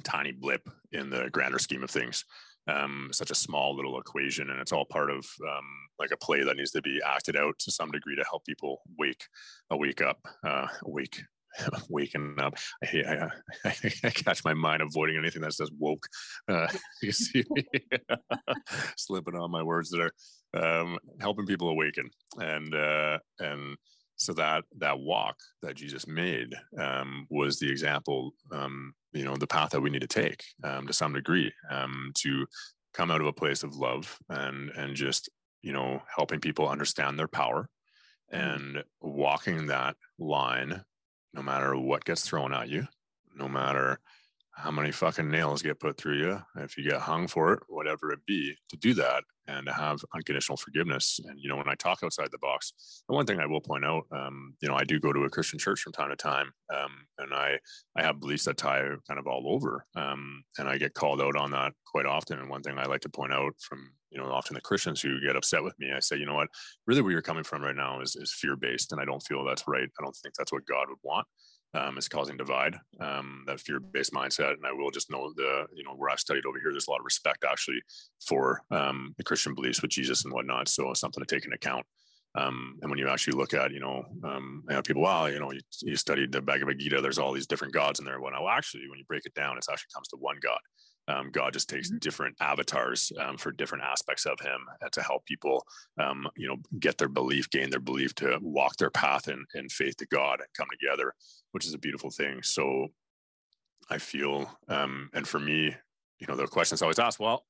tiny 0.04 0.32
blip 0.32 0.68
in 0.90 1.10
the 1.10 1.30
grander 1.30 1.58
scheme 1.58 1.82
of 1.82 1.90
things 1.90 2.24
um, 2.68 3.10
such 3.12 3.30
a 3.30 3.34
small 3.34 3.74
little 3.74 3.98
equation, 3.98 4.50
and 4.50 4.60
it's 4.60 4.72
all 4.72 4.84
part 4.84 5.10
of 5.10 5.26
um, 5.48 5.64
like 5.98 6.10
a 6.12 6.16
play 6.16 6.42
that 6.44 6.56
needs 6.56 6.70
to 6.72 6.82
be 6.82 7.00
acted 7.04 7.36
out 7.36 7.58
to 7.60 7.70
some 7.70 7.90
degree 7.90 8.16
to 8.16 8.24
help 8.28 8.44
people 8.44 8.82
wake, 8.98 9.24
uh, 9.72 9.76
wake 9.76 10.00
up, 10.00 10.18
uh, 10.44 10.66
wake, 10.84 11.22
waking 11.88 12.36
up. 12.38 12.54
I, 12.82 12.86
hate, 12.86 13.06
I, 13.06 13.30
I, 14.04 14.10
catch 14.10 14.44
my 14.44 14.54
mind 14.54 14.82
avoiding 14.82 15.16
anything 15.16 15.42
that 15.42 15.54
says 15.54 15.70
woke. 15.78 16.06
Uh, 16.48 16.68
you 17.02 17.12
see 17.12 17.44
me 17.50 17.64
slipping 18.96 19.36
on 19.36 19.50
my 19.50 19.62
words 19.62 19.90
that 19.90 20.00
are 20.00 20.80
um, 20.80 20.98
helping 21.20 21.46
people 21.46 21.68
awaken, 21.68 22.10
and 22.38 22.74
uh, 22.74 23.18
and 23.40 23.76
so 24.16 24.32
that 24.34 24.64
that 24.78 25.00
walk 25.00 25.36
that 25.62 25.74
Jesus 25.74 26.06
made 26.06 26.54
um, 26.78 27.26
was 27.28 27.58
the 27.58 27.70
example 27.70 28.32
um, 28.52 28.94
you 29.12 29.24
know 29.24 29.36
the 29.36 29.46
path 29.46 29.70
that 29.70 29.80
we 29.80 29.90
need 29.90 30.00
to 30.00 30.06
take 30.06 30.44
um, 30.64 30.86
to 30.86 30.92
some 30.92 31.12
degree 31.12 31.52
um, 31.70 32.12
to 32.14 32.46
come 32.94 33.10
out 33.10 33.20
of 33.20 33.26
a 33.26 33.32
place 33.32 33.62
of 33.62 33.76
love 33.76 34.18
and 34.28 34.70
and 34.70 34.94
just 34.94 35.28
you 35.62 35.72
know 35.72 36.02
helping 36.14 36.40
people 36.40 36.68
understand 36.68 37.18
their 37.18 37.28
power 37.28 37.68
mm-hmm. 38.32 38.40
and 38.40 38.84
walking 39.00 39.66
that 39.66 39.96
line 40.18 40.82
no 41.34 41.42
matter 41.42 41.76
what 41.76 42.04
gets 42.04 42.22
thrown 42.22 42.52
at 42.52 42.68
you 42.68 42.86
no 43.34 43.48
matter 43.48 43.98
how 44.54 44.70
many 44.70 44.92
fucking 44.92 45.30
nails 45.30 45.62
get 45.62 45.80
put 45.80 45.96
through 45.96 46.18
you 46.18 46.42
if 46.56 46.76
you 46.76 46.84
get 46.88 47.00
hung 47.00 47.26
for 47.26 47.54
it 47.54 47.60
whatever 47.68 48.12
it 48.12 48.20
be 48.26 48.54
to 48.68 48.76
do 48.76 48.94
that 48.94 49.24
and 49.48 49.66
to 49.66 49.72
have 49.72 50.04
unconditional 50.14 50.56
forgiveness. 50.56 51.18
And 51.24 51.38
you 51.40 51.48
know 51.48 51.56
when 51.56 51.68
i 51.68 51.74
talk 51.74 52.00
outside 52.02 52.28
the 52.30 52.38
box 52.38 53.02
the 53.08 53.14
one 53.14 53.26
thing 53.26 53.40
i 53.40 53.46
will 53.46 53.60
point 53.60 53.84
out 53.84 54.04
um, 54.12 54.54
you 54.60 54.68
know 54.68 54.74
i 54.74 54.84
do 54.84 55.00
go 55.00 55.12
to 55.12 55.24
a 55.24 55.30
christian 55.30 55.58
church 55.58 55.80
from 55.80 55.92
time 55.92 56.10
to 56.10 56.16
time 56.16 56.52
um, 56.72 56.90
and 57.18 57.34
i 57.34 57.58
i 57.96 58.02
have 58.02 58.20
beliefs 58.20 58.44
that 58.44 58.56
tie 58.56 58.82
kind 59.08 59.18
of 59.18 59.26
all 59.26 59.44
over 59.46 59.86
um, 59.96 60.44
and 60.58 60.68
i 60.68 60.76
get 60.76 60.94
called 60.94 61.20
out 61.20 61.36
on 61.36 61.50
that 61.50 61.72
quite 61.86 62.06
often. 62.06 62.38
And 62.38 62.48
one 62.48 62.62
thing 62.62 62.78
i 62.78 62.84
like 62.84 63.00
to 63.02 63.08
point 63.08 63.32
out 63.32 63.54
from 63.60 63.90
you 64.10 64.18
know 64.18 64.30
often 64.30 64.54
the 64.54 64.60
christians 64.60 65.00
who 65.00 65.20
get 65.20 65.36
upset 65.36 65.62
with 65.62 65.78
me 65.78 65.90
i 65.94 66.00
say 66.00 66.16
you 66.16 66.26
know 66.26 66.34
what? 66.34 66.48
Really 66.86 67.02
where 67.02 67.12
you're 67.12 67.22
coming 67.22 67.44
from 67.44 67.62
right 67.62 67.76
now 67.76 68.00
is, 68.00 68.16
is 68.16 68.34
fear 68.34 68.56
based 68.56 68.92
and 68.92 69.00
i 69.00 69.04
don't 69.04 69.22
feel 69.22 69.44
that's 69.44 69.66
right. 69.66 69.88
I 69.98 70.02
don't 70.02 70.16
think 70.16 70.34
that's 70.34 70.52
what 70.52 70.66
god 70.66 70.86
would 70.88 70.98
want 71.02 71.26
um, 71.74 71.98
is 71.98 72.08
causing 72.08 72.36
divide, 72.36 72.76
um, 73.00 73.44
that 73.46 73.60
fear-based 73.60 74.12
mindset. 74.12 74.52
And 74.52 74.66
I 74.66 74.72
will 74.72 74.90
just 74.90 75.10
know 75.10 75.32
the, 75.34 75.66
you 75.74 75.84
know, 75.84 75.94
where 75.94 76.10
I've 76.10 76.20
studied 76.20 76.46
over 76.46 76.58
here, 76.58 76.70
there's 76.70 76.88
a 76.88 76.90
lot 76.90 77.00
of 77.00 77.04
respect 77.04 77.44
actually 77.48 77.82
for 78.26 78.62
um, 78.70 79.14
the 79.16 79.24
Christian 79.24 79.54
beliefs 79.54 79.80
with 79.82 79.90
Jesus 79.90 80.24
and 80.24 80.32
whatnot. 80.32 80.68
So 80.68 80.92
something 80.94 81.22
to 81.24 81.34
take 81.34 81.44
into 81.44 81.56
account. 81.56 81.86
Um, 82.34 82.78
and 82.80 82.90
when 82.90 82.98
you 82.98 83.08
actually 83.08 83.36
look 83.36 83.52
at, 83.52 83.72
you 83.72 83.80
know, 83.80 84.04
um, 84.24 84.64
you 84.68 84.74
know, 84.74 84.82
people, 84.82 85.02
wow, 85.02 85.26
you 85.26 85.38
know, 85.38 85.52
you, 85.52 85.60
you, 85.82 85.96
studied 85.96 86.32
the 86.32 86.40
Bhagavad 86.40 86.78
Gita, 86.78 87.02
there's 87.02 87.18
all 87.18 87.32
these 87.32 87.46
different 87.46 87.74
gods 87.74 88.00
in 88.00 88.06
there. 88.06 88.20
Well, 88.20 88.32
actually, 88.48 88.88
when 88.88 88.98
you 88.98 89.04
break 89.04 89.26
it 89.26 89.34
down, 89.34 89.58
it 89.58 89.66
actually 89.70 89.90
comes 89.94 90.08
to 90.08 90.16
one 90.16 90.38
God. 90.42 90.58
Um, 91.12 91.30
God 91.30 91.52
just 91.52 91.68
takes 91.68 91.88
mm-hmm. 91.88 91.98
different 91.98 92.36
avatars 92.40 93.12
um, 93.18 93.36
for 93.36 93.52
different 93.52 93.84
aspects 93.84 94.24
of 94.24 94.40
Him 94.40 94.60
uh, 94.82 94.88
to 94.92 95.02
help 95.02 95.24
people, 95.26 95.64
um, 95.98 96.26
you 96.36 96.48
know, 96.48 96.56
get 96.78 96.98
their 96.98 97.08
belief, 97.08 97.50
gain 97.50 97.70
their 97.70 97.80
belief, 97.80 98.14
to 98.16 98.38
walk 98.40 98.76
their 98.76 98.90
path 98.90 99.28
in, 99.28 99.44
in 99.54 99.68
faith 99.68 99.96
to 99.98 100.06
God 100.06 100.40
and 100.40 100.48
come 100.56 100.68
together, 100.70 101.14
which 101.52 101.66
is 101.66 101.74
a 101.74 101.78
beautiful 101.78 102.10
thing. 102.10 102.42
So, 102.42 102.88
I 103.90 103.98
feel, 103.98 104.48
um, 104.68 105.10
and 105.12 105.26
for 105.26 105.40
me, 105.40 105.74
you 106.18 106.26
know, 106.28 106.36
the 106.36 106.46
questions 106.46 106.80
I 106.80 106.86
always 106.86 107.00
asked, 107.00 107.18
"Well, 107.18 107.44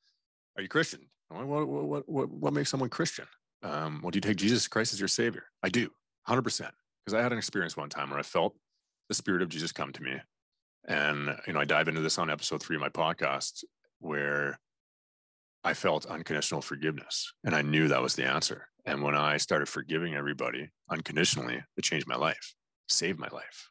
are 0.56 0.62
you 0.62 0.68
Christian? 0.68 1.00
What 1.28 1.46
what 1.46 1.68
what 1.68 2.08
what, 2.08 2.30
what 2.30 2.52
makes 2.52 2.70
someone 2.70 2.88
Christian? 2.88 3.26
Um, 3.62 4.00
well, 4.02 4.10
do 4.10 4.16
you 4.16 4.22
take 4.22 4.38
Jesus 4.38 4.66
Christ 4.66 4.92
as 4.92 5.00
your 5.00 5.08
Savior? 5.08 5.44
I 5.62 5.68
do, 5.68 5.90
hundred 6.26 6.42
percent, 6.42 6.72
because 7.04 7.14
I 7.14 7.22
had 7.22 7.32
an 7.32 7.38
experience 7.38 7.76
one 7.76 7.90
time 7.90 8.10
where 8.10 8.18
I 8.18 8.22
felt 8.22 8.56
the 9.08 9.14
Spirit 9.14 9.42
of 9.42 9.50
Jesus 9.50 9.72
come 9.72 9.92
to 9.92 10.02
me 10.02 10.20
and, 10.86 11.36
you 11.46 11.52
know, 11.52 11.60
I 11.60 11.64
dive 11.64 11.88
into 11.88 12.00
this 12.00 12.18
on 12.18 12.30
episode 12.30 12.62
three 12.62 12.76
of 12.76 12.82
my 12.82 12.88
podcast 12.88 13.64
where 14.00 14.58
I 15.64 15.74
felt 15.74 16.06
unconditional 16.06 16.60
forgiveness 16.60 17.32
and 17.44 17.54
I 17.54 17.62
knew 17.62 17.88
that 17.88 18.02
was 18.02 18.14
the 18.14 18.26
answer. 18.26 18.68
And 18.84 19.02
when 19.02 19.14
I 19.14 19.36
started 19.36 19.68
forgiving 19.68 20.14
everybody 20.14 20.70
unconditionally, 20.90 21.62
it 21.76 21.84
changed 21.84 22.08
my 22.08 22.16
life, 22.16 22.54
saved 22.88 23.18
my 23.18 23.28
life. 23.32 23.68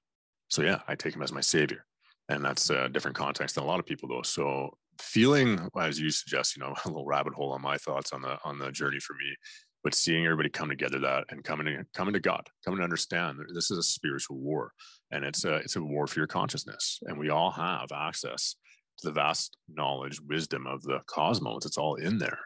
So, 0.48 0.62
yeah, 0.62 0.80
I 0.88 0.96
take 0.96 1.16
him 1.16 1.22
as 1.22 1.34
my 1.34 1.42
savior. 1.42 1.86
And 2.30 2.46
that's 2.46 2.70
a 2.70 2.88
different 2.88 3.18
context 3.18 3.56
than 3.56 3.66
a 3.66 3.68
lot 3.68 3.80
of 3.80 3.86
people, 3.86 4.08
though. 4.08 4.22
So, 4.22 4.78
feeling, 5.00 5.60
as 5.78 6.00
you 6.00 6.12
suggest, 6.12 6.56
you 6.56 6.64
know, 6.64 6.74
a 6.86 6.88
little 6.88 7.06
rabbit 7.06 7.34
hole 7.34 7.52
on 7.52 7.62
my 7.62 7.78
thoughts 7.78 8.14
on 8.14 8.22
the 8.22 8.38
on 8.46 8.58
the 8.58 8.72
journey 8.72 9.00
for 9.00 9.14
me 9.14 9.36
but 9.84 9.96
seeing 9.96 10.26
everybody 10.26 10.50
come 10.50 10.70
together 10.70 11.00
that 11.00 11.26
and 11.30 11.44
coming 11.44 11.66
to 11.66 11.86
coming 11.96 12.14
to 12.14 12.20
God, 12.20 12.48
coming 12.64 12.80
to 12.80 12.84
understand 12.84 13.40
this 13.54 13.72
is 13.72 13.78
a 13.78 13.84
spiritual 13.84 14.38
war, 14.38 14.72
and 15.12 15.26
it's 15.26 15.44
a 15.46 15.56
it's 15.56 15.76
a 15.76 15.82
war 15.82 16.08
for 16.08 16.20
your 16.20 16.28
consciousness, 16.28 17.00
and 17.04 17.18
we 17.18 17.30
all 17.30 17.52
have 17.52 17.92
access 17.92 18.56
to 19.00 19.08
the 19.08 19.14
vast 19.14 19.58
knowledge, 19.74 20.20
wisdom 20.28 20.68
of 20.68 20.82
the 20.84 21.00
cosmos. 21.08 21.66
It's 21.66 21.78
all 21.78 21.96
in 21.96 22.18
there, 22.18 22.40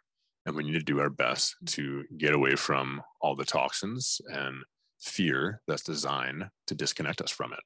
and 0.46 0.56
we 0.56 0.64
need 0.64 0.74
to 0.74 0.80
do 0.80 1.00
our 1.00 1.10
best 1.10 1.56
to 1.68 2.04
get 2.18 2.34
away 2.34 2.56
from 2.56 3.02
all 3.22 3.36
the 3.36 3.46
toxins 3.46 4.22
and 4.28 4.58
fear 5.02 5.62
that's 5.68 5.84
designed 5.84 6.50
to 6.68 6.76
disconnect 6.76 7.22
us 7.22 7.32
from 7.32 7.54
it 7.54 7.60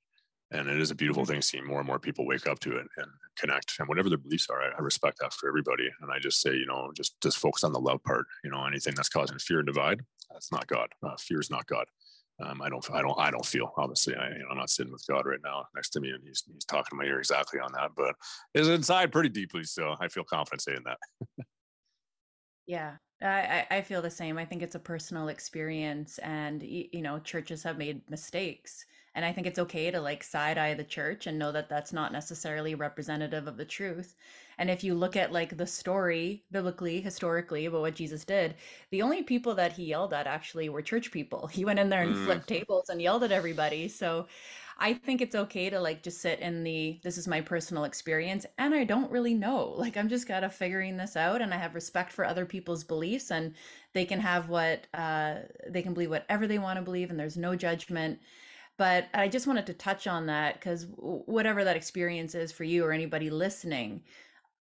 and 0.51 0.67
it 0.67 0.79
is 0.79 0.91
a 0.91 0.95
beautiful 0.95 1.25
thing 1.25 1.41
seeing 1.41 1.65
more 1.65 1.79
and 1.79 1.87
more 1.87 1.99
people 1.99 2.25
wake 2.25 2.47
up 2.47 2.59
to 2.59 2.77
it 2.77 2.87
and 2.97 3.07
connect 3.37 3.75
and 3.79 3.87
whatever 3.87 4.09
their 4.09 4.17
beliefs 4.17 4.49
are 4.49 4.61
I, 4.61 4.69
I, 4.77 4.81
respect 4.81 5.19
that 5.19 5.33
for 5.33 5.47
everybody 5.47 5.89
and 6.01 6.11
i 6.11 6.19
just 6.19 6.41
say 6.41 6.53
you 6.55 6.65
know 6.65 6.91
just 6.95 7.19
just 7.21 7.37
focus 7.37 7.63
on 7.63 7.73
the 7.73 7.79
love 7.79 8.03
part 8.03 8.25
you 8.43 8.51
know 8.51 8.65
anything 8.65 8.93
that's 8.95 9.09
causing 9.09 9.37
fear 9.39 9.59
and 9.59 9.67
divide 9.67 10.01
that's 10.31 10.51
not 10.51 10.67
god 10.67 10.89
uh, 11.03 11.15
fear 11.17 11.39
is 11.39 11.51
not 11.51 11.67
god 11.67 11.85
um, 12.41 12.61
I 12.61 12.69
don't, 12.69 12.89
I 12.93 13.01
don't, 13.01 13.19
I 13.19 13.31
don't 13.31 13.45
feel. 13.45 13.73
Obviously, 13.77 14.15
I, 14.15 14.29
you 14.29 14.39
know, 14.39 14.45
I'm 14.51 14.57
not 14.57 14.69
sitting 14.69 14.93
with 14.93 15.05
God 15.05 15.25
right 15.25 15.39
now 15.43 15.65
next 15.75 15.89
to 15.89 15.99
me, 15.99 16.11
and 16.11 16.23
he's 16.23 16.43
he's 16.51 16.63
talking 16.63 16.91
to 16.91 16.95
my 16.95 17.03
ear 17.03 17.19
exactly 17.19 17.59
on 17.59 17.71
that. 17.73 17.91
But 17.95 18.15
it's 18.53 18.69
inside 18.69 19.11
pretty 19.11 19.29
deeply, 19.29 19.65
so 19.65 19.95
I 19.99 20.07
feel 20.07 20.23
confident 20.23 20.61
saying 20.61 20.83
that. 20.85 20.97
yeah, 22.65 22.95
I, 23.21 23.67
I 23.69 23.81
feel 23.81 24.01
the 24.01 24.09
same. 24.09 24.37
I 24.37 24.45
think 24.45 24.61
it's 24.61 24.75
a 24.75 24.79
personal 24.79 25.27
experience, 25.27 26.17
and 26.19 26.63
you 26.63 27.01
know, 27.01 27.19
churches 27.19 27.61
have 27.63 27.77
made 27.77 28.01
mistakes, 28.09 28.85
and 29.15 29.25
I 29.25 29.31
think 29.31 29.47
it's 29.47 29.59
okay 29.59 29.91
to 29.91 29.99
like 29.99 30.23
side 30.23 30.57
eye 30.57 30.73
the 30.73 30.83
church 30.83 31.27
and 31.27 31.39
know 31.39 31.51
that 31.51 31.69
that's 31.69 31.93
not 31.93 32.11
necessarily 32.11 32.75
representative 32.75 33.47
of 33.47 33.57
the 33.57 33.65
truth. 33.65 34.15
And 34.57 34.69
if 34.69 34.83
you 34.83 34.93
look 34.93 35.15
at 35.15 35.31
like 35.31 35.55
the 35.55 35.65
story 35.65 36.43
biblically, 36.51 36.99
historically 37.01 37.65
about 37.65 37.81
what 37.81 37.95
Jesus 37.95 38.25
did, 38.25 38.55
the 38.91 39.01
only 39.01 39.23
people 39.23 39.55
that 39.55 39.71
he 39.71 39.85
yelled 39.85 40.13
at 40.13 40.27
actually 40.27 40.69
were 40.69 40.81
church 40.81 41.11
people. 41.11 41.47
He 41.47 41.65
went 41.65 41.79
in 41.79 41.89
there 41.89 42.03
and 42.03 42.15
mm. 42.15 42.25
flipped 42.25 42.47
tables 42.47 42.89
and 42.89 43.01
yelled 43.01 43.23
at 43.23 43.31
everybody. 43.31 43.87
So 43.87 44.27
I 44.81 44.93
think 44.93 45.21
it's 45.21 45.35
okay 45.35 45.69
to 45.69 45.79
like 45.79 46.03
just 46.03 46.21
sit 46.21 46.39
in 46.39 46.63
the 46.63 46.99
this 47.03 47.17
is 47.17 47.27
my 47.27 47.41
personal 47.41 47.83
experience 47.83 48.45
and 48.57 48.73
I 48.73 48.85
don't 48.85 49.11
really 49.11 49.33
know. 49.33 49.73
Like 49.77 49.97
I'm 49.97 50.09
just 50.09 50.27
kind 50.27 50.45
of 50.45 50.53
figuring 50.53 50.95
this 50.95 51.17
out 51.17 51.41
and 51.41 51.53
I 51.53 51.57
have 51.57 51.75
respect 51.75 52.13
for 52.13 52.25
other 52.25 52.45
people's 52.45 52.83
beliefs 52.83 53.31
and 53.31 53.53
they 53.93 54.05
can 54.05 54.19
have 54.19 54.49
what 54.49 54.87
uh 54.93 55.35
they 55.67 55.81
can 55.81 55.93
believe 55.93 56.09
whatever 56.09 56.47
they 56.47 56.59
want 56.59 56.77
to 56.77 56.83
believe 56.83 57.09
and 57.09 57.19
there's 57.19 57.37
no 57.37 57.55
judgment 57.55 58.19
but 58.79 59.09
I 59.13 59.27
just 59.27 59.45
wanted 59.45 59.65
to 59.65 59.73
touch 59.73 60.07
on 60.07 60.25
that 60.27 60.53
because 60.53 60.87
whatever 60.95 61.65
that 61.65 61.75
experience 61.75 62.33
is 62.33 62.53
for 62.53 62.63
you 62.63 62.85
or 62.85 62.93
anybody 62.93 63.29
listening, 63.29 64.01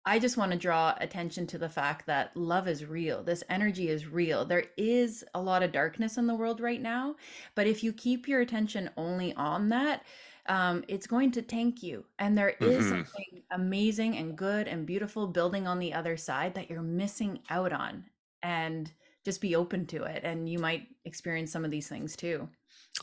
I 0.05 0.19
just 0.19 0.37
want 0.37 0.51
to 0.51 0.59
draw 0.59 0.97
attention 1.01 1.47
to 1.47 1.59
the 1.59 1.69
fact 1.69 2.07
that 2.07 2.37
love 2.37 2.67
is 2.67 2.85
real. 2.85 3.23
This 3.23 3.45
energy 3.49 3.89
is 3.89 4.09
real. 4.09 4.45
There 4.45 4.65
is 4.77 5.25
a 5.35 5.41
lot 5.41 5.63
of 5.63 5.71
darkness 5.71 6.19
in 6.19 6.27
the 6.27 6.35
world 6.35 6.61
right 6.61 6.83
now, 6.83 7.15
but 7.55 7.69
if 7.69 7.85
you 7.85 7.93
keep 7.93 8.27
your 8.27 8.41
attention 8.41 8.91
only 8.97 9.33
on 9.35 9.69
that, 9.69 10.03
um, 10.47 10.83
it's 10.89 11.07
going 11.07 11.31
to 11.31 11.43
tank 11.43 11.81
you. 11.81 12.05
And 12.19 12.37
there 12.37 12.57
is 12.61 12.87
mm-hmm. 12.87 12.89
something 12.89 13.43
amazing 13.53 14.17
and 14.17 14.37
good 14.37 14.67
and 14.67 14.87
beautiful 14.87 15.29
building 15.29 15.69
on 15.69 15.79
the 15.79 15.95
other 15.95 16.17
side 16.17 16.55
that 16.55 16.69
you're 16.69 16.83
missing 16.83 17.39
out 17.49 17.73
on. 17.73 18.05
and 18.43 18.93
just 19.23 19.43
be 19.43 19.55
open 19.55 19.87
to 19.87 20.05
it 20.05 20.25
and 20.25 20.49
you 20.49 20.59
might 20.59 20.87
experience 21.05 21.53
some 21.53 21.63
of 21.63 21.71
these 21.71 21.89
things 21.89 22.17
too 22.17 22.49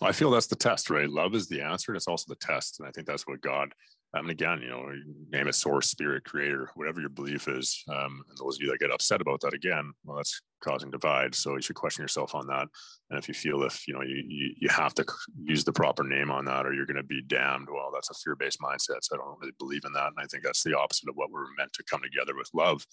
i 0.01 0.11
feel 0.11 0.31
that's 0.31 0.47
the 0.47 0.55
test 0.55 0.89
right 0.89 1.09
love 1.09 1.33
is 1.35 1.47
the 1.47 1.61
answer 1.61 1.91
and 1.91 1.97
it's 1.97 2.07
also 2.07 2.25
the 2.27 2.45
test 2.45 2.79
and 2.79 2.87
i 2.87 2.91
think 2.91 3.07
that's 3.07 3.27
what 3.27 3.41
god 3.41 3.73
and 4.13 4.29
again, 4.29 4.61
you 4.61 4.69
know, 4.69 4.89
name 5.31 5.47
it 5.47 5.55
source, 5.55 5.89
spirit, 5.89 6.23
creator, 6.23 6.69
whatever 6.75 7.01
your 7.01 7.09
belief 7.09 7.47
is. 7.47 7.83
Um, 7.89 8.23
and 8.29 8.37
those 8.37 8.55
of 8.55 8.61
you 8.61 8.71
that 8.71 8.79
get 8.79 8.91
upset 8.91 9.21
about 9.21 9.41
that 9.41 9.53
again, 9.53 9.91
well, 10.05 10.17
that's 10.17 10.41
causing 10.61 10.89
divide. 10.89 11.35
So 11.35 11.55
you 11.55 11.61
should 11.61 11.75
question 11.75 12.03
yourself 12.03 12.33
on 12.33 12.47
that. 12.47 12.67
And 13.09 13.19
if 13.19 13.27
you 13.27 13.33
feel 13.33 13.63
if 13.63 13.87
you 13.87 13.93
know 13.93 14.01
you 14.01 14.23
you, 14.27 14.53
you 14.57 14.69
have 14.69 14.93
to 14.95 15.05
use 15.43 15.63
the 15.63 15.73
proper 15.73 16.03
name 16.03 16.31
on 16.31 16.45
that, 16.45 16.65
or 16.65 16.73
you're 16.73 16.85
going 16.85 16.97
to 16.97 17.03
be 17.03 17.21
damned, 17.21 17.67
well, 17.71 17.91
that's 17.93 18.09
a 18.09 18.13
fear-based 18.13 18.59
mindset. 18.61 18.99
So 19.01 19.15
I 19.15 19.17
don't 19.17 19.39
really 19.39 19.53
believe 19.59 19.83
in 19.85 19.93
that. 19.93 20.07
And 20.07 20.19
I 20.19 20.25
think 20.25 20.43
that's 20.43 20.63
the 20.63 20.77
opposite 20.77 21.09
of 21.09 21.15
what 21.15 21.31
we're 21.31 21.53
meant 21.57 21.73
to 21.73 21.83
come 21.83 22.01
together 22.01 22.35
with 22.35 22.49
love. 22.53 22.85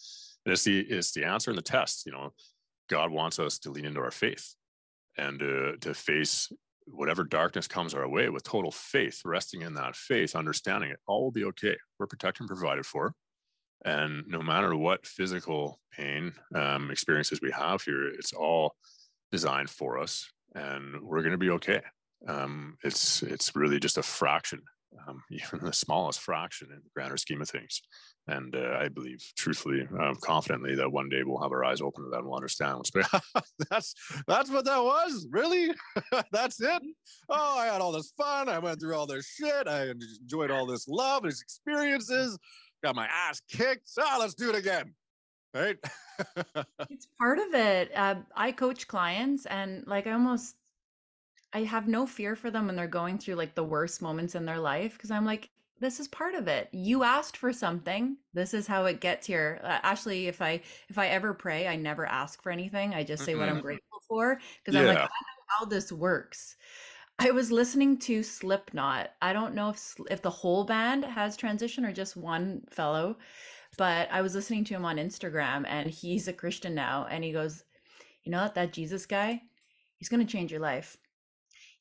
And 0.44 0.52
it's 0.52 0.64
the 0.64 0.80
it's 0.80 1.12
the 1.12 1.24
answer 1.24 1.50
and 1.50 1.58
the 1.58 1.62
test. 1.62 2.06
You 2.06 2.12
know, 2.12 2.32
God 2.88 3.10
wants 3.10 3.38
us 3.38 3.58
to 3.60 3.70
lean 3.70 3.84
into 3.84 4.00
our 4.00 4.10
faith 4.10 4.54
and 5.16 5.40
uh, 5.40 5.76
to 5.80 5.94
face 5.94 6.50
whatever 6.86 7.24
darkness 7.24 7.66
comes 7.66 7.94
our 7.94 8.08
way 8.08 8.28
with 8.28 8.42
total 8.42 8.70
faith, 8.70 9.20
resting 9.24 9.62
in 9.62 9.74
that 9.74 9.96
faith, 9.96 10.36
understanding 10.36 10.90
it, 10.90 10.98
all 11.06 11.24
will 11.24 11.30
be 11.32 11.44
okay. 11.44 11.76
We're 11.98 12.06
protected 12.06 12.42
and 12.42 12.48
provided 12.48 12.86
for. 12.86 13.14
And 13.84 14.24
no 14.26 14.42
matter 14.42 14.74
what 14.74 15.06
physical 15.06 15.78
pain 15.92 16.32
um, 16.54 16.90
experiences 16.90 17.40
we 17.40 17.50
have 17.50 17.82
here, 17.82 18.08
it's 18.08 18.32
all 18.32 18.74
designed 19.30 19.70
for 19.70 19.98
us, 19.98 20.30
and 20.54 21.02
we're 21.02 21.20
going 21.20 21.32
to 21.32 21.38
be 21.38 21.50
okay. 21.50 21.82
Um, 22.26 22.76
it's 22.82 23.22
it's 23.22 23.54
really 23.54 23.78
just 23.78 23.98
a 23.98 24.02
fraction, 24.02 24.62
um, 25.06 25.22
even 25.30 25.64
the 25.64 25.72
smallest 25.72 26.20
fraction 26.20 26.68
in 26.70 26.76
the 26.76 26.90
grander 26.94 27.16
scheme 27.16 27.42
of 27.42 27.48
things. 27.48 27.82
And 28.26 28.56
uh, 28.56 28.78
I 28.80 28.88
believe, 28.88 29.22
truthfully, 29.36 29.86
um, 30.00 30.16
confidently, 30.22 30.74
that 30.76 30.90
one 30.90 31.10
day 31.10 31.22
we'll 31.24 31.42
have 31.42 31.52
our 31.52 31.64
eyes 31.64 31.82
open 31.82 32.04
to 32.04 32.10
that 32.10 32.20
and 32.20 32.26
we'll 32.26 32.36
understand. 32.36 32.82
that's 33.70 33.94
that's 34.26 34.50
what 34.50 34.64
that 34.64 34.82
was, 34.82 35.26
really. 35.30 35.70
that's 36.32 36.60
it. 36.60 36.82
Oh, 37.28 37.58
I 37.58 37.66
had 37.66 37.82
all 37.82 37.92
this 37.92 38.12
fun. 38.16 38.48
I 38.48 38.58
went 38.58 38.80
through 38.80 38.94
all 38.94 39.06
this 39.06 39.26
shit. 39.26 39.68
I 39.68 39.88
enjoyed 40.22 40.50
all 40.50 40.64
this 40.64 40.88
love, 40.88 41.24
these 41.24 41.42
experiences. 41.42 42.38
Got 42.82 42.96
my 42.96 43.06
ass 43.06 43.42
kicked. 43.50 43.90
So 43.90 44.02
oh, 44.04 44.16
let's 44.20 44.34
do 44.34 44.48
it 44.48 44.56
again. 44.56 44.94
Right. 45.52 45.76
it's 46.90 47.06
part 47.18 47.38
of 47.38 47.54
it. 47.54 47.90
Uh, 47.94 48.16
I 48.34 48.52
coach 48.52 48.88
clients, 48.88 49.46
and 49.46 49.86
like 49.86 50.06
I 50.06 50.12
almost 50.12 50.56
I 51.54 51.62
have 51.62 51.88
no 51.88 52.06
fear 52.06 52.36
for 52.36 52.50
them 52.50 52.66
when 52.66 52.76
they're 52.76 52.86
going 52.86 53.18
through 53.18 53.36
like 53.36 53.54
the 53.54 53.64
worst 53.64 54.02
moments 54.02 54.34
in 54.34 54.44
their 54.44 54.58
life 54.58 54.92
because 54.94 55.10
I'm 55.10 55.24
like, 55.24 55.48
this 55.80 56.00
is 56.00 56.08
part 56.08 56.34
of 56.34 56.48
it 56.48 56.68
you 56.72 57.02
asked 57.02 57.36
for 57.36 57.52
something 57.52 58.16
this 58.32 58.54
is 58.54 58.66
how 58.66 58.84
it 58.86 59.00
gets 59.00 59.26
here 59.26 59.60
uh, 59.62 59.78
actually 59.82 60.26
if 60.28 60.40
i 60.40 60.60
if 60.88 60.98
i 60.98 61.08
ever 61.08 61.34
pray 61.34 61.66
i 61.68 61.76
never 61.76 62.06
ask 62.06 62.42
for 62.42 62.50
anything 62.50 62.94
i 62.94 63.02
just 63.02 63.24
say 63.24 63.32
mm-hmm. 63.32 63.40
what 63.40 63.48
i'm 63.48 63.56
mm-hmm. 63.56 63.66
grateful 63.66 63.98
for 64.08 64.40
because 64.58 64.74
yeah. 64.74 64.80
i'm 64.80 64.86
like 64.86 64.98
i 64.98 65.00
know 65.00 65.44
how 65.58 65.64
this 65.64 65.90
works 65.90 66.56
i 67.18 67.30
was 67.30 67.50
listening 67.50 67.98
to 67.98 68.22
slipknot 68.22 69.10
i 69.20 69.32
don't 69.32 69.54
know 69.54 69.68
if 69.70 69.94
if 70.10 70.22
the 70.22 70.30
whole 70.30 70.64
band 70.64 71.04
has 71.04 71.36
transition 71.36 71.84
or 71.84 71.92
just 71.92 72.16
one 72.16 72.62
fellow 72.70 73.16
but 73.76 74.08
i 74.10 74.22
was 74.22 74.34
listening 74.34 74.64
to 74.64 74.74
him 74.74 74.84
on 74.84 74.96
instagram 74.96 75.64
and 75.66 75.90
he's 75.90 76.28
a 76.28 76.32
christian 76.32 76.74
now 76.74 77.06
and 77.10 77.24
he 77.24 77.32
goes 77.32 77.64
you 78.22 78.30
know 78.30 78.42
what 78.42 78.54
that 78.54 78.72
jesus 78.72 79.06
guy 79.06 79.40
he's 79.96 80.08
going 80.08 80.24
to 80.24 80.32
change 80.32 80.50
your 80.50 80.60
life 80.60 80.96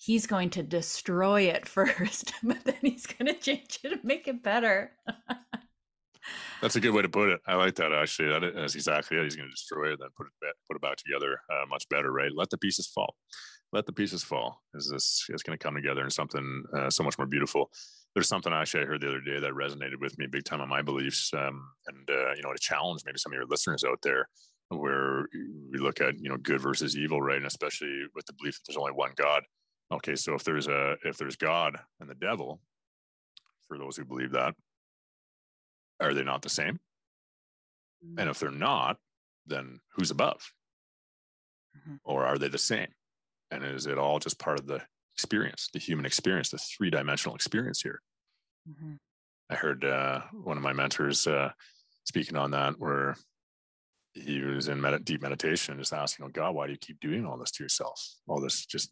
he's 0.04 0.28
going 0.28 0.50
to 0.52 0.64
destroy 0.64 1.44
it 1.44 1.68
first, 1.68 2.34
but 2.44 2.64
then 2.66 2.76
he's 2.82 3.06
going 3.06 3.28
to 3.28 3.40
change 3.40 3.80
it 3.84 3.92
and 3.92 4.04
make 4.04 4.28
it 4.28 4.44
better. 4.44 4.92
That's 6.62 6.76
a 6.76 6.80
good 6.80 6.92
way 6.94 7.02
to 7.02 7.10
put 7.10 7.30
it. 7.30 7.40
I 7.48 7.56
like 7.56 7.76
that 7.76 7.94
actually. 7.94 8.30
That 8.30 8.44
is 8.44 8.76
exactly 8.76 9.18
it. 9.18 9.24
He's 9.24 9.36
going 9.36 9.50
to 9.50 9.54
destroy 9.54 9.94
it, 9.94 10.00
then 10.00 10.10
put 10.18 10.28
it 10.28 10.34
back, 10.42 10.54
put 10.68 10.76
it 10.76 10.82
back 10.82 10.98
together 10.98 11.40
uh, 11.52 11.66
much 11.70 11.88
better, 11.90 12.12
right? 12.12 12.32
Let 12.36 12.50
the 12.50 12.58
pieces 12.58 12.88
fall. 12.88 13.16
Let 13.72 13.86
the 13.86 13.94
pieces 13.94 14.24
fall. 14.24 14.62
Is 14.76 14.90
this? 14.90 15.26
It's 15.30 15.42
going 15.42 15.58
to 15.58 15.64
come 15.64 15.74
together 15.74 16.04
in 16.04 16.12
something 16.12 16.64
uh, 16.78 16.90
so 16.90 17.04
much 17.04 17.18
more 17.18 17.26
beautiful. 17.26 17.72
There's 18.14 18.28
something 18.28 18.54
actually 18.54 18.84
I 18.84 18.86
heard 18.86 19.02
the 19.02 19.08
other 19.08 19.22
day 19.22 19.40
that 19.40 19.54
resonated 19.54 20.00
with 20.00 20.16
me 20.20 20.28
big 20.28 20.44
time 20.44 20.62
on 20.62 20.70
my 20.70 20.84
beliefs, 20.84 21.32
um, 21.34 21.68
and 21.88 22.08
uh, 22.08 22.36
you 22.36 22.44
know, 22.44 22.54
to 22.54 22.60
challenge 22.60 23.02
maybe 23.04 23.18
some 23.18 23.32
of 23.32 23.36
your 23.36 23.48
listeners 23.48 23.84
out 23.84 23.98
there, 24.04 24.30
where 24.70 25.26
we 25.72 25.80
look 25.80 26.02
at 26.02 26.20
you 26.20 26.30
know 26.30 26.38
good 26.38 26.62
versus 26.62 26.96
evil, 26.96 27.20
right? 27.20 27.38
And 27.38 27.48
especially 27.48 28.04
with 28.14 28.28
the 28.28 28.34
belief 28.34 28.54
that 28.54 28.62
there's 28.68 28.78
only 28.78 28.92
one 28.92 29.14
God 29.16 29.42
Okay, 29.94 30.16
so 30.16 30.34
if 30.34 30.44
there's 30.44 30.68
a 30.68 30.98
if 31.06 31.18
there's 31.18 31.36
God 31.36 31.78
and 32.00 32.10
the 32.10 32.16
devil, 32.16 32.60
for 33.68 33.78
those 33.78 33.96
who 33.96 34.06
believe 34.06 34.32
that, 34.32 34.56
are 36.00 36.14
they 36.14 36.24
not 36.24 36.42
the 36.42 36.50
same? 36.50 36.80
And 38.18 38.30
if 38.30 38.40
they're 38.40 38.52
not, 38.52 38.98
then 39.46 39.80
who's 39.96 40.12
above? 40.12 40.52
Mm-hmm. 41.78 41.96
Or 42.04 42.26
are 42.26 42.38
they 42.38 42.50
the 42.50 42.58
same? 42.58 42.90
And 43.52 43.64
is 43.64 43.86
it 43.86 43.98
all 43.98 44.20
just 44.20 44.40
part 44.40 44.60
of 44.60 44.68
the 44.68 44.82
experience, 45.16 45.70
the 45.72 45.80
human 45.80 46.06
experience, 46.06 46.50
the 46.50 46.58
three 46.58 46.90
dimensional 46.90 47.36
experience 47.36 47.82
here? 47.82 48.02
Mm-hmm. 48.70 48.94
I 49.50 49.56
heard 49.56 49.86
uh, 49.86 50.22
one 50.32 50.58
of 50.58 50.64
my 50.64 50.74
mentors 50.74 51.28
uh, 51.28 51.52
speaking 52.04 52.36
on 52.36 52.52
that, 52.52 52.80
where 52.80 53.16
he 54.14 54.42
was 54.42 54.68
in 54.68 54.82
med- 54.82 55.06
deep 55.06 55.22
meditation, 55.22 55.78
just 55.78 55.94
asking, 55.94 56.26
"Oh 56.26 56.30
God, 56.30 56.56
why 56.56 56.66
do 56.66 56.74
you 56.74 56.80
keep 56.80 57.00
doing 57.00 57.26
all 57.26 57.38
this 57.38 57.52
to 57.52 57.64
yourself? 57.64 58.02
All 58.28 58.42
this 58.42 58.66
just 58.66 58.90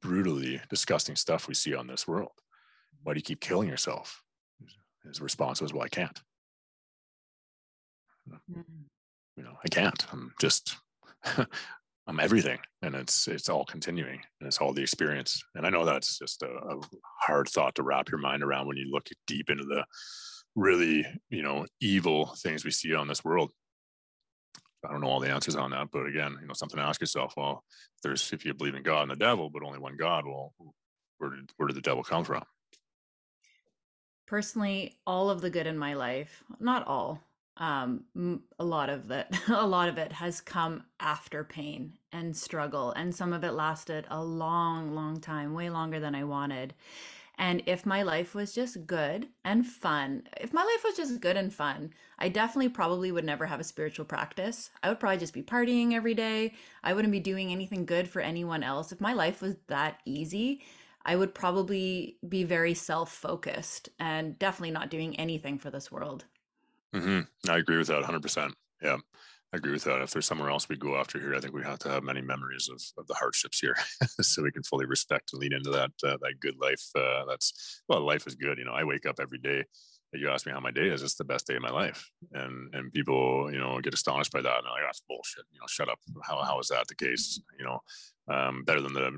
brutally 0.00 0.60
disgusting 0.68 1.16
stuff 1.16 1.48
we 1.48 1.54
see 1.54 1.74
on 1.74 1.86
this 1.86 2.06
world. 2.06 2.32
Why 3.02 3.14
do 3.14 3.18
you 3.18 3.22
keep 3.22 3.40
killing 3.40 3.68
yourself? 3.68 4.22
His 5.04 5.20
response 5.20 5.60
was, 5.60 5.72
Well, 5.72 5.82
I 5.82 5.88
can't. 5.88 6.20
Mm-hmm. 8.28 8.60
You 9.36 9.42
know, 9.42 9.58
I 9.64 9.68
can't. 9.68 10.06
I'm 10.12 10.32
just 10.40 10.76
I'm 12.06 12.20
everything. 12.20 12.58
And 12.82 12.94
it's 12.94 13.28
it's 13.28 13.48
all 13.48 13.64
continuing 13.64 14.20
and 14.40 14.46
it's 14.46 14.58
all 14.58 14.72
the 14.72 14.82
experience. 14.82 15.42
And 15.54 15.66
I 15.66 15.70
know 15.70 15.84
that's 15.84 16.18
just 16.18 16.42
a, 16.42 16.48
a 16.48 16.80
hard 17.20 17.48
thought 17.48 17.74
to 17.76 17.82
wrap 17.82 18.10
your 18.10 18.20
mind 18.20 18.42
around 18.42 18.66
when 18.66 18.76
you 18.76 18.90
look 18.90 19.08
deep 19.26 19.50
into 19.50 19.64
the 19.64 19.84
really, 20.54 21.06
you 21.30 21.42
know, 21.42 21.66
evil 21.80 22.34
things 22.38 22.64
we 22.64 22.70
see 22.70 22.94
on 22.94 23.08
this 23.08 23.24
world. 23.24 23.50
I 24.84 24.92
don't 24.92 25.00
know 25.00 25.08
all 25.08 25.20
the 25.20 25.30
answers 25.30 25.56
on 25.56 25.70
that, 25.70 25.88
but 25.92 26.06
again, 26.06 26.36
you 26.40 26.46
know, 26.46 26.54
something 26.54 26.78
to 26.78 26.84
ask 26.84 27.00
yourself. 27.00 27.34
Well, 27.36 27.64
there's 28.02 28.32
if 28.32 28.44
you 28.44 28.54
believe 28.54 28.74
in 28.74 28.82
God 28.82 29.02
and 29.02 29.10
the 29.10 29.16
devil, 29.16 29.50
but 29.50 29.62
only 29.62 29.78
one 29.78 29.96
God, 29.96 30.26
well, 30.26 30.52
where 31.18 31.30
did 31.30 31.50
where 31.56 31.66
did 31.66 31.76
the 31.76 31.80
devil 31.80 32.02
come 32.02 32.24
from? 32.24 32.42
Personally, 34.26 34.96
all 35.06 35.30
of 35.30 35.40
the 35.40 35.50
good 35.50 35.66
in 35.66 35.76
my 35.76 35.94
life, 35.94 36.42
not 36.58 36.86
all, 36.86 37.20
um, 37.58 38.04
a 38.58 38.64
lot 38.64 38.88
of 38.88 39.08
that, 39.08 39.38
a 39.48 39.66
lot 39.66 39.88
of 39.88 39.98
it 39.98 40.12
has 40.12 40.40
come 40.40 40.84
after 41.00 41.44
pain 41.44 41.92
and 42.12 42.36
struggle, 42.36 42.92
and 42.92 43.14
some 43.14 43.32
of 43.32 43.44
it 43.44 43.52
lasted 43.52 44.06
a 44.10 44.22
long, 44.22 44.94
long 44.94 45.20
time, 45.20 45.54
way 45.54 45.70
longer 45.70 46.00
than 46.00 46.14
I 46.14 46.24
wanted. 46.24 46.74
And 47.38 47.62
if 47.66 47.84
my 47.84 48.02
life 48.02 48.34
was 48.34 48.54
just 48.54 48.86
good 48.86 49.28
and 49.44 49.66
fun, 49.66 50.28
if 50.40 50.52
my 50.52 50.62
life 50.62 50.84
was 50.84 50.96
just 50.96 51.20
good 51.20 51.36
and 51.36 51.52
fun, 51.52 51.92
I 52.18 52.28
definitely 52.28 52.68
probably 52.68 53.10
would 53.10 53.24
never 53.24 53.46
have 53.46 53.60
a 53.60 53.64
spiritual 53.64 54.04
practice. 54.04 54.70
I 54.82 54.88
would 54.88 55.00
probably 55.00 55.18
just 55.18 55.34
be 55.34 55.42
partying 55.42 55.94
every 55.94 56.14
day. 56.14 56.54
I 56.84 56.92
wouldn't 56.92 57.12
be 57.12 57.20
doing 57.20 57.50
anything 57.50 57.86
good 57.86 58.08
for 58.08 58.20
anyone 58.20 58.62
else. 58.62 58.92
If 58.92 59.00
my 59.00 59.12
life 59.14 59.42
was 59.42 59.56
that 59.66 60.00
easy, 60.04 60.62
I 61.04 61.16
would 61.16 61.34
probably 61.34 62.18
be 62.28 62.44
very 62.44 62.74
self 62.74 63.12
focused 63.12 63.88
and 63.98 64.38
definitely 64.38 64.70
not 64.70 64.90
doing 64.90 65.18
anything 65.18 65.58
for 65.58 65.70
this 65.70 65.90
world. 65.90 66.24
Mm-hmm. 66.94 67.50
I 67.50 67.58
agree 67.58 67.78
with 67.78 67.88
that 67.88 68.02
100%. 68.02 68.52
Yeah. 68.82 68.98
I 69.54 69.56
agree 69.56 69.70
with 69.70 69.84
that. 69.84 70.02
If 70.02 70.10
there's 70.10 70.26
somewhere 70.26 70.50
else 70.50 70.68
we 70.68 70.76
go 70.76 70.96
after 70.96 71.20
here, 71.20 71.36
I 71.36 71.38
think 71.38 71.54
we 71.54 71.62
have 71.62 71.78
to 71.80 71.88
have 71.88 72.02
many 72.02 72.20
memories 72.20 72.68
of, 72.68 72.82
of 72.98 73.06
the 73.06 73.14
hardships 73.14 73.60
here, 73.60 73.76
so 74.20 74.42
we 74.42 74.50
can 74.50 74.64
fully 74.64 74.84
respect 74.84 75.32
and 75.32 75.40
lean 75.40 75.52
into 75.52 75.70
that 75.70 75.92
uh, 76.02 76.16
that 76.20 76.40
good 76.40 76.56
life. 76.60 76.82
Uh, 76.92 77.24
that's 77.28 77.80
well, 77.88 78.04
life 78.04 78.26
is 78.26 78.34
good. 78.34 78.58
You 78.58 78.64
know, 78.64 78.72
I 78.72 78.82
wake 78.82 79.06
up 79.06 79.20
every 79.20 79.38
day. 79.38 79.62
You 80.12 80.28
ask 80.28 80.44
me 80.44 80.50
how 80.50 80.58
my 80.58 80.72
day 80.72 80.88
is; 80.88 81.04
it's 81.04 81.14
the 81.14 81.24
best 81.24 81.46
day 81.46 81.54
of 81.54 81.62
my 81.62 81.70
life, 81.70 82.10
and 82.32 82.74
and 82.74 82.92
people, 82.92 83.48
you 83.52 83.60
know, 83.60 83.78
get 83.80 83.94
astonished 83.94 84.32
by 84.32 84.42
that, 84.42 84.58
and 84.58 84.66
like, 84.66 84.82
that's 84.84 85.02
bullshit. 85.08 85.44
You 85.52 85.60
know, 85.60 85.66
shut 85.68 85.88
up. 85.88 86.00
How 86.24 86.42
how 86.42 86.58
is 86.58 86.66
that 86.68 86.88
the 86.88 86.96
case? 86.96 87.40
You 87.56 87.64
know, 87.64 87.78
um, 88.34 88.64
better 88.64 88.80
than 88.80 88.92
the 88.92 89.12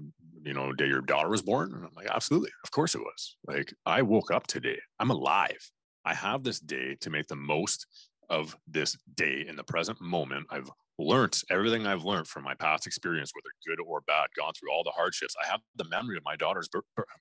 you 0.44 0.52
know 0.52 0.70
day 0.74 0.86
your 0.86 1.00
daughter 1.00 1.30
was 1.30 1.40
born. 1.40 1.72
And 1.72 1.82
I'm 1.82 1.94
like, 1.96 2.08
absolutely, 2.14 2.50
of 2.62 2.70
course 2.72 2.94
it 2.94 3.00
was. 3.00 3.38
Like 3.46 3.72
I 3.86 4.02
woke 4.02 4.30
up 4.30 4.46
today. 4.46 4.80
I'm 5.00 5.10
alive. 5.10 5.70
I 6.04 6.14
have 6.14 6.44
this 6.44 6.60
day 6.60 6.96
to 7.00 7.10
make 7.10 7.26
the 7.26 7.36
most 7.36 7.86
of 8.28 8.56
this 8.66 8.96
day 9.14 9.44
in 9.48 9.56
the 9.56 9.64
present 9.64 10.00
moment. 10.00 10.46
I've 10.50 10.70
learned 10.98 11.40
everything 11.50 11.86
I've 11.86 12.04
learned 12.04 12.26
from 12.26 12.44
my 12.44 12.54
past 12.54 12.86
experience, 12.86 13.32
whether 13.34 13.76
good 13.76 13.82
or 13.86 14.00
bad, 14.06 14.28
gone 14.38 14.52
through 14.58 14.72
all 14.72 14.84
the 14.84 14.90
hardships. 14.90 15.34
I 15.42 15.46
have 15.46 15.60
the 15.76 15.84
memory 15.84 16.16
of 16.16 16.24
my 16.24 16.36
daughter's 16.36 16.68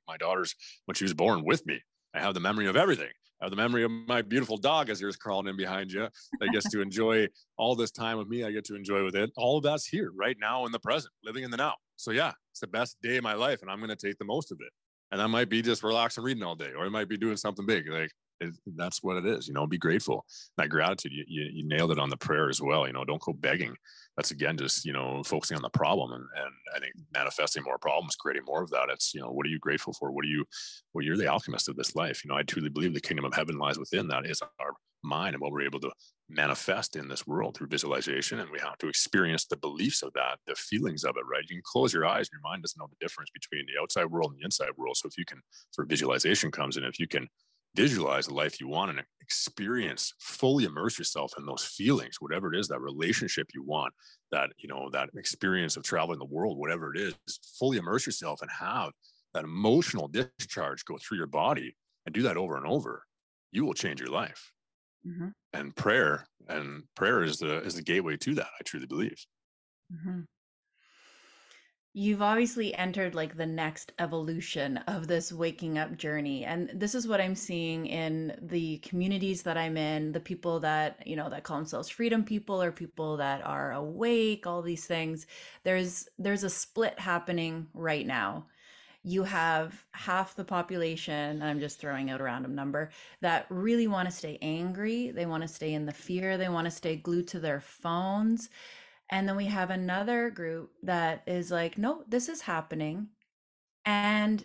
my 0.08 0.18
daughter's 0.18 0.56
when 0.86 0.96
she 0.96 1.04
was 1.04 1.14
born 1.14 1.44
with 1.44 1.66
me. 1.66 1.82
I 2.14 2.20
have 2.20 2.34
the 2.34 2.40
memory 2.40 2.68
of 2.68 2.78
everything. 2.78 3.10
I 3.42 3.46
have 3.46 3.52
the 3.52 3.58
memory 3.58 3.84
of 3.84 3.92
my 3.92 4.22
beautiful 4.22 4.56
dog 4.56 4.90
as 4.90 5.02
yours 5.02 5.18
crawling 5.18 5.48
in 5.48 5.58
behind 5.58 5.92
you 5.92 6.08
that 6.40 6.50
gets 6.54 6.70
to 6.72 6.82
enjoy 6.82 7.28
all 7.58 7.76
this 7.76 7.92
time 7.92 8.18
with 8.18 8.30
me. 8.30 8.46
I 8.46 8.52
get 8.52 8.64
to 8.66 8.76
enjoy 8.76 9.04
with 9.04 9.16
it. 9.16 9.30
All 9.36 9.58
of 9.58 9.64
that's 9.64 9.86
here 9.86 10.12
right 10.16 10.38
now 10.40 10.66
in 10.66 10.72
the 10.72 10.80
present, 10.80 11.14
living 11.24 11.44
in 11.44 11.52
the 11.52 11.58
now. 11.58 11.76
So 11.98 12.12
yeah, 12.12 12.32
it's 12.52 12.62
the 12.62 12.68
best 12.68 12.96
day 13.04 13.18
of 13.18 13.24
my 13.24 13.34
life, 13.34 13.62
and 13.62 13.70
I'm 13.70 13.80
going 13.80 13.90
to 13.90 13.96
take 13.96 14.18
the 14.18 14.26
most 14.26 14.52
of 14.52 14.60
it. 14.62 14.72
And 15.12 15.22
I 15.22 15.28
might 15.28 15.50
be 15.50 15.62
just 15.62 15.84
relaxing 15.84 16.24
reading 16.24 16.44
all 16.44 16.56
day, 16.56 16.72
or 16.76 16.86
I 16.86 16.90
might 16.90 17.10
be 17.10 17.18
doing 17.18 17.38
something 17.38 17.66
big. 17.66 17.90
Like 17.90 18.12
that's 18.76 19.04
what 19.04 19.18
it 19.18 19.26
is. 19.26 19.48
You 19.48 19.54
know, 19.54 19.68
be 19.68 19.78
grateful. 19.78 20.26
That 20.58 20.70
gratitude, 20.70 21.12
you, 21.14 21.24
you, 21.28 21.50
you 21.54 21.68
nailed 21.68 21.92
it 21.92 22.00
on 22.00 22.10
the 22.10 22.18
prayer 22.18 22.50
as 22.50 22.62
well. 22.62 22.88
You 22.88 22.94
know, 22.94 23.06
don't 23.06 23.22
go 23.22 23.34
begging. 23.34 23.76
That's 24.18 24.32
again 24.32 24.58
just 24.58 24.86
you 24.86 24.94
know 24.94 25.24
focusing 25.24 25.58
on 25.58 25.64
the 25.64 25.70
problem, 25.70 26.12
and 26.14 26.24
and 26.36 26.54
I 26.76 26.80
think 26.80 26.94
manifesting 27.14 27.64
more 27.64 27.78
problems, 27.78 28.16
creating 28.16 28.46
more 28.46 28.64
of 28.64 28.70
that. 28.72 28.90
It's 28.90 29.14
you 29.14 29.22
know 29.22 29.32
what 29.32 29.46
are 29.46 29.50
you 29.50 29.60
grateful 29.60 29.94
for? 29.94 30.12
What 30.12 30.26
are 30.26 30.30
you? 30.30 30.46
Well, 30.94 31.04
you're 31.04 31.18
the 31.18 31.28
alchemist 31.28 31.70
of 31.70 31.76
this 31.76 31.96
life. 31.96 32.24
You 32.24 32.30
know, 32.30 32.38
I 32.38 32.44
truly 32.44 32.70
believe 32.70 32.94
the 32.94 33.02
kingdom 33.02 33.26
of 33.26 33.34
heaven 33.34 33.58
lies 33.58 33.78
within. 33.78 34.08
That 34.08 34.26
is 34.26 34.42
our 34.60 34.74
mind 35.06 35.36
and 35.36 35.42
what 35.42 35.52
we're 35.52 35.62
able 35.62 35.80
to 35.80 35.92
manifest 36.30 36.96
in 36.96 37.08
this 37.08 37.28
world 37.28 37.56
through 37.56 37.68
visualization. 37.68 38.40
And 38.40 38.50
we 38.50 38.60
have 38.60 38.78
to 38.80 38.88
experience 38.88 39.46
the 39.46 39.58
beliefs 39.58 40.02
of 40.02 40.12
that, 40.14 40.40
the 40.48 40.56
feelings 40.56 41.04
of 41.04 41.16
it, 41.18 41.24
right? 41.30 41.44
You 41.48 41.58
can 41.58 41.64
close 41.64 41.94
your 41.94 42.06
eyes 42.06 42.28
and 42.28 42.40
your 42.40 42.50
mind 42.50 42.64
doesn't 42.64 42.80
know 42.80 42.88
the 42.90 43.06
difference 43.06 43.30
between 43.34 43.66
the 43.68 43.82
outside 43.82 44.06
world 44.06 44.32
and 44.32 44.40
the 44.40 44.46
inside 44.46 44.72
world. 44.78 44.98
So 44.98 45.08
if 45.08 45.18
you 45.18 45.26
can, 45.26 45.42
for 45.74 45.86
visualization 45.86 46.52
comes 46.52 46.78
in, 46.78 46.84
if 46.84 47.00
you 47.00 47.08
can 47.08 47.28
visualize 47.76 48.28
the 48.28 48.34
life 48.34 48.60
you 48.60 48.68
want 48.68 48.92
and 48.92 49.04
experience, 49.22 50.14
fully 50.20 50.66
immerse 50.66 50.98
yourself 50.98 51.34
in 51.38 51.46
those 51.46 51.64
feelings, 51.64 52.18
whatever 52.20 52.54
it 52.54 52.60
is, 52.60 52.68
that 52.68 52.80
relationship 52.80 53.48
you 53.54 53.64
want, 53.64 53.94
that, 54.32 54.52
you 54.58 54.68
know, 54.68 54.90
that 54.92 55.10
experience 55.16 55.78
of 55.78 55.84
traveling 55.84 56.20
the 56.20 56.26
world, 56.26 56.58
whatever 56.58 56.94
it 56.94 57.02
is, 57.02 57.16
fully 57.60 57.78
immerse 57.78 58.06
yourself 58.06 58.42
and 58.42 58.52
have 58.52 58.92
that 59.34 59.44
emotional 59.44 60.08
discharge 60.08 60.86
go 60.86 60.98
through 60.98 61.18
your 61.18 61.28
body 61.28 61.76
and 62.06 62.14
do 62.14 62.22
that 62.22 62.38
over 62.38 62.56
and 62.56 62.66
over, 62.66 63.04
you 63.52 63.66
will 63.66 63.74
change 63.74 64.00
your 64.00 64.10
life 64.10 64.52
mm-hmm. 65.08 65.30
and 65.54 65.76
prayer 65.76 66.28
and 66.48 66.84
prayer 66.96 67.24
is 67.24 67.38
the 67.38 67.62
is 67.64 67.76
the 67.76 67.82
gateway 67.82 68.18
to 68.18 68.36
that 68.36 68.48
i 68.60 68.64
truly 68.64 68.86
believe 68.86 69.26
mm-hmm. 69.94 70.22
You've 71.98 72.22
obviously 72.22 72.76
entered 72.76 73.16
like 73.16 73.38
the 73.38 73.46
next 73.46 73.94
evolution 74.00 74.76
of 74.80 75.08
this 75.08 75.32
waking 75.32 75.78
up 75.78 75.96
journey 75.96 76.44
and 76.44 76.70
this 76.74 76.94
is 76.94 77.08
what 77.08 77.22
i'm 77.22 77.34
seeing 77.34 77.86
in 77.86 78.38
the 78.42 78.78
communities 78.80 79.42
that 79.44 79.58
i'm 79.58 79.78
in 79.78 80.12
the 80.12 80.20
people 80.20 80.60
that 80.60 81.02
you 81.08 81.16
know 81.16 81.30
that 81.30 81.44
call 81.44 81.56
themselves 81.56 81.88
freedom 81.88 82.22
people 82.22 82.62
or 82.62 82.70
people 82.70 83.16
that 83.16 83.42
are 83.46 83.72
awake 83.72 84.46
all 84.46 84.62
these 84.62 84.86
things 84.86 85.26
there's 85.64 86.10
there's 86.20 86.44
a 86.44 86.50
split 86.50 87.00
happening 87.00 87.66
right 87.74 88.06
now 88.06 88.46
you 89.08 89.24
have 89.24 89.86
half 89.92 90.36
the 90.36 90.44
population, 90.44 91.44
I'm 91.44 91.60
just 91.60 91.80
throwing 91.80 92.10
out 92.10 92.22
a 92.22 92.24
random 92.24 92.56
number, 92.56 92.90
that 93.22 93.46
really 93.50 93.88
want 93.88 94.10
to 94.10 94.16
stay 94.16 94.40
angry. 94.42 95.12
They 95.12 95.28
want 95.28 95.44
to 95.44 95.48
stay 95.48 95.76
in 95.76 95.86
the 95.86 95.94
fear. 95.94 96.40
They 96.40 96.50
want 96.50 96.66
to 96.66 96.72
stay 96.72 96.96
glued 96.96 97.28
to 97.28 97.40
their 97.40 97.60
phones. 97.60 98.50
And 99.12 99.28
then 99.28 99.36
we 99.36 99.46
have 99.46 99.70
another 99.70 100.30
group 100.30 100.72
that 100.84 101.24
is 101.28 101.52
like, 101.52 101.78
no, 101.78 102.04
this 102.08 102.28
is 102.28 102.42
happening. 102.42 103.10
And 103.86 104.44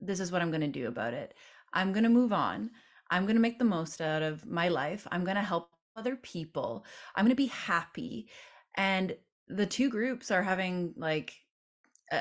this 0.00 0.20
is 0.20 0.32
what 0.32 0.42
I'm 0.42 0.50
going 0.50 0.62
to 0.62 0.68
do 0.68 0.88
about 0.88 1.14
it. 1.14 1.34
I'm 1.72 1.92
going 1.92 2.02
to 2.02 2.08
move 2.10 2.32
on. 2.32 2.70
I'm 3.10 3.24
going 3.24 3.36
to 3.36 3.42
make 3.42 3.58
the 3.58 3.64
most 3.64 4.00
out 4.00 4.22
of 4.22 4.44
my 4.46 4.68
life. 4.68 5.06
I'm 5.12 5.24
going 5.24 5.36
to 5.36 5.42
help 5.42 5.70
other 5.96 6.16
people. 6.16 6.84
I'm 7.14 7.24
going 7.24 7.30
to 7.30 7.36
be 7.36 7.46
happy. 7.46 8.28
And 8.76 9.14
the 9.48 9.66
two 9.66 9.88
groups 9.88 10.30
are 10.30 10.42
having 10.42 10.94
like 10.96 11.34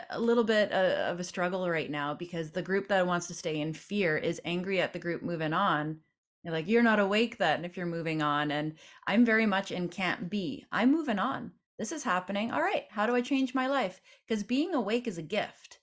a 0.09 0.19
little 0.19 0.43
bit 0.43 0.71
uh, 0.71 1.07
of 1.09 1.19
a 1.19 1.23
struggle 1.23 1.69
right 1.69 1.89
now 1.89 2.13
because 2.13 2.51
the 2.51 2.61
group 2.61 2.87
that 2.87 3.05
wants 3.05 3.27
to 3.27 3.33
stay 3.33 3.59
in 3.59 3.73
fear 3.73 4.17
is 4.17 4.41
angry 4.45 4.79
at 4.79 4.93
the 4.93 4.99
group 4.99 5.21
moving 5.21 5.53
on. 5.53 5.97
You're 6.43 6.53
like, 6.53 6.67
you're 6.67 6.83
not 6.83 6.99
awake 6.99 7.37
then 7.37 7.65
if 7.65 7.77
you're 7.77 7.85
moving 7.85 8.21
on. 8.21 8.51
And 8.51 8.75
I'm 9.05 9.25
very 9.25 9.45
much 9.45 9.71
in 9.71 9.89
can't 9.89 10.29
be. 10.29 10.65
I'm 10.71 10.91
moving 10.91 11.19
on. 11.19 11.51
This 11.81 11.91
is 11.91 12.03
happening. 12.03 12.51
All 12.51 12.61
right. 12.61 12.85
How 12.91 13.07
do 13.07 13.15
I 13.15 13.21
change 13.21 13.55
my 13.55 13.65
life? 13.65 14.01
Because 14.27 14.43
being 14.43 14.75
awake 14.75 15.07
is 15.07 15.17
a 15.17 15.23
gift. 15.23 15.79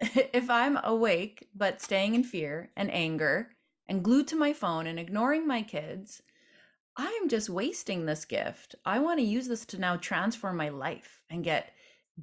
if 0.00 0.48
I'm 0.48 0.78
awake, 0.84 1.48
but 1.56 1.82
staying 1.82 2.14
in 2.14 2.22
fear 2.22 2.70
and 2.76 2.88
anger 2.94 3.50
and 3.88 4.04
glued 4.04 4.28
to 4.28 4.36
my 4.36 4.52
phone 4.52 4.86
and 4.86 5.00
ignoring 5.00 5.44
my 5.44 5.62
kids, 5.62 6.22
I'm 6.96 7.28
just 7.28 7.50
wasting 7.50 8.06
this 8.06 8.24
gift. 8.24 8.76
I 8.84 9.00
want 9.00 9.18
to 9.18 9.26
use 9.26 9.48
this 9.48 9.66
to 9.66 9.78
now 9.80 9.96
transform 9.96 10.56
my 10.56 10.68
life 10.68 11.20
and 11.30 11.42
get 11.42 11.72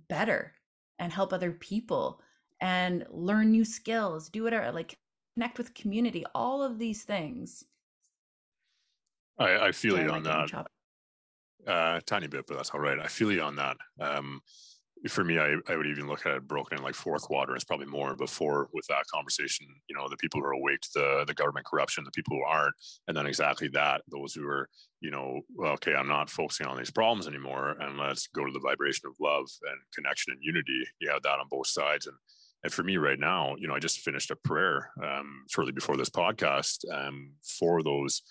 better 0.07 0.53
and 0.99 1.11
help 1.11 1.33
other 1.33 1.51
people 1.51 2.21
and 2.61 3.05
learn 3.09 3.51
new 3.51 3.65
skills, 3.65 4.29
do 4.29 4.41
whatever, 4.41 4.71
like 4.71 4.97
connect 5.35 5.57
with 5.57 5.73
community, 5.73 6.23
all 6.33 6.63
of 6.63 6.79
these 6.79 7.03
things. 7.03 7.65
I, 9.37 9.67
I 9.67 9.71
feel 9.73 9.99
you 9.99 10.09
on 10.11 10.23
that. 10.23 10.65
Uh, 11.65 11.99
tiny 12.05 12.27
bit, 12.27 12.45
but 12.47 12.57
that's 12.57 12.71
all 12.71 12.79
right. 12.79 12.99
I 12.99 13.07
feel 13.07 13.31
you 13.31 13.41
on 13.41 13.55
that. 13.55 13.77
Um, 13.99 14.41
for 15.09 15.23
me, 15.23 15.37
I, 15.37 15.55
I 15.67 15.75
would 15.75 15.87
even 15.87 16.07
look 16.07 16.25
at 16.25 16.33
it 16.33 16.47
broken 16.47 16.77
in 16.77 16.83
like 16.83 16.95
four 16.95 17.17
quadrants, 17.17 17.65
probably 17.65 17.87
more 17.87 18.15
before 18.15 18.69
with 18.73 18.85
that 18.87 19.05
conversation, 19.13 19.67
you 19.89 19.95
know, 19.95 20.07
the 20.07 20.17
people 20.17 20.39
who 20.39 20.45
are 20.45 20.53
awake 20.53 20.79
to 20.81 20.89
the, 20.93 21.23
the 21.27 21.33
government 21.33 21.65
corruption, 21.65 22.05
the 22.05 22.11
people 22.11 22.37
who 22.37 22.43
aren't, 22.43 22.73
and 23.07 23.15
then 23.15 23.25
exactly 23.25 23.67
that, 23.69 24.01
those 24.09 24.33
who 24.33 24.47
are, 24.47 24.69
you 25.01 25.11
know, 25.11 25.41
okay, 25.61 25.93
I'm 25.93 26.07
not 26.07 26.29
focusing 26.29 26.67
on 26.67 26.77
these 26.77 26.91
problems 26.91 27.27
anymore. 27.27 27.75
And 27.79 27.97
let's 27.97 28.27
go 28.27 28.45
to 28.45 28.51
the 28.51 28.59
vibration 28.59 29.07
of 29.07 29.15
love 29.19 29.45
and 29.69 29.79
connection 29.93 30.31
and 30.31 30.41
unity. 30.41 30.85
You 30.99 31.09
have 31.11 31.23
that 31.23 31.39
on 31.39 31.47
both 31.49 31.67
sides. 31.67 32.07
And 32.07 32.15
and 32.63 32.71
for 32.71 32.83
me 32.83 32.95
right 32.95 33.19
now, 33.19 33.55
you 33.57 33.67
know, 33.67 33.75
I 33.75 33.79
just 33.79 33.99
finished 33.99 34.31
a 34.31 34.37
prayer 34.37 34.89
um, 35.03 35.43
shortly 35.49 35.73
before 35.73 35.97
this 35.97 36.09
podcast 36.09 36.85
um, 36.93 37.33
for 37.43 37.83
those 37.83 38.21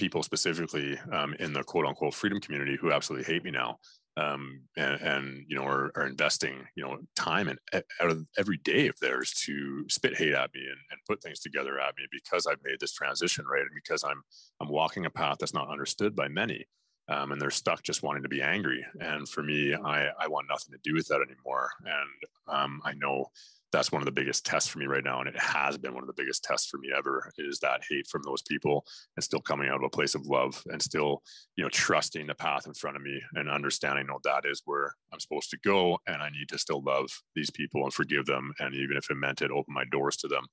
people 0.00 0.22
specifically 0.22 0.98
um, 1.12 1.34
in 1.38 1.52
the 1.52 1.62
quote 1.62 1.84
unquote 1.84 2.14
freedom 2.14 2.40
community 2.40 2.76
who 2.80 2.90
absolutely 2.90 3.30
hate 3.30 3.44
me 3.44 3.50
now 3.50 3.78
um, 4.16 4.62
and, 4.78 5.00
and, 5.02 5.44
you 5.46 5.56
know 5.56 5.64
are, 5.64 5.92
are, 5.94 6.06
investing 6.06 6.64
you 6.74 6.82
know 6.82 6.98
time 7.14 7.48
and 7.48 7.58
out 8.00 8.10
of 8.10 8.26
every 8.38 8.56
day 8.56 8.88
of 8.88 8.98
theirs 9.00 9.32
to 9.44 9.84
spit 9.88 10.16
hate 10.16 10.32
at 10.32 10.50
me 10.54 10.60
and, 10.60 10.78
and 10.90 11.00
put 11.06 11.22
things 11.22 11.38
together 11.38 11.78
at 11.78 11.94
me 11.98 12.04
because 12.10 12.46
I've 12.46 12.64
made 12.64 12.80
this 12.80 12.92
transition 12.92 13.44
right? 13.46 13.60
And 13.60 13.70
because 13.74 14.02
I'm 14.02 14.22
I'm 14.58 14.70
walking 14.70 15.04
a 15.04 15.10
path 15.10 15.36
that's 15.38 15.54
not 15.54 15.70
understood 15.70 16.16
by 16.16 16.28
many 16.28 16.66
um, 17.08 17.30
and 17.32 17.40
they're 17.40 17.50
stuck 17.50 17.82
just 17.82 18.02
wanting 18.02 18.22
to 18.22 18.28
be 18.28 18.40
angry. 18.40 18.84
And 19.00 19.28
for 19.28 19.42
me 19.42 19.74
I 19.74 20.08
I 20.18 20.28
want 20.28 20.48
nothing 20.48 20.72
to 20.72 20.80
do 20.82 20.94
with 20.94 21.08
that 21.08 21.20
anymore. 21.20 21.68
And 21.84 22.56
um, 22.56 22.80
I 22.86 22.94
know 22.94 23.26
that's 23.72 23.92
one 23.92 24.02
of 24.02 24.06
the 24.06 24.12
biggest 24.12 24.44
tests 24.44 24.68
for 24.68 24.78
me 24.78 24.86
right 24.86 25.04
now 25.04 25.20
and 25.20 25.28
it 25.28 25.38
has 25.38 25.78
been 25.78 25.94
one 25.94 26.02
of 26.02 26.06
the 26.06 26.22
biggest 26.22 26.44
tests 26.44 26.68
for 26.68 26.78
me 26.78 26.88
ever 26.96 27.30
is 27.38 27.58
that 27.60 27.82
hate 27.88 28.06
from 28.08 28.22
those 28.24 28.42
people 28.42 28.84
and 29.16 29.24
still 29.24 29.40
coming 29.40 29.68
out 29.68 29.76
of 29.76 29.84
a 29.84 29.88
place 29.90 30.14
of 30.14 30.26
love 30.26 30.62
and 30.66 30.82
still 30.82 31.22
you 31.56 31.64
know 31.64 31.70
trusting 31.70 32.26
the 32.26 32.34
path 32.34 32.66
in 32.66 32.74
front 32.74 32.96
of 32.96 33.02
me 33.02 33.20
and 33.34 33.48
understanding 33.48 34.06
no 34.06 34.18
that 34.24 34.44
is 34.44 34.62
where 34.64 34.94
i'm 35.12 35.20
supposed 35.20 35.50
to 35.50 35.58
go 35.64 35.98
and 36.06 36.22
i 36.22 36.28
need 36.30 36.48
to 36.48 36.58
still 36.58 36.82
love 36.82 37.08
these 37.34 37.50
people 37.50 37.84
and 37.84 37.94
forgive 37.94 38.26
them 38.26 38.52
and 38.58 38.74
even 38.74 38.96
if 38.96 39.10
it 39.10 39.16
meant 39.16 39.42
it 39.42 39.50
open 39.50 39.74
my 39.74 39.84
doors 39.90 40.16
to 40.16 40.28
them 40.28 40.44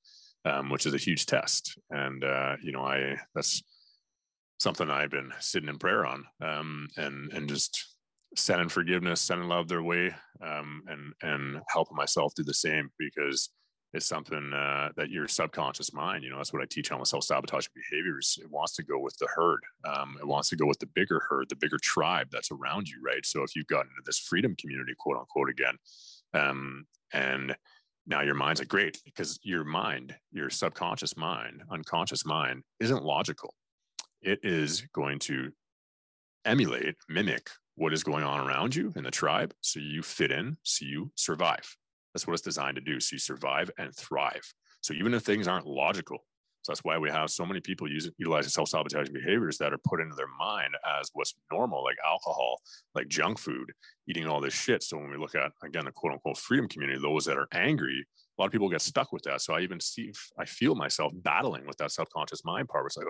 um, 0.47 0.69
which 0.69 0.85
is 0.85 0.93
a 0.93 0.97
huge 0.97 1.25
test. 1.25 1.77
And 1.89 2.23
uh, 2.23 2.55
you 2.61 2.71
know 2.71 2.83
i 2.83 3.17
that's 3.35 3.63
something 4.59 4.89
i've 4.89 5.11
been 5.11 5.31
sitting 5.39 5.69
in 5.69 5.77
prayer 5.77 6.05
on 6.05 6.25
um, 6.41 6.87
and 6.97 7.31
and 7.33 7.47
just 7.47 7.96
sending 8.35 8.69
forgiveness, 8.69 9.21
sending 9.21 9.47
love 9.47 9.67
their 9.67 9.83
way, 9.83 10.13
um, 10.41 10.83
and 10.87 11.13
and 11.21 11.61
helping 11.69 11.95
myself 11.95 12.33
do 12.35 12.43
the 12.43 12.53
same 12.53 12.89
because 12.99 13.49
it's 13.93 14.05
something 14.05 14.51
uh, 14.53 14.89
that 14.97 15.09
your 15.09 15.27
subconscious 15.27 15.93
mind, 15.93 16.23
you 16.23 16.29
know, 16.29 16.37
that's 16.37 16.51
what 16.51 16.61
I 16.61 16.65
teach 16.69 16.91
on 16.91 16.99
with 16.99 17.07
self-sabotaging 17.07 17.71
behaviors. 17.73 18.37
It 18.41 18.51
wants 18.51 18.75
to 18.75 18.83
go 18.83 18.99
with 18.99 19.17
the 19.17 19.27
herd. 19.33 19.61
Um, 19.85 20.17
it 20.19 20.27
wants 20.27 20.49
to 20.49 20.57
go 20.57 20.65
with 20.65 20.79
the 20.79 20.89
bigger 20.93 21.21
herd, 21.29 21.47
the 21.49 21.55
bigger 21.55 21.79
tribe 21.81 22.27
that's 22.29 22.51
around 22.51 22.89
you, 22.89 23.01
right? 23.03 23.25
So 23.25 23.43
if 23.43 23.55
you've 23.55 23.67
gotten 23.67 23.89
into 23.89 24.03
this 24.05 24.19
freedom 24.19 24.55
community, 24.59 24.93
quote 24.97 25.17
unquote, 25.17 25.49
again, 25.49 25.75
um, 26.33 26.85
and 27.13 27.55
now 28.05 28.21
your 28.21 28.35
mind's 28.35 28.59
like 28.59 28.67
great 28.67 28.99
because 29.05 29.39
your 29.43 29.63
mind, 29.63 30.15
your 30.31 30.49
subconscious 30.49 31.15
mind, 31.15 31.63
unconscious 31.71 32.25
mind, 32.25 32.63
isn't 32.79 33.03
logical. 33.03 33.53
It 34.21 34.39
is 34.43 34.81
going 34.93 35.19
to 35.19 35.51
emulate, 36.45 36.95
mimic 37.09 37.49
what 37.77 37.93
is 37.93 38.03
going 38.03 38.23
on 38.23 38.45
around 38.45 38.75
you 38.75 38.91
in 38.95 39.03
the 39.03 39.11
tribe 39.11 39.53
so 39.61 39.79
you 39.79 40.01
fit 40.01 40.31
in, 40.31 40.57
so 40.63 40.83
you 40.83 41.11
survive. 41.15 41.77
That's 42.13 42.25
what 42.25 42.33
it's 42.33 42.41
designed 42.41 42.75
to 42.75 42.81
do. 42.81 42.99
So 42.99 43.13
you 43.13 43.19
survive 43.19 43.69
and 43.77 43.95
thrive. 43.95 44.51
So 44.81 44.93
even 44.95 45.13
if 45.13 45.21
things 45.21 45.47
aren't 45.47 45.67
logical, 45.67 46.25
so 46.63 46.71
that's 46.71 46.83
why 46.83 46.97
we 46.97 47.09
have 47.11 47.29
so 47.29 47.45
many 47.45 47.61
people 47.61 47.89
using 47.89 48.11
utilizing 48.17 48.49
self-sabotaging 48.49 49.13
behaviors 49.13 49.57
that 49.59 49.73
are 49.73 49.79
put 49.85 50.01
into 50.01 50.15
their 50.15 50.27
mind 50.39 50.73
as 50.99 51.09
what's 51.13 51.35
normal, 51.51 51.83
like 51.83 51.95
alcohol, 52.05 52.59
like 52.95 53.07
junk 53.07 53.37
food, 53.37 53.71
eating 54.09 54.27
all 54.27 54.41
this 54.41 54.55
shit. 54.55 54.83
So 54.83 54.97
when 54.97 55.11
we 55.11 55.17
look 55.17 55.35
at 55.35 55.51
again 55.63 55.85
the 55.85 55.91
quote 55.91 56.13
unquote 56.13 56.37
freedom 56.37 56.67
community, 56.67 56.99
those 56.99 57.25
that 57.25 57.37
are 57.37 57.47
angry, 57.53 58.05
a 58.37 58.41
lot 58.41 58.47
of 58.47 58.51
people 58.51 58.69
get 58.69 58.81
stuck 58.81 59.13
with 59.13 59.23
that. 59.23 59.41
So 59.41 59.53
I 59.53 59.61
even 59.61 59.79
see 59.79 60.11
I 60.37 60.45
feel 60.45 60.75
myself 60.75 61.13
battling 61.15 61.65
with 61.67 61.77
that 61.77 61.91
subconscious 61.91 62.43
mind 62.43 62.67
part. 62.67 62.87
It's 62.87 62.97
like, 62.97 63.07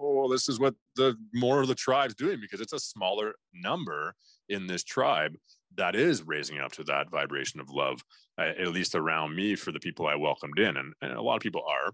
know, 0.00 0.22
oh, 0.24 0.30
this 0.30 0.48
is 0.48 0.58
what 0.58 0.74
the 0.96 1.16
more 1.34 1.60
of 1.60 1.68
the 1.68 1.74
tribe's 1.74 2.14
doing 2.14 2.38
because 2.40 2.60
it's 2.60 2.72
a 2.72 2.78
smaller 2.78 3.34
number 3.54 4.14
in 4.48 4.66
this 4.66 4.84
tribe 4.84 5.36
that 5.76 5.94
is 5.94 6.22
raising 6.22 6.58
up 6.58 6.72
to 6.72 6.84
that 6.84 7.10
vibration 7.10 7.60
of 7.60 7.70
love, 7.70 8.02
at 8.38 8.68
least 8.68 8.94
around 8.94 9.34
me 9.34 9.54
for 9.54 9.72
the 9.72 9.80
people 9.80 10.06
I 10.06 10.16
welcomed 10.16 10.58
in. 10.58 10.76
And, 10.76 10.92
and 11.00 11.12
a 11.12 11.22
lot 11.22 11.36
of 11.36 11.42
people 11.42 11.62
are. 11.68 11.92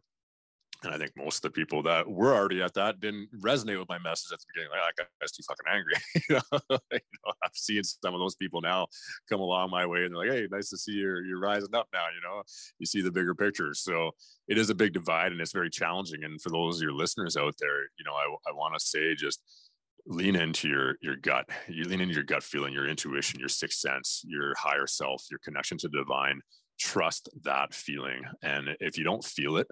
And 0.85 0.95
I 0.95 0.99
think 0.99 1.13
most 1.17 1.37
of 1.37 1.43
the 1.43 1.51
people 1.51 1.83
that 1.85 2.09
were 2.09 2.35
already 2.35 2.63
at 2.63 2.75
that 2.75 3.01
didn't 3.01 3.29
resonate 3.41 3.79
with 3.79 3.89
my 3.89 3.99
message 3.99 4.33
at 4.33 4.39
the 4.39 4.47
beginning. 4.53 4.71
Like, 4.71 4.81
ah, 4.83 4.91
that 4.97 5.07
guy's 5.21 5.33
too 5.33 5.43
fucking 5.47 5.67
angry. 5.73 5.95
you, 6.29 6.35
know? 6.71 6.79
you 6.93 7.33
I'm 7.43 7.51
seeing 7.55 7.85
some 7.85 8.15
of 8.15 8.21
those 8.21 8.37
people 8.37 8.61
now 8.61 8.87
come 9.29 9.41
along 9.41 9.71
my 9.71 9.87
way, 9.87 10.05
and 10.05 10.11
they're 10.15 10.27
like, 10.27 10.31
"Hey, 10.31 10.49
nice 10.51 10.71
to 10.71 10.79
see 10.79 10.93
you're 10.93 11.25
you're 11.25 11.41
rising 11.41 11.75
up 11.75 11.89
now." 11.93 12.05
You 12.15 12.21
know, 12.23 12.43
you 12.79 12.87
see 12.87 13.01
the 13.01 13.11
bigger 13.11 13.35
picture. 13.35 13.75
So 13.75 14.11
it 14.49 14.59
is 14.59 14.71
a 14.71 14.75
big 14.75 14.93
divide, 14.93 15.33
and 15.33 15.41
it's 15.41 15.53
very 15.53 15.71
challenging. 15.71 16.25
And 16.25 16.41
for 16.41 16.51
those 16.51 16.77
of 16.77 16.83
your 16.83 16.93
listeners 16.93 17.37
out 17.37 17.55
there, 17.59 17.83
you 17.99 18.05
know, 18.05 18.15
I 18.15 18.51
I 18.51 18.53
want 18.53 18.75
to 18.75 18.81
say 18.81 19.15
just 19.15 19.43
lean 20.07 20.37
into 20.37 20.69
your 20.69 20.97
your 21.01 21.17
gut. 21.17 21.49
You 21.69 21.85
lean 21.85 22.01
into 22.01 22.15
your 22.15 22.25
gut 22.25 22.43
feeling, 22.43 22.73
your 22.73 22.87
intuition, 22.87 23.41
your 23.41 23.49
sixth 23.49 23.79
sense, 23.79 24.23
your 24.25 24.55
higher 24.57 24.87
self, 24.87 25.25
your 25.31 25.41
connection 25.45 25.79
to 25.79 25.89
the 25.89 25.99
divine. 25.99 26.41
Trust 26.79 27.31
that 27.45 27.73
feeling, 27.73 28.25
and 28.43 28.77
if 28.81 28.99
you 28.99 29.05
don't 29.05 29.25
feel 29.25 29.57
it 29.57 29.67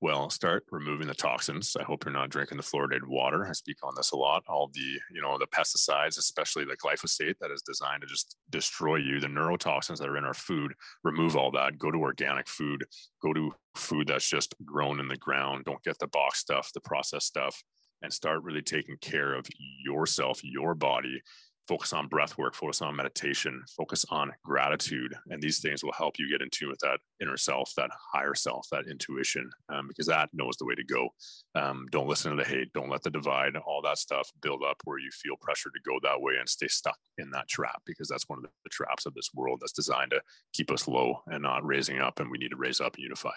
well 0.00 0.28
start 0.30 0.64
removing 0.70 1.06
the 1.06 1.14
toxins. 1.14 1.76
I 1.78 1.82
hope 1.82 2.04
you're 2.04 2.12
not 2.12 2.30
drinking 2.30 2.56
the 2.56 2.62
fluoridated 2.62 3.06
water. 3.06 3.46
I 3.46 3.52
speak 3.52 3.78
on 3.82 3.94
this 3.96 4.12
a 4.12 4.16
lot. 4.16 4.44
All 4.48 4.70
the 4.72 5.00
you 5.10 5.22
know 5.22 5.38
the 5.38 5.46
pesticides 5.46 6.18
especially 6.18 6.64
the 6.64 6.76
glyphosate 6.76 7.38
that 7.40 7.50
is 7.50 7.62
designed 7.62 8.02
to 8.02 8.06
just 8.06 8.36
destroy 8.50 8.96
you 8.96 9.20
the 9.20 9.26
neurotoxins 9.26 9.98
that 9.98 10.08
are 10.08 10.16
in 10.16 10.24
our 10.24 10.34
food 10.34 10.74
remove 11.02 11.36
all 11.36 11.50
that. 11.52 11.78
Go 11.78 11.90
to 11.90 11.98
organic 11.98 12.48
food. 12.48 12.84
Go 13.22 13.32
to 13.32 13.52
food 13.74 14.08
that's 14.08 14.28
just 14.28 14.54
grown 14.64 15.00
in 15.00 15.08
the 15.08 15.16
ground. 15.16 15.64
Don't 15.64 15.82
get 15.82 15.98
the 15.98 16.08
box 16.08 16.38
stuff 16.38 16.72
the 16.72 16.80
processed 16.80 17.26
stuff 17.26 17.62
and 18.02 18.12
start 18.12 18.42
really 18.42 18.62
taking 18.62 18.96
care 19.00 19.34
of 19.34 19.46
yourself 19.84 20.40
your 20.44 20.74
body 20.74 21.22
focus 21.66 21.92
on 21.92 22.08
breath 22.08 22.36
work, 22.36 22.54
focus 22.54 22.82
on 22.82 22.96
meditation, 22.96 23.62
focus 23.76 24.04
on 24.10 24.32
gratitude. 24.44 25.14
And 25.30 25.42
these 25.42 25.60
things 25.60 25.82
will 25.82 25.92
help 25.92 26.18
you 26.18 26.30
get 26.30 26.42
in 26.42 26.48
tune 26.50 26.68
with 26.68 26.80
that 26.80 26.98
inner 27.20 27.36
self, 27.36 27.72
that 27.76 27.90
higher 28.12 28.34
self, 28.34 28.66
that 28.70 28.86
intuition, 28.86 29.50
um, 29.68 29.88
because 29.88 30.06
that 30.06 30.28
knows 30.32 30.56
the 30.56 30.66
way 30.66 30.74
to 30.74 30.84
go. 30.84 31.08
Um, 31.54 31.86
don't 31.90 32.08
listen 32.08 32.36
to 32.36 32.42
the 32.42 32.48
hate. 32.48 32.72
Don't 32.72 32.90
let 32.90 33.02
the 33.02 33.10
divide, 33.10 33.56
all 33.56 33.82
that 33.82 33.98
stuff 33.98 34.30
build 34.42 34.62
up 34.62 34.76
where 34.84 34.98
you 34.98 35.10
feel 35.10 35.36
pressure 35.40 35.70
to 35.70 35.80
go 35.90 35.98
that 36.02 36.20
way 36.20 36.34
and 36.38 36.48
stay 36.48 36.68
stuck 36.68 36.98
in 37.18 37.30
that 37.30 37.48
trap, 37.48 37.82
because 37.86 38.08
that's 38.08 38.28
one 38.28 38.38
of 38.38 38.44
the, 38.44 38.50
traps 38.70 39.06
of 39.06 39.14
this 39.14 39.30
world 39.32 39.60
that's 39.60 39.72
designed 39.72 40.10
to 40.10 40.20
keep 40.52 40.68
us 40.70 40.88
low 40.88 41.22
and 41.28 41.42
not 41.42 41.64
raising 41.64 42.00
up. 42.00 42.18
And 42.18 42.28
we 42.30 42.38
need 42.38 42.50
to 42.50 42.56
raise 42.56 42.80
up 42.80 42.94
and 42.96 43.04
unify. 43.04 43.30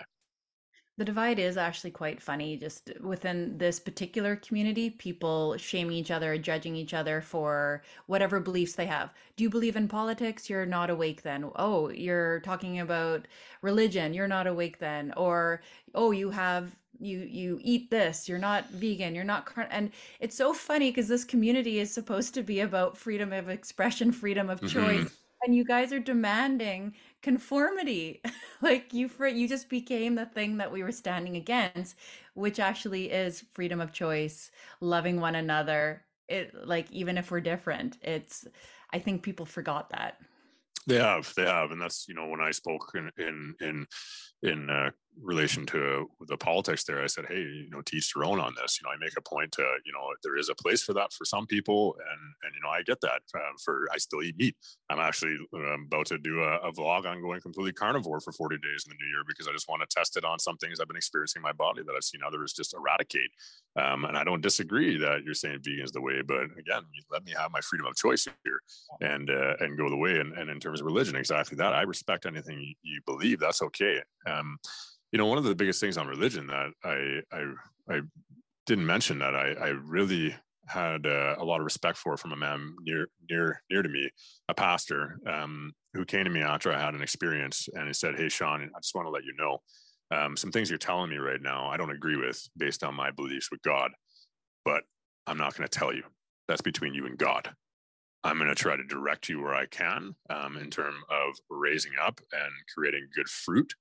The 0.98 1.06
divide 1.06 1.38
is 1.38 1.58
actually 1.58 1.92
quite 1.92 2.22
funny. 2.22 2.58
Just 2.58 2.92
within 3.02 3.58
this 3.60 3.80
particular 3.80 4.36
community, 4.36 4.90
people 4.90 5.56
shaming 5.58 5.96
each 5.96 6.10
other, 6.10 6.38
judging 6.40 6.76
each 6.76 6.94
other 6.94 7.22
for 7.22 7.84
whatever 8.08 8.40
beliefs 8.40 8.74
they 8.74 8.88
have. 8.88 9.14
Do 9.36 9.44
you 9.44 9.50
believe 9.50 9.76
in 9.76 9.88
politics? 9.88 10.50
You're 10.50 10.66
not 10.66 10.90
awake 10.90 11.22
then. 11.22 11.52
Oh, 11.56 11.90
you're 11.90 12.40
talking 12.40 12.80
about 12.80 13.28
religion. 13.62 14.16
You're 14.16 14.28
not 14.28 14.48
awake 14.48 14.80
then. 14.80 15.14
Or, 15.16 15.62
oh, 15.94 16.12
you 16.12 16.32
have 16.32 16.76
you 17.00 17.20
you 17.20 17.60
eat 17.62 17.92
this 17.92 18.28
you're 18.28 18.40
not 18.40 18.68
vegan 18.72 19.14
you're 19.14 19.24
not 19.24 19.48
and 19.70 19.92
it's 20.20 20.36
so 20.36 20.52
funny 20.52 20.90
because 20.90 21.08
this 21.08 21.24
community 21.24 21.78
is 21.78 21.94
supposed 21.94 22.34
to 22.34 22.42
be 22.42 22.62
about 22.62 22.98
freedom 22.98 23.32
of 23.32 23.50
expression 23.50 24.12
freedom 24.12 24.50
of 24.50 24.60
mm-hmm. 24.60 25.06
And 25.44 25.56
you 25.56 25.64
guys 25.64 25.94
are 25.94 26.00
demanding 26.00 26.96
conformity. 27.22 28.22
Like 28.60 28.92
you 28.92 29.08
for 29.08 29.28
you 29.28 29.48
just 29.48 29.70
became 29.70 30.16
the 30.16 30.26
thing 30.26 30.58
that 30.58 30.72
we 30.72 30.82
were 30.82 30.92
standing 30.92 31.36
against 31.36 31.96
which 32.34 32.60
actually 32.60 33.12
is 33.12 33.46
freedom 33.54 33.80
of 33.80 33.92
choice 33.94 34.50
loving 34.82 35.22
one 35.22 35.36
another. 35.36 36.04
It 36.28 36.56
like 36.66 36.92
even 36.92 37.20
if 37.20 37.30
we're 37.30 37.40
different 37.40 37.98
it's 38.02 38.48
i 38.92 38.98
think 39.00 39.22
people 39.22 39.46
forgot 39.46 39.92
that. 39.92 40.18
They 40.88 40.98
have 40.98 41.32
they 41.36 41.46
have 41.46 41.70
and 41.70 41.80
that's 41.80 42.08
you 42.08 42.16
know 42.16 42.28
when 42.28 42.42
i 42.42 42.50
spoke 42.50 42.92
in 42.96 43.12
in 43.18 43.54
in 43.62 43.86
in 44.42 44.70
uh, 44.72 44.90
relation 45.22 45.66
to 45.66 46.10
the 46.28 46.38
politics 46.38 46.84
there 46.84 47.04
i 47.04 47.08
said 47.08 47.26
hey 47.28 47.40
you 47.40 47.70
know 47.72 47.82
teach 47.82 48.14
your 48.16 48.26
own 48.26 48.40
on 48.40 48.54
this. 48.60 48.80
You 48.80 48.88
know 48.88 48.94
i 48.94 48.98
make 49.00 49.14
a 49.18 49.22
point 49.22 49.52
to 49.54 49.62
you 49.86 49.92
know 49.94 50.02
there 50.24 50.38
is 50.38 50.50
a 50.50 50.56
place 50.56 50.84
for 50.84 50.94
that 50.94 51.14
for 51.14 51.26
some 51.26 51.46
people 51.46 51.96
and 52.00 52.20
and 52.44 52.54
you 52.56 52.62
know 52.62 52.70
i 52.70 52.82
get 52.84 53.02
that 53.02 53.22
um, 53.36 53.58
for 53.64 53.88
i 53.94 53.98
still 53.98 54.22
eat 54.22 54.38
meat. 54.38 54.56
I'm 54.90 55.00
actually 55.00 55.38
um, 55.54 55.88
about 55.88 56.06
to 56.08 56.18
do 56.18 56.42
a, 56.42 56.58
a, 56.58 56.72
vlog 56.72 57.06
on 57.06 57.22
going 57.22 57.42
completely 57.42 57.74
carnivore 57.74 58.22
for 58.22 58.32
40 58.32 58.58
days 58.58 58.86
in 58.86 58.92
the 58.92 58.98
new 59.00 59.10
year 59.10 59.24
because 59.28 59.48
i 59.48 59.52
just 59.52 59.68
want 59.68 59.82
to 59.82 59.96
test 59.96 60.18
it 60.18 60.26
on 60.26 60.40
some 60.40 60.58
things 60.58 60.80
i've 60.80 60.88
been 60.88 60.98
experiencing 60.98 61.40
in 61.40 61.44
my 61.44 61.54
body 61.54 61.82
that 61.84 61.94
i've 61.96 62.04
seen 62.04 62.22
others 62.26 62.54
just 62.54 62.74
eradicate. 62.74 63.32
Um, 63.76 64.06
and 64.06 64.18
i 64.18 64.24
don't 64.24 64.42
disagree 64.42 64.98
that 64.98 65.24
you're 65.24 65.34
saying 65.34 65.60
vegan 65.64 65.84
is 65.84 65.92
the 65.92 66.02
way 66.02 66.22
but 66.22 66.46
again 66.58 66.84
let 67.12 67.24
me 67.24 67.34
have 67.38 67.52
my 67.52 67.62
freedom 67.62 67.88
of 67.88 67.96
choice 67.96 68.28
here 68.44 68.62
and 69.02 69.30
uh, 69.30 69.56
and 69.60 69.78
go 69.78 69.90
the 69.90 69.98
way 69.98 70.20
and, 70.20 70.34
and 70.34 70.50
in 70.50 70.60
terms 70.60 70.80
of 70.80 70.86
religion 70.86 71.16
exactly 71.16 71.58
that. 71.58 71.74
I 71.74 71.82
respect 71.84 72.26
anything 72.26 72.60
you, 72.60 72.74
you 72.82 73.02
believe. 73.06 73.40
That's 73.40 73.62
okay. 73.62 74.02
Um, 74.26 74.58
you 75.12 75.18
know, 75.18 75.26
one 75.26 75.38
of 75.38 75.44
the 75.44 75.56
biggest 75.56 75.80
things 75.80 75.98
on 75.98 76.08
religion 76.08 76.48
that 76.48 76.72
I 76.84 77.22
I, 77.32 77.96
I 77.96 78.02
didn't 78.66 78.86
mention 78.86 79.20
that 79.20 79.36
I, 79.36 79.54
I 79.54 79.68
really 79.70 80.36
had 80.68 81.06
uh, 81.06 81.36
a 81.40 81.46
lot 81.46 81.60
of 81.60 81.64
respect 81.64 81.98
for 81.98 82.18
from 82.18 82.34
a 82.34 82.36
man 82.36 82.76
near 82.82 83.08
near 83.30 83.62
near 83.70 83.82
to 83.82 83.90
me, 83.90 84.10
a 84.50 84.54
pastor 84.54 85.20
um, 85.26 85.72
who 85.94 86.06
came 86.06 86.26
to 86.26 86.30
me 86.30 86.42
after 86.42 86.72
I 86.72 86.80
had 86.80 86.94
an 86.94 87.02
experience, 87.02 87.70
and 87.74 87.88
he 87.88 87.94
said, 87.94 88.16
"Hey, 88.16 88.30
Shaun, 88.30 88.70
I 88.76 88.80
just 88.80 88.96
want 88.96 89.08
to 89.08 89.12
let 89.12 89.24
you 89.24 89.34
know 89.38 89.60
um, 90.12 90.36
some 90.36 90.52
things 90.52 90.70
you're 90.70 90.78
telling 90.78 91.10
me 91.10 91.18
right 91.18 91.42
now. 91.42 91.68
I 91.68 91.78
don't 91.78 91.92
agree 91.92 92.18
with 92.18 92.42
based 92.58 92.84
on 92.84 92.96
my 92.96 93.12
beliefs 93.12 93.50
with 93.50 93.62
God, 93.62 93.92
but 94.66 94.84
I'm 95.26 95.38
not 95.38 95.56
going 95.56 95.68
to 95.68 95.80
tell 95.80 95.94
you. 95.94 96.04
That's 96.48 96.62
between 96.62 96.94
you 96.94 97.06
and 97.06 97.18
God." 97.18 97.50
I'm 98.24 98.40
going 98.40 98.50
to 98.50 98.56
try 98.56 98.76
to 98.76 98.84
direct 98.84 99.30
you 99.30 99.42
where 99.42 99.56
I 99.56 99.68
can 99.68 100.14
um, 100.30 100.58
in 100.58 100.70
terms 100.70 100.98
of 101.10 101.36
raising 101.50 101.94
up 102.02 102.20
and 102.34 102.52
creating 102.76 103.08
good 103.16 103.30
fruit 103.30 103.72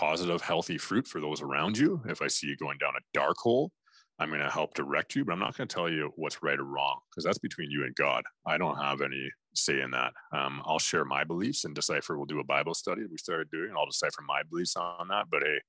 positive, 0.00 0.40
healthy 0.40 0.78
fruit 0.78 1.06
for 1.06 1.20
those 1.20 1.42
around 1.42 1.76
you. 1.76 2.00
If 2.08 2.22
I 2.22 2.26
see 2.28 2.46
you 2.46 2.56
going 2.56 2.78
down 2.78 2.94
a 2.96 3.04
dark 3.12 3.36
hole, 3.36 3.70
I'm 4.18 4.30
going 4.30 4.40
to 4.40 4.48
help 4.48 4.72
direct 4.72 5.14
you, 5.14 5.26
but 5.26 5.32
I'm 5.32 5.38
not 5.38 5.54
going 5.54 5.68
to 5.68 5.74
tell 5.74 5.90
you 5.90 6.10
what's 6.16 6.42
right 6.42 6.58
or 6.58 6.64
wrong 6.64 7.00
because 7.10 7.24
that's 7.24 7.38
between 7.38 7.70
you 7.70 7.84
and 7.84 7.94
God. 7.94 8.24
I 8.46 8.56
don't 8.56 8.78
have 8.78 9.02
any 9.02 9.30
say 9.54 9.82
in 9.82 9.90
that. 9.90 10.14
Um, 10.32 10.62
I'll 10.64 10.78
share 10.78 11.04
my 11.04 11.24
beliefs 11.24 11.66
and 11.66 11.74
decipher. 11.74 12.16
We'll 12.16 12.24
do 12.24 12.40
a 12.40 12.44
Bible 12.44 12.72
study 12.72 13.02
we 13.10 13.18
started 13.18 13.50
doing. 13.50 13.68
And 13.68 13.76
I'll 13.76 13.84
decipher 13.84 14.22
my 14.26 14.40
beliefs 14.48 14.74
on 14.74 15.08
that. 15.08 15.26
But 15.30 15.42
hey, 15.42 15.60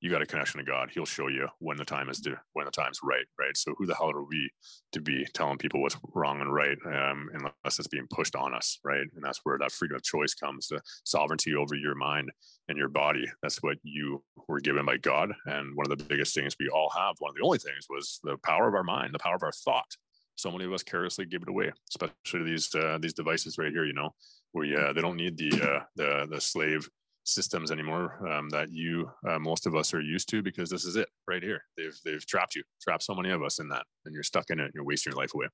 you 0.00 0.10
got 0.10 0.22
a 0.22 0.26
connection 0.26 0.58
to 0.58 0.64
God. 0.64 0.90
He'll 0.92 1.04
show 1.04 1.28
you 1.28 1.48
when 1.58 1.76
the 1.76 1.84
time 1.84 2.08
is 2.08 2.20
due, 2.20 2.36
when 2.54 2.64
the 2.64 2.70
time's 2.70 3.00
right, 3.02 3.26
right? 3.38 3.56
So 3.56 3.74
who 3.76 3.86
the 3.86 3.94
hell 3.94 4.10
are 4.10 4.24
we 4.24 4.50
to 4.92 5.00
be 5.00 5.26
telling 5.34 5.58
people 5.58 5.82
what's 5.82 5.96
wrong 6.14 6.40
and 6.40 6.52
right, 6.52 6.78
um, 6.86 7.28
unless 7.34 7.78
it's 7.78 7.88
being 7.88 8.06
pushed 8.10 8.34
on 8.34 8.54
us, 8.54 8.78
right? 8.82 9.06
And 9.14 9.22
that's 9.22 9.40
where 9.44 9.58
that 9.58 9.72
freedom 9.72 9.96
of 9.96 10.02
choice 10.02 10.34
comes, 10.34 10.68
the 10.68 10.80
sovereignty 11.04 11.54
over 11.54 11.74
your 11.74 11.94
mind 11.94 12.30
and 12.68 12.78
your 12.78 12.88
body. 12.88 13.26
That's 13.42 13.62
what 13.62 13.76
you 13.82 14.22
were 14.48 14.60
given 14.60 14.86
by 14.86 14.96
God. 14.96 15.32
And 15.44 15.76
one 15.76 15.90
of 15.90 15.96
the 15.96 16.04
biggest 16.04 16.34
things 16.34 16.56
we 16.58 16.68
all 16.68 16.90
have, 16.96 17.16
one 17.18 17.30
of 17.30 17.36
the 17.36 17.44
only 17.44 17.58
things, 17.58 17.86
was 17.90 18.20
the 18.22 18.38
power 18.38 18.68
of 18.68 18.74
our 18.74 18.84
mind, 18.84 19.12
the 19.12 19.18
power 19.18 19.36
of 19.36 19.42
our 19.42 19.52
thought. 19.52 19.96
So 20.36 20.50
many 20.50 20.64
of 20.64 20.72
us 20.72 20.82
carelessly 20.82 21.26
give 21.26 21.42
it 21.42 21.50
away, 21.50 21.70
especially 21.90 22.50
these 22.50 22.74
uh, 22.74 22.96
these 22.98 23.12
devices 23.12 23.58
right 23.58 23.70
here. 23.70 23.84
You 23.84 23.92
know, 23.92 24.14
where 24.52 24.88
uh, 24.88 24.92
they 24.94 25.02
don't 25.02 25.16
need 25.16 25.36
the 25.36 25.52
uh, 25.62 25.80
the 25.96 26.26
the 26.30 26.40
slave 26.40 26.88
systems 27.24 27.70
anymore 27.70 28.26
um, 28.28 28.48
that 28.50 28.70
you 28.70 29.10
uh, 29.28 29.38
most 29.38 29.66
of 29.66 29.74
us 29.74 29.94
are 29.94 30.00
used 30.00 30.28
to 30.30 30.42
because 30.42 30.70
this 30.70 30.84
is 30.84 30.96
it 30.96 31.08
right 31.28 31.42
here. 31.42 31.62
They've 31.76 31.96
they've 32.04 32.26
trapped 32.26 32.54
you 32.54 32.62
trapped 32.80 33.02
so 33.02 33.14
many 33.14 33.30
of 33.30 33.42
us 33.42 33.58
in 33.58 33.68
that 33.68 33.84
and 34.04 34.14
you're 34.14 34.22
stuck 34.22 34.50
in 34.50 34.60
it 34.60 34.64
and 34.64 34.74
you're 34.74 34.84
wasting 34.84 35.12
your 35.12 35.20
life 35.20 35.34
away. 35.34 35.46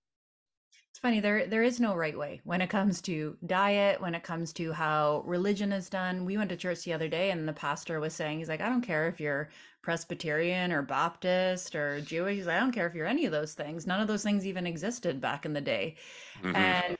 It's 0.90 1.00
funny 1.00 1.20
there 1.20 1.46
there 1.46 1.62
is 1.62 1.78
no 1.78 1.94
right 1.94 2.16
way 2.16 2.40
when 2.44 2.62
it 2.62 2.70
comes 2.70 3.02
to 3.02 3.36
diet 3.44 4.00
when 4.00 4.14
it 4.14 4.22
comes 4.22 4.52
to 4.54 4.72
how 4.72 5.22
religion 5.26 5.70
is 5.72 5.90
done. 5.90 6.24
We 6.24 6.38
went 6.38 6.48
to 6.50 6.56
church 6.56 6.84
the 6.84 6.94
other 6.94 7.08
day 7.08 7.32
and 7.32 7.46
the 7.46 7.52
pastor 7.52 8.00
was 8.00 8.14
saying 8.14 8.38
he's 8.38 8.48
like 8.48 8.62
i 8.62 8.68
don't 8.68 8.80
care 8.80 9.06
if 9.06 9.20
you're 9.20 9.50
presbyterian 9.82 10.72
or 10.72 10.82
baptist 10.82 11.76
or 11.76 12.00
jewish 12.00 12.44
like, 12.44 12.56
i 12.56 12.58
don't 12.58 12.72
care 12.72 12.86
if 12.86 12.94
you're 12.94 13.06
any 13.06 13.26
of 13.26 13.32
those 13.32 13.52
things. 13.52 13.86
None 13.86 14.00
of 14.00 14.08
those 14.08 14.22
things 14.22 14.46
even 14.46 14.66
existed 14.66 15.20
back 15.20 15.44
in 15.44 15.52
the 15.52 15.60
day. 15.60 15.96
Mm-hmm. 16.42 16.56
and 16.56 16.96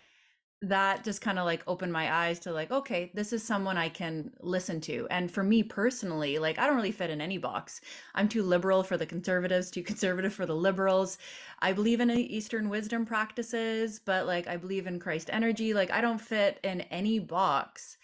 that 0.63 1.05
just 1.05 1.21
kind 1.21 1.39
of 1.39 1.45
like 1.45 1.63
opened 1.67 1.93
my 1.93 2.13
eyes 2.13 2.39
to 2.41 2.51
like 2.51 2.71
okay 2.71 3.11
this 3.15 3.33
is 3.33 3.43
someone 3.43 3.77
i 3.77 3.89
can 3.89 4.31
listen 4.41 4.81
to. 4.81 5.07
And 5.11 5.31
for 5.31 5.43
me 5.43 5.63
personally 5.63 6.39
like 6.39 6.59
i 6.59 6.67
don't 6.67 6.77
really 6.77 6.93
fit 6.93 7.11
in 7.11 7.21
any 7.21 7.39
box. 7.39 7.81
I'm 8.15 8.29
too 8.29 8.43
liberal 8.43 8.83
for 8.83 8.97
the 8.97 9.07
conservatives 9.07 9.71
too 9.71 9.83
conservative 9.93 10.33
for 10.33 10.47
the 10.47 10.57
liberals. 10.57 11.19
I 11.61 11.73
believe 11.73 12.01
in 12.01 12.11
uh, 12.11 12.15
eastern 12.15 12.69
wisdom 12.69 13.05
practices 13.05 14.01
but 14.05 14.27
like 14.27 14.49
i 14.49 14.57
believe 14.57 14.87
in 14.87 14.99
christ 14.99 15.29
energy. 15.33 15.75
Like 15.75 15.91
i 15.91 16.01
don't 16.01 16.21
fit 16.21 16.59
in 16.65 16.81
any 16.83 17.19
box. 17.19 17.99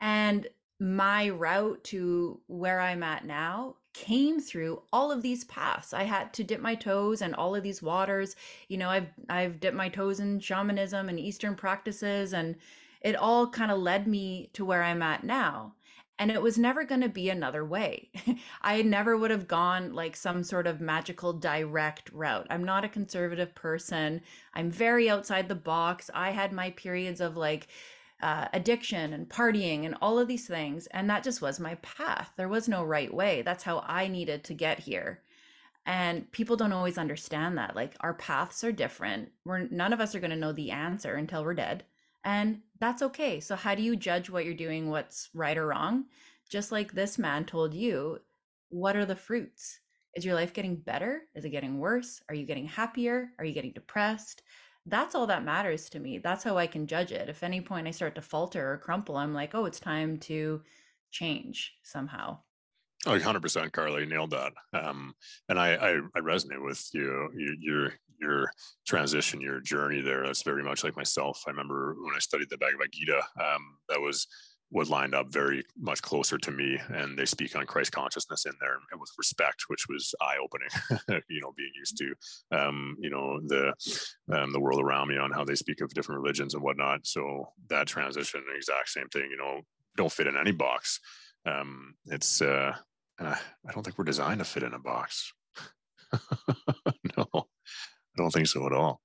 And 0.00 0.48
my 0.80 1.28
route 1.28 1.82
to 1.84 2.40
where 2.48 2.80
i'm 2.80 3.04
at 3.04 3.24
now 3.24 3.76
came 3.94 4.40
through 4.40 4.82
all 4.92 5.10
of 5.10 5.22
these 5.22 5.44
paths. 5.44 5.94
I 5.94 6.02
had 6.02 6.32
to 6.34 6.44
dip 6.44 6.60
my 6.60 6.74
toes 6.74 7.22
in 7.22 7.32
all 7.32 7.54
of 7.54 7.62
these 7.62 7.82
waters. 7.82 8.36
You 8.68 8.76
know, 8.76 8.90
I've 8.90 9.08
I've 9.30 9.60
dipped 9.60 9.76
my 9.76 9.88
toes 9.88 10.20
in 10.20 10.40
shamanism 10.40 11.08
and 11.08 11.18
eastern 11.18 11.54
practices 11.54 12.34
and 12.34 12.56
it 13.00 13.16
all 13.16 13.48
kind 13.48 13.70
of 13.70 13.78
led 13.78 14.06
me 14.06 14.50
to 14.54 14.64
where 14.64 14.82
I'm 14.82 15.02
at 15.02 15.24
now. 15.24 15.74
And 16.18 16.30
it 16.30 16.40
was 16.40 16.56
never 16.58 16.84
going 16.84 17.00
to 17.00 17.08
be 17.08 17.28
another 17.28 17.64
way. 17.64 18.10
I 18.62 18.82
never 18.82 19.16
would 19.16 19.30
have 19.32 19.48
gone 19.48 19.92
like 19.94 20.14
some 20.14 20.44
sort 20.44 20.66
of 20.66 20.80
magical 20.80 21.32
direct 21.32 22.10
route. 22.12 22.46
I'm 22.50 22.64
not 22.64 22.84
a 22.84 22.88
conservative 22.88 23.54
person. 23.54 24.20
I'm 24.54 24.70
very 24.70 25.10
outside 25.10 25.48
the 25.48 25.56
box. 25.56 26.10
I 26.14 26.30
had 26.30 26.52
my 26.52 26.70
periods 26.70 27.20
of 27.20 27.36
like 27.36 27.66
uh, 28.22 28.48
addiction 28.52 29.12
and 29.12 29.28
partying 29.28 29.84
and 29.84 29.96
all 30.00 30.18
of 30.18 30.28
these 30.28 30.46
things. 30.46 30.86
And 30.88 31.08
that 31.10 31.24
just 31.24 31.42
was 31.42 31.60
my 31.60 31.74
path. 31.76 32.32
There 32.36 32.48
was 32.48 32.68
no 32.68 32.82
right 32.84 33.12
way. 33.12 33.42
That's 33.42 33.64
how 33.64 33.84
I 33.86 34.08
needed 34.08 34.44
to 34.44 34.54
get 34.54 34.78
here. 34.78 35.22
And 35.86 36.30
people 36.32 36.56
don't 36.56 36.72
always 36.72 36.96
understand 36.96 37.58
that. 37.58 37.76
Like 37.76 37.94
our 38.00 38.14
paths 38.14 38.64
are 38.64 38.72
different. 38.72 39.30
We're 39.44 39.68
none 39.68 39.92
of 39.92 40.00
us 40.00 40.14
are 40.14 40.20
going 40.20 40.30
to 40.30 40.36
know 40.36 40.52
the 40.52 40.70
answer 40.70 41.16
until 41.16 41.44
we're 41.44 41.54
dead. 41.54 41.84
And 42.24 42.62
that's 42.80 43.02
okay. 43.02 43.40
So 43.40 43.54
how 43.54 43.74
do 43.74 43.82
you 43.82 43.96
judge 43.96 44.30
what 44.30 44.46
you're 44.46 44.54
doing, 44.54 44.88
what's 44.88 45.28
right 45.34 45.58
or 45.58 45.66
wrong? 45.66 46.06
Just 46.48 46.72
like 46.72 46.92
this 46.92 47.18
man 47.18 47.44
told 47.44 47.74
you, 47.74 48.18
what 48.70 48.96
are 48.96 49.04
the 49.04 49.14
fruits? 49.14 49.80
Is 50.14 50.24
your 50.24 50.34
life 50.34 50.54
getting 50.54 50.76
better? 50.76 51.22
Is 51.34 51.44
it 51.44 51.50
getting 51.50 51.78
worse? 51.78 52.22
Are 52.28 52.34
you 52.34 52.46
getting 52.46 52.66
happier? 52.66 53.30
Are 53.38 53.44
you 53.44 53.52
getting 53.52 53.72
depressed? 53.72 54.42
That's 54.86 55.14
all 55.14 55.26
that 55.26 55.44
matters 55.44 55.88
to 55.90 55.98
me. 55.98 56.18
That's 56.18 56.44
how 56.44 56.58
I 56.58 56.66
can 56.66 56.86
judge 56.86 57.10
it. 57.10 57.28
If 57.28 57.42
any 57.42 57.60
point 57.60 57.88
I 57.88 57.90
start 57.90 58.14
to 58.16 58.22
falter 58.22 58.72
or 58.72 58.78
crumple, 58.78 59.16
I'm 59.16 59.32
like, 59.32 59.54
oh, 59.54 59.64
it's 59.64 59.80
time 59.80 60.18
to 60.20 60.60
change 61.10 61.72
somehow. 61.82 62.38
Oh, 63.06 63.18
100% 63.18 63.72
Karla 63.72 64.04
nailed 64.06 64.30
that. 64.30 64.52
Um, 64.72 65.14
and 65.48 65.58
I, 65.58 65.74
I, 65.74 65.90
I, 66.14 66.20
resonate 66.20 66.64
with 66.64 66.88
you, 66.94 67.30
your, 67.60 67.92
your, 68.18 68.50
transition, 68.86 69.42
your 69.42 69.60
journey 69.60 70.00
there. 70.00 70.24
That's 70.24 70.42
very 70.42 70.62
much 70.62 70.84
like 70.84 70.96
myself. 70.96 71.42
I 71.46 71.50
remember 71.50 71.96
when 72.02 72.14
I 72.14 72.18
studied 72.18 72.48
the 72.48 72.56
Bhagavad 72.56 72.92
Gita, 72.92 73.18
um, 73.18 73.76
that 73.90 74.00
was 74.00 74.26
what 74.74 74.88
lined 74.88 75.14
up 75.14 75.32
very 75.32 75.62
much 75.78 76.02
closer 76.02 76.36
to 76.36 76.50
me. 76.50 76.76
And 76.88 77.16
they 77.16 77.26
speak 77.26 77.54
on 77.54 77.64
Christ 77.64 77.92
consciousness 77.92 78.44
in 78.44 78.54
there 78.60 78.74
and 78.90 79.00
with 79.00 79.12
respect, 79.16 79.66
which 79.68 79.86
was 79.88 80.12
eye 80.20 80.34
opening, 80.42 81.22
you 81.30 81.40
know, 81.40 81.52
being 81.56 81.70
used 81.76 81.96
to, 81.98 82.12
um, 82.50 82.96
you 82.98 83.08
know, 83.08 83.40
the, 83.46 83.72
um, 84.36 84.52
the 84.52 84.58
world 84.58 84.80
around 84.80 85.06
me 85.06 85.16
on 85.16 85.30
how 85.30 85.44
they 85.44 85.54
speak 85.54 85.80
of 85.80 85.94
different 85.94 86.20
religions 86.20 86.54
and 86.54 86.62
whatnot. 86.62 87.06
So 87.06 87.50
that 87.70 87.86
transition, 87.86 88.42
exact 88.56 88.88
same 88.88 89.06
thing, 89.10 89.28
you 89.30 89.36
know, 89.36 89.60
don't 89.96 90.10
fit 90.10 90.26
in 90.26 90.36
any 90.36 90.50
box. 90.50 90.98
Um, 91.46 91.94
it's, 92.06 92.42
uh, 92.42 92.74
uh, 93.20 93.36
I 93.68 93.72
don't 93.72 93.84
think 93.84 93.96
we're 93.96 94.04
designed 94.04 94.40
to 94.40 94.44
fit 94.44 94.64
in 94.64 94.74
a 94.74 94.80
box. 94.80 95.32
no, 97.16 97.26
I 97.32 98.16
don't 98.16 98.32
think 98.32 98.48
so 98.48 98.66
at 98.66 98.72
all. 98.72 99.00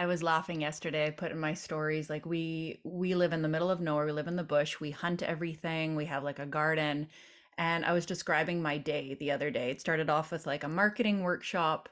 I 0.00 0.06
was 0.06 0.22
laughing 0.22 0.62
yesterday. 0.62 1.08
I 1.08 1.10
put 1.10 1.30
in 1.30 1.38
my 1.38 1.52
stories 1.52 2.08
like 2.08 2.24
we 2.24 2.80
we 2.84 3.14
live 3.14 3.34
in 3.34 3.42
the 3.42 3.48
middle 3.48 3.70
of 3.70 3.82
nowhere. 3.82 4.06
We 4.06 4.12
live 4.12 4.28
in 4.28 4.36
the 4.36 4.42
bush. 4.42 4.80
We 4.80 4.90
hunt 4.90 5.22
everything. 5.22 5.94
We 5.94 6.06
have 6.06 6.24
like 6.24 6.38
a 6.38 6.46
garden. 6.46 7.06
And 7.58 7.84
I 7.84 7.92
was 7.92 8.06
describing 8.06 8.62
my 8.62 8.78
day 8.78 9.18
the 9.20 9.30
other 9.30 9.50
day. 9.50 9.70
It 9.70 9.78
started 9.78 10.08
off 10.08 10.32
with 10.32 10.46
like 10.46 10.64
a 10.64 10.68
marketing 10.68 11.22
workshop 11.22 11.90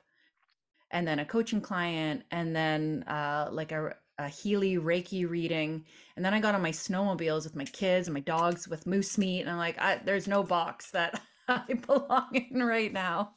and 0.91 1.07
then 1.07 1.19
a 1.19 1.25
coaching 1.27 1.61
client 1.61 2.23
and 2.31 2.57
then 2.57 3.05
uh, 3.09 3.51
like 3.53 3.73
a, 3.73 3.95
a 4.17 4.29
Healy 4.29 4.79
Reiki 4.79 5.29
reading. 5.29 5.85
And 6.17 6.25
then 6.25 6.33
I 6.33 6.41
got 6.41 6.55
on 6.55 6.63
my 6.63 6.73
snowmobiles 6.73 7.45
with 7.45 7.57
my 7.57 7.67
kids 7.67 8.09
and 8.09 8.15
my 8.15 8.21
dogs 8.21 8.67
with 8.67 8.87
moose 8.87 9.19
meat. 9.19 9.43
And 9.43 9.51
I'm 9.51 9.59
like, 9.59 9.79
I, 9.79 10.01
there's 10.03 10.27
no 10.27 10.43
box 10.43 10.93
that 10.93 11.21
I 11.49 11.75
belong 11.87 12.47
in 12.51 12.63
right 12.63 12.91
now. 12.91 13.35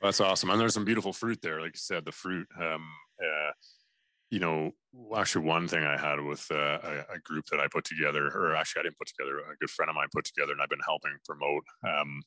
That's 0.00 0.20
awesome. 0.22 0.48
And 0.48 0.58
there's 0.58 0.72
some 0.72 0.86
beautiful 0.86 1.12
fruit 1.12 1.42
there. 1.42 1.60
Like 1.60 1.74
you 1.74 1.78
said, 1.78 2.06
the 2.06 2.12
fruit, 2.12 2.48
um, 2.58 2.88
uh, 3.22 3.50
you 4.34 4.40
know, 4.40 4.72
actually 5.16 5.46
one 5.46 5.68
thing 5.68 5.84
I 5.84 5.96
had 5.96 6.20
with 6.20 6.44
uh, 6.50 6.78
a, 6.82 7.14
a, 7.14 7.18
group 7.22 7.44
that 7.52 7.60
I 7.60 7.68
put 7.70 7.84
together, 7.84 8.26
or 8.34 8.56
actually 8.56 8.80
I 8.80 8.82
didn't 8.82 8.98
put 8.98 9.06
together, 9.06 9.38
a 9.38 9.56
good 9.60 9.70
friend 9.70 9.88
of 9.88 9.94
mine 9.94 10.08
put 10.12 10.24
together, 10.24 10.50
and 10.50 10.60
I've 10.60 10.68
been 10.68 10.80
helping 10.84 11.12
promote. 11.24 11.62
Um, 11.86 12.22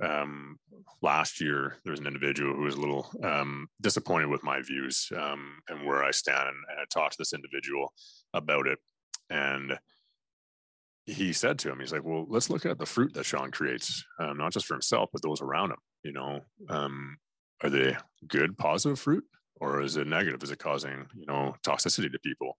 um, 0.00 0.58
last 1.02 1.40
year, 1.40 1.74
there 1.82 1.90
was 1.90 1.98
an 1.98 2.06
individual 2.06 2.54
who 2.54 2.62
was 2.62 2.76
a 2.76 2.80
little 2.80 3.10
um, 3.24 3.66
disappointed 3.80 4.28
with 4.28 4.44
my 4.44 4.62
views 4.62 5.08
um, 5.16 5.58
and 5.68 5.84
where 5.84 6.04
I 6.04 6.12
stand, 6.12 6.38
and, 6.50 6.56
and 6.70 6.78
I 6.80 6.84
talked 6.88 7.14
to 7.14 7.18
this 7.18 7.32
individual 7.32 7.92
about 8.32 8.68
it, 8.68 8.78
and 9.28 9.76
he 11.06 11.32
said 11.32 11.58
to 11.58 11.72
him, 11.72 11.80
he's 11.80 11.92
like, 11.92 12.04
well, 12.04 12.26
let's 12.28 12.48
look 12.48 12.64
at 12.64 12.78
the 12.78 12.86
fruit 12.86 13.12
that 13.14 13.26
Shaun 13.26 13.50
creates, 13.50 14.04
um, 14.20 14.36
not 14.36 14.52
just 14.52 14.66
for 14.66 14.74
himself, 14.74 15.10
but 15.12 15.20
those 15.22 15.42
around 15.42 15.72
him. 15.72 15.78
You 16.04 16.12
know, 16.12 16.40
um, 16.68 17.16
are 17.64 17.70
they 17.70 17.96
good, 18.28 18.56
positive 18.56 19.00
fruit, 19.00 19.24
or 19.60 19.82
is 19.82 19.96
it 19.96 20.06
negative? 20.06 20.42
Is 20.42 20.50
it 20.50 20.58
causing, 20.58 21.06
you 21.14 21.26
know, 21.26 21.54
toxicity 21.64 22.10
to 22.10 22.18
people? 22.18 22.56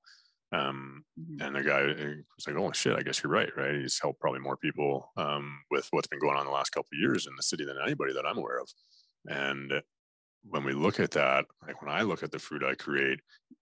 Um, 0.53 1.05
mm-hmm. 1.19 1.41
and 1.41 1.55
the 1.55 1.63
guy 1.63 1.81
was 1.85 2.47
like, 2.47 2.57
"Oh 2.57 2.71
shit, 2.73 2.97
I 2.97 3.03
guess 3.03 3.23
you're 3.23 3.31
right, 3.31 3.49
right?" 3.55 3.75
He's 3.75 3.99
helped 4.01 4.19
probably 4.19 4.41
more 4.41 4.57
people 4.57 5.09
um, 5.17 5.61
with 5.71 5.87
what's 5.91 6.07
been 6.07 6.19
going 6.19 6.37
on 6.37 6.45
the 6.45 6.51
last 6.51 6.71
couple 6.71 6.89
of 6.93 6.99
years 6.99 7.25
in 7.25 7.35
the 7.35 7.43
city 7.43 7.65
than 7.65 7.77
anybody 7.83 8.13
that 8.13 8.25
I'm 8.25 8.37
aware 8.37 8.59
of. 8.59 8.69
And 9.27 9.81
when 10.43 10.63
we 10.63 10.73
look 10.73 10.99
at 10.99 11.11
that, 11.11 11.45
like 11.65 11.81
when 11.81 11.91
I 11.91 12.01
look 12.01 12.23
at 12.23 12.31
the 12.31 12.39
fruit 12.39 12.63
I 12.63 12.73
create, 12.75 13.19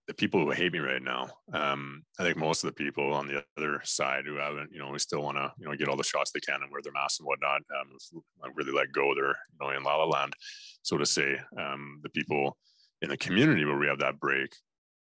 the 0.08 0.14
people 0.14 0.40
who 0.40 0.50
hate 0.50 0.72
me 0.72 0.78
right 0.78 1.02
now, 1.02 1.28
um, 1.52 2.02
I 2.18 2.24
think 2.24 2.36
most 2.36 2.64
of 2.64 2.68
the 2.68 2.84
people 2.84 3.12
on 3.12 3.26
the 3.26 3.44
other 3.56 3.80
side 3.84 4.24
who 4.24 4.36
haven't, 4.36 4.70
you 4.72 4.80
know, 4.80 4.90
we 4.90 4.98
still 4.98 5.22
want 5.22 5.36
to, 5.36 5.52
you 5.58 5.66
know, 5.66 5.76
get 5.76 5.88
all 5.88 5.96
the 5.96 6.02
shots 6.02 6.32
they 6.32 6.40
can 6.40 6.62
and 6.62 6.72
wear 6.72 6.80
their 6.82 6.92
masks 6.92 7.20
and 7.20 7.26
whatnot, 7.26 7.60
um, 7.78 8.52
really 8.54 8.72
let 8.72 8.92
go. 8.92 9.14
They're, 9.14 9.26
you 9.28 9.58
know, 9.60 9.70
in 9.70 9.82
La 9.84 9.96
La 9.96 10.04
Land, 10.04 10.32
so 10.82 10.96
to 10.96 11.06
say. 11.06 11.38
Um, 11.58 12.00
the 12.02 12.10
people 12.10 12.56
in 13.02 13.08
the 13.08 13.16
community 13.16 13.64
where 13.64 13.78
we 13.78 13.86
have 13.86 14.00
that 14.00 14.20
break 14.20 14.54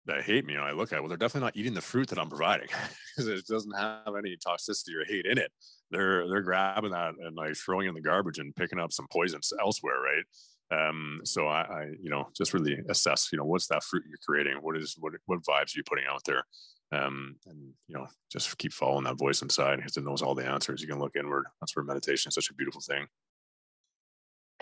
that 0.06 0.22
hate 0.22 0.44
me, 0.44 0.54
and 0.54 0.64
I 0.64 0.72
look 0.72 0.92
at, 0.92 1.00
well, 1.00 1.08
they're 1.08 1.16
definitely 1.16 1.46
not 1.46 1.56
eating 1.56 1.74
the 1.74 1.80
fruit 1.80 2.08
that 2.08 2.18
I'm 2.18 2.28
providing 2.28 2.68
because 3.16 3.28
it 3.28 3.46
doesn't 3.46 3.78
have 3.78 4.14
any 4.18 4.36
toxicity 4.36 5.00
or 5.00 5.04
hate 5.06 5.26
in 5.26 5.38
it. 5.38 5.52
They're 5.90 6.28
they're 6.28 6.42
grabbing 6.42 6.92
that 6.92 7.14
and 7.20 7.36
like 7.36 7.54
throwing 7.54 7.88
in 7.88 7.94
the 7.94 8.00
garbage 8.00 8.38
and 8.38 8.56
picking 8.56 8.80
up 8.80 8.92
some 8.92 9.06
poisons 9.10 9.52
elsewhere, 9.60 10.00
right? 10.00 10.24
Um, 10.72 11.20
so 11.24 11.46
I, 11.46 11.60
I, 11.60 11.84
you 12.00 12.10
know, 12.10 12.28
just 12.34 12.54
really 12.54 12.78
assess, 12.88 13.28
you 13.30 13.38
know, 13.38 13.44
what's 13.44 13.66
that 13.66 13.84
fruit 13.84 14.04
you're 14.08 14.18
creating? 14.26 14.62
What 14.62 14.76
is, 14.76 14.96
what, 14.98 15.12
what 15.26 15.40
vibes 15.40 15.74
are 15.74 15.78
you 15.78 15.82
putting 15.86 16.06
out 16.08 16.22
there? 16.24 16.44
Um, 16.92 17.36
and, 17.46 17.58
you 17.88 17.94
know, 17.94 18.06
just 18.30 18.56
keep 18.58 18.72
following 18.72 19.04
that 19.04 19.18
voice 19.18 19.42
inside 19.42 19.76
because 19.76 19.96
it 19.96 20.04
knows 20.04 20.22
all 20.22 20.34
the 20.34 20.46
answers. 20.46 20.80
You 20.80 20.88
can 20.88 20.98
look 20.98 21.16
inward. 21.16 21.44
That's 21.60 21.76
where 21.76 21.84
meditation 21.84 22.30
is 22.30 22.34
such 22.34 22.50
a 22.50 22.54
beautiful 22.54 22.80
thing. 22.80 23.06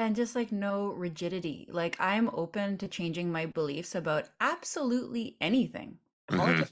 And 0.00 0.16
just 0.16 0.34
like 0.34 0.50
no 0.50 0.88
rigidity. 0.88 1.68
Like 1.70 1.96
I'm 2.00 2.28
open 2.30 2.76
to 2.78 2.88
changing 2.88 3.30
my 3.30 3.46
beliefs 3.46 3.94
about 3.94 4.28
absolutely 4.40 5.36
anything. 5.40 5.98
Mm-hmm 6.28 6.62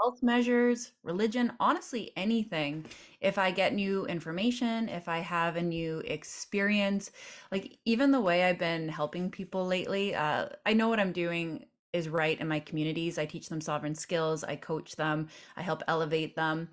health 0.00 0.22
measures, 0.22 0.92
religion, 1.02 1.52
honestly, 1.58 2.12
anything. 2.16 2.86
If 3.20 3.36
I 3.36 3.50
get 3.50 3.74
new 3.74 4.06
information, 4.06 4.88
if 4.88 5.08
I 5.08 5.18
have 5.18 5.56
a 5.56 5.62
new 5.62 5.98
experience, 6.06 7.10
like 7.50 7.78
even 7.84 8.12
the 8.12 8.20
way 8.20 8.44
I've 8.44 8.60
been 8.60 8.88
helping 8.88 9.28
people 9.28 9.66
lately, 9.66 10.14
uh, 10.14 10.50
I 10.64 10.72
know 10.72 10.88
what 10.88 11.00
I'm 11.00 11.10
doing 11.12 11.66
is 11.92 12.08
right 12.08 12.40
in 12.40 12.46
my 12.46 12.60
communities. 12.60 13.18
I 13.18 13.26
teach 13.26 13.48
them 13.48 13.60
sovereign 13.60 13.96
skills, 13.96 14.44
I 14.44 14.54
coach 14.56 14.94
them, 14.94 15.28
I 15.56 15.62
help 15.62 15.82
elevate 15.88 16.36
them. 16.36 16.68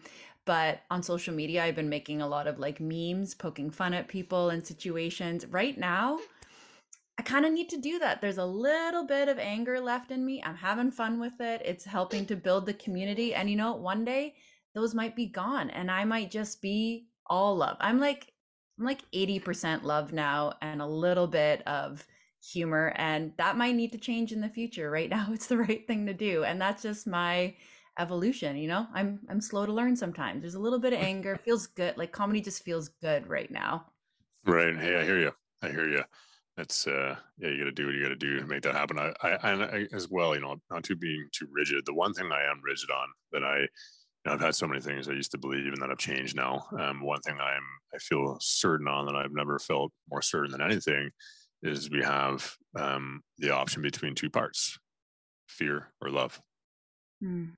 But 0.46 0.82
on 0.92 1.02
social 1.02 1.34
media, 1.34 1.64
I've 1.64 1.76
been 1.76 1.90
making 1.90 2.22
a 2.22 2.28
lot 2.28 2.48
of 2.48 2.60
like 2.60 2.80
memes, 2.80 3.34
poking 3.34 3.72
fun 3.72 3.94
at 3.94 4.08
people 4.08 4.50
and 4.50 4.66
situations. 4.66 5.46
Right 5.48 5.78
now, 5.78 6.20
I 7.18 7.24
kind 7.24 7.46
of 7.46 7.54
need 7.54 7.70
to 7.70 7.78
do 7.78 7.98
that. 8.00 8.22
There's 8.22 8.38
a 8.38 8.46
little 8.46 9.06
bit 9.06 9.30
of 9.30 9.40
anger 9.40 9.80
left 9.80 10.12
in 10.12 10.26
me. 10.26 10.44
I'm 10.44 10.56
having 10.56 10.92
fun 10.92 11.20
with 11.20 11.40
it. 11.40 11.62
It's 11.64 11.86
helping 11.86 12.26
to 12.28 12.36
build 12.36 12.66
the 12.66 12.74
community. 12.74 13.34
And 13.34 13.50
you 13.50 13.56
know, 13.56 13.74
one 13.74 14.06
day 14.06 14.36
those 14.74 14.94
might 14.94 15.16
be 15.16 15.26
gone 15.26 15.70
and 15.70 15.90
I 15.90 16.04
might 16.04 16.30
just 16.30 16.62
be 16.62 17.08
all 17.26 17.56
love. 17.56 17.78
I'm 17.80 18.00
like 18.00 18.32
I'm 18.78 18.86
like 18.86 19.10
80% 19.14 19.84
love 19.84 20.12
now 20.12 20.54
and 20.62 20.82
a 20.82 20.86
little 20.86 21.28
bit 21.28 21.66
of 21.66 22.06
humor 22.44 22.94
and 22.98 23.32
that 23.38 23.58
might 23.58 23.76
need 23.76 23.94
to 23.94 23.98
change 23.98 24.34
in 24.34 24.42
the 24.42 24.50
future. 24.50 24.92
Right 24.92 25.10
now 25.18 25.30
it's 25.32 25.48
the 25.48 25.58
right 25.58 25.88
thing 25.88 26.06
to 26.08 26.14
do 26.14 26.44
and 26.44 26.62
that's 26.62 26.84
just 26.84 27.08
my 27.08 27.56
evolution, 28.00 28.56
you 28.58 28.68
know? 28.68 28.88
I'm 28.94 29.20
I'm 29.30 29.42
slow 29.42 29.66
to 29.66 29.74
learn 29.74 29.96
sometimes. 29.96 30.42
There's 30.42 30.56
a 30.56 30.60
little 30.60 30.80
bit 30.80 30.94
of 30.94 31.00
anger, 31.12 31.38
feels 31.44 31.68
good. 31.68 31.98
Like 31.98 32.12
comedy 32.12 32.42
just 32.42 32.64
feels 32.64 32.90
good 33.02 33.28
right 33.28 33.50
now. 33.50 33.86
Right. 34.46 34.76
Hey, 34.76 34.96
I 34.98 35.04
hear 35.04 35.20
you. 35.20 35.32
I 35.62 35.70
hear 35.70 35.90
you 35.90 36.04
it's 36.58 36.88
uh 36.88 37.16
yeah 37.38 37.50
you 37.50 37.60
got 37.60 37.66
to 37.66 37.72
do 37.72 37.86
what 37.86 37.96
you 37.96 38.02
got 38.02 38.10
to 38.10 38.16
do 38.16 38.40
to 38.40 38.46
make 38.46 38.62
that 38.62 38.76
happen 38.76 38.98
I, 38.98 39.14
I 39.22 39.38
I, 39.44 39.88
as 39.92 40.10
well 40.10 40.36
you 40.36 40.42
know 40.42 40.56
not 40.72 40.84
to 40.86 40.96
being 40.96 41.28
too 41.32 41.48
rigid 41.52 41.86
the 41.86 41.94
one 41.94 42.14
thing 42.14 42.30
i 42.32 42.50
am 42.50 42.62
rigid 42.64 42.90
on 42.90 43.08
that 43.34 43.44
i 43.44 43.60
you 43.60 43.68
know, 44.26 44.34
i've 44.34 44.42
had 44.42 44.56
so 44.56 44.68
many 44.68 44.80
things 44.80 45.10
i 45.10 45.14
used 45.14 45.32
to 45.32 45.38
believe 45.38 45.74
and 45.74 45.82
that 45.82 45.90
i've 45.90 45.98
changed 45.98 46.36
now 46.36 46.66
um, 46.80 47.02
one 47.02 47.20
thing 47.22 47.38
i'm 47.40 47.64
i 47.94 47.98
feel 47.98 48.38
certain 48.40 48.88
on 48.88 49.06
that 49.06 49.16
i've 49.16 49.34
never 49.34 49.60
felt 49.60 49.92
more 50.10 50.22
certain 50.22 50.52
than 50.52 50.62
anything 50.62 51.10
is 51.64 51.90
we 51.90 52.04
have 52.04 52.56
um, 52.78 53.22
the 53.40 53.50
option 53.50 53.82
between 53.82 54.16
two 54.16 54.30
parts 54.30 54.78
fear 55.48 55.92
or 56.02 56.10
love 56.10 56.40
mm. 57.24 57.50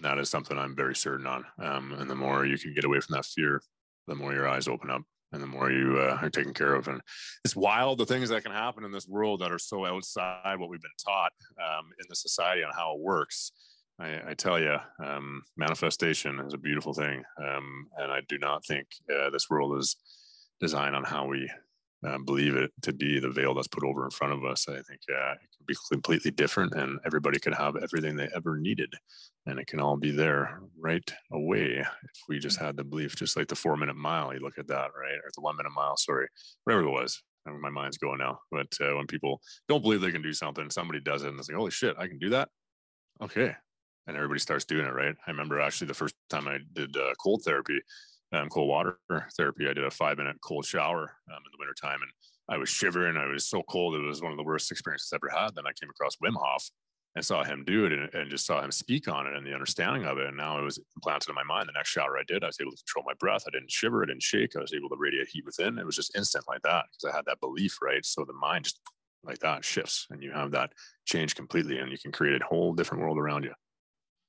That 0.00 0.18
is 0.18 0.30
something 0.30 0.58
i'm 0.58 0.76
very 0.76 0.94
certain 0.94 1.26
on 1.26 1.44
um, 1.62 1.92
and 1.98 2.08
the 2.08 2.14
more 2.14 2.44
you 2.44 2.58
can 2.58 2.74
get 2.74 2.84
away 2.84 3.00
from 3.00 3.14
that 3.14 3.24
fear 3.24 3.62
the 4.06 4.14
more 4.14 4.32
your 4.32 4.48
eyes 4.48 4.68
open 4.68 4.90
up 4.90 5.02
and 5.34 5.42
the 5.42 5.46
more 5.48 5.70
you 5.70 5.98
uh, 5.98 6.18
are 6.22 6.30
taken 6.30 6.54
care 6.54 6.74
of. 6.74 6.88
And 6.88 7.00
it's 7.44 7.56
wild 7.56 7.98
the 7.98 8.06
things 8.06 8.28
that 8.28 8.42
can 8.42 8.52
happen 8.52 8.84
in 8.84 8.92
this 8.92 9.08
world 9.08 9.40
that 9.40 9.52
are 9.52 9.58
so 9.58 9.84
outside 9.84 10.58
what 10.58 10.68
we've 10.68 10.80
been 10.80 10.90
taught 11.04 11.32
um, 11.58 11.86
in 11.98 12.06
the 12.08 12.16
society 12.16 12.62
on 12.62 12.72
how 12.72 12.94
it 12.94 13.00
works. 13.00 13.52
I, 13.98 14.20
I 14.30 14.34
tell 14.34 14.60
you, 14.60 14.76
um, 15.04 15.42
manifestation 15.56 16.40
is 16.40 16.54
a 16.54 16.58
beautiful 16.58 16.94
thing, 16.94 17.22
um, 17.38 17.86
and 17.98 18.10
I 18.10 18.20
do 18.28 18.38
not 18.38 18.64
think 18.64 18.86
uh, 19.12 19.30
this 19.30 19.50
world 19.50 19.78
is 19.78 19.96
designed 20.60 20.96
on 20.96 21.04
how 21.04 21.26
we 21.26 21.48
uh, 22.06 22.18
believe 22.18 22.54
it 22.56 22.70
to 22.82 22.92
be 22.92 23.18
the 23.18 23.30
veil 23.30 23.54
that's 23.54 23.68
put 23.68 23.84
over 23.84 24.04
in 24.04 24.10
front 24.10 24.32
of 24.32 24.44
us. 24.44 24.68
I 24.68 24.74
think 24.74 25.00
uh, 25.10 25.32
it 25.32 25.48
can 25.56 25.66
be 25.66 25.76
completely 25.90 26.30
different, 26.30 26.74
and 26.74 26.98
everybody 27.04 27.38
could 27.38 27.54
have 27.54 27.76
everything 27.76 28.16
they 28.16 28.28
ever 28.34 28.56
needed, 28.58 28.92
and 29.46 29.58
it 29.58 29.66
can 29.66 29.80
all 29.80 29.96
be 29.96 30.10
there 30.10 30.60
right 30.78 31.10
away 31.32 31.78
if 31.78 32.20
we 32.28 32.38
just 32.38 32.60
had 32.60 32.76
the 32.76 32.84
belief. 32.84 33.16
Just 33.16 33.36
like 33.36 33.48
the 33.48 33.54
four 33.54 33.76
minute 33.76 33.96
mile, 33.96 34.34
you 34.34 34.40
look 34.40 34.58
at 34.58 34.68
that, 34.68 34.90
right, 34.98 35.18
or 35.24 35.30
the 35.34 35.40
one 35.40 35.56
minute 35.56 35.72
mile, 35.74 35.96
sorry, 35.96 36.28
whatever 36.64 36.86
it 36.86 36.90
was. 36.90 37.22
I 37.46 37.50
mean, 37.50 37.60
my 37.60 37.70
mind's 37.70 37.98
going 37.98 38.18
now. 38.18 38.38
But 38.50 38.68
uh, 38.80 38.96
when 38.96 39.06
people 39.06 39.40
don't 39.68 39.82
believe 39.82 40.00
they 40.00 40.12
can 40.12 40.22
do 40.22 40.32
something, 40.32 40.70
somebody 40.70 41.00
does 41.00 41.22
it, 41.22 41.28
and 41.28 41.38
it's 41.38 41.48
like, 41.48 41.56
holy 41.56 41.70
shit, 41.70 41.96
I 41.98 42.06
can 42.06 42.18
do 42.18 42.30
that. 42.30 42.48
Okay, 43.22 43.54
and 44.06 44.16
everybody 44.16 44.40
starts 44.40 44.64
doing 44.64 44.86
it, 44.86 44.94
right? 44.94 45.14
I 45.26 45.30
remember 45.30 45.60
actually 45.60 45.86
the 45.86 45.94
first 45.94 46.14
time 46.28 46.48
I 46.48 46.58
did 46.74 46.96
uh, 46.96 47.14
cold 47.22 47.42
therapy, 47.44 47.80
um, 48.32 48.48
cold 48.48 48.68
water 48.68 48.98
therapy. 49.36 49.68
I 49.68 49.72
did 49.72 49.84
a 49.84 49.90
five 49.90 50.18
minute 50.18 50.36
cold 50.42 50.64
shower 50.64 51.16
um, 51.30 51.38
in 51.38 51.52
the 51.52 51.58
wintertime 51.58 52.00
and 52.02 52.10
I 52.48 52.58
was 52.58 52.68
shivering. 52.68 53.16
I 53.16 53.26
was 53.26 53.46
so 53.46 53.62
cold. 53.62 53.94
It 53.94 54.00
was 54.00 54.22
one 54.22 54.32
of 54.32 54.38
the 54.38 54.44
worst 54.44 54.70
experiences 54.70 55.10
I 55.12 55.16
ever 55.16 55.30
had. 55.34 55.54
Then 55.54 55.66
I 55.66 55.72
came 55.72 55.88
across 55.88 56.16
Wim 56.16 56.34
Hof 56.36 56.68
and 57.14 57.24
saw 57.24 57.44
him 57.44 57.64
do 57.64 57.86
it 57.86 57.92
and, 57.92 58.12
and, 58.12 58.30
just 58.30 58.44
saw 58.44 58.60
him 58.60 58.72
speak 58.72 59.06
on 59.06 59.26
it 59.26 59.34
and 59.34 59.46
the 59.46 59.54
understanding 59.54 60.04
of 60.04 60.18
it. 60.18 60.26
And 60.26 60.36
now 60.36 60.58
it 60.58 60.62
was 60.62 60.80
implanted 60.96 61.28
in 61.28 61.36
my 61.36 61.44
mind. 61.44 61.68
The 61.68 61.72
next 61.72 61.90
shower 61.90 62.18
I 62.18 62.24
did, 62.26 62.42
I 62.42 62.48
was 62.48 62.58
able 62.60 62.72
to 62.72 62.76
control 62.76 63.04
my 63.06 63.14
breath. 63.20 63.44
I 63.46 63.50
didn't 63.50 63.70
shiver, 63.70 64.02
I 64.02 64.06
didn't 64.06 64.22
shake. 64.22 64.56
I 64.56 64.60
was 64.60 64.74
able 64.74 64.88
to 64.88 64.96
radiate 64.98 65.28
heat 65.28 65.44
within. 65.44 65.78
It 65.78 65.86
was 65.86 65.96
just 65.96 66.16
instant 66.16 66.44
like 66.48 66.62
that 66.62 66.86
because 66.90 67.12
I 67.12 67.16
had 67.16 67.24
that 67.26 67.40
belief, 67.40 67.78
right? 67.80 68.04
So 68.04 68.24
the 68.24 68.32
mind 68.32 68.64
just 68.64 68.80
like 69.22 69.38
that 69.38 69.64
shifts 69.64 70.06
and 70.10 70.22
you 70.22 70.32
have 70.32 70.50
that 70.50 70.72
change 71.06 71.34
completely 71.34 71.78
and 71.78 71.90
you 71.90 71.98
can 71.98 72.12
create 72.12 72.42
a 72.42 72.44
whole 72.44 72.74
different 72.74 73.02
world 73.02 73.18
around 73.18 73.44
you. 73.44 73.52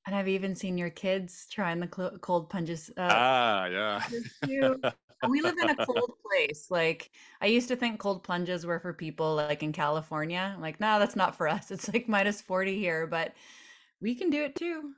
And 0.06 0.16
I've 0.16 0.28
even 0.28 0.56
seen 0.56 0.78
your 0.78 0.91
kids 0.91 1.47
trying 1.49 1.80
the 1.80 1.88
cold 1.88 2.49
plunges. 2.49 2.91
Uh, 2.95 3.10
ah, 3.10 3.66
yeah. 3.66 4.03
we 5.28 5.41
live 5.41 5.58
in 5.58 5.70
a 5.70 5.76
cold 5.86 6.14
place. 6.26 6.68
Like 6.70 7.10
I 7.41 7.47
used 7.47 7.68
to 7.70 7.76
think 7.76 7.99
cold 7.99 8.24
plunges 8.24 8.66
were 8.66 8.80
for 8.80 8.93
people 8.93 9.36
like 9.36 9.64
in 9.64 9.74
California. 9.74 10.53
I'm 10.53 10.62
like, 10.62 10.80
no, 10.80 10.99
that's 10.99 11.16
not 11.16 11.36
for 11.36 11.47
us. 11.47 11.72
It's 11.72 11.91
like 11.91 12.08
minus 12.08 12.41
40 12.41 12.78
here, 12.78 13.08
but 13.08 13.34
we 14.01 14.16
can 14.16 14.30
do 14.30 14.43
it 14.43 14.56
too. 14.56 14.93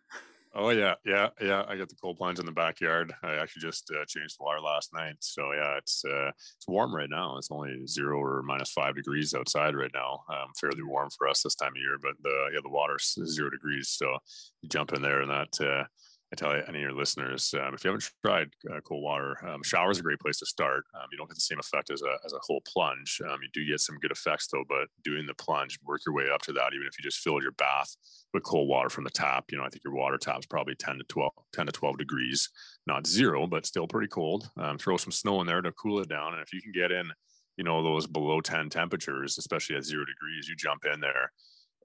Oh 0.59 0.69
yeah, 0.71 0.95
yeah, 1.05 1.29
yeah. 1.39 1.63
I 1.67 1.77
got 1.77 1.87
the 1.87 1.95
cold 2.01 2.17
plunge 2.17 2.39
in 2.39 2.45
the 2.47 2.51
backyard. 2.51 3.13
I 3.21 3.35
actually 3.35 3.61
just 3.61 3.91
uh, 3.91 4.03
changed 4.07 4.39
the 4.39 4.43
water 4.43 4.59
last 4.59 4.91
night, 4.91 5.17
so 5.19 5.51
yeah, 5.53 5.77
it's 5.77 6.03
uh, 6.03 6.29
it's 6.29 6.67
warm 6.67 6.95
right 6.95 7.09
now. 7.11 7.37
It's 7.37 7.51
only 7.51 7.85
zero 7.85 8.17
or 8.19 8.41
minus 8.41 8.71
five 8.71 8.95
degrees 8.95 9.35
outside 9.35 9.75
right 9.75 9.91
now. 9.93 10.23
Um, 10.29 10.47
fairly 10.59 10.81
warm 10.81 11.09
for 11.15 11.27
us 11.27 11.43
this 11.43 11.53
time 11.53 11.73
of 11.73 11.77
year, 11.77 11.99
but 12.01 12.13
the 12.23 12.49
yeah 12.53 12.59
the 12.63 12.69
water's 12.69 13.15
zero 13.25 13.51
degrees, 13.51 13.89
so 13.89 14.17
you 14.63 14.69
jump 14.69 14.93
in 14.93 15.03
there 15.03 15.21
and 15.21 15.29
that 15.29 15.61
uh, 15.61 15.83
I 16.31 16.35
tell 16.35 16.51
any 16.51 16.61
of 16.61 16.75
your 16.75 16.93
listeners, 16.93 17.53
um, 17.53 17.73
if 17.73 17.83
you 17.83 17.89
haven't 17.89 18.09
tried 18.25 18.49
uh, 18.69 18.81
cold 18.81 19.01
water, 19.01 19.37
um, 19.47 19.63
shower 19.63 19.91
is 19.91 19.99
a 19.99 20.03
great 20.03 20.19
place 20.19 20.39
to 20.39 20.45
start. 20.45 20.83
Um, 20.93 21.07
you 21.11 21.17
don't 21.17 21.29
get 21.29 21.35
the 21.35 21.41
same 21.41 21.59
effect 21.59 21.89
as 21.89 22.01
a, 22.01 22.17
as 22.25 22.33
a 22.33 22.39
whole 22.41 22.61
plunge. 22.67 23.21
Um, 23.25 23.39
you 23.41 23.47
do 23.53 23.65
get 23.65 23.79
some 23.79 23.97
good 23.99 24.11
effects 24.11 24.47
though, 24.47 24.65
but 24.67 24.87
doing 25.03 25.25
the 25.25 25.33
plunge, 25.35 25.79
work 25.85 26.01
your 26.05 26.13
way 26.13 26.25
up 26.33 26.41
to 26.43 26.53
that. 26.53 26.73
Even 26.73 26.85
if 26.85 26.99
you 26.99 27.03
just 27.03 27.19
fill 27.19 27.41
your 27.41 27.53
bath 27.53 27.95
with 28.33 28.43
cold 28.43 28.67
water 28.67 28.89
from 28.89 29.05
the 29.05 29.09
tap, 29.09 29.45
you 29.51 29.57
know, 29.57 29.63
I 29.63 29.69
think 29.69 29.83
your 29.85 29.95
water 29.95 30.17
tap 30.17 30.39
is 30.39 30.45
probably 30.45 30.75
10 30.75 30.97
to 30.97 31.03
12, 31.05 31.31
10 31.53 31.65
to 31.67 31.71
12 31.71 31.97
degrees, 31.97 32.49
not 32.85 33.07
zero, 33.07 33.47
but 33.47 33.65
still 33.65 33.87
pretty 33.87 34.09
cold. 34.09 34.49
Um, 34.57 34.77
throw 34.77 34.97
some 34.97 35.13
snow 35.13 35.39
in 35.39 35.47
there 35.47 35.61
to 35.61 35.71
cool 35.71 36.01
it 36.01 36.09
down. 36.09 36.33
And 36.33 36.41
if 36.41 36.51
you 36.51 36.61
can 36.61 36.73
get 36.73 36.91
in, 36.91 37.09
you 37.55 37.63
know, 37.63 37.81
those 37.81 38.05
below 38.05 38.41
10 38.41 38.69
temperatures, 38.69 39.37
especially 39.37 39.77
at 39.77 39.85
zero 39.85 40.03
degrees, 40.03 40.49
you 40.49 40.57
jump 40.57 40.83
in 40.85 40.99
there 40.99 41.31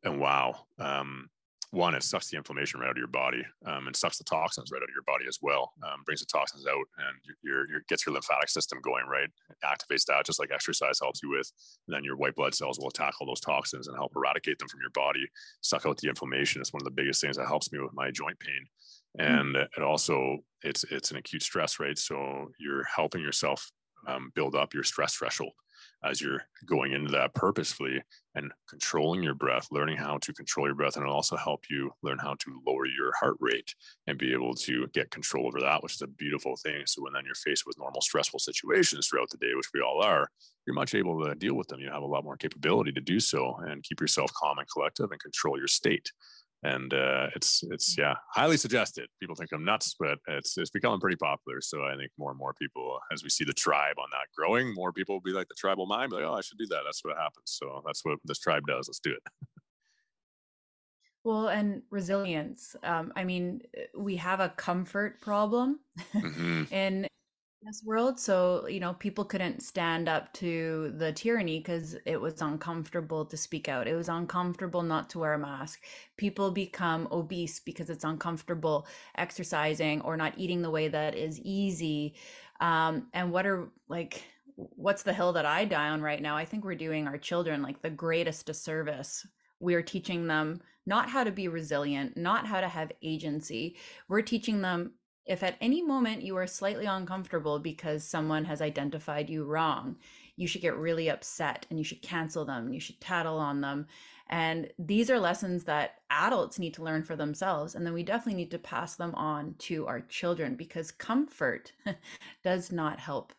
and 0.05 0.21
wow, 0.21 0.67
um, 0.79 1.29
one, 1.73 1.95
it 1.95 2.03
sucks 2.03 2.29
the 2.29 2.37
inflammation 2.37 2.81
right 2.81 2.89
out 2.89 2.93
of 2.93 2.99
your 2.99 3.07
body 3.07 3.43
um, 3.65 3.87
and 3.87 3.97
sucks 3.97 4.19
the 4.19 4.25
toxins 4.25 4.71
right 4.71 4.83
out 4.83 4.91
of 4.91 4.95
your 4.95 5.05
body 5.07 5.25
as 5.27 5.39
well. 5.41 5.73
Um, 5.83 6.03
brings 6.05 6.21
the 6.21 6.27
toxins 6.27 6.67
out 6.67 6.85
and 6.99 7.17
your, 7.43 7.67
your 7.71 7.81
gets 7.89 8.05
your 8.05 8.13
lymphatic 8.13 8.51
system 8.51 8.79
going 8.83 9.07
right. 9.07 9.25
It 9.25 9.57
activates 9.65 10.05
that 10.05 10.27
just 10.27 10.39
like 10.39 10.51
exercise 10.53 10.99
helps 11.01 11.23
you 11.23 11.31
with. 11.31 11.51
And 11.89 11.97
then 11.97 12.05
your 12.05 12.17
white 12.17 12.35
blood 12.35 12.55
cells 12.55 12.79
will 12.79 12.89
attack 12.89 13.15
all 13.19 13.27
those 13.27 13.41
toxins 13.41 13.89
and 13.89 13.97
help 13.97 14.13
eradicate 14.15 14.59
them 14.59 14.69
from 14.69 14.81
your 14.83 14.91
body, 14.91 15.27
suck 15.63 15.87
out 15.87 15.97
the 15.97 16.11
inflammation. 16.11 16.61
It's 16.61 16.75
one 16.75 16.83
of 16.83 16.85
the 16.85 16.91
biggest 17.03 17.23
things 17.23 17.39
that 17.39 17.49
helps 17.49 17.73
me 17.73 17.79
with 17.79 17.95
my 17.95 18.11
joint 18.11 18.39
pain. 18.39 18.67
Hmm. 19.19 19.35
And 19.35 19.57
mm. 19.57 19.67
it 19.75 19.83
also 19.83 20.39
it's 20.63 20.85
it's 20.91 21.11
an 21.11 21.17
acute 21.17 21.43
stress, 21.43 21.81
right? 21.81 21.99
So 21.99 22.51
you're 22.61 22.85
helping 22.85 23.23
yourself 23.23 23.71
um, 24.07 24.31
build 24.35 24.55
up 24.55 24.75
your 24.75 24.85
stress 24.85 25.15
threshold 25.15 25.53
as 26.05 26.21
you're 26.21 26.43
going 26.67 26.93
into 26.93 27.11
that 27.13 27.35
purposefully 27.35 28.03
and 28.35 28.51
controlling 28.69 29.23
your 29.23 29.35
breath, 29.35 29.69
learning 29.71 29.97
how 29.97 30.19
to 30.19 30.33
control 30.33 30.67
your 30.67 30.75
breath, 30.75 30.97
and 30.97 31.05
it'll 31.05 31.15
also 31.15 31.37
help 31.37 31.65
you 31.71 31.91
learn 32.03 32.19
how 32.19 32.35
to 32.35 32.61
lower 32.67 32.87
your 32.87 33.13
heart 33.21 33.37
rate 33.41 33.75
and 34.07 34.19
be 34.19 34.33
able 34.33 34.55
to 34.55 34.87
get 34.95 35.11
control 35.11 35.47
over 35.47 35.61
that, 35.61 35.83
which 35.83 35.95
is 35.95 36.03
a 36.03 36.07
beautiful 36.07 36.57
thing. 36.57 36.83
So 36.87 37.03
when 37.03 37.13
then 37.13 37.25
you're 37.25 37.35
faced 37.35 37.67
with 37.67 37.79
normal 37.79 38.01
stressful 38.01 38.41
situations 38.41 39.07
throughout 39.07 39.31
the 39.31 39.37
day, 39.37 39.55
which 39.55 39.71
we 39.73 39.81
all 39.81 40.03
are, 40.03 40.29
you're 40.67 40.75
much 40.75 40.95
able 40.95 41.25
to 41.25 41.35
deal 41.35 41.55
with 41.55 41.69
them. 41.69 41.81
You 41.81 41.91
have 41.91 42.03
a 42.03 42.07
lot 42.07 42.25
more 42.25 42.37
capability 42.37 42.93
to 42.93 43.01
do 43.01 43.21
so 43.21 43.57
and 43.67 43.83
keep 43.83 44.01
yourself 44.01 44.33
calm 44.35 44.59
and 44.59 44.69
collective 44.73 45.11
and 45.11 45.21
control 45.21 45.59
your 45.59 45.69
state 45.69 46.11
and 46.63 46.95
uh, 46.95 47.29
it's 47.35 47.63
it's 47.71 47.97
yeah 47.99 48.15
highly 48.35 48.57
suggested. 48.57 49.09
People 49.21 49.35
think 49.35 49.51
I'm 49.53 49.65
nuts, 49.65 49.95
but 49.99 50.19
it's 50.29 50.57
it's 50.57 50.71
becoming 50.71 51.01
pretty 51.01 51.17
popular. 51.17 51.61
So 51.61 51.85
I 51.85 51.97
think 51.97 52.11
more 52.19 52.31
and 52.31 52.39
more 52.39 52.55
people, 52.55 52.99
as 53.13 53.23
we 53.23 53.31
see 53.31 53.45
the 53.45 53.53
tribe 53.53 53.97
on 53.99 54.09
that 54.13 54.29
growing, 54.37 54.73
more 54.75 54.93
people 54.93 55.17
will 55.17 55.21
be 55.21 55.33
like 55.33 55.49
the 55.49 55.57
tribal 55.59 55.87
mind, 55.87 56.11
be 56.11 56.17
like, 56.17 56.25
oh, 56.25 56.35
I 56.35 56.41
should 56.41 56.59
do 56.59 56.67
that. 56.67 56.83
That's 56.85 57.05
what 57.05 57.17
happens. 57.17 57.47
So 57.47 57.83
that's 57.85 58.05
what 58.05 58.19
this 58.25 58.39
tribe 58.39 58.63
does. 58.67 58.89
Let's 58.89 59.01
do 59.01 59.11
it. 59.11 59.23
Well, 61.25 61.49
and 61.49 61.83
resilience. 61.91 62.75
Um, 62.83 63.13
I 63.15 63.25
mean, 63.25 63.63
we 63.97 64.17
have 64.17 64.41
a 64.41 64.49
comfort 64.51 65.21
problem 65.21 65.79
mm-hmm. 66.15 66.65
in 66.75 67.07
this 67.65 67.83
world. 67.85 68.19
So, 68.19 68.67
you 68.67 68.81
know, 68.81 68.95
people 68.95 69.25
couldn't 69.25 69.63
stand 69.63 70.09
up 70.09 70.33
to 70.35 70.93
the 70.97 71.13
tyranny 71.13 71.59
because 71.61 71.97
it 72.07 72.21
was 72.21 72.41
uncomfortable 72.43 73.25
to 73.27 73.37
speak 73.37 73.69
out. 73.69 73.87
It 73.87 73.95
was 73.95 74.09
uncomfortable 74.09 74.83
not 74.83 75.09
to 75.11 75.19
wear 75.21 75.35
a 75.35 75.39
mask. 75.39 75.83
People 76.17 76.51
become 76.51 77.09
obese 77.13 77.61
because 77.61 77.89
it's 77.91 78.05
uncomfortable 78.05 78.87
exercising 79.17 80.01
or 80.03 80.17
not 80.17 80.35
eating 80.37 80.63
the 80.63 80.71
way 80.71 80.89
that 80.89 81.15
is 81.15 81.41
easy. 81.41 82.15
Um, 82.61 83.09
and 83.13 83.31
what 83.31 83.47
are 83.47 83.69
like, 83.89 84.25
what's 84.57 85.03
the 85.03 85.15
hill 85.15 85.33
that 85.33 85.47
I 85.47 85.65
die 85.65 85.89
on 85.91 86.03
right 86.03 86.21
now? 86.21 86.37
I 86.37 86.45
think 86.45 86.65
we're 86.65 86.75
doing 86.75 87.07
our 87.07 87.19
children 87.19 87.63
like 87.63 87.81
the 87.81 87.91
greatest 87.91 88.47
disservice. 88.47 89.27
We're 89.61 89.83
teaching 89.83 90.27
them 90.27 90.61
not 90.87 91.09
how 91.09 91.23
to 91.23 91.31
be 91.31 91.47
resilient, 91.49 92.17
not 92.17 92.47
how 92.47 92.61
to 92.61 92.69
have 92.69 92.91
agency. 93.03 93.77
We're 94.09 94.23
teaching 94.23 94.61
them 94.61 94.95
if 95.27 95.43
at 95.43 95.57
any 95.61 95.83
moment 95.83 96.23
you 96.23 96.37
are 96.37 96.47
slightly 96.47 96.87
uncomfortable 96.87 97.59
because 97.59 98.05
someone 98.05 98.45
has 98.45 98.61
identified 98.61 99.31
you 99.31 99.45
wrong, 99.45 99.97
you 100.37 100.47
should 100.47 100.63
get 100.63 100.77
really 100.77 101.09
upset 101.09 101.67
and 101.71 101.79
you 101.79 101.85
should 101.85 102.03
cancel 102.03 102.45
them, 102.45 102.73
you 102.73 102.81
should 102.81 103.01
tattle 103.01 103.39
on 103.39 103.61
them. 103.61 103.87
And 104.29 104.71
these 104.79 105.11
are 105.11 105.21
lessons 105.21 105.65
that 105.65 106.01
adults 106.11 106.59
need 106.59 106.75
to 106.75 106.83
learn 106.83 107.03
for 107.05 107.17
themselves. 107.17 107.75
And 107.75 107.87
then 107.87 107.93
we 107.93 108.03
definitely 108.03 108.41
need 108.41 108.51
to 108.53 108.59
pass 108.59 108.97
them 108.97 109.15
on 109.15 109.55
to 109.61 109.87
our 109.87 110.01
children 110.01 110.57
because 110.57 110.91
comfort 110.91 111.73
does 112.43 112.73
not 112.73 112.99
help. 112.99 113.33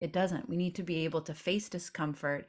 It 0.00 0.12
doesn't. 0.12 0.48
We 0.48 0.56
need 0.56 0.76
to 0.76 0.82
be 0.82 1.04
able 1.04 1.22
to 1.22 1.34
face 1.34 1.68
discomfort 1.68 2.46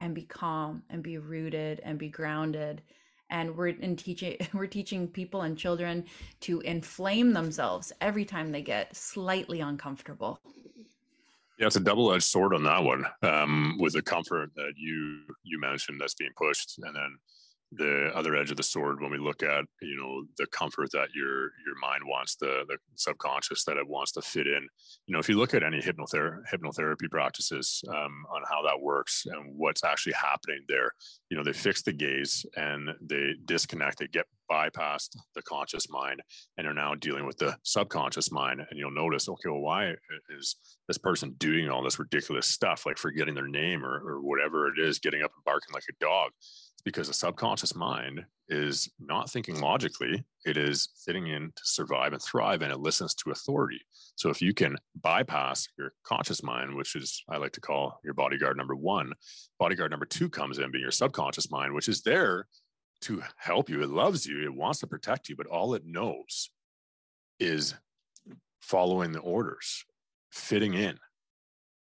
and 0.00 0.14
be 0.14 0.22
calm 0.22 0.82
and 0.90 1.02
be 1.02 1.18
rooted 1.18 1.80
and 1.84 1.98
be 1.98 2.08
grounded 2.08 2.82
and 3.30 3.56
we're 3.56 3.68
in 3.68 3.96
teaching 3.96 4.36
we're 4.54 4.66
teaching 4.66 5.08
people 5.08 5.42
and 5.42 5.56
children 5.56 6.04
to 6.40 6.60
inflame 6.60 7.32
themselves 7.32 7.92
every 8.00 8.24
time 8.24 8.52
they 8.52 8.62
get 8.62 8.94
slightly 8.94 9.60
uncomfortable. 9.60 10.40
Yeah 11.58 11.66
it's 11.66 11.76
a 11.76 11.80
double-edged 11.80 12.22
sword 12.22 12.54
on 12.54 12.62
that 12.64 12.82
one 12.84 13.04
um, 13.22 13.76
with 13.80 13.94
the 13.94 14.02
comfort 14.02 14.50
that 14.54 14.72
you 14.76 15.20
you 15.42 15.60
mentioned 15.60 16.00
that's 16.00 16.14
being 16.14 16.30
pushed 16.36 16.78
and 16.78 16.94
then 16.94 17.18
the 17.72 18.10
other 18.14 18.34
edge 18.34 18.50
of 18.50 18.56
the 18.56 18.62
sword 18.62 19.00
when 19.00 19.10
we 19.10 19.18
look 19.18 19.42
at 19.42 19.64
you 19.82 19.96
know 19.96 20.24
the 20.38 20.46
comfort 20.46 20.90
that 20.92 21.08
your 21.14 21.42
your 21.66 21.76
mind 21.80 22.02
wants 22.06 22.36
the 22.36 22.64
the 22.68 22.78
subconscious 22.96 23.64
that 23.64 23.76
it 23.76 23.86
wants 23.86 24.12
to 24.12 24.22
fit 24.22 24.46
in. 24.46 24.66
You 25.06 25.12
know 25.12 25.18
if 25.18 25.28
you 25.28 25.36
look 25.36 25.54
at 25.54 25.62
any 25.62 25.80
hypnotherapy 25.80 26.40
hypnotherapy 26.52 27.10
practices 27.10 27.82
um, 27.88 28.24
on 28.34 28.42
how 28.48 28.62
that 28.62 28.80
works 28.80 29.24
and 29.26 29.54
what's 29.56 29.84
actually 29.84 30.14
happening 30.14 30.60
there 30.68 30.92
you 31.30 31.36
know 31.36 31.44
they 31.44 31.52
fix 31.52 31.82
the 31.82 31.92
gaze 31.92 32.46
and 32.56 32.88
they 33.02 33.34
disconnect 33.44 33.98
they 33.98 34.06
get 34.06 34.26
bypassed 34.50 35.16
the 35.34 35.42
conscious 35.42 35.88
mind 35.90 36.20
and 36.56 36.66
are 36.66 36.74
now 36.74 36.94
dealing 36.94 37.26
with 37.26 37.38
the 37.38 37.56
subconscious 37.62 38.30
mind. 38.30 38.60
And 38.68 38.78
you'll 38.78 38.90
notice 38.90 39.28
okay 39.28 39.48
well 39.48 39.60
why 39.60 39.94
is 40.30 40.56
this 40.86 40.98
person 40.98 41.34
doing 41.38 41.68
all 41.68 41.82
this 41.82 41.98
ridiculous 41.98 42.46
stuff 42.46 42.86
like 42.86 42.98
forgetting 42.98 43.34
their 43.34 43.48
name 43.48 43.84
or, 43.84 44.02
or 44.06 44.20
whatever 44.20 44.68
it 44.68 44.78
is 44.78 44.98
getting 44.98 45.22
up 45.22 45.32
and 45.34 45.44
barking 45.44 45.74
like 45.74 45.84
a 45.88 46.04
dog? 46.04 46.30
It's 46.38 46.82
because 46.84 47.08
the 47.08 47.14
subconscious 47.14 47.74
mind 47.74 48.24
is 48.48 48.88
not 48.98 49.30
thinking 49.30 49.60
logically. 49.60 50.24
It 50.46 50.56
is 50.56 50.88
fitting 51.04 51.26
in 51.26 51.52
to 51.54 51.62
survive 51.64 52.12
and 52.12 52.22
thrive 52.22 52.62
and 52.62 52.72
it 52.72 52.80
listens 52.80 53.14
to 53.16 53.30
authority. 53.30 53.80
So 54.16 54.30
if 54.30 54.40
you 54.40 54.54
can 54.54 54.76
bypass 55.00 55.68
your 55.78 55.92
conscious 56.04 56.42
mind 56.42 56.74
which 56.74 56.96
is 56.96 57.22
i 57.28 57.36
like 57.36 57.52
to 57.52 57.60
call 57.60 58.00
your 58.04 58.14
bodyguard 58.14 58.56
number 58.56 58.74
one 58.74 59.12
bodyguard 59.58 59.90
number 59.90 60.06
two 60.06 60.28
comes 60.28 60.58
in 60.58 60.70
being 60.70 60.82
your 60.82 60.90
subconscious 60.90 61.50
mind 61.50 61.74
which 61.74 61.88
is 61.88 62.02
there 62.02 62.46
to 63.00 63.22
help 63.36 63.68
you 63.68 63.82
it 63.82 63.90
loves 63.90 64.26
you 64.26 64.44
it 64.44 64.54
wants 64.54 64.80
to 64.80 64.86
protect 64.86 65.28
you 65.28 65.36
but 65.36 65.46
all 65.46 65.74
it 65.74 65.82
knows 65.84 66.50
is 67.38 67.74
following 68.60 69.12
the 69.12 69.20
orders 69.20 69.84
fitting 70.30 70.74
in 70.74 70.98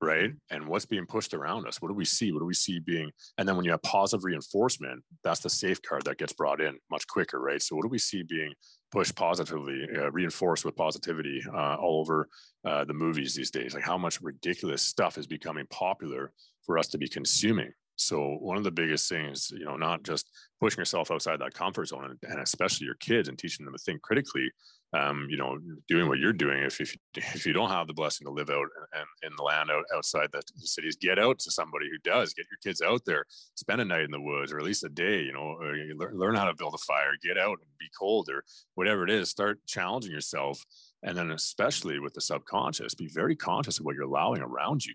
right? 0.02 0.32
And 0.50 0.68
what's 0.68 0.86
being 0.86 1.06
pushed 1.06 1.34
around 1.34 1.68
us? 1.68 1.82
What 1.82 1.90
do 1.90 1.94
we 1.94 2.06
see? 2.06 2.32
What 2.32 2.40
do 2.40 2.46
we 2.46 2.54
see 2.54 2.80
being? 2.80 3.12
And 3.38 3.48
then 3.48 3.56
when 3.56 3.66
you 3.66 3.72
have 3.72 3.82
positive 3.82 4.24
reinforcement, 4.24 5.04
that's 5.24 5.42
the 5.42 5.50
safeguard 5.50 6.06
that 6.06 6.18
gets 6.18 6.34
brought 6.34 6.62
in 6.62 6.78
much 6.90 7.06
quicker, 7.08 7.40
right? 7.40 7.62
So 7.62 7.76
what 7.76 7.82
do 7.84 7.90
we 7.90 7.98
see 7.98 8.24
being 8.24 8.54
pushed 8.92 9.16
positively, 9.16 9.88
uh, 9.96 10.12
reinforced 10.12 10.66
with 10.66 10.76
positivity 10.76 11.42
uh, 11.54 11.76
all 11.76 12.00
over 12.00 12.28
uh, 12.66 12.86
the 12.86 12.94
movies 12.94 13.36
these 13.36 13.52
days. 13.52 13.74
Like 13.74 13.84
how 13.84 13.98
much 13.98 14.22
ridiculous 14.22 14.82
stuff 14.82 15.18
is 15.18 15.28
becoming 15.28 15.68
popular 15.70 16.32
for 16.66 16.78
us 16.78 16.88
to 16.90 16.98
be 16.98 17.08
consuming. 17.08 17.72
So 18.00 18.38
one 18.40 18.58
of 18.58 18.64
the 18.64 18.72
biggest 18.72 19.10
things, 19.10 19.52
you 19.52 19.66
know, 19.66 19.76
not 19.76 20.04
just 20.04 20.30
pushing 20.62 20.80
yourself 20.80 21.12
outside 21.12 21.40
that 21.42 21.54
comfort 21.54 21.88
zone, 21.88 22.18
and, 22.24 22.40
especially 22.40 22.86
your 22.86 22.96
kids, 22.96 23.28
and 23.28 23.38
teaching 23.38 23.66
them 23.66 23.76
to 23.76 23.84
think 23.84 24.02
critically. 24.02 24.50
Um, 24.92 25.28
you 25.30 25.38
know, 25.38 25.60
doing 25.88 26.08
what 26.08 26.18
you're 26.18 26.34
doing. 26.34 26.64
If 26.64 26.82
if 26.82 26.96
if 27.16 27.46
you 27.46 27.54
don't 27.54 27.70
have 27.70 27.86
the 27.86 27.94
blessing 27.94 28.26
to 28.26 28.32
live 28.32 28.50
out 28.50 28.66
and 28.94 29.06
in 29.22 29.36
the 29.38 29.44
land 29.44 29.70
out, 29.70 29.84
outside 29.94 30.30
the 30.32 30.42
cities, 30.58 30.96
get 30.96 31.20
out 31.20 31.38
to 31.40 31.52
somebody 31.52 31.88
who 31.92 31.98
does. 32.10 32.34
Get 32.34 32.48
your 32.50 32.58
kids 32.64 32.82
out 32.82 33.02
there, 33.06 33.26
spend 33.56 33.82
a 33.82 33.86
night 33.86 34.04
in 34.04 34.12
the 34.12 34.22
woods, 34.22 34.52
or 34.52 34.58
at 34.58 34.66
least 34.66 34.86
a 34.86 34.90
day. 34.90 35.22
You 35.22 35.34
know, 35.34 35.58
learn, 35.96 36.18
learn 36.18 36.36
how 36.36 36.46
to 36.46 36.56
build 36.56 36.74
a 36.74 36.80
fire, 36.80 37.12
get 37.22 37.38
out 37.38 37.60
and 37.60 37.78
be 37.80 37.90
cold, 38.00 38.30
or 38.30 38.44
whatever 38.76 39.04
it 39.04 39.12
is. 39.12 39.30
Start 39.30 39.60
challenging 39.68 40.12
yourself 40.12 40.64
and 41.04 41.18
then, 41.18 41.32
especially 41.32 42.00
with 42.00 42.14
the 42.14 42.22
subconscious, 42.22 42.94
be 42.94 43.10
very 43.14 43.36
conscious 43.36 43.80
of 43.80 43.86
what 43.86 43.96
you're 43.96 44.04
allowing 44.04 44.42
around 44.42 44.86
you. 44.86 44.94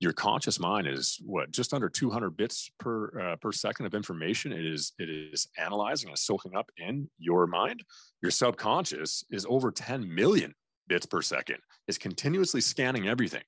Your 0.00 0.12
conscious 0.12 0.58
mind 0.58 0.86
is 0.88 1.18
what 1.24 1.52
just 1.52 1.72
under 1.72 1.88
200 1.88 2.36
bits 2.36 2.70
per 2.78 3.20
uh, 3.20 3.36
per 3.36 3.52
second 3.52 3.86
of 3.86 3.94
information. 3.94 4.52
It 4.52 4.64
is 4.64 4.92
it 4.98 5.08
is 5.08 5.46
analyzing 5.58 6.08
and 6.08 6.18
soaking 6.18 6.56
up 6.56 6.70
in 6.76 7.08
your 7.18 7.46
mind. 7.46 7.84
Your 8.22 8.30
subconscious 8.30 9.24
is 9.30 9.46
over 9.48 9.70
10 9.70 10.12
million 10.12 10.54
bits 10.88 11.06
per 11.06 11.22
second. 11.22 11.58
It's 11.86 11.98
continuously 11.98 12.60
scanning 12.60 13.08
everything. 13.08 13.42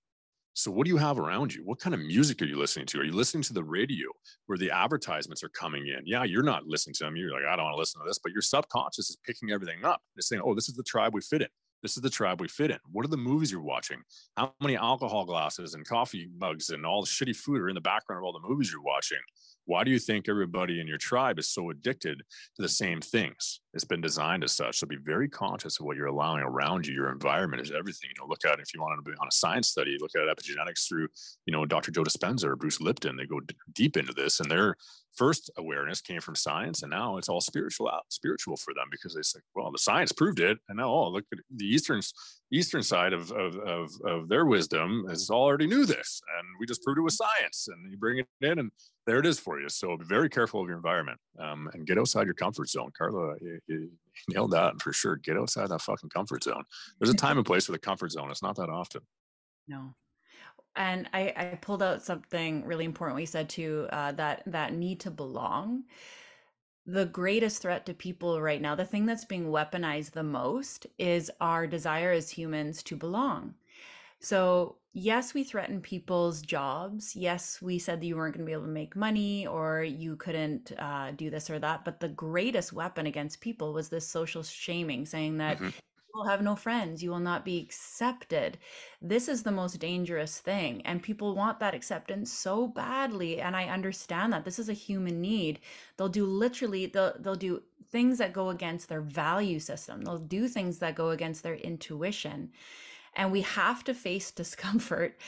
So, 0.55 0.71
what 0.71 0.87
do 0.87 0.91
you 0.91 0.97
have 0.97 1.19
around 1.19 1.53
you? 1.53 1.63
What 1.65 1.81
kind 1.81 1.93
of 1.93 2.01
music 2.01 2.41
are 2.41 2.47
you 2.47 2.57
listening 2.57 2.87
to? 2.87 3.01
Are 3.01 3.05
you 3.05 3.13
listening 3.13 3.43
to 3.43 3.53
the 3.53 3.63
radio 3.63 4.09
where 4.47 4.57
the 4.57 4.71
advertisements 4.71 5.45
are 5.45 5.51
coming 5.51 5.87
in? 5.89 6.01
Yeah, 6.07 6.25
you're 6.25 6.43
not 6.43 6.67
listening 6.67 6.95
to 6.95 7.05
them. 7.05 7.15
You're 7.15 7.31
like, 7.31 7.43
I 7.47 7.57
don't 7.57 7.67
want 7.67 7.75
to 7.75 7.79
listen 7.79 8.01
to 8.01 8.09
this, 8.09 8.19
but 8.19 8.33
your 8.33 8.41
subconscious 8.41 9.11
is 9.11 9.19
picking 9.27 9.51
everything 9.51 9.85
up. 9.85 10.01
It's 10.17 10.29
saying, 10.29 10.41
oh, 10.43 10.55
this 10.55 10.71
is 10.71 10.75
the 10.75 10.83
tribe 10.83 11.13
we 11.13 11.21
fit 11.21 11.43
in. 11.43 11.49
This 11.87 11.97
is 11.97 12.03
the 12.03 12.11
tribe 12.11 12.41
we 12.41 12.49
fit 12.49 12.72
in. 12.72 12.78
What 12.91 13.05
are 13.05 13.09
the 13.09 13.16
movies 13.16 13.53
you're 13.53 13.61
watching? 13.61 14.03
How 14.37 14.53
many 14.61 14.76
alcohol 14.76 15.24
glasses 15.24 15.74
and 15.74 15.87
coffee 15.87 16.28
mugs 16.37 16.70
and 16.70 16.84
all 16.84 17.01
the 17.01 17.07
shitty 17.07 17.37
food 17.37 17.61
are 17.61 17.68
in 17.68 17.76
the 17.76 17.80
background 17.80 18.18
of 18.18 18.24
all 18.24 18.32
the 18.32 18.45
movies 18.45 18.72
you're 18.72 18.82
watching? 18.82 19.20
Why 19.67 19.83
do 19.83 19.91
you 19.91 19.99
think 19.99 20.29
everybody 20.29 20.81
in 20.81 20.87
your 20.87 20.99
tribe 20.99 21.39
is 21.39 21.49
so 21.49 21.71
addicted 21.71 22.19
to 22.19 22.62
the 22.62 22.69
same 22.69 23.01
things? 23.01 23.61
It's 23.75 23.85
been 23.85 24.01
designed 24.01 24.45
as 24.45 24.53
such. 24.53 24.79
So 24.79 24.87
be 24.87 24.97
very 24.97 25.29
conscious 25.29 25.79
of 25.79 25.87
what 25.87 25.97
you're 25.97 26.07
allowing 26.07 26.43
around 26.43 26.87
you. 26.87 26.95
Your 26.95 27.11
environment 27.11 27.61
is 27.61 27.73
everything. 27.73 28.11
You 28.14 28.23
know, 28.23 28.29
look 28.29 28.45
at 28.45 28.61
if 28.61 28.73
you 28.73 28.81
wanted 28.81 28.97
to 28.97 29.11
be 29.11 29.17
on 29.21 29.27
a 29.27 29.33
science 29.33 29.69
study, 29.69 29.99
look 30.01 30.12
at 30.17 30.23
epigenetics 30.23 30.89
through, 30.89 31.09
you 31.47 31.53
know, 31.53 31.67
Dr. 31.67 31.91
Joe 31.91 32.05
Dispenza 32.05 32.45
or 32.45 32.57
Bruce 32.57 32.81
Lipton. 32.81 33.17
They 33.17 33.27
go 33.27 33.41
d- 33.41 33.57
deep 33.75 33.97
into 33.97 34.12
this, 34.12 34.39
and 34.39 34.51
their 34.51 34.77
first 35.17 35.51
awareness 35.57 36.01
came 36.01 36.21
from 36.21 36.37
science, 36.37 36.83
and 36.83 36.91
now 36.91 37.17
it's 37.17 37.29
all 37.29 37.41
spiritual, 37.41 37.89
out, 37.89 38.05
spiritual 38.09 38.57
for 38.57 38.73
them 38.73 38.87
because 38.91 39.14
they 39.14 39.23
say, 39.23 39.41
well, 39.55 39.73
the 39.73 39.79
science 39.79 40.12
proved 40.12 40.41
it, 40.41 40.59
and 40.69 40.79
now 40.79 40.89
oh, 40.89 41.11
look 41.11 41.25
at 41.33 41.39
the 41.55 41.67
eastern 41.67 42.01
eastern 42.53 42.83
side 42.83 43.12
of 43.12 43.33
of 43.33 43.57
of, 43.57 43.91
of 44.05 44.29
their 44.29 44.47
wisdom 44.47 45.07
has 45.09 45.29
already 45.29 45.67
knew 45.67 45.85
this, 45.85 46.23
and 46.39 46.47
we 46.61 46.67
just 46.67 46.83
proved 46.83 46.99
it 46.99 47.03
with 47.03 47.14
science, 47.14 47.69
and 47.69 47.91
you 47.91 47.99
bring 47.99 48.19
it 48.19 48.27
in 48.41 48.59
and 48.59 48.71
there 49.07 49.19
it 49.19 49.27
is 49.27 49.39
for 49.39 49.61
you. 49.61 49.69
So 49.69 49.97
be 49.97 50.05
very 50.05 50.29
careful 50.29 50.61
of 50.61 50.69
your 50.69 50.77
environment 50.77 51.19
um, 51.39 51.71
and 51.73 51.87
get 51.87 51.99
outside 51.99 52.27
your 52.27 52.35
comfort 52.35 52.69
zone. 52.69 52.91
Karla, 52.97 53.37
you, 53.41 53.61
you 53.69 53.91
nailed 54.29 54.51
that 54.51 54.83
for 54.83 54.93
sure. 54.93 55.17
Get 55.17 55.37
outside 55.37 55.69
that 55.69 55.81
fucking 55.81 56.11
comfort 56.11 56.43
zone. 56.43 56.65
There's 56.99 57.11
a 57.11 57.15
time 57.17 57.39
and 57.39 57.47
place 57.47 57.67
for 57.67 57.73
the 57.73 57.79
comfort 57.79 58.11
zone. 58.11 58.31
It's 58.31 58.43
not 58.43 58.57
that 58.57 58.69
often. 58.69 59.03
No. 59.69 59.95
And 60.75 61.09
I, 61.15 61.33
I 61.37 61.59
pulled 61.63 61.83
out 61.83 62.03
something 62.03 62.65
really 62.65 62.85
important. 62.85 63.17
We 63.17 63.27
said 63.27 63.49
too 63.49 63.87
uh, 63.93 64.13
that 64.13 64.43
that 64.47 64.75
need 64.75 65.01
to 65.01 65.11
belong. 65.11 65.85
The 66.85 67.07
greatest 67.07 67.63
threat 67.63 67.87
to 67.87 67.95
people 67.95 68.41
right 68.41 68.61
now, 68.61 68.75
the 68.75 68.85
thing 68.85 69.07
that's 69.07 69.25
being 69.25 69.47
weaponized 69.47 70.13
the 70.13 70.23
most, 70.23 70.87
is 70.99 71.31
our 71.41 71.67
desire 71.67 72.13
as 72.13 72.31
humans 72.31 72.83
to 72.85 72.97
belong. 72.97 73.55
So 74.27 74.79
yes, 74.93 75.35
we 75.35 75.45
threatened 75.45 75.85
people's 75.85 76.43
jobs. 76.43 77.14
Yes, 77.14 77.62
we 77.62 77.79
said 77.79 78.01
that 78.01 78.07
you 78.07 78.16
weren't 78.16 78.35
going 78.35 78.45
to 78.45 78.49
be 78.49 78.55
able 78.55 78.64
to 78.64 78.68
make 78.68 78.97
money 78.97 79.47
or 79.47 79.85
you 79.85 80.16
couldn't 80.16 80.72
uh, 80.81 81.12
do 81.12 81.31
this 81.31 81.49
or 81.49 81.61
that. 81.61 81.85
But 81.85 82.01
the 82.01 82.09
greatest 82.09 82.72
weapon 82.72 83.07
against 83.07 83.41
people 83.41 83.72
was 83.72 83.89
this 83.89 84.09
social 84.09 84.43
shaming, 84.43 85.07
saying 85.07 85.37
that 85.37 85.59
mm-hmm. 85.59 85.66
you 85.66 86.12
will 86.12 86.29
have 86.29 86.43
no 86.43 86.57
friends, 86.57 87.05
you 87.05 87.11
will 87.11 87.20
not 87.20 87.45
be 87.45 87.61
accepted. 87.61 88.59
This 89.01 89.29
is 89.29 89.45
the 89.45 89.53
most 89.53 89.79
dangerous 89.79 90.41
thing. 90.41 90.83
And 90.87 91.01
people 91.01 91.37
want 91.37 91.61
that 91.61 91.74
acceptance 91.74 92.33
so 92.33 92.66
badly. 92.66 93.41
And 93.41 93.55
I 93.55 93.68
understand 93.68 94.33
that 94.33 94.45
this 94.45 94.59
is 94.59 94.68
a 94.68 94.83
human 94.87 95.20
need. 95.20 95.61
They'll 95.97 96.09
do 96.09 96.27
literally, 96.27 96.87
they'll, 96.87 97.14
they'll 97.20 97.37
do 97.37 97.62
things 97.93 98.18
that 98.18 98.33
go 98.33 98.49
against 98.49 98.89
their 98.89 99.03
value 99.03 99.61
system, 99.61 100.03
they'll 100.03 100.18
do 100.18 100.49
things 100.49 100.81
that 100.81 100.97
go 100.97 101.11
against 101.11 101.45
their 101.45 101.55
intuition. 101.55 102.51
And 103.17 103.33
we 103.33 103.43
have 103.43 103.83
to 103.85 103.95
face 103.95 104.31
discomfort 104.43 105.19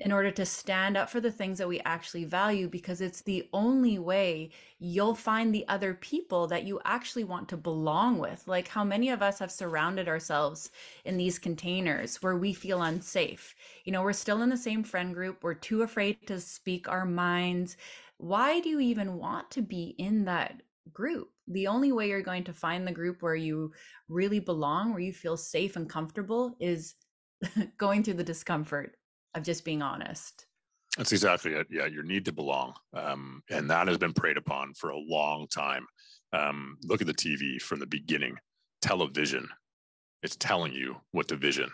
in 0.00 0.12
order 0.12 0.30
to 0.30 0.44
stand 0.44 0.96
up 0.96 1.08
for 1.08 1.20
the 1.20 1.30
things 1.30 1.58
that 1.58 1.68
we 1.68 1.80
actually 1.80 2.24
value 2.24 2.68
because 2.68 3.00
it's 3.00 3.22
the 3.22 3.48
only 3.52 3.98
way 3.98 4.50
you'll 4.78 5.14
find 5.14 5.54
the 5.54 5.66
other 5.68 5.94
people 5.94 6.46
that 6.46 6.64
you 6.64 6.80
actually 6.84 7.24
want 7.24 7.48
to 7.48 7.56
belong 7.56 8.18
with. 8.18 8.46
Like 8.46 8.68
how 8.68 8.84
many 8.84 9.10
of 9.10 9.22
us 9.22 9.38
have 9.38 9.50
surrounded 9.50 10.08
ourselves 10.08 10.70
in 11.04 11.16
these 11.16 11.38
containers 11.38 12.22
where 12.22 12.36
we 12.36 12.52
feel 12.52 12.82
unsafe. 12.82 13.54
You 13.84 13.92
know, 13.92 14.02
we're 14.02 14.12
still 14.12 14.42
in 14.42 14.50
the 14.50 14.56
same 14.56 14.84
friend 14.84 15.14
group, 15.14 15.42
we're 15.42 15.54
too 15.54 15.82
afraid 15.82 16.26
to 16.26 16.40
speak 16.40 16.88
our 16.88 17.06
minds. 17.06 17.76
Why 18.18 18.60
do 18.60 18.68
you 18.68 18.80
even 18.80 19.18
want 19.18 19.50
to 19.52 19.62
be 19.62 19.94
in 19.98 20.24
that 20.26 20.60
group? 20.92 21.30
The 21.48 21.68
only 21.68 21.92
way 21.92 22.08
you're 22.08 22.22
going 22.22 22.44
to 22.44 22.52
find 22.52 22.86
the 22.86 22.92
group 22.92 23.22
where 23.22 23.36
you 23.36 23.72
really 24.08 24.40
belong, 24.40 24.90
where 24.90 25.00
you 25.00 25.12
feel 25.12 25.36
safe 25.36 25.76
and 25.76 25.88
comfortable 25.88 26.56
is 26.60 26.94
going 27.78 28.02
through 28.02 28.14
the 28.14 28.24
discomfort 28.24 28.96
of 29.34 29.42
just 29.42 29.64
being 29.64 29.82
honest. 29.82 30.46
That's 30.96 31.12
exactly 31.12 31.52
it. 31.52 31.66
Yeah, 31.70 31.86
your 31.86 32.02
need 32.02 32.24
to 32.24 32.32
belong, 32.32 32.74
um, 32.94 33.42
and 33.50 33.68
that 33.70 33.86
has 33.88 33.98
been 33.98 34.14
preyed 34.14 34.38
upon 34.38 34.72
for 34.74 34.90
a 34.90 34.98
long 34.98 35.46
time. 35.48 35.86
Um, 36.32 36.78
look 36.84 37.02
at 37.02 37.06
the 37.06 37.14
TV 37.14 37.60
from 37.60 37.80
the 37.80 37.86
beginning. 37.86 38.36
Television, 38.80 39.48
it's 40.22 40.36
telling 40.36 40.72
you 40.72 40.96
what 41.12 41.28
to 41.28 41.36
vision. 41.36 41.70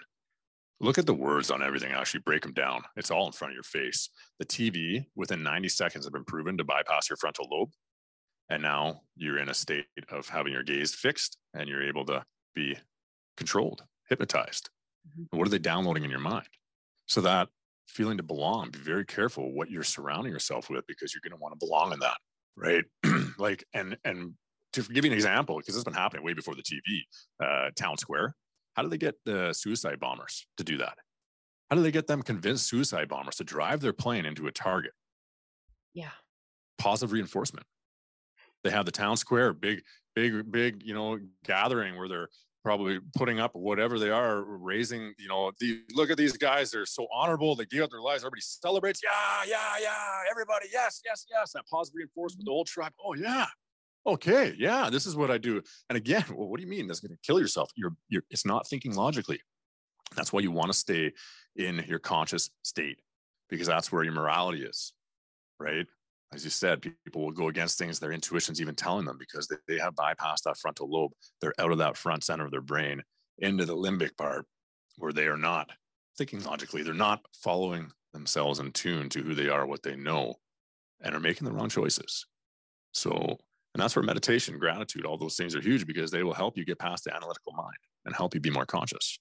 Look 0.80 0.98
at 0.98 1.06
the 1.06 1.14
words 1.14 1.52
on 1.52 1.62
everything. 1.62 1.92
Actually, 1.92 2.22
break 2.26 2.42
them 2.42 2.52
down. 2.52 2.82
It's 2.96 3.12
all 3.12 3.26
in 3.26 3.32
front 3.32 3.52
of 3.52 3.54
your 3.54 3.62
face. 3.62 4.08
The 4.40 4.44
TV, 4.44 5.04
within 5.14 5.44
90 5.44 5.68
seconds, 5.68 6.04
have 6.04 6.12
been 6.12 6.24
proven 6.24 6.58
to 6.58 6.64
bypass 6.64 7.08
your 7.08 7.16
frontal 7.16 7.46
lobe, 7.48 7.70
and 8.50 8.60
now 8.60 9.02
you're 9.14 9.38
in 9.38 9.48
a 9.48 9.54
state 9.54 9.86
of 10.10 10.28
having 10.28 10.52
your 10.52 10.64
gaze 10.64 10.94
fixed, 10.96 11.38
and 11.54 11.68
you're 11.68 11.86
able 11.86 12.04
to 12.06 12.24
be 12.56 12.76
controlled, 13.36 13.84
hypnotized. 14.08 14.68
Mm-hmm. 15.08 15.36
What 15.36 15.46
are 15.46 15.50
they 15.50 15.58
downloading 15.58 16.04
in 16.04 16.10
your 16.10 16.20
mind? 16.20 16.48
So 17.06 17.20
that 17.22 17.48
feeling 17.88 18.16
to 18.16 18.22
belong, 18.22 18.70
be 18.70 18.78
very 18.78 19.04
careful 19.04 19.52
what 19.52 19.70
you're 19.70 19.82
surrounding 19.82 20.32
yourself 20.32 20.70
with 20.70 20.86
because 20.86 21.14
you're 21.14 21.20
going 21.22 21.38
to 21.38 21.42
want 21.42 21.58
to 21.58 21.64
belong 21.64 21.92
in 21.92 22.00
that, 22.00 22.16
right? 22.56 22.84
like, 23.38 23.64
and 23.74 23.96
and 24.04 24.34
to 24.72 24.82
give 24.82 25.04
you 25.04 25.10
an 25.10 25.16
example, 25.16 25.56
because 25.56 25.74
this 25.74 25.76
has 25.76 25.84
been 25.84 25.92
happening 25.94 26.24
way 26.24 26.32
before 26.32 26.54
the 26.54 26.62
TV, 26.62 27.02
uh, 27.42 27.70
Town 27.76 27.98
Square. 27.98 28.34
How 28.74 28.82
do 28.82 28.88
they 28.88 28.98
get 28.98 29.16
the 29.26 29.52
suicide 29.52 30.00
bombers 30.00 30.46
to 30.56 30.64
do 30.64 30.78
that? 30.78 30.96
How 31.70 31.76
do 31.76 31.82
they 31.82 31.90
get 31.90 32.06
them 32.06 32.22
convinced 32.22 32.66
suicide 32.66 33.08
bombers 33.08 33.36
to 33.36 33.44
drive 33.44 33.80
their 33.80 33.92
plane 33.92 34.24
into 34.24 34.46
a 34.46 34.52
target? 34.52 34.92
Yeah. 35.94 36.10
Positive 36.78 37.12
reinforcement. 37.12 37.66
They 38.64 38.70
have 38.70 38.86
the 38.86 38.92
town 38.92 39.16
square, 39.16 39.52
big, 39.52 39.82
big, 40.14 40.50
big, 40.50 40.82
you 40.82 40.94
know, 40.94 41.18
gathering 41.44 41.96
where 41.96 42.08
they're 42.08 42.28
probably 42.62 43.00
putting 43.16 43.40
up 43.40 43.54
whatever 43.54 43.98
they 43.98 44.10
are, 44.10 44.42
raising, 44.44 45.14
you 45.18 45.28
know, 45.28 45.52
the, 45.58 45.80
look 45.94 46.10
at 46.10 46.16
these 46.16 46.36
guys. 46.36 46.70
They're 46.70 46.86
so 46.86 47.06
honorable. 47.12 47.54
They 47.54 47.66
give 47.66 47.82
up 47.82 47.90
their 47.90 48.00
lives. 48.00 48.22
Everybody 48.22 48.42
celebrates. 48.42 49.00
Yeah, 49.02 49.10
yeah, 49.48 49.82
yeah. 49.82 50.30
Everybody. 50.30 50.66
Yes, 50.72 51.00
yes, 51.04 51.26
yes. 51.30 51.52
That 51.52 51.66
positive 51.66 51.96
reinforcement, 51.96 52.46
the 52.46 52.52
whole 52.52 52.64
tribe. 52.64 52.92
Oh, 53.04 53.14
yeah. 53.14 53.46
Okay. 54.06 54.54
Yeah. 54.58 54.90
This 54.90 55.06
is 55.06 55.16
what 55.16 55.30
I 55.30 55.38
do. 55.38 55.62
And 55.88 55.96
again, 55.96 56.24
well, 56.34 56.48
what 56.48 56.58
do 56.58 56.64
you 56.64 56.70
mean 56.70 56.86
that's 56.86 57.00
going 57.00 57.12
to 57.12 57.18
kill 57.26 57.40
yourself? 57.40 57.70
You're, 57.76 57.94
you're, 58.08 58.22
it's 58.30 58.46
not 58.46 58.66
thinking 58.68 58.94
logically. 58.94 59.40
That's 60.14 60.32
why 60.32 60.40
you 60.40 60.50
want 60.50 60.70
to 60.70 60.78
stay 60.78 61.12
in 61.56 61.84
your 61.88 61.98
conscious 61.98 62.50
state 62.62 62.98
because 63.48 63.66
that's 63.66 63.90
where 63.90 64.02
your 64.02 64.12
morality 64.12 64.62
is, 64.62 64.92
right? 65.58 65.86
As 66.32 66.44
you 66.44 66.50
said, 66.50 66.80
people 67.04 67.22
will 67.22 67.30
go 67.30 67.48
against 67.48 67.78
things 67.78 67.98
their 67.98 68.12
intuition's 68.12 68.60
even 68.60 68.74
telling 68.74 69.04
them 69.04 69.18
because 69.18 69.46
they, 69.48 69.56
they 69.68 69.78
have 69.78 69.94
bypassed 69.94 70.42
that 70.44 70.56
frontal 70.58 70.90
lobe. 70.90 71.12
They're 71.40 71.54
out 71.58 71.72
of 71.72 71.78
that 71.78 71.96
front 71.96 72.24
center 72.24 72.44
of 72.44 72.50
their 72.50 72.62
brain 72.62 73.02
into 73.38 73.64
the 73.64 73.76
limbic 73.76 74.16
part 74.16 74.46
where 74.96 75.12
they 75.12 75.26
are 75.26 75.36
not 75.36 75.70
thinking 76.16 76.42
logically. 76.42 76.82
They're 76.82 76.94
not 76.94 77.24
following 77.42 77.90
themselves 78.12 78.60
in 78.60 78.72
tune 78.72 79.08
to 79.10 79.22
who 79.22 79.34
they 79.34 79.48
are, 79.48 79.66
what 79.66 79.82
they 79.82 79.96
know, 79.96 80.36
and 81.02 81.14
are 81.14 81.20
making 81.20 81.46
the 81.46 81.52
wrong 81.52 81.68
choices. 81.68 82.26
So, 82.92 83.12
and 83.74 83.82
that's 83.82 83.96
where 83.96 84.02
meditation, 84.02 84.58
gratitude, 84.58 85.04
all 85.04 85.18
those 85.18 85.36
things 85.36 85.54
are 85.54 85.60
huge 85.60 85.86
because 85.86 86.10
they 86.10 86.22
will 86.22 86.34
help 86.34 86.56
you 86.56 86.64
get 86.64 86.78
past 86.78 87.04
the 87.04 87.14
analytical 87.14 87.52
mind 87.52 87.76
and 88.04 88.14
help 88.14 88.34
you 88.34 88.40
be 88.40 88.50
more 88.50 88.66
conscious. 88.66 89.18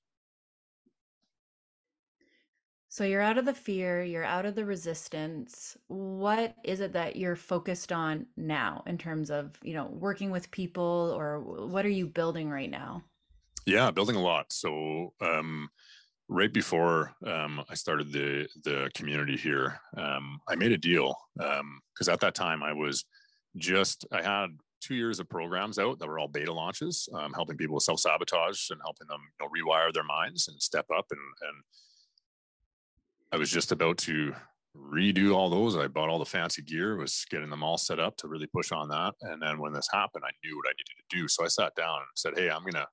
So 2.91 3.05
you're 3.05 3.21
out 3.21 3.37
of 3.37 3.45
the 3.45 3.53
fear, 3.53 4.03
you're 4.03 4.25
out 4.25 4.45
of 4.45 4.53
the 4.53 4.65
resistance. 4.65 5.77
What 5.87 6.57
is 6.65 6.81
it 6.81 6.91
that 6.91 7.15
you're 7.15 7.37
focused 7.37 7.93
on 7.93 8.27
now 8.35 8.83
in 8.85 8.97
terms 8.97 9.31
of, 9.31 9.57
you 9.63 9.73
know, 9.73 9.85
working 9.85 10.29
with 10.29 10.51
people 10.51 11.13
or 11.15 11.39
what 11.39 11.85
are 11.85 11.89
you 11.89 12.05
building 12.05 12.49
right 12.49 12.69
now? 12.69 13.01
Yeah, 13.65 13.91
building 13.91 14.17
a 14.17 14.21
lot. 14.21 14.51
So 14.51 15.13
um 15.21 15.69
right 16.27 16.51
before 16.51 17.13
um, 17.25 17.63
I 17.69 17.75
started 17.75 18.11
the 18.11 18.49
the 18.63 18.91
community 18.93 19.37
here, 19.37 19.79
um, 19.95 20.41
I 20.49 20.55
made 20.55 20.73
a 20.73 20.77
deal 20.77 21.15
because 21.37 22.09
um, 22.09 22.13
at 22.13 22.19
that 22.19 22.35
time 22.35 22.61
I 22.61 22.73
was 22.73 23.05
just 23.55 24.05
I 24.11 24.21
had 24.21 24.49
two 24.81 24.95
years 24.95 25.21
of 25.21 25.29
programs 25.29 25.79
out 25.79 25.99
that 25.99 26.09
were 26.09 26.19
all 26.19 26.27
beta 26.27 26.51
launches, 26.51 27.07
um, 27.13 27.33
helping 27.33 27.55
people 27.55 27.75
with 27.75 27.83
self 27.83 28.01
sabotage 28.01 28.69
and 28.69 28.81
helping 28.83 29.07
them 29.07 29.21
you 29.39 29.45
know, 29.45 29.51
rewire 29.51 29.93
their 29.93 30.03
minds 30.03 30.49
and 30.49 30.61
step 30.61 30.87
up. 30.93 31.05
And, 31.11 31.21
and 31.49 31.63
I 33.31 33.37
was 33.37 33.49
just 33.49 33.71
about 33.71 33.97
to 33.99 34.33
redo 34.75 35.33
all 35.33 35.49
those. 35.49 35.75
I 35.75 35.87
bought 35.87 36.09
all 36.09 36.19
the 36.19 36.25
fancy 36.25 36.61
gear, 36.61 36.97
was 36.97 37.25
getting 37.29 37.49
them 37.49 37.63
all 37.63 37.77
set 37.77 37.99
up 37.99 38.17
to 38.17 38.27
really 38.27 38.47
push 38.47 38.71
on 38.71 38.89
that. 38.89 39.13
And 39.21 39.41
then 39.41 39.59
when 39.59 39.73
this 39.73 39.87
happened, 39.91 40.23
I 40.25 40.31
knew 40.43 40.55
what 40.55 40.67
I 40.67 40.71
needed 40.71 41.09
to 41.09 41.17
do. 41.17 41.27
So 41.27 41.43
I 41.43 41.47
sat 41.47 41.75
down 41.75 41.97
and 41.97 42.07
said, 42.15 42.33
Hey, 42.37 42.49
I'm 42.49 42.63
gonna 42.63 42.87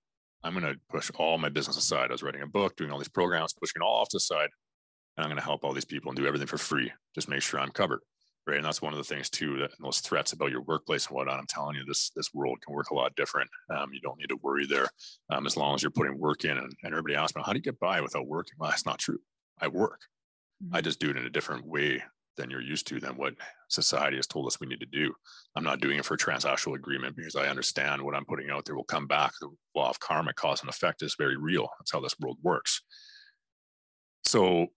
I'm 0.44 0.54
gonna 0.54 0.74
push 0.90 1.10
all 1.16 1.38
my 1.38 1.48
business 1.48 1.76
aside. 1.76 2.10
I 2.10 2.14
was 2.14 2.22
writing 2.22 2.42
a 2.42 2.46
book, 2.46 2.76
doing 2.76 2.90
all 2.90 2.98
these 2.98 3.08
programs, 3.08 3.52
pushing 3.52 3.82
it 3.82 3.84
all 3.84 4.00
off 4.00 4.08
to 4.10 4.16
the 4.16 4.20
side. 4.20 4.50
And 5.16 5.24
I'm 5.24 5.30
gonna 5.30 5.40
help 5.40 5.64
all 5.64 5.72
these 5.72 5.84
people 5.84 6.10
and 6.10 6.18
do 6.18 6.26
everything 6.26 6.46
for 6.46 6.58
free. 6.58 6.92
Just 7.14 7.28
make 7.28 7.42
sure 7.42 7.60
I'm 7.60 7.70
covered 7.70 8.00
right? 8.48 8.56
And 8.56 8.64
that's 8.64 8.80
one 8.80 8.94
of 8.94 8.98
the 8.98 9.04
things 9.04 9.28
too 9.28 9.58
that 9.58 9.72
those 9.78 10.00
threats 10.00 10.32
about 10.32 10.50
your 10.50 10.62
workplace 10.62 11.06
and 11.06 11.14
whatnot. 11.14 11.38
I'm 11.38 11.46
telling 11.46 11.76
you, 11.76 11.84
this 11.84 12.10
this 12.16 12.32
world 12.32 12.58
can 12.64 12.74
work 12.74 12.90
a 12.90 12.94
lot 12.94 13.14
different. 13.14 13.50
Um, 13.70 13.92
you 13.92 14.00
don't 14.00 14.18
need 14.18 14.30
to 14.30 14.38
worry 14.42 14.66
there 14.66 14.88
um, 15.30 15.46
as 15.46 15.56
long 15.56 15.74
as 15.74 15.82
you're 15.82 15.90
putting 15.90 16.18
work 16.18 16.44
in. 16.44 16.56
And, 16.56 16.72
and 16.82 16.92
everybody 16.92 17.14
asks 17.14 17.36
me, 17.36 17.42
how 17.44 17.52
do 17.52 17.58
you 17.58 17.62
get 17.62 17.78
by 17.78 18.00
without 18.00 18.26
working? 18.26 18.54
Well, 18.58 18.70
that's 18.70 18.86
not 18.86 18.98
true. 18.98 19.18
I 19.60 19.68
work. 19.68 20.00
Mm-hmm. 20.64 20.74
I 20.74 20.80
just 20.80 21.00
do 21.00 21.10
it 21.10 21.16
in 21.16 21.24
a 21.24 21.30
different 21.30 21.66
way 21.66 22.02
than 22.36 22.50
you're 22.50 22.60
used 22.60 22.86
to 22.86 23.00
than 23.00 23.16
what 23.16 23.34
society 23.68 24.16
has 24.16 24.26
told 24.26 24.46
us 24.46 24.60
we 24.60 24.66
need 24.68 24.80
to 24.80 24.86
do. 24.86 25.12
I'm 25.56 25.64
not 25.64 25.80
doing 25.80 25.98
it 25.98 26.04
for 26.04 26.14
a 26.14 26.18
transactional 26.18 26.76
agreement 26.76 27.16
because 27.16 27.34
I 27.34 27.48
understand 27.48 28.00
what 28.00 28.14
I'm 28.14 28.24
putting 28.24 28.50
out 28.50 28.64
there 28.64 28.76
will 28.76 28.84
come 28.84 29.08
back. 29.08 29.32
The 29.40 29.48
law 29.74 29.90
of 29.90 29.98
karma, 29.98 30.32
cause 30.32 30.60
and 30.60 30.70
effect 30.70 31.02
is 31.02 31.16
very 31.18 31.36
real. 31.36 31.68
That's 31.78 31.90
how 31.92 32.00
this 32.00 32.18
world 32.20 32.38
works. 32.42 32.80
So 34.24 34.68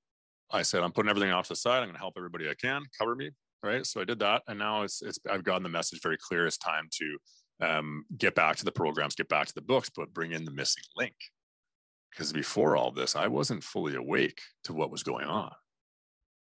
I 0.51 0.63
said, 0.63 0.82
I'm 0.82 0.91
putting 0.91 1.09
everything 1.09 1.32
off 1.32 1.45
to 1.47 1.53
the 1.53 1.55
side. 1.55 1.77
I'm 1.77 1.86
going 1.86 1.93
to 1.93 1.99
help 1.99 2.15
everybody 2.17 2.49
I 2.49 2.55
can 2.55 2.84
cover 2.99 3.15
me 3.15 3.32
right 3.63 3.86
so 3.86 4.01
i 4.01 4.03
did 4.03 4.19
that 4.19 4.41
and 4.47 4.57
now 4.57 4.84
it's 4.84 5.01
it's 5.01 5.19
i've 5.29 5.43
gotten 5.43 5.63
the 5.63 5.69
message 5.69 6.01
very 6.01 6.17
clear 6.17 6.45
it's 6.45 6.57
time 6.57 6.88
to 6.91 7.17
um, 7.63 8.05
get 8.17 8.34
back 8.34 8.55
to 8.55 8.65
the 8.65 8.71
programs 8.71 9.13
get 9.13 9.29
back 9.29 9.45
to 9.45 9.53
the 9.53 9.61
books 9.61 9.89
but 9.95 10.13
bring 10.13 10.32
in 10.32 10.45
the 10.45 10.51
missing 10.51 10.84
link 10.95 11.13
because 12.09 12.34
before 12.34 12.75
all 12.75 12.91
this 12.91 13.15
i 13.15 13.27
wasn't 13.27 13.63
fully 13.63 13.95
awake 13.95 14.41
to 14.63 14.73
what 14.73 14.91
was 14.91 15.03
going 15.03 15.27
on 15.27 15.51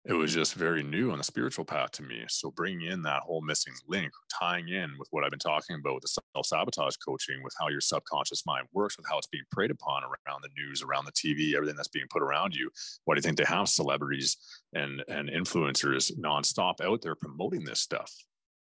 it 0.03 0.13
was 0.13 0.33
just 0.33 0.55
very 0.55 0.81
new 0.81 1.11
on 1.11 1.19
the 1.19 1.23
spiritual 1.23 1.63
path 1.63 1.91
to 1.91 2.03
me. 2.03 2.25
So 2.27 2.49
bringing 2.49 2.89
in 2.89 3.03
that 3.03 3.21
whole 3.21 3.41
missing 3.41 3.73
link, 3.87 4.11
tying 4.39 4.67
in 4.69 4.95
with 4.97 5.07
what 5.11 5.23
I've 5.23 5.29
been 5.29 5.37
talking 5.37 5.75
about 5.75 5.93
with 5.93 6.01
the 6.01 6.07
self 6.07 6.45
sabotage 6.45 6.95
coaching, 7.05 7.43
with 7.43 7.53
how 7.59 7.67
your 7.67 7.81
subconscious 7.81 8.43
mind 8.45 8.67
works, 8.73 8.97
with 8.97 9.05
how 9.07 9.19
it's 9.19 9.27
being 9.27 9.43
preyed 9.51 9.69
upon 9.69 10.01
around 10.03 10.41
the 10.41 10.49
news, 10.57 10.81
around 10.81 11.05
the 11.05 11.11
TV, 11.11 11.53
everything 11.53 11.75
that's 11.75 11.87
being 11.87 12.07
put 12.09 12.23
around 12.23 12.55
you. 12.55 12.69
Why 13.05 13.13
do 13.13 13.19
you 13.19 13.21
think 13.21 13.37
they 13.37 13.43
have 13.43 13.69
celebrities 13.69 14.37
and 14.73 15.03
and 15.07 15.29
influencers 15.29 16.11
nonstop 16.17 16.81
out 16.81 17.03
there 17.03 17.15
promoting 17.15 17.63
this 17.63 17.79
stuff? 17.79 18.11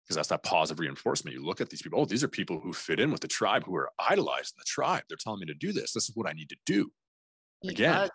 Because 0.04 0.16
that's 0.16 0.28
that 0.28 0.42
positive 0.42 0.80
reinforcement. 0.80 1.34
You 1.34 1.46
look 1.46 1.62
at 1.62 1.70
these 1.70 1.80
people. 1.80 1.98
Oh, 1.98 2.04
these 2.04 2.24
are 2.24 2.28
people 2.28 2.60
who 2.60 2.74
fit 2.74 3.00
in 3.00 3.10
with 3.10 3.20
the 3.20 3.28
tribe, 3.28 3.64
who 3.64 3.74
are 3.76 3.90
idolizing 3.98 4.56
the 4.58 4.64
tribe. 4.66 5.04
They're 5.08 5.16
telling 5.16 5.40
me 5.40 5.46
to 5.46 5.54
do 5.54 5.72
this. 5.72 5.92
This 5.92 6.10
is 6.10 6.12
what 6.14 6.28
I 6.28 6.34
need 6.34 6.50
to 6.50 6.56
do. 6.66 6.92
Again, 7.66 8.10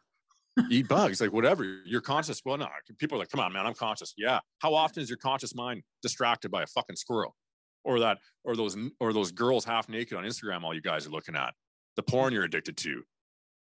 eat 0.69 0.87
bugs, 0.87 1.21
like 1.21 1.31
whatever. 1.31 1.63
You're 1.85 2.01
conscious. 2.01 2.41
Well, 2.45 2.57
no, 2.57 2.67
people 2.97 3.17
are 3.17 3.19
like, 3.19 3.29
come 3.29 3.39
on, 3.39 3.53
man, 3.53 3.65
I'm 3.65 3.73
conscious. 3.73 4.13
Yeah. 4.17 4.39
How 4.59 4.73
often 4.73 5.03
is 5.03 5.09
your 5.09 5.17
conscious 5.17 5.55
mind 5.55 5.83
distracted 6.01 6.51
by 6.51 6.63
a 6.63 6.67
fucking 6.67 6.95
squirrel? 6.95 7.35
Or 7.83 7.99
that, 7.99 8.17
or 8.43 8.55
those, 8.55 8.75
or 8.99 9.13
those 9.13 9.31
girls 9.31 9.63
half 9.63 9.87
naked 9.87 10.17
on 10.17 10.25
Instagram, 10.25 10.63
all 10.63 10.73
you 10.73 10.81
guys 10.81 11.07
are 11.07 11.09
looking 11.09 11.35
at, 11.35 11.53
the 11.95 12.03
porn 12.03 12.33
you're 12.33 12.43
addicted 12.43 12.75
to, 12.77 13.03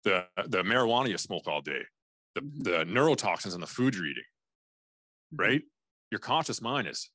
the 0.05 0.27
the 0.47 0.63
marijuana 0.63 1.09
you 1.09 1.19
smoke 1.19 1.47
all 1.47 1.61
day, 1.61 1.83
the, 2.35 2.41
mm-hmm. 2.41 2.63
the 2.63 2.85
neurotoxins 2.85 3.55
in 3.55 3.61
the 3.61 3.67
food 3.67 3.95
you're 3.95 4.07
eating, 4.07 4.23
mm-hmm. 5.35 5.43
right? 5.43 5.63
Your 6.11 6.19
conscious 6.19 6.61
mind 6.61 6.89
is 6.89 7.11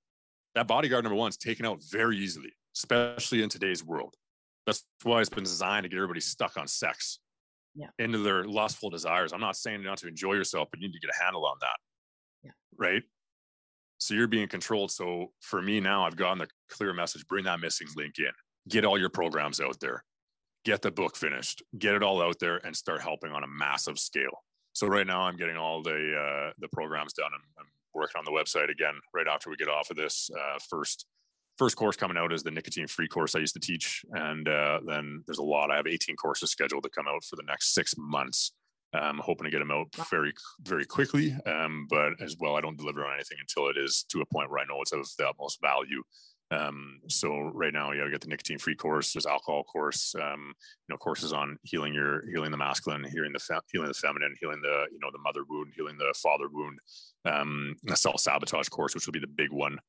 that 0.55 0.67
bodyguard 0.67 1.03
number 1.03 1.17
one 1.17 1.29
is 1.29 1.37
taken 1.37 1.65
out 1.65 1.81
very 1.91 2.17
easily, 2.17 2.53
especially 2.75 3.43
in 3.43 3.49
today's 3.49 3.83
world. 3.83 4.15
That's 4.65 4.85
why 5.03 5.19
it's 5.19 5.29
been 5.29 5.43
designed 5.43 5.83
to 5.83 5.89
get 5.89 5.97
everybody 5.97 6.21
stuck 6.21 6.57
on 6.57 6.67
sex 6.67 7.19
yeah. 7.75 7.87
into 7.99 8.19
their 8.19 8.45
lustful 8.45 8.89
desires. 8.89 9.33
I'm 9.33 9.41
not 9.41 9.55
saying 9.55 9.83
not 9.83 9.97
to 9.99 10.07
enjoy 10.07 10.33
yourself, 10.33 10.69
but 10.71 10.79
you 10.79 10.87
need 10.87 10.93
to 10.93 10.99
get 10.99 11.11
a 11.19 11.23
handle 11.23 11.45
on 11.45 11.57
that. 11.61 11.77
Yeah. 12.43 12.51
Right. 12.77 13.03
So 13.97 14.13
you're 14.13 14.27
being 14.27 14.47
controlled. 14.47 14.91
So 14.91 15.31
for 15.41 15.61
me 15.61 15.79
now, 15.79 16.05
I've 16.05 16.15
gotten 16.15 16.39
the 16.39 16.47
clear 16.69 16.93
message 16.93 17.25
bring 17.27 17.45
that 17.45 17.59
missing 17.59 17.87
link 17.95 18.15
in, 18.19 18.31
get 18.67 18.85
all 18.85 18.99
your 18.99 19.09
programs 19.09 19.61
out 19.61 19.79
there, 19.79 20.03
get 20.65 20.81
the 20.81 20.91
book 20.91 21.15
finished, 21.15 21.63
get 21.77 21.95
it 21.95 22.03
all 22.03 22.21
out 22.21 22.39
there, 22.39 22.57
and 22.65 22.75
start 22.75 23.01
helping 23.01 23.31
on 23.31 23.43
a 23.43 23.47
massive 23.47 23.97
scale. 23.97 24.43
So 24.73 24.87
right 24.87 25.05
now, 25.07 25.21
I'm 25.21 25.37
getting 25.37 25.55
all 25.55 25.83
the 25.83 25.91
uh, 25.91 26.51
the 26.59 26.67
programs 26.69 27.13
done. 27.13 27.29
I'm, 27.33 27.41
I'm 27.59 27.67
working 27.93 28.17
on 28.17 28.25
the 28.25 28.31
website 28.31 28.71
again 28.71 28.95
right 29.13 29.27
after 29.27 29.49
we 29.49 29.55
get 29.55 29.69
off 29.69 29.91
of 29.91 29.97
this 29.97 30.29
uh, 30.35 30.59
first 30.69 31.05
first 31.57 31.75
course 31.75 31.95
coming 31.95 32.17
out 32.17 32.33
is 32.33 32.43
the 32.43 32.51
nicotine 32.51 32.87
free 32.87 33.07
course 33.07 33.35
I 33.35 33.39
used 33.39 33.53
to 33.53 33.59
teach. 33.59 34.03
And 34.11 34.47
uh, 34.47 34.79
then 34.85 35.23
there's 35.25 35.39
a 35.39 35.43
lot. 35.43 35.71
I 35.71 35.77
have 35.77 35.87
18 35.87 36.15
courses 36.15 36.51
scheduled 36.51 36.83
to 36.83 36.89
come 36.89 37.07
out 37.07 37.23
for 37.23 37.35
the 37.35 37.43
next 37.47 37.73
six 37.73 37.95
months. 37.97 38.51
I'm 38.93 39.17
hoping 39.17 39.45
to 39.45 39.51
get 39.51 39.59
them 39.59 39.71
out 39.71 39.87
very, 40.09 40.33
very 40.61 40.85
quickly. 40.85 41.35
Um, 41.45 41.87
but 41.89 42.21
as 42.21 42.37
well, 42.39 42.55
I 42.55 42.61
don't 42.61 42.77
deliver 42.77 43.05
on 43.05 43.15
anything 43.15 43.37
until 43.39 43.69
it 43.69 43.77
is 43.77 44.05
to 44.09 44.21
a 44.21 44.25
point 44.25 44.51
where 44.51 44.59
I 44.59 44.65
know 44.65 44.81
it's 44.81 44.93
of 44.93 45.07
the 45.17 45.27
utmost 45.27 45.59
value. 45.61 46.03
Um, 46.51 46.99
so 47.07 47.51
right 47.53 47.73
now, 47.73 47.91
you 47.91 47.99
got 47.99 48.05
to 48.05 48.11
get 48.11 48.21
the 48.21 48.27
nicotine 48.27 48.59
free 48.59 48.75
course. 48.75 49.13
There's 49.13 49.25
alcohol 49.25 49.63
course. 49.63 50.13
Um, 50.15 50.53
you 50.87 50.93
know, 50.93 50.97
courses 50.97 51.33
on 51.33 51.57
healing 51.63 51.93
your 51.93 52.23
healing 52.29 52.51
the 52.51 52.57
masculine, 52.57 53.03
healing 53.03 53.33
the 53.33 53.39
fe- 53.39 53.55
healing 53.71 53.87
the 53.87 53.93
feminine, 53.95 54.35
healing 54.39 54.61
the 54.61 54.85
you 54.91 54.99
know 55.01 55.09
the 55.11 55.19
mother 55.19 55.41
wound, 55.49 55.73
healing 55.75 55.97
the 55.97 56.13
father 56.21 56.45
wound. 56.51 56.77
Um, 57.25 57.75
a 57.89 57.95
self 57.95 58.19
sabotage 58.19 58.69
course, 58.69 58.93
which 58.93 59.07
will 59.07 59.13
be 59.13 59.19
the 59.19 59.27
big 59.27 59.51
one. 59.51 59.79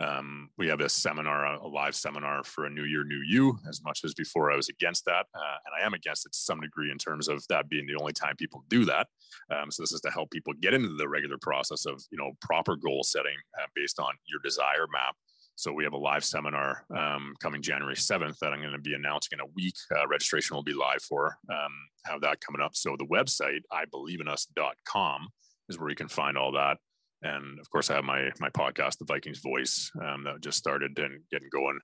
Um, 0.00 0.50
we 0.58 0.66
have 0.68 0.80
a 0.80 0.88
seminar, 0.88 1.44
a, 1.54 1.66
live 1.66 1.94
seminar 1.94 2.42
for 2.42 2.66
a 2.66 2.70
new 2.70 2.84
year, 2.84 3.04
new 3.04 3.22
you. 3.26 3.58
As 3.68 3.82
much 3.84 4.00
as 4.04 4.12
before, 4.12 4.50
I 4.50 4.56
was 4.56 4.68
against 4.68 5.04
that, 5.04 5.26
uh, 5.34 5.56
and 5.64 5.74
I 5.80 5.86
am 5.86 5.94
against 5.94 6.26
it 6.26 6.32
to 6.32 6.38
some 6.38 6.60
degree 6.60 6.90
in 6.90 6.98
terms 6.98 7.28
of 7.28 7.44
that 7.48 7.68
being 7.68 7.86
the 7.86 7.96
only 8.00 8.12
time 8.12 8.34
people 8.36 8.64
do 8.68 8.84
that. 8.86 9.06
Um, 9.50 9.70
so 9.70 9.82
this 9.82 9.92
is 9.92 10.00
to 10.00 10.10
help 10.10 10.30
people 10.30 10.52
get 10.60 10.74
into 10.74 10.96
the 10.96 11.08
regular 11.08 11.38
process 11.38 11.86
of 11.86 12.02
you 12.10 12.18
know 12.18 12.32
proper 12.40 12.76
goal 12.76 13.04
setting 13.04 13.36
uh, 13.60 13.66
based 13.74 14.00
on 14.00 14.14
your 14.26 14.40
desire 14.42 14.86
map. 14.92 15.14
So 15.56 15.72
we 15.72 15.84
have 15.84 15.92
a 15.92 15.98
live 15.98 16.24
seminar 16.24 16.84
um, 16.96 17.34
coming 17.40 17.62
January 17.62 17.94
7th 17.94 18.38
that 18.40 18.52
I'm 18.52 18.60
going 18.60 18.72
to 18.72 18.78
be 18.78 18.94
announcing 18.94 19.38
in 19.38 19.40
a 19.40 19.52
week. 19.54 19.76
Uh, 19.94 20.06
registration 20.08 20.56
will 20.56 20.64
be 20.64 20.74
live 20.74 21.02
for. 21.02 21.38
Um, 21.48 21.72
have 22.06 22.20
that 22.22 22.40
coming 22.40 22.60
up. 22.60 22.74
So 22.74 22.96
the 22.98 23.06
website, 23.06 23.60
ibelieveinus.com, 23.72 25.28
is 25.68 25.78
where 25.78 25.90
you 25.90 25.94
can 25.94 26.08
find 26.08 26.36
all 26.36 26.50
that 26.52 26.78
and 27.24 27.58
of 27.58 27.68
course 27.70 27.90
I 27.90 27.96
have 27.96 28.04
my 28.04 28.30
my 28.38 28.50
podcast, 28.50 28.98
The 28.98 29.06
Vikings 29.06 29.40
Voice, 29.40 29.90
um, 30.00 30.24
that 30.24 30.40
just 30.40 30.58
started 30.58 30.96
and 30.98 31.20
getting 31.30 31.48
going, 31.52 31.80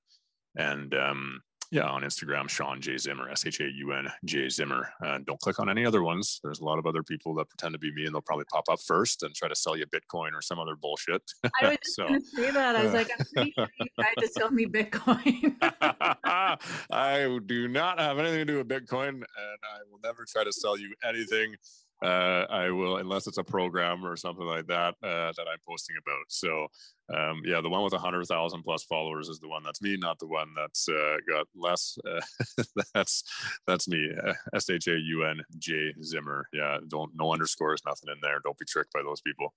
and 0.56 0.94
um, 0.94 1.40
yeah, 1.72 1.84
on 1.84 2.02
Instagram, 2.02 2.48
Shaun 2.48 2.80
J 2.80 2.96
Zimmer, 2.96 3.30
S 3.30 3.46
H 3.46 3.60
A 3.60 3.64
U 3.64 3.92
N 3.92 4.08
J 4.24 4.48
Zimmer. 4.48 4.92
Uh, 5.04 5.18
don't 5.24 5.38
click 5.38 5.60
on 5.60 5.70
any 5.70 5.86
other 5.86 6.02
ones. 6.02 6.40
There's 6.42 6.58
a 6.58 6.64
lot 6.64 6.80
of 6.80 6.86
other 6.86 7.04
people 7.04 7.32
that 7.36 7.48
pretend 7.48 7.74
to 7.74 7.78
be 7.78 7.92
me, 7.92 8.06
and 8.06 8.14
they'll 8.14 8.22
probably 8.22 8.46
pop 8.52 8.64
up 8.68 8.80
first 8.80 9.22
and 9.22 9.32
try 9.34 9.48
to 9.48 9.54
sell 9.54 9.76
you 9.76 9.86
Bitcoin 9.86 10.32
or 10.34 10.42
some 10.42 10.58
other 10.58 10.74
bullshit. 10.74 11.22
I 11.62 11.68
was 11.68 11.78
just 11.84 11.96
so, 11.96 12.08
going 12.08 12.20
to 12.20 12.26
say 12.26 12.50
that. 12.50 12.74
I 12.74 12.84
was 12.84 12.92
like, 12.92 13.10
I'm 13.16 13.24
pretty 13.34 13.52
sure 13.56 13.68
you 13.78 13.86
tried 13.98 14.14
to 14.18 14.28
sell 14.28 14.50
me 14.50 14.66
Bitcoin. 14.66 15.56
I 16.90 17.38
do 17.46 17.68
not 17.68 18.00
have 18.00 18.18
anything 18.18 18.38
to 18.38 18.44
do 18.44 18.58
with 18.58 18.68
Bitcoin, 18.68 19.08
and 19.08 19.24
I 19.24 19.78
will 19.88 20.00
never 20.02 20.26
try 20.28 20.42
to 20.42 20.52
sell 20.52 20.76
you 20.76 20.92
anything 21.08 21.54
uh, 22.02 22.46
I 22.48 22.70
will, 22.70 22.96
unless 22.96 23.26
it's 23.26 23.38
a 23.38 23.44
program 23.44 24.06
or 24.06 24.16
something 24.16 24.46
like 24.46 24.66
that 24.68 24.94
uh, 25.02 25.32
that 25.36 25.46
I'm 25.50 25.58
posting 25.68 25.96
about. 25.98 26.24
So, 26.28 26.68
um, 27.14 27.42
yeah, 27.44 27.60
the 27.60 27.68
one 27.68 27.84
with 27.84 27.92
a 27.92 27.98
hundred 27.98 28.24
thousand 28.26 28.62
plus 28.62 28.84
followers 28.84 29.28
is 29.28 29.38
the 29.38 29.48
one 29.48 29.62
that's 29.62 29.82
me, 29.82 29.96
not 29.98 30.18
the 30.18 30.26
one 30.26 30.48
that's 30.56 30.88
uh, 30.88 31.16
got 31.28 31.46
less. 31.54 31.98
Uh, 32.08 32.62
that's 32.94 33.22
that's 33.66 33.86
me. 33.86 34.10
Uh, 34.26 34.32
S 34.54 34.70
H 34.70 34.88
A 34.88 34.96
U 34.96 35.24
N 35.24 35.40
J 35.58 35.92
Zimmer. 36.02 36.46
Yeah, 36.52 36.78
don't 36.88 37.12
no 37.14 37.32
underscores, 37.32 37.82
nothing 37.84 38.08
in 38.10 38.18
there. 38.22 38.40
Don't 38.42 38.58
be 38.58 38.64
tricked 38.66 38.92
by 38.92 39.02
those 39.02 39.20
people. 39.20 39.52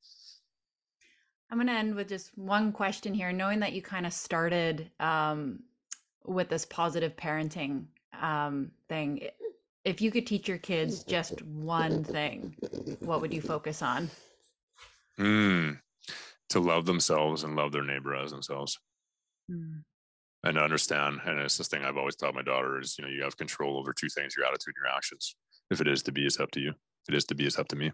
I'm 1.49 1.57
going 1.57 1.67
to 1.67 1.73
end 1.73 1.95
with 1.95 2.09
just 2.09 2.35
one 2.37 2.71
question 2.71 3.13
here. 3.13 3.31
Knowing 3.31 3.59
that 3.59 3.73
you 3.73 3.81
kind 3.81 4.05
of 4.05 4.13
started 4.13 4.89
um, 4.99 5.59
with 6.25 6.49
this 6.49 6.65
positive 6.65 7.15
parenting 7.15 7.85
um, 8.19 8.71
thing, 8.89 9.27
if 9.85 10.01
you 10.01 10.11
could 10.11 10.27
teach 10.27 10.47
your 10.47 10.57
kids 10.57 11.03
just 11.07 11.41
one 11.43 12.03
thing, 12.03 12.55
what 12.99 13.21
would 13.21 13.33
you 13.33 13.41
focus 13.41 13.81
on? 13.81 14.09
Mm, 15.19 15.79
to 16.49 16.59
love 16.59 16.85
themselves 16.85 17.43
and 17.43 17.55
love 17.55 17.71
their 17.71 17.83
neighbor 17.83 18.15
as 18.15 18.31
themselves. 18.31 18.79
Mm. 19.51 19.83
And 20.45 20.57
understand, 20.57 21.21
and 21.25 21.39
it's 21.39 21.57
this 21.57 21.69
thing 21.69 21.85
I've 21.85 21.97
always 21.97 22.15
taught 22.15 22.35
my 22.35 22.41
daughter 22.41 22.79
is, 22.79 22.97
you 22.97 23.05
know, 23.05 23.09
you 23.09 23.23
have 23.23 23.37
control 23.37 23.77
over 23.77 23.93
two 23.93 24.09
things: 24.09 24.35
your 24.35 24.45
attitude 24.45 24.73
and 24.75 24.85
your 24.85 24.95
actions. 24.95 25.35
If 25.71 25.79
it 25.79 25.87
is 25.87 26.03
to 26.03 26.11
be, 26.11 26.25
it's 26.25 26.39
up 26.39 26.51
to 26.51 26.59
you. 26.59 26.69
If 26.69 27.13
it 27.13 27.15
is 27.15 27.23
to 27.25 27.35
be, 27.35 27.45
it's 27.45 27.57
up 27.57 27.69
to 27.69 27.75
me. 27.77 27.91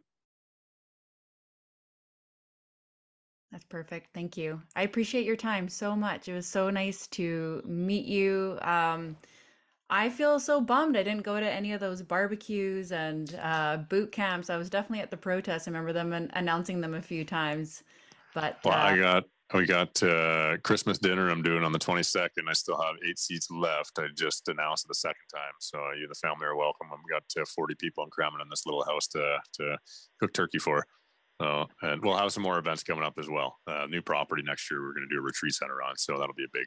That's 3.52 3.66
perfect. 3.66 4.10
Thank 4.14 4.38
you. 4.38 4.62
I 4.76 4.84
appreciate 4.84 5.26
your 5.26 5.36
time 5.36 5.70
so 5.70 5.96
much. 5.96 6.28
It 6.28 6.34
was 6.34 6.48
so 6.48 6.70
nice 6.70 7.08
to 7.08 7.62
meet 7.66 8.06
you. 8.06 8.60
Um, 8.62 9.18
I 9.90 10.10
feel 10.10 10.40
so 10.40 10.62
bummed 10.62 10.96
I 10.96 11.04
didn't 11.04 11.24
go 11.24 11.40
to 11.40 11.50
any 11.50 11.74
of 11.74 11.80
those 11.80 12.02
barbecues 12.02 12.92
and 12.92 13.40
uh, 13.42 13.78
boot 13.90 14.12
camps. 14.12 14.50
I 14.50 14.58
was 14.58 14.70
definitely 14.70 15.02
at 15.02 15.10
the 15.10 15.18
protests. 15.18 15.68
I 15.68 15.72
remember 15.72 15.94
them 15.94 16.14
an- 16.14 16.30
announcing 16.34 16.80
them 16.80 16.94
a 16.94 17.02
few 17.02 17.26
times. 17.26 17.84
But 18.36 18.60
well, 18.64 18.76
uh, 18.76 18.78
I 18.78 18.98
got 18.98 19.24
we 19.54 19.66
got 19.66 20.02
uh, 20.04 20.58
Christmas 20.64 21.00
dinner 21.00 21.32
I'm 21.32 21.42
doing 21.42 21.64
on 21.64 21.72
the 21.72 21.80
22nd. 21.80 22.30
I 22.48 22.54
still 22.54 22.80
have 22.80 22.96
eight 23.08 23.18
seats 23.18 23.50
left. 23.50 23.98
I 23.98 24.06
just 24.16 24.48
announced 24.48 24.86
it 24.86 24.90
the 24.90 24.96
second 24.96 25.26
time. 25.34 25.54
So 25.60 25.80
you, 26.00 26.08
the 26.08 26.14
family, 26.16 26.46
are 26.46 26.56
welcome. 26.56 26.88
I've 26.94 27.10
got 27.10 27.42
uh, 27.42 27.46
40 27.56 27.74
people 27.76 28.04
I'm 28.04 28.12
cramming 28.12 28.42
in 28.42 28.50
this 28.50 28.68
little 28.68 28.86
house 28.86 29.08
to 29.08 29.38
to 29.54 29.78
cook 30.20 30.34
turkey 30.34 30.60
for. 30.60 30.86
So, 31.42 31.68
and 31.82 32.04
we'll 32.04 32.18
have 32.18 32.34
some 32.34 32.44
more 32.44 32.60
events 32.60 32.84
coming 32.84 33.04
up 33.04 33.14
as 33.18 33.30
well. 33.30 33.58
Uh, 33.66 33.88
new 33.90 34.02
property 34.02 34.44
next 34.46 34.70
year. 34.70 34.82
We're 34.82 34.94
going 34.94 35.08
to 35.10 35.16
do 35.16 35.20
a 35.20 35.24
retreat 35.24 35.54
center 35.54 35.82
on, 35.82 35.98
so 35.98 36.20
that'll 36.20 36.36
be 36.36 36.44
a 36.44 36.54
big. 36.54 36.66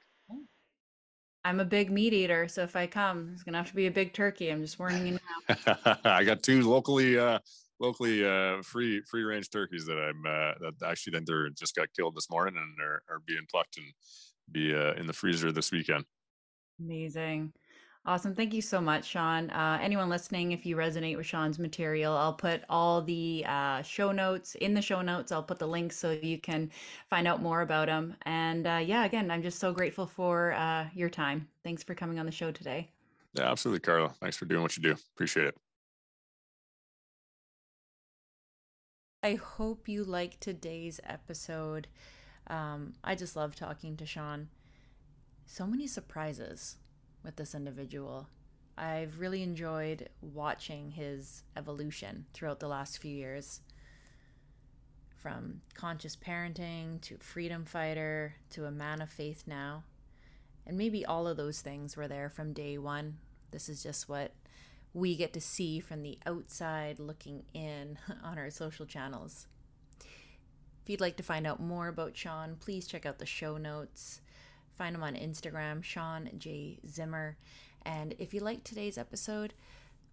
I'm 1.45 1.61
a 1.61 1.65
big 1.65 1.91
meat 1.91 2.13
eater, 2.13 2.47
so 2.47 2.63
if 2.63 2.77
I 2.77 2.87
come, 2.87 3.31
it's 3.33 3.43
gonna 3.43 3.59
have 3.59 3.69
to 3.69 3.75
be 3.75 3.87
a 3.87 3.91
big 3.91 4.13
turkey. 4.13 4.51
I'm 4.51 4.63
just 4.63 4.79
warning 4.79 5.07
you 5.07 5.19
now. 5.49 5.99
I 6.05 6.23
got 6.25 6.43
two 6.43 6.63
locally 6.63 7.19
uh, 7.19 7.41
locally 7.81 8.25
uh, 8.25 8.63
free 8.63 9.03
free 9.11 9.25
range 9.25 9.51
turkeys 9.51 9.85
that 9.87 9.99
I'm 9.99 10.25
uh, 10.25 10.55
that 10.61 10.87
actually 10.87 11.15
then 11.15 11.25
they're 11.27 11.51
just 11.51 11.75
got 11.75 11.89
killed 11.97 12.15
this 12.15 12.31
morning 12.31 12.55
and 12.57 12.81
are, 12.81 13.03
are 13.09 13.21
being 13.27 13.45
plucked 13.51 13.77
and 13.77 13.87
be 14.51 14.75
uh, 14.75 14.95
in 14.95 15.07
the 15.07 15.13
freezer 15.13 15.51
this 15.51 15.73
weekend. 15.73 16.05
Amazing. 16.81 17.53
Awesome. 18.05 18.35
Thank 18.35 18.53
you 18.53 18.63
so 18.63 18.81
much, 18.81 19.05
Shaun. 19.05 19.49
Uh, 19.51 19.79
anyone 19.81 20.09
listening, 20.09 20.51
if 20.51 20.67
you 20.67 20.75
resonate 20.75 21.17
with 21.17 21.25
Shaun's 21.25 21.61
material, 21.61 22.17
I'll 22.17 22.33
put 22.33 22.63
all 22.69 23.01
the 23.01 23.45
uh, 23.47 23.83
show 23.83 24.11
notes 24.11 24.57
in 24.57 24.75
the 24.75 24.83
show 24.83 25.03
notes. 25.03 25.31
I'll 25.31 25.43
put 25.43 25.61
the 25.61 25.69
links 25.69 25.99
so 25.99 26.11
you 26.11 26.39
can 26.39 26.69
find 27.09 27.29
out 27.29 27.41
more 27.41 27.61
about 27.61 27.89
him. 27.89 28.17
And 28.23 28.67
uh, 28.67 28.81
yeah, 28.85 29.05
again, 29.05 29.31
I'm 29.31 29.41
just 29.41 29.61
so 29.61 29.73
grateful 29.73 30.05
for 30.05 30.53
uh, 30.55 30.89
your 30.93 31.09
time. 31.09 31.47
Thanks 31.63 31.85
for 31.85 31.95
coming 31.95 32.19
on 32.19 32.27
the 32.27 32.33
show 32.33 32.51
today. 32.51 32.91
Yeah, 33.35 33.49
absolutely, 33.49 33.79
Karla. 33.79 34.13
Thanks 34.21 34.37
for 34.37 34.47
doing 34.47 34.63
what 34.63 34.77
you 34.77 34.83
do. 34.83 34.97
Appreciate 35.15 35.47
it. 35.47 35.57
I 39.23 39.35
hope 39.35 39.89
you 39.89 40.03
like 40.03 40.41
today's 40.41 40.99
episode. 41.05 41.87
Um, 42.49 42.95
I 43.05 43.15
just 43.15 43.37
love 43.37 43.55
talking 43.55 43.97
to 43.99 44.05
Shaun. 44.05 44.49
So 45.47 45.69
many 45.69 45.87
surprises 45.87 46.79
with 47.23 47.37
this 47.37 47.55
individual. 47.55 48.29
I've 48.77 49.21
really 49.21 49.43
enjoyed 49.43 50.09
watching 50.21 50.93
his 50.93 51.43
evolution 51.57 52.27
throughout 52.33 52.61
the 52.61 52.69
last 52.69 52.99
few 52.99 53.15
years. 53.15 53.61
From 55.17 55.61
conscious 55.75 56.17
parenting 56.17 57.01
to 57.03 57.17
freedom 57.19 57.65
fighter 57.65 58.35
to 58.51 58.65
a 58.65 58.73
man 58.73 59.01
of 59.01 59.11
faith 59.11 59.45
now. 59.47 59.85
And 60.67 60.77
maybe 60.77 61.05
all 61.05 61.29
of 61.29 61.37
those 61.37 61.61
things 61.61 61.97
were 61.97 62.09
there 62.09 62.29
from 62.29 62.53
day 62.53 62.79
one. 62.79 63.19
This 63.51 63.69
is 63.69 63.83
just 63.83 64.09
what 64.09 64.33
we 64.95 65.17
get 65.17 65.33
to 65.33 65.41
see 65.41 65.81
from 65.81 66.03
the 66.03 66.19
outside 66.27 66.99
looking 66.99 67.45
in 67.55 67.99
on 68.25 68.39
our 68.39 68.51
social 68.51 68.87
channels. 68.87 69.47
If 70.83 70.91
you'd 70.91 71.01
like 71.01 71.17
to 71.19 71.23
find 71.23 71.47
out 71.47 71.61
more 71.61 71.89
about 71.89 72.17
Shaun, 72.17 72.57
please 72.59 72.87
check 72.89 73.07
out 73.07 73.19
the 73.19 73.27
show 73.27 73.57
notes. 73.57 74.21
Find 74.77 74.95
him 74.95 75.03
on 75.03 75.15
Instagram, 75.15 75.83
Shaun 75.83 76.31
J. 76.39 76.79
Zimmer. 76.87 77.37
And 77.85 78.15
if 78.19 78.33
you 78.33 78.41
liked 78.41 78.65
today's 78.65 78.99
episode, 78.99 79.55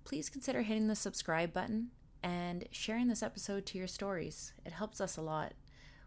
please 0.03 0.29
consider 0.29 0.63
hitting 0.63 0.87
the 0.87 0.95
subscribe 0.95 1.53
button 1.53 1.89
and 2.23 2.67
sharing 2.71 3.07
this 3.07 3.23
episode 3.23 3.65
to 3.67 3.77
your 3.77 3.87
stories. 3.87 4.53
It 4.65 4.73
helps 4.73 4.99
us 4.99 5.17
a 5.17 5.21
lot. 5.21 5.53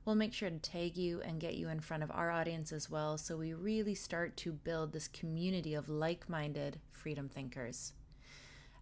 We'll 0.05 0.17
make 0.17 0.35
sure 0.35 0.51
to 0.51 0.59
tag 0.59 0.97
you 0.97 1.21
and 1.21 1.41
get 1.41 1.55
you 1.55 1.69
in 1.69 1.81
front 1.81 2.03
of 2.03 2.11
our 2.11 2.31
audience 2.31 2.73
as 2.73 2.91
well 2.91 3.17
so 3.17 3.37
we 3.37 3.55
really 3.55 3.95
start 3.95 4.37
to 4.39 4.53
build 4.53 4.93
this 4.93 5.07
community 5.07 5.75
of 5.75 5.89
like 5.89 6.29
minded 6.29 6.81
freedom 6.91 7.29
thinkers. 7.29 7.93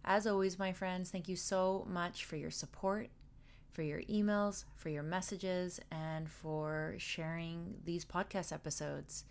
As 0.03 0.25
always, 0.25 0.57
my 0.57 0.73
friends, 0.73 1.11
thank 1.11 1.29
you 1.29 1.35
so 1.35 1.85
much 1.87 2.25
for 2.25 2.37
your 2.37 2.49
support, 2.49 3.09
for 3.71 3.83
your 3.83 4.01
emails, 4.03 4.65
for 4.75 4.89
your 4.89 5.03
messages, 5.03 5.79
and 5.91 6.27
for 6.27 6.95
sharing 6.97 7.75
these 7.85 8.03
podcast 8.03 8.51
episodes. 8.51 9.25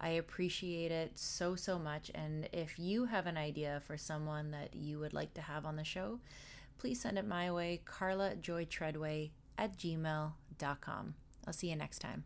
I 0.00 0.10
appreciate 0.10 0.90
it 0.90 1.18
so, 1.18 1.54
so 1.54 1.78
much. 1.78 2.10
And 2.14 2.48
if 2.52 2.78
you 2.78 3.04
have 3.06 3.26
an 3.26 3.36
idea 3.36 3.80
for 3.86 3.96
someone 3.96 4.50
that 4.50 4.74
you 4.74 4.98
would 4.98 5.14
like 5.14 5.34
to 5.34 5.40
have 5.40 5.64
on 5.64 5.76
the 5.76 5.84
show, 5.84 6.18
please 6.78 7.00
send 7.00 7.18
it 7.18 7.26
my 7.26 7.50
way, 7.52 7.80
Karla 7.84 8.34
Joy 8.34 8.64
Treadway 8.64 9.30
at 9.56 9.76
gmail.com. 9.76 11.14
I'll 11.46 11.52
see 11.52 11.70
you 11.70 11.76
next 11.76 12.00
time. 12.00 12.24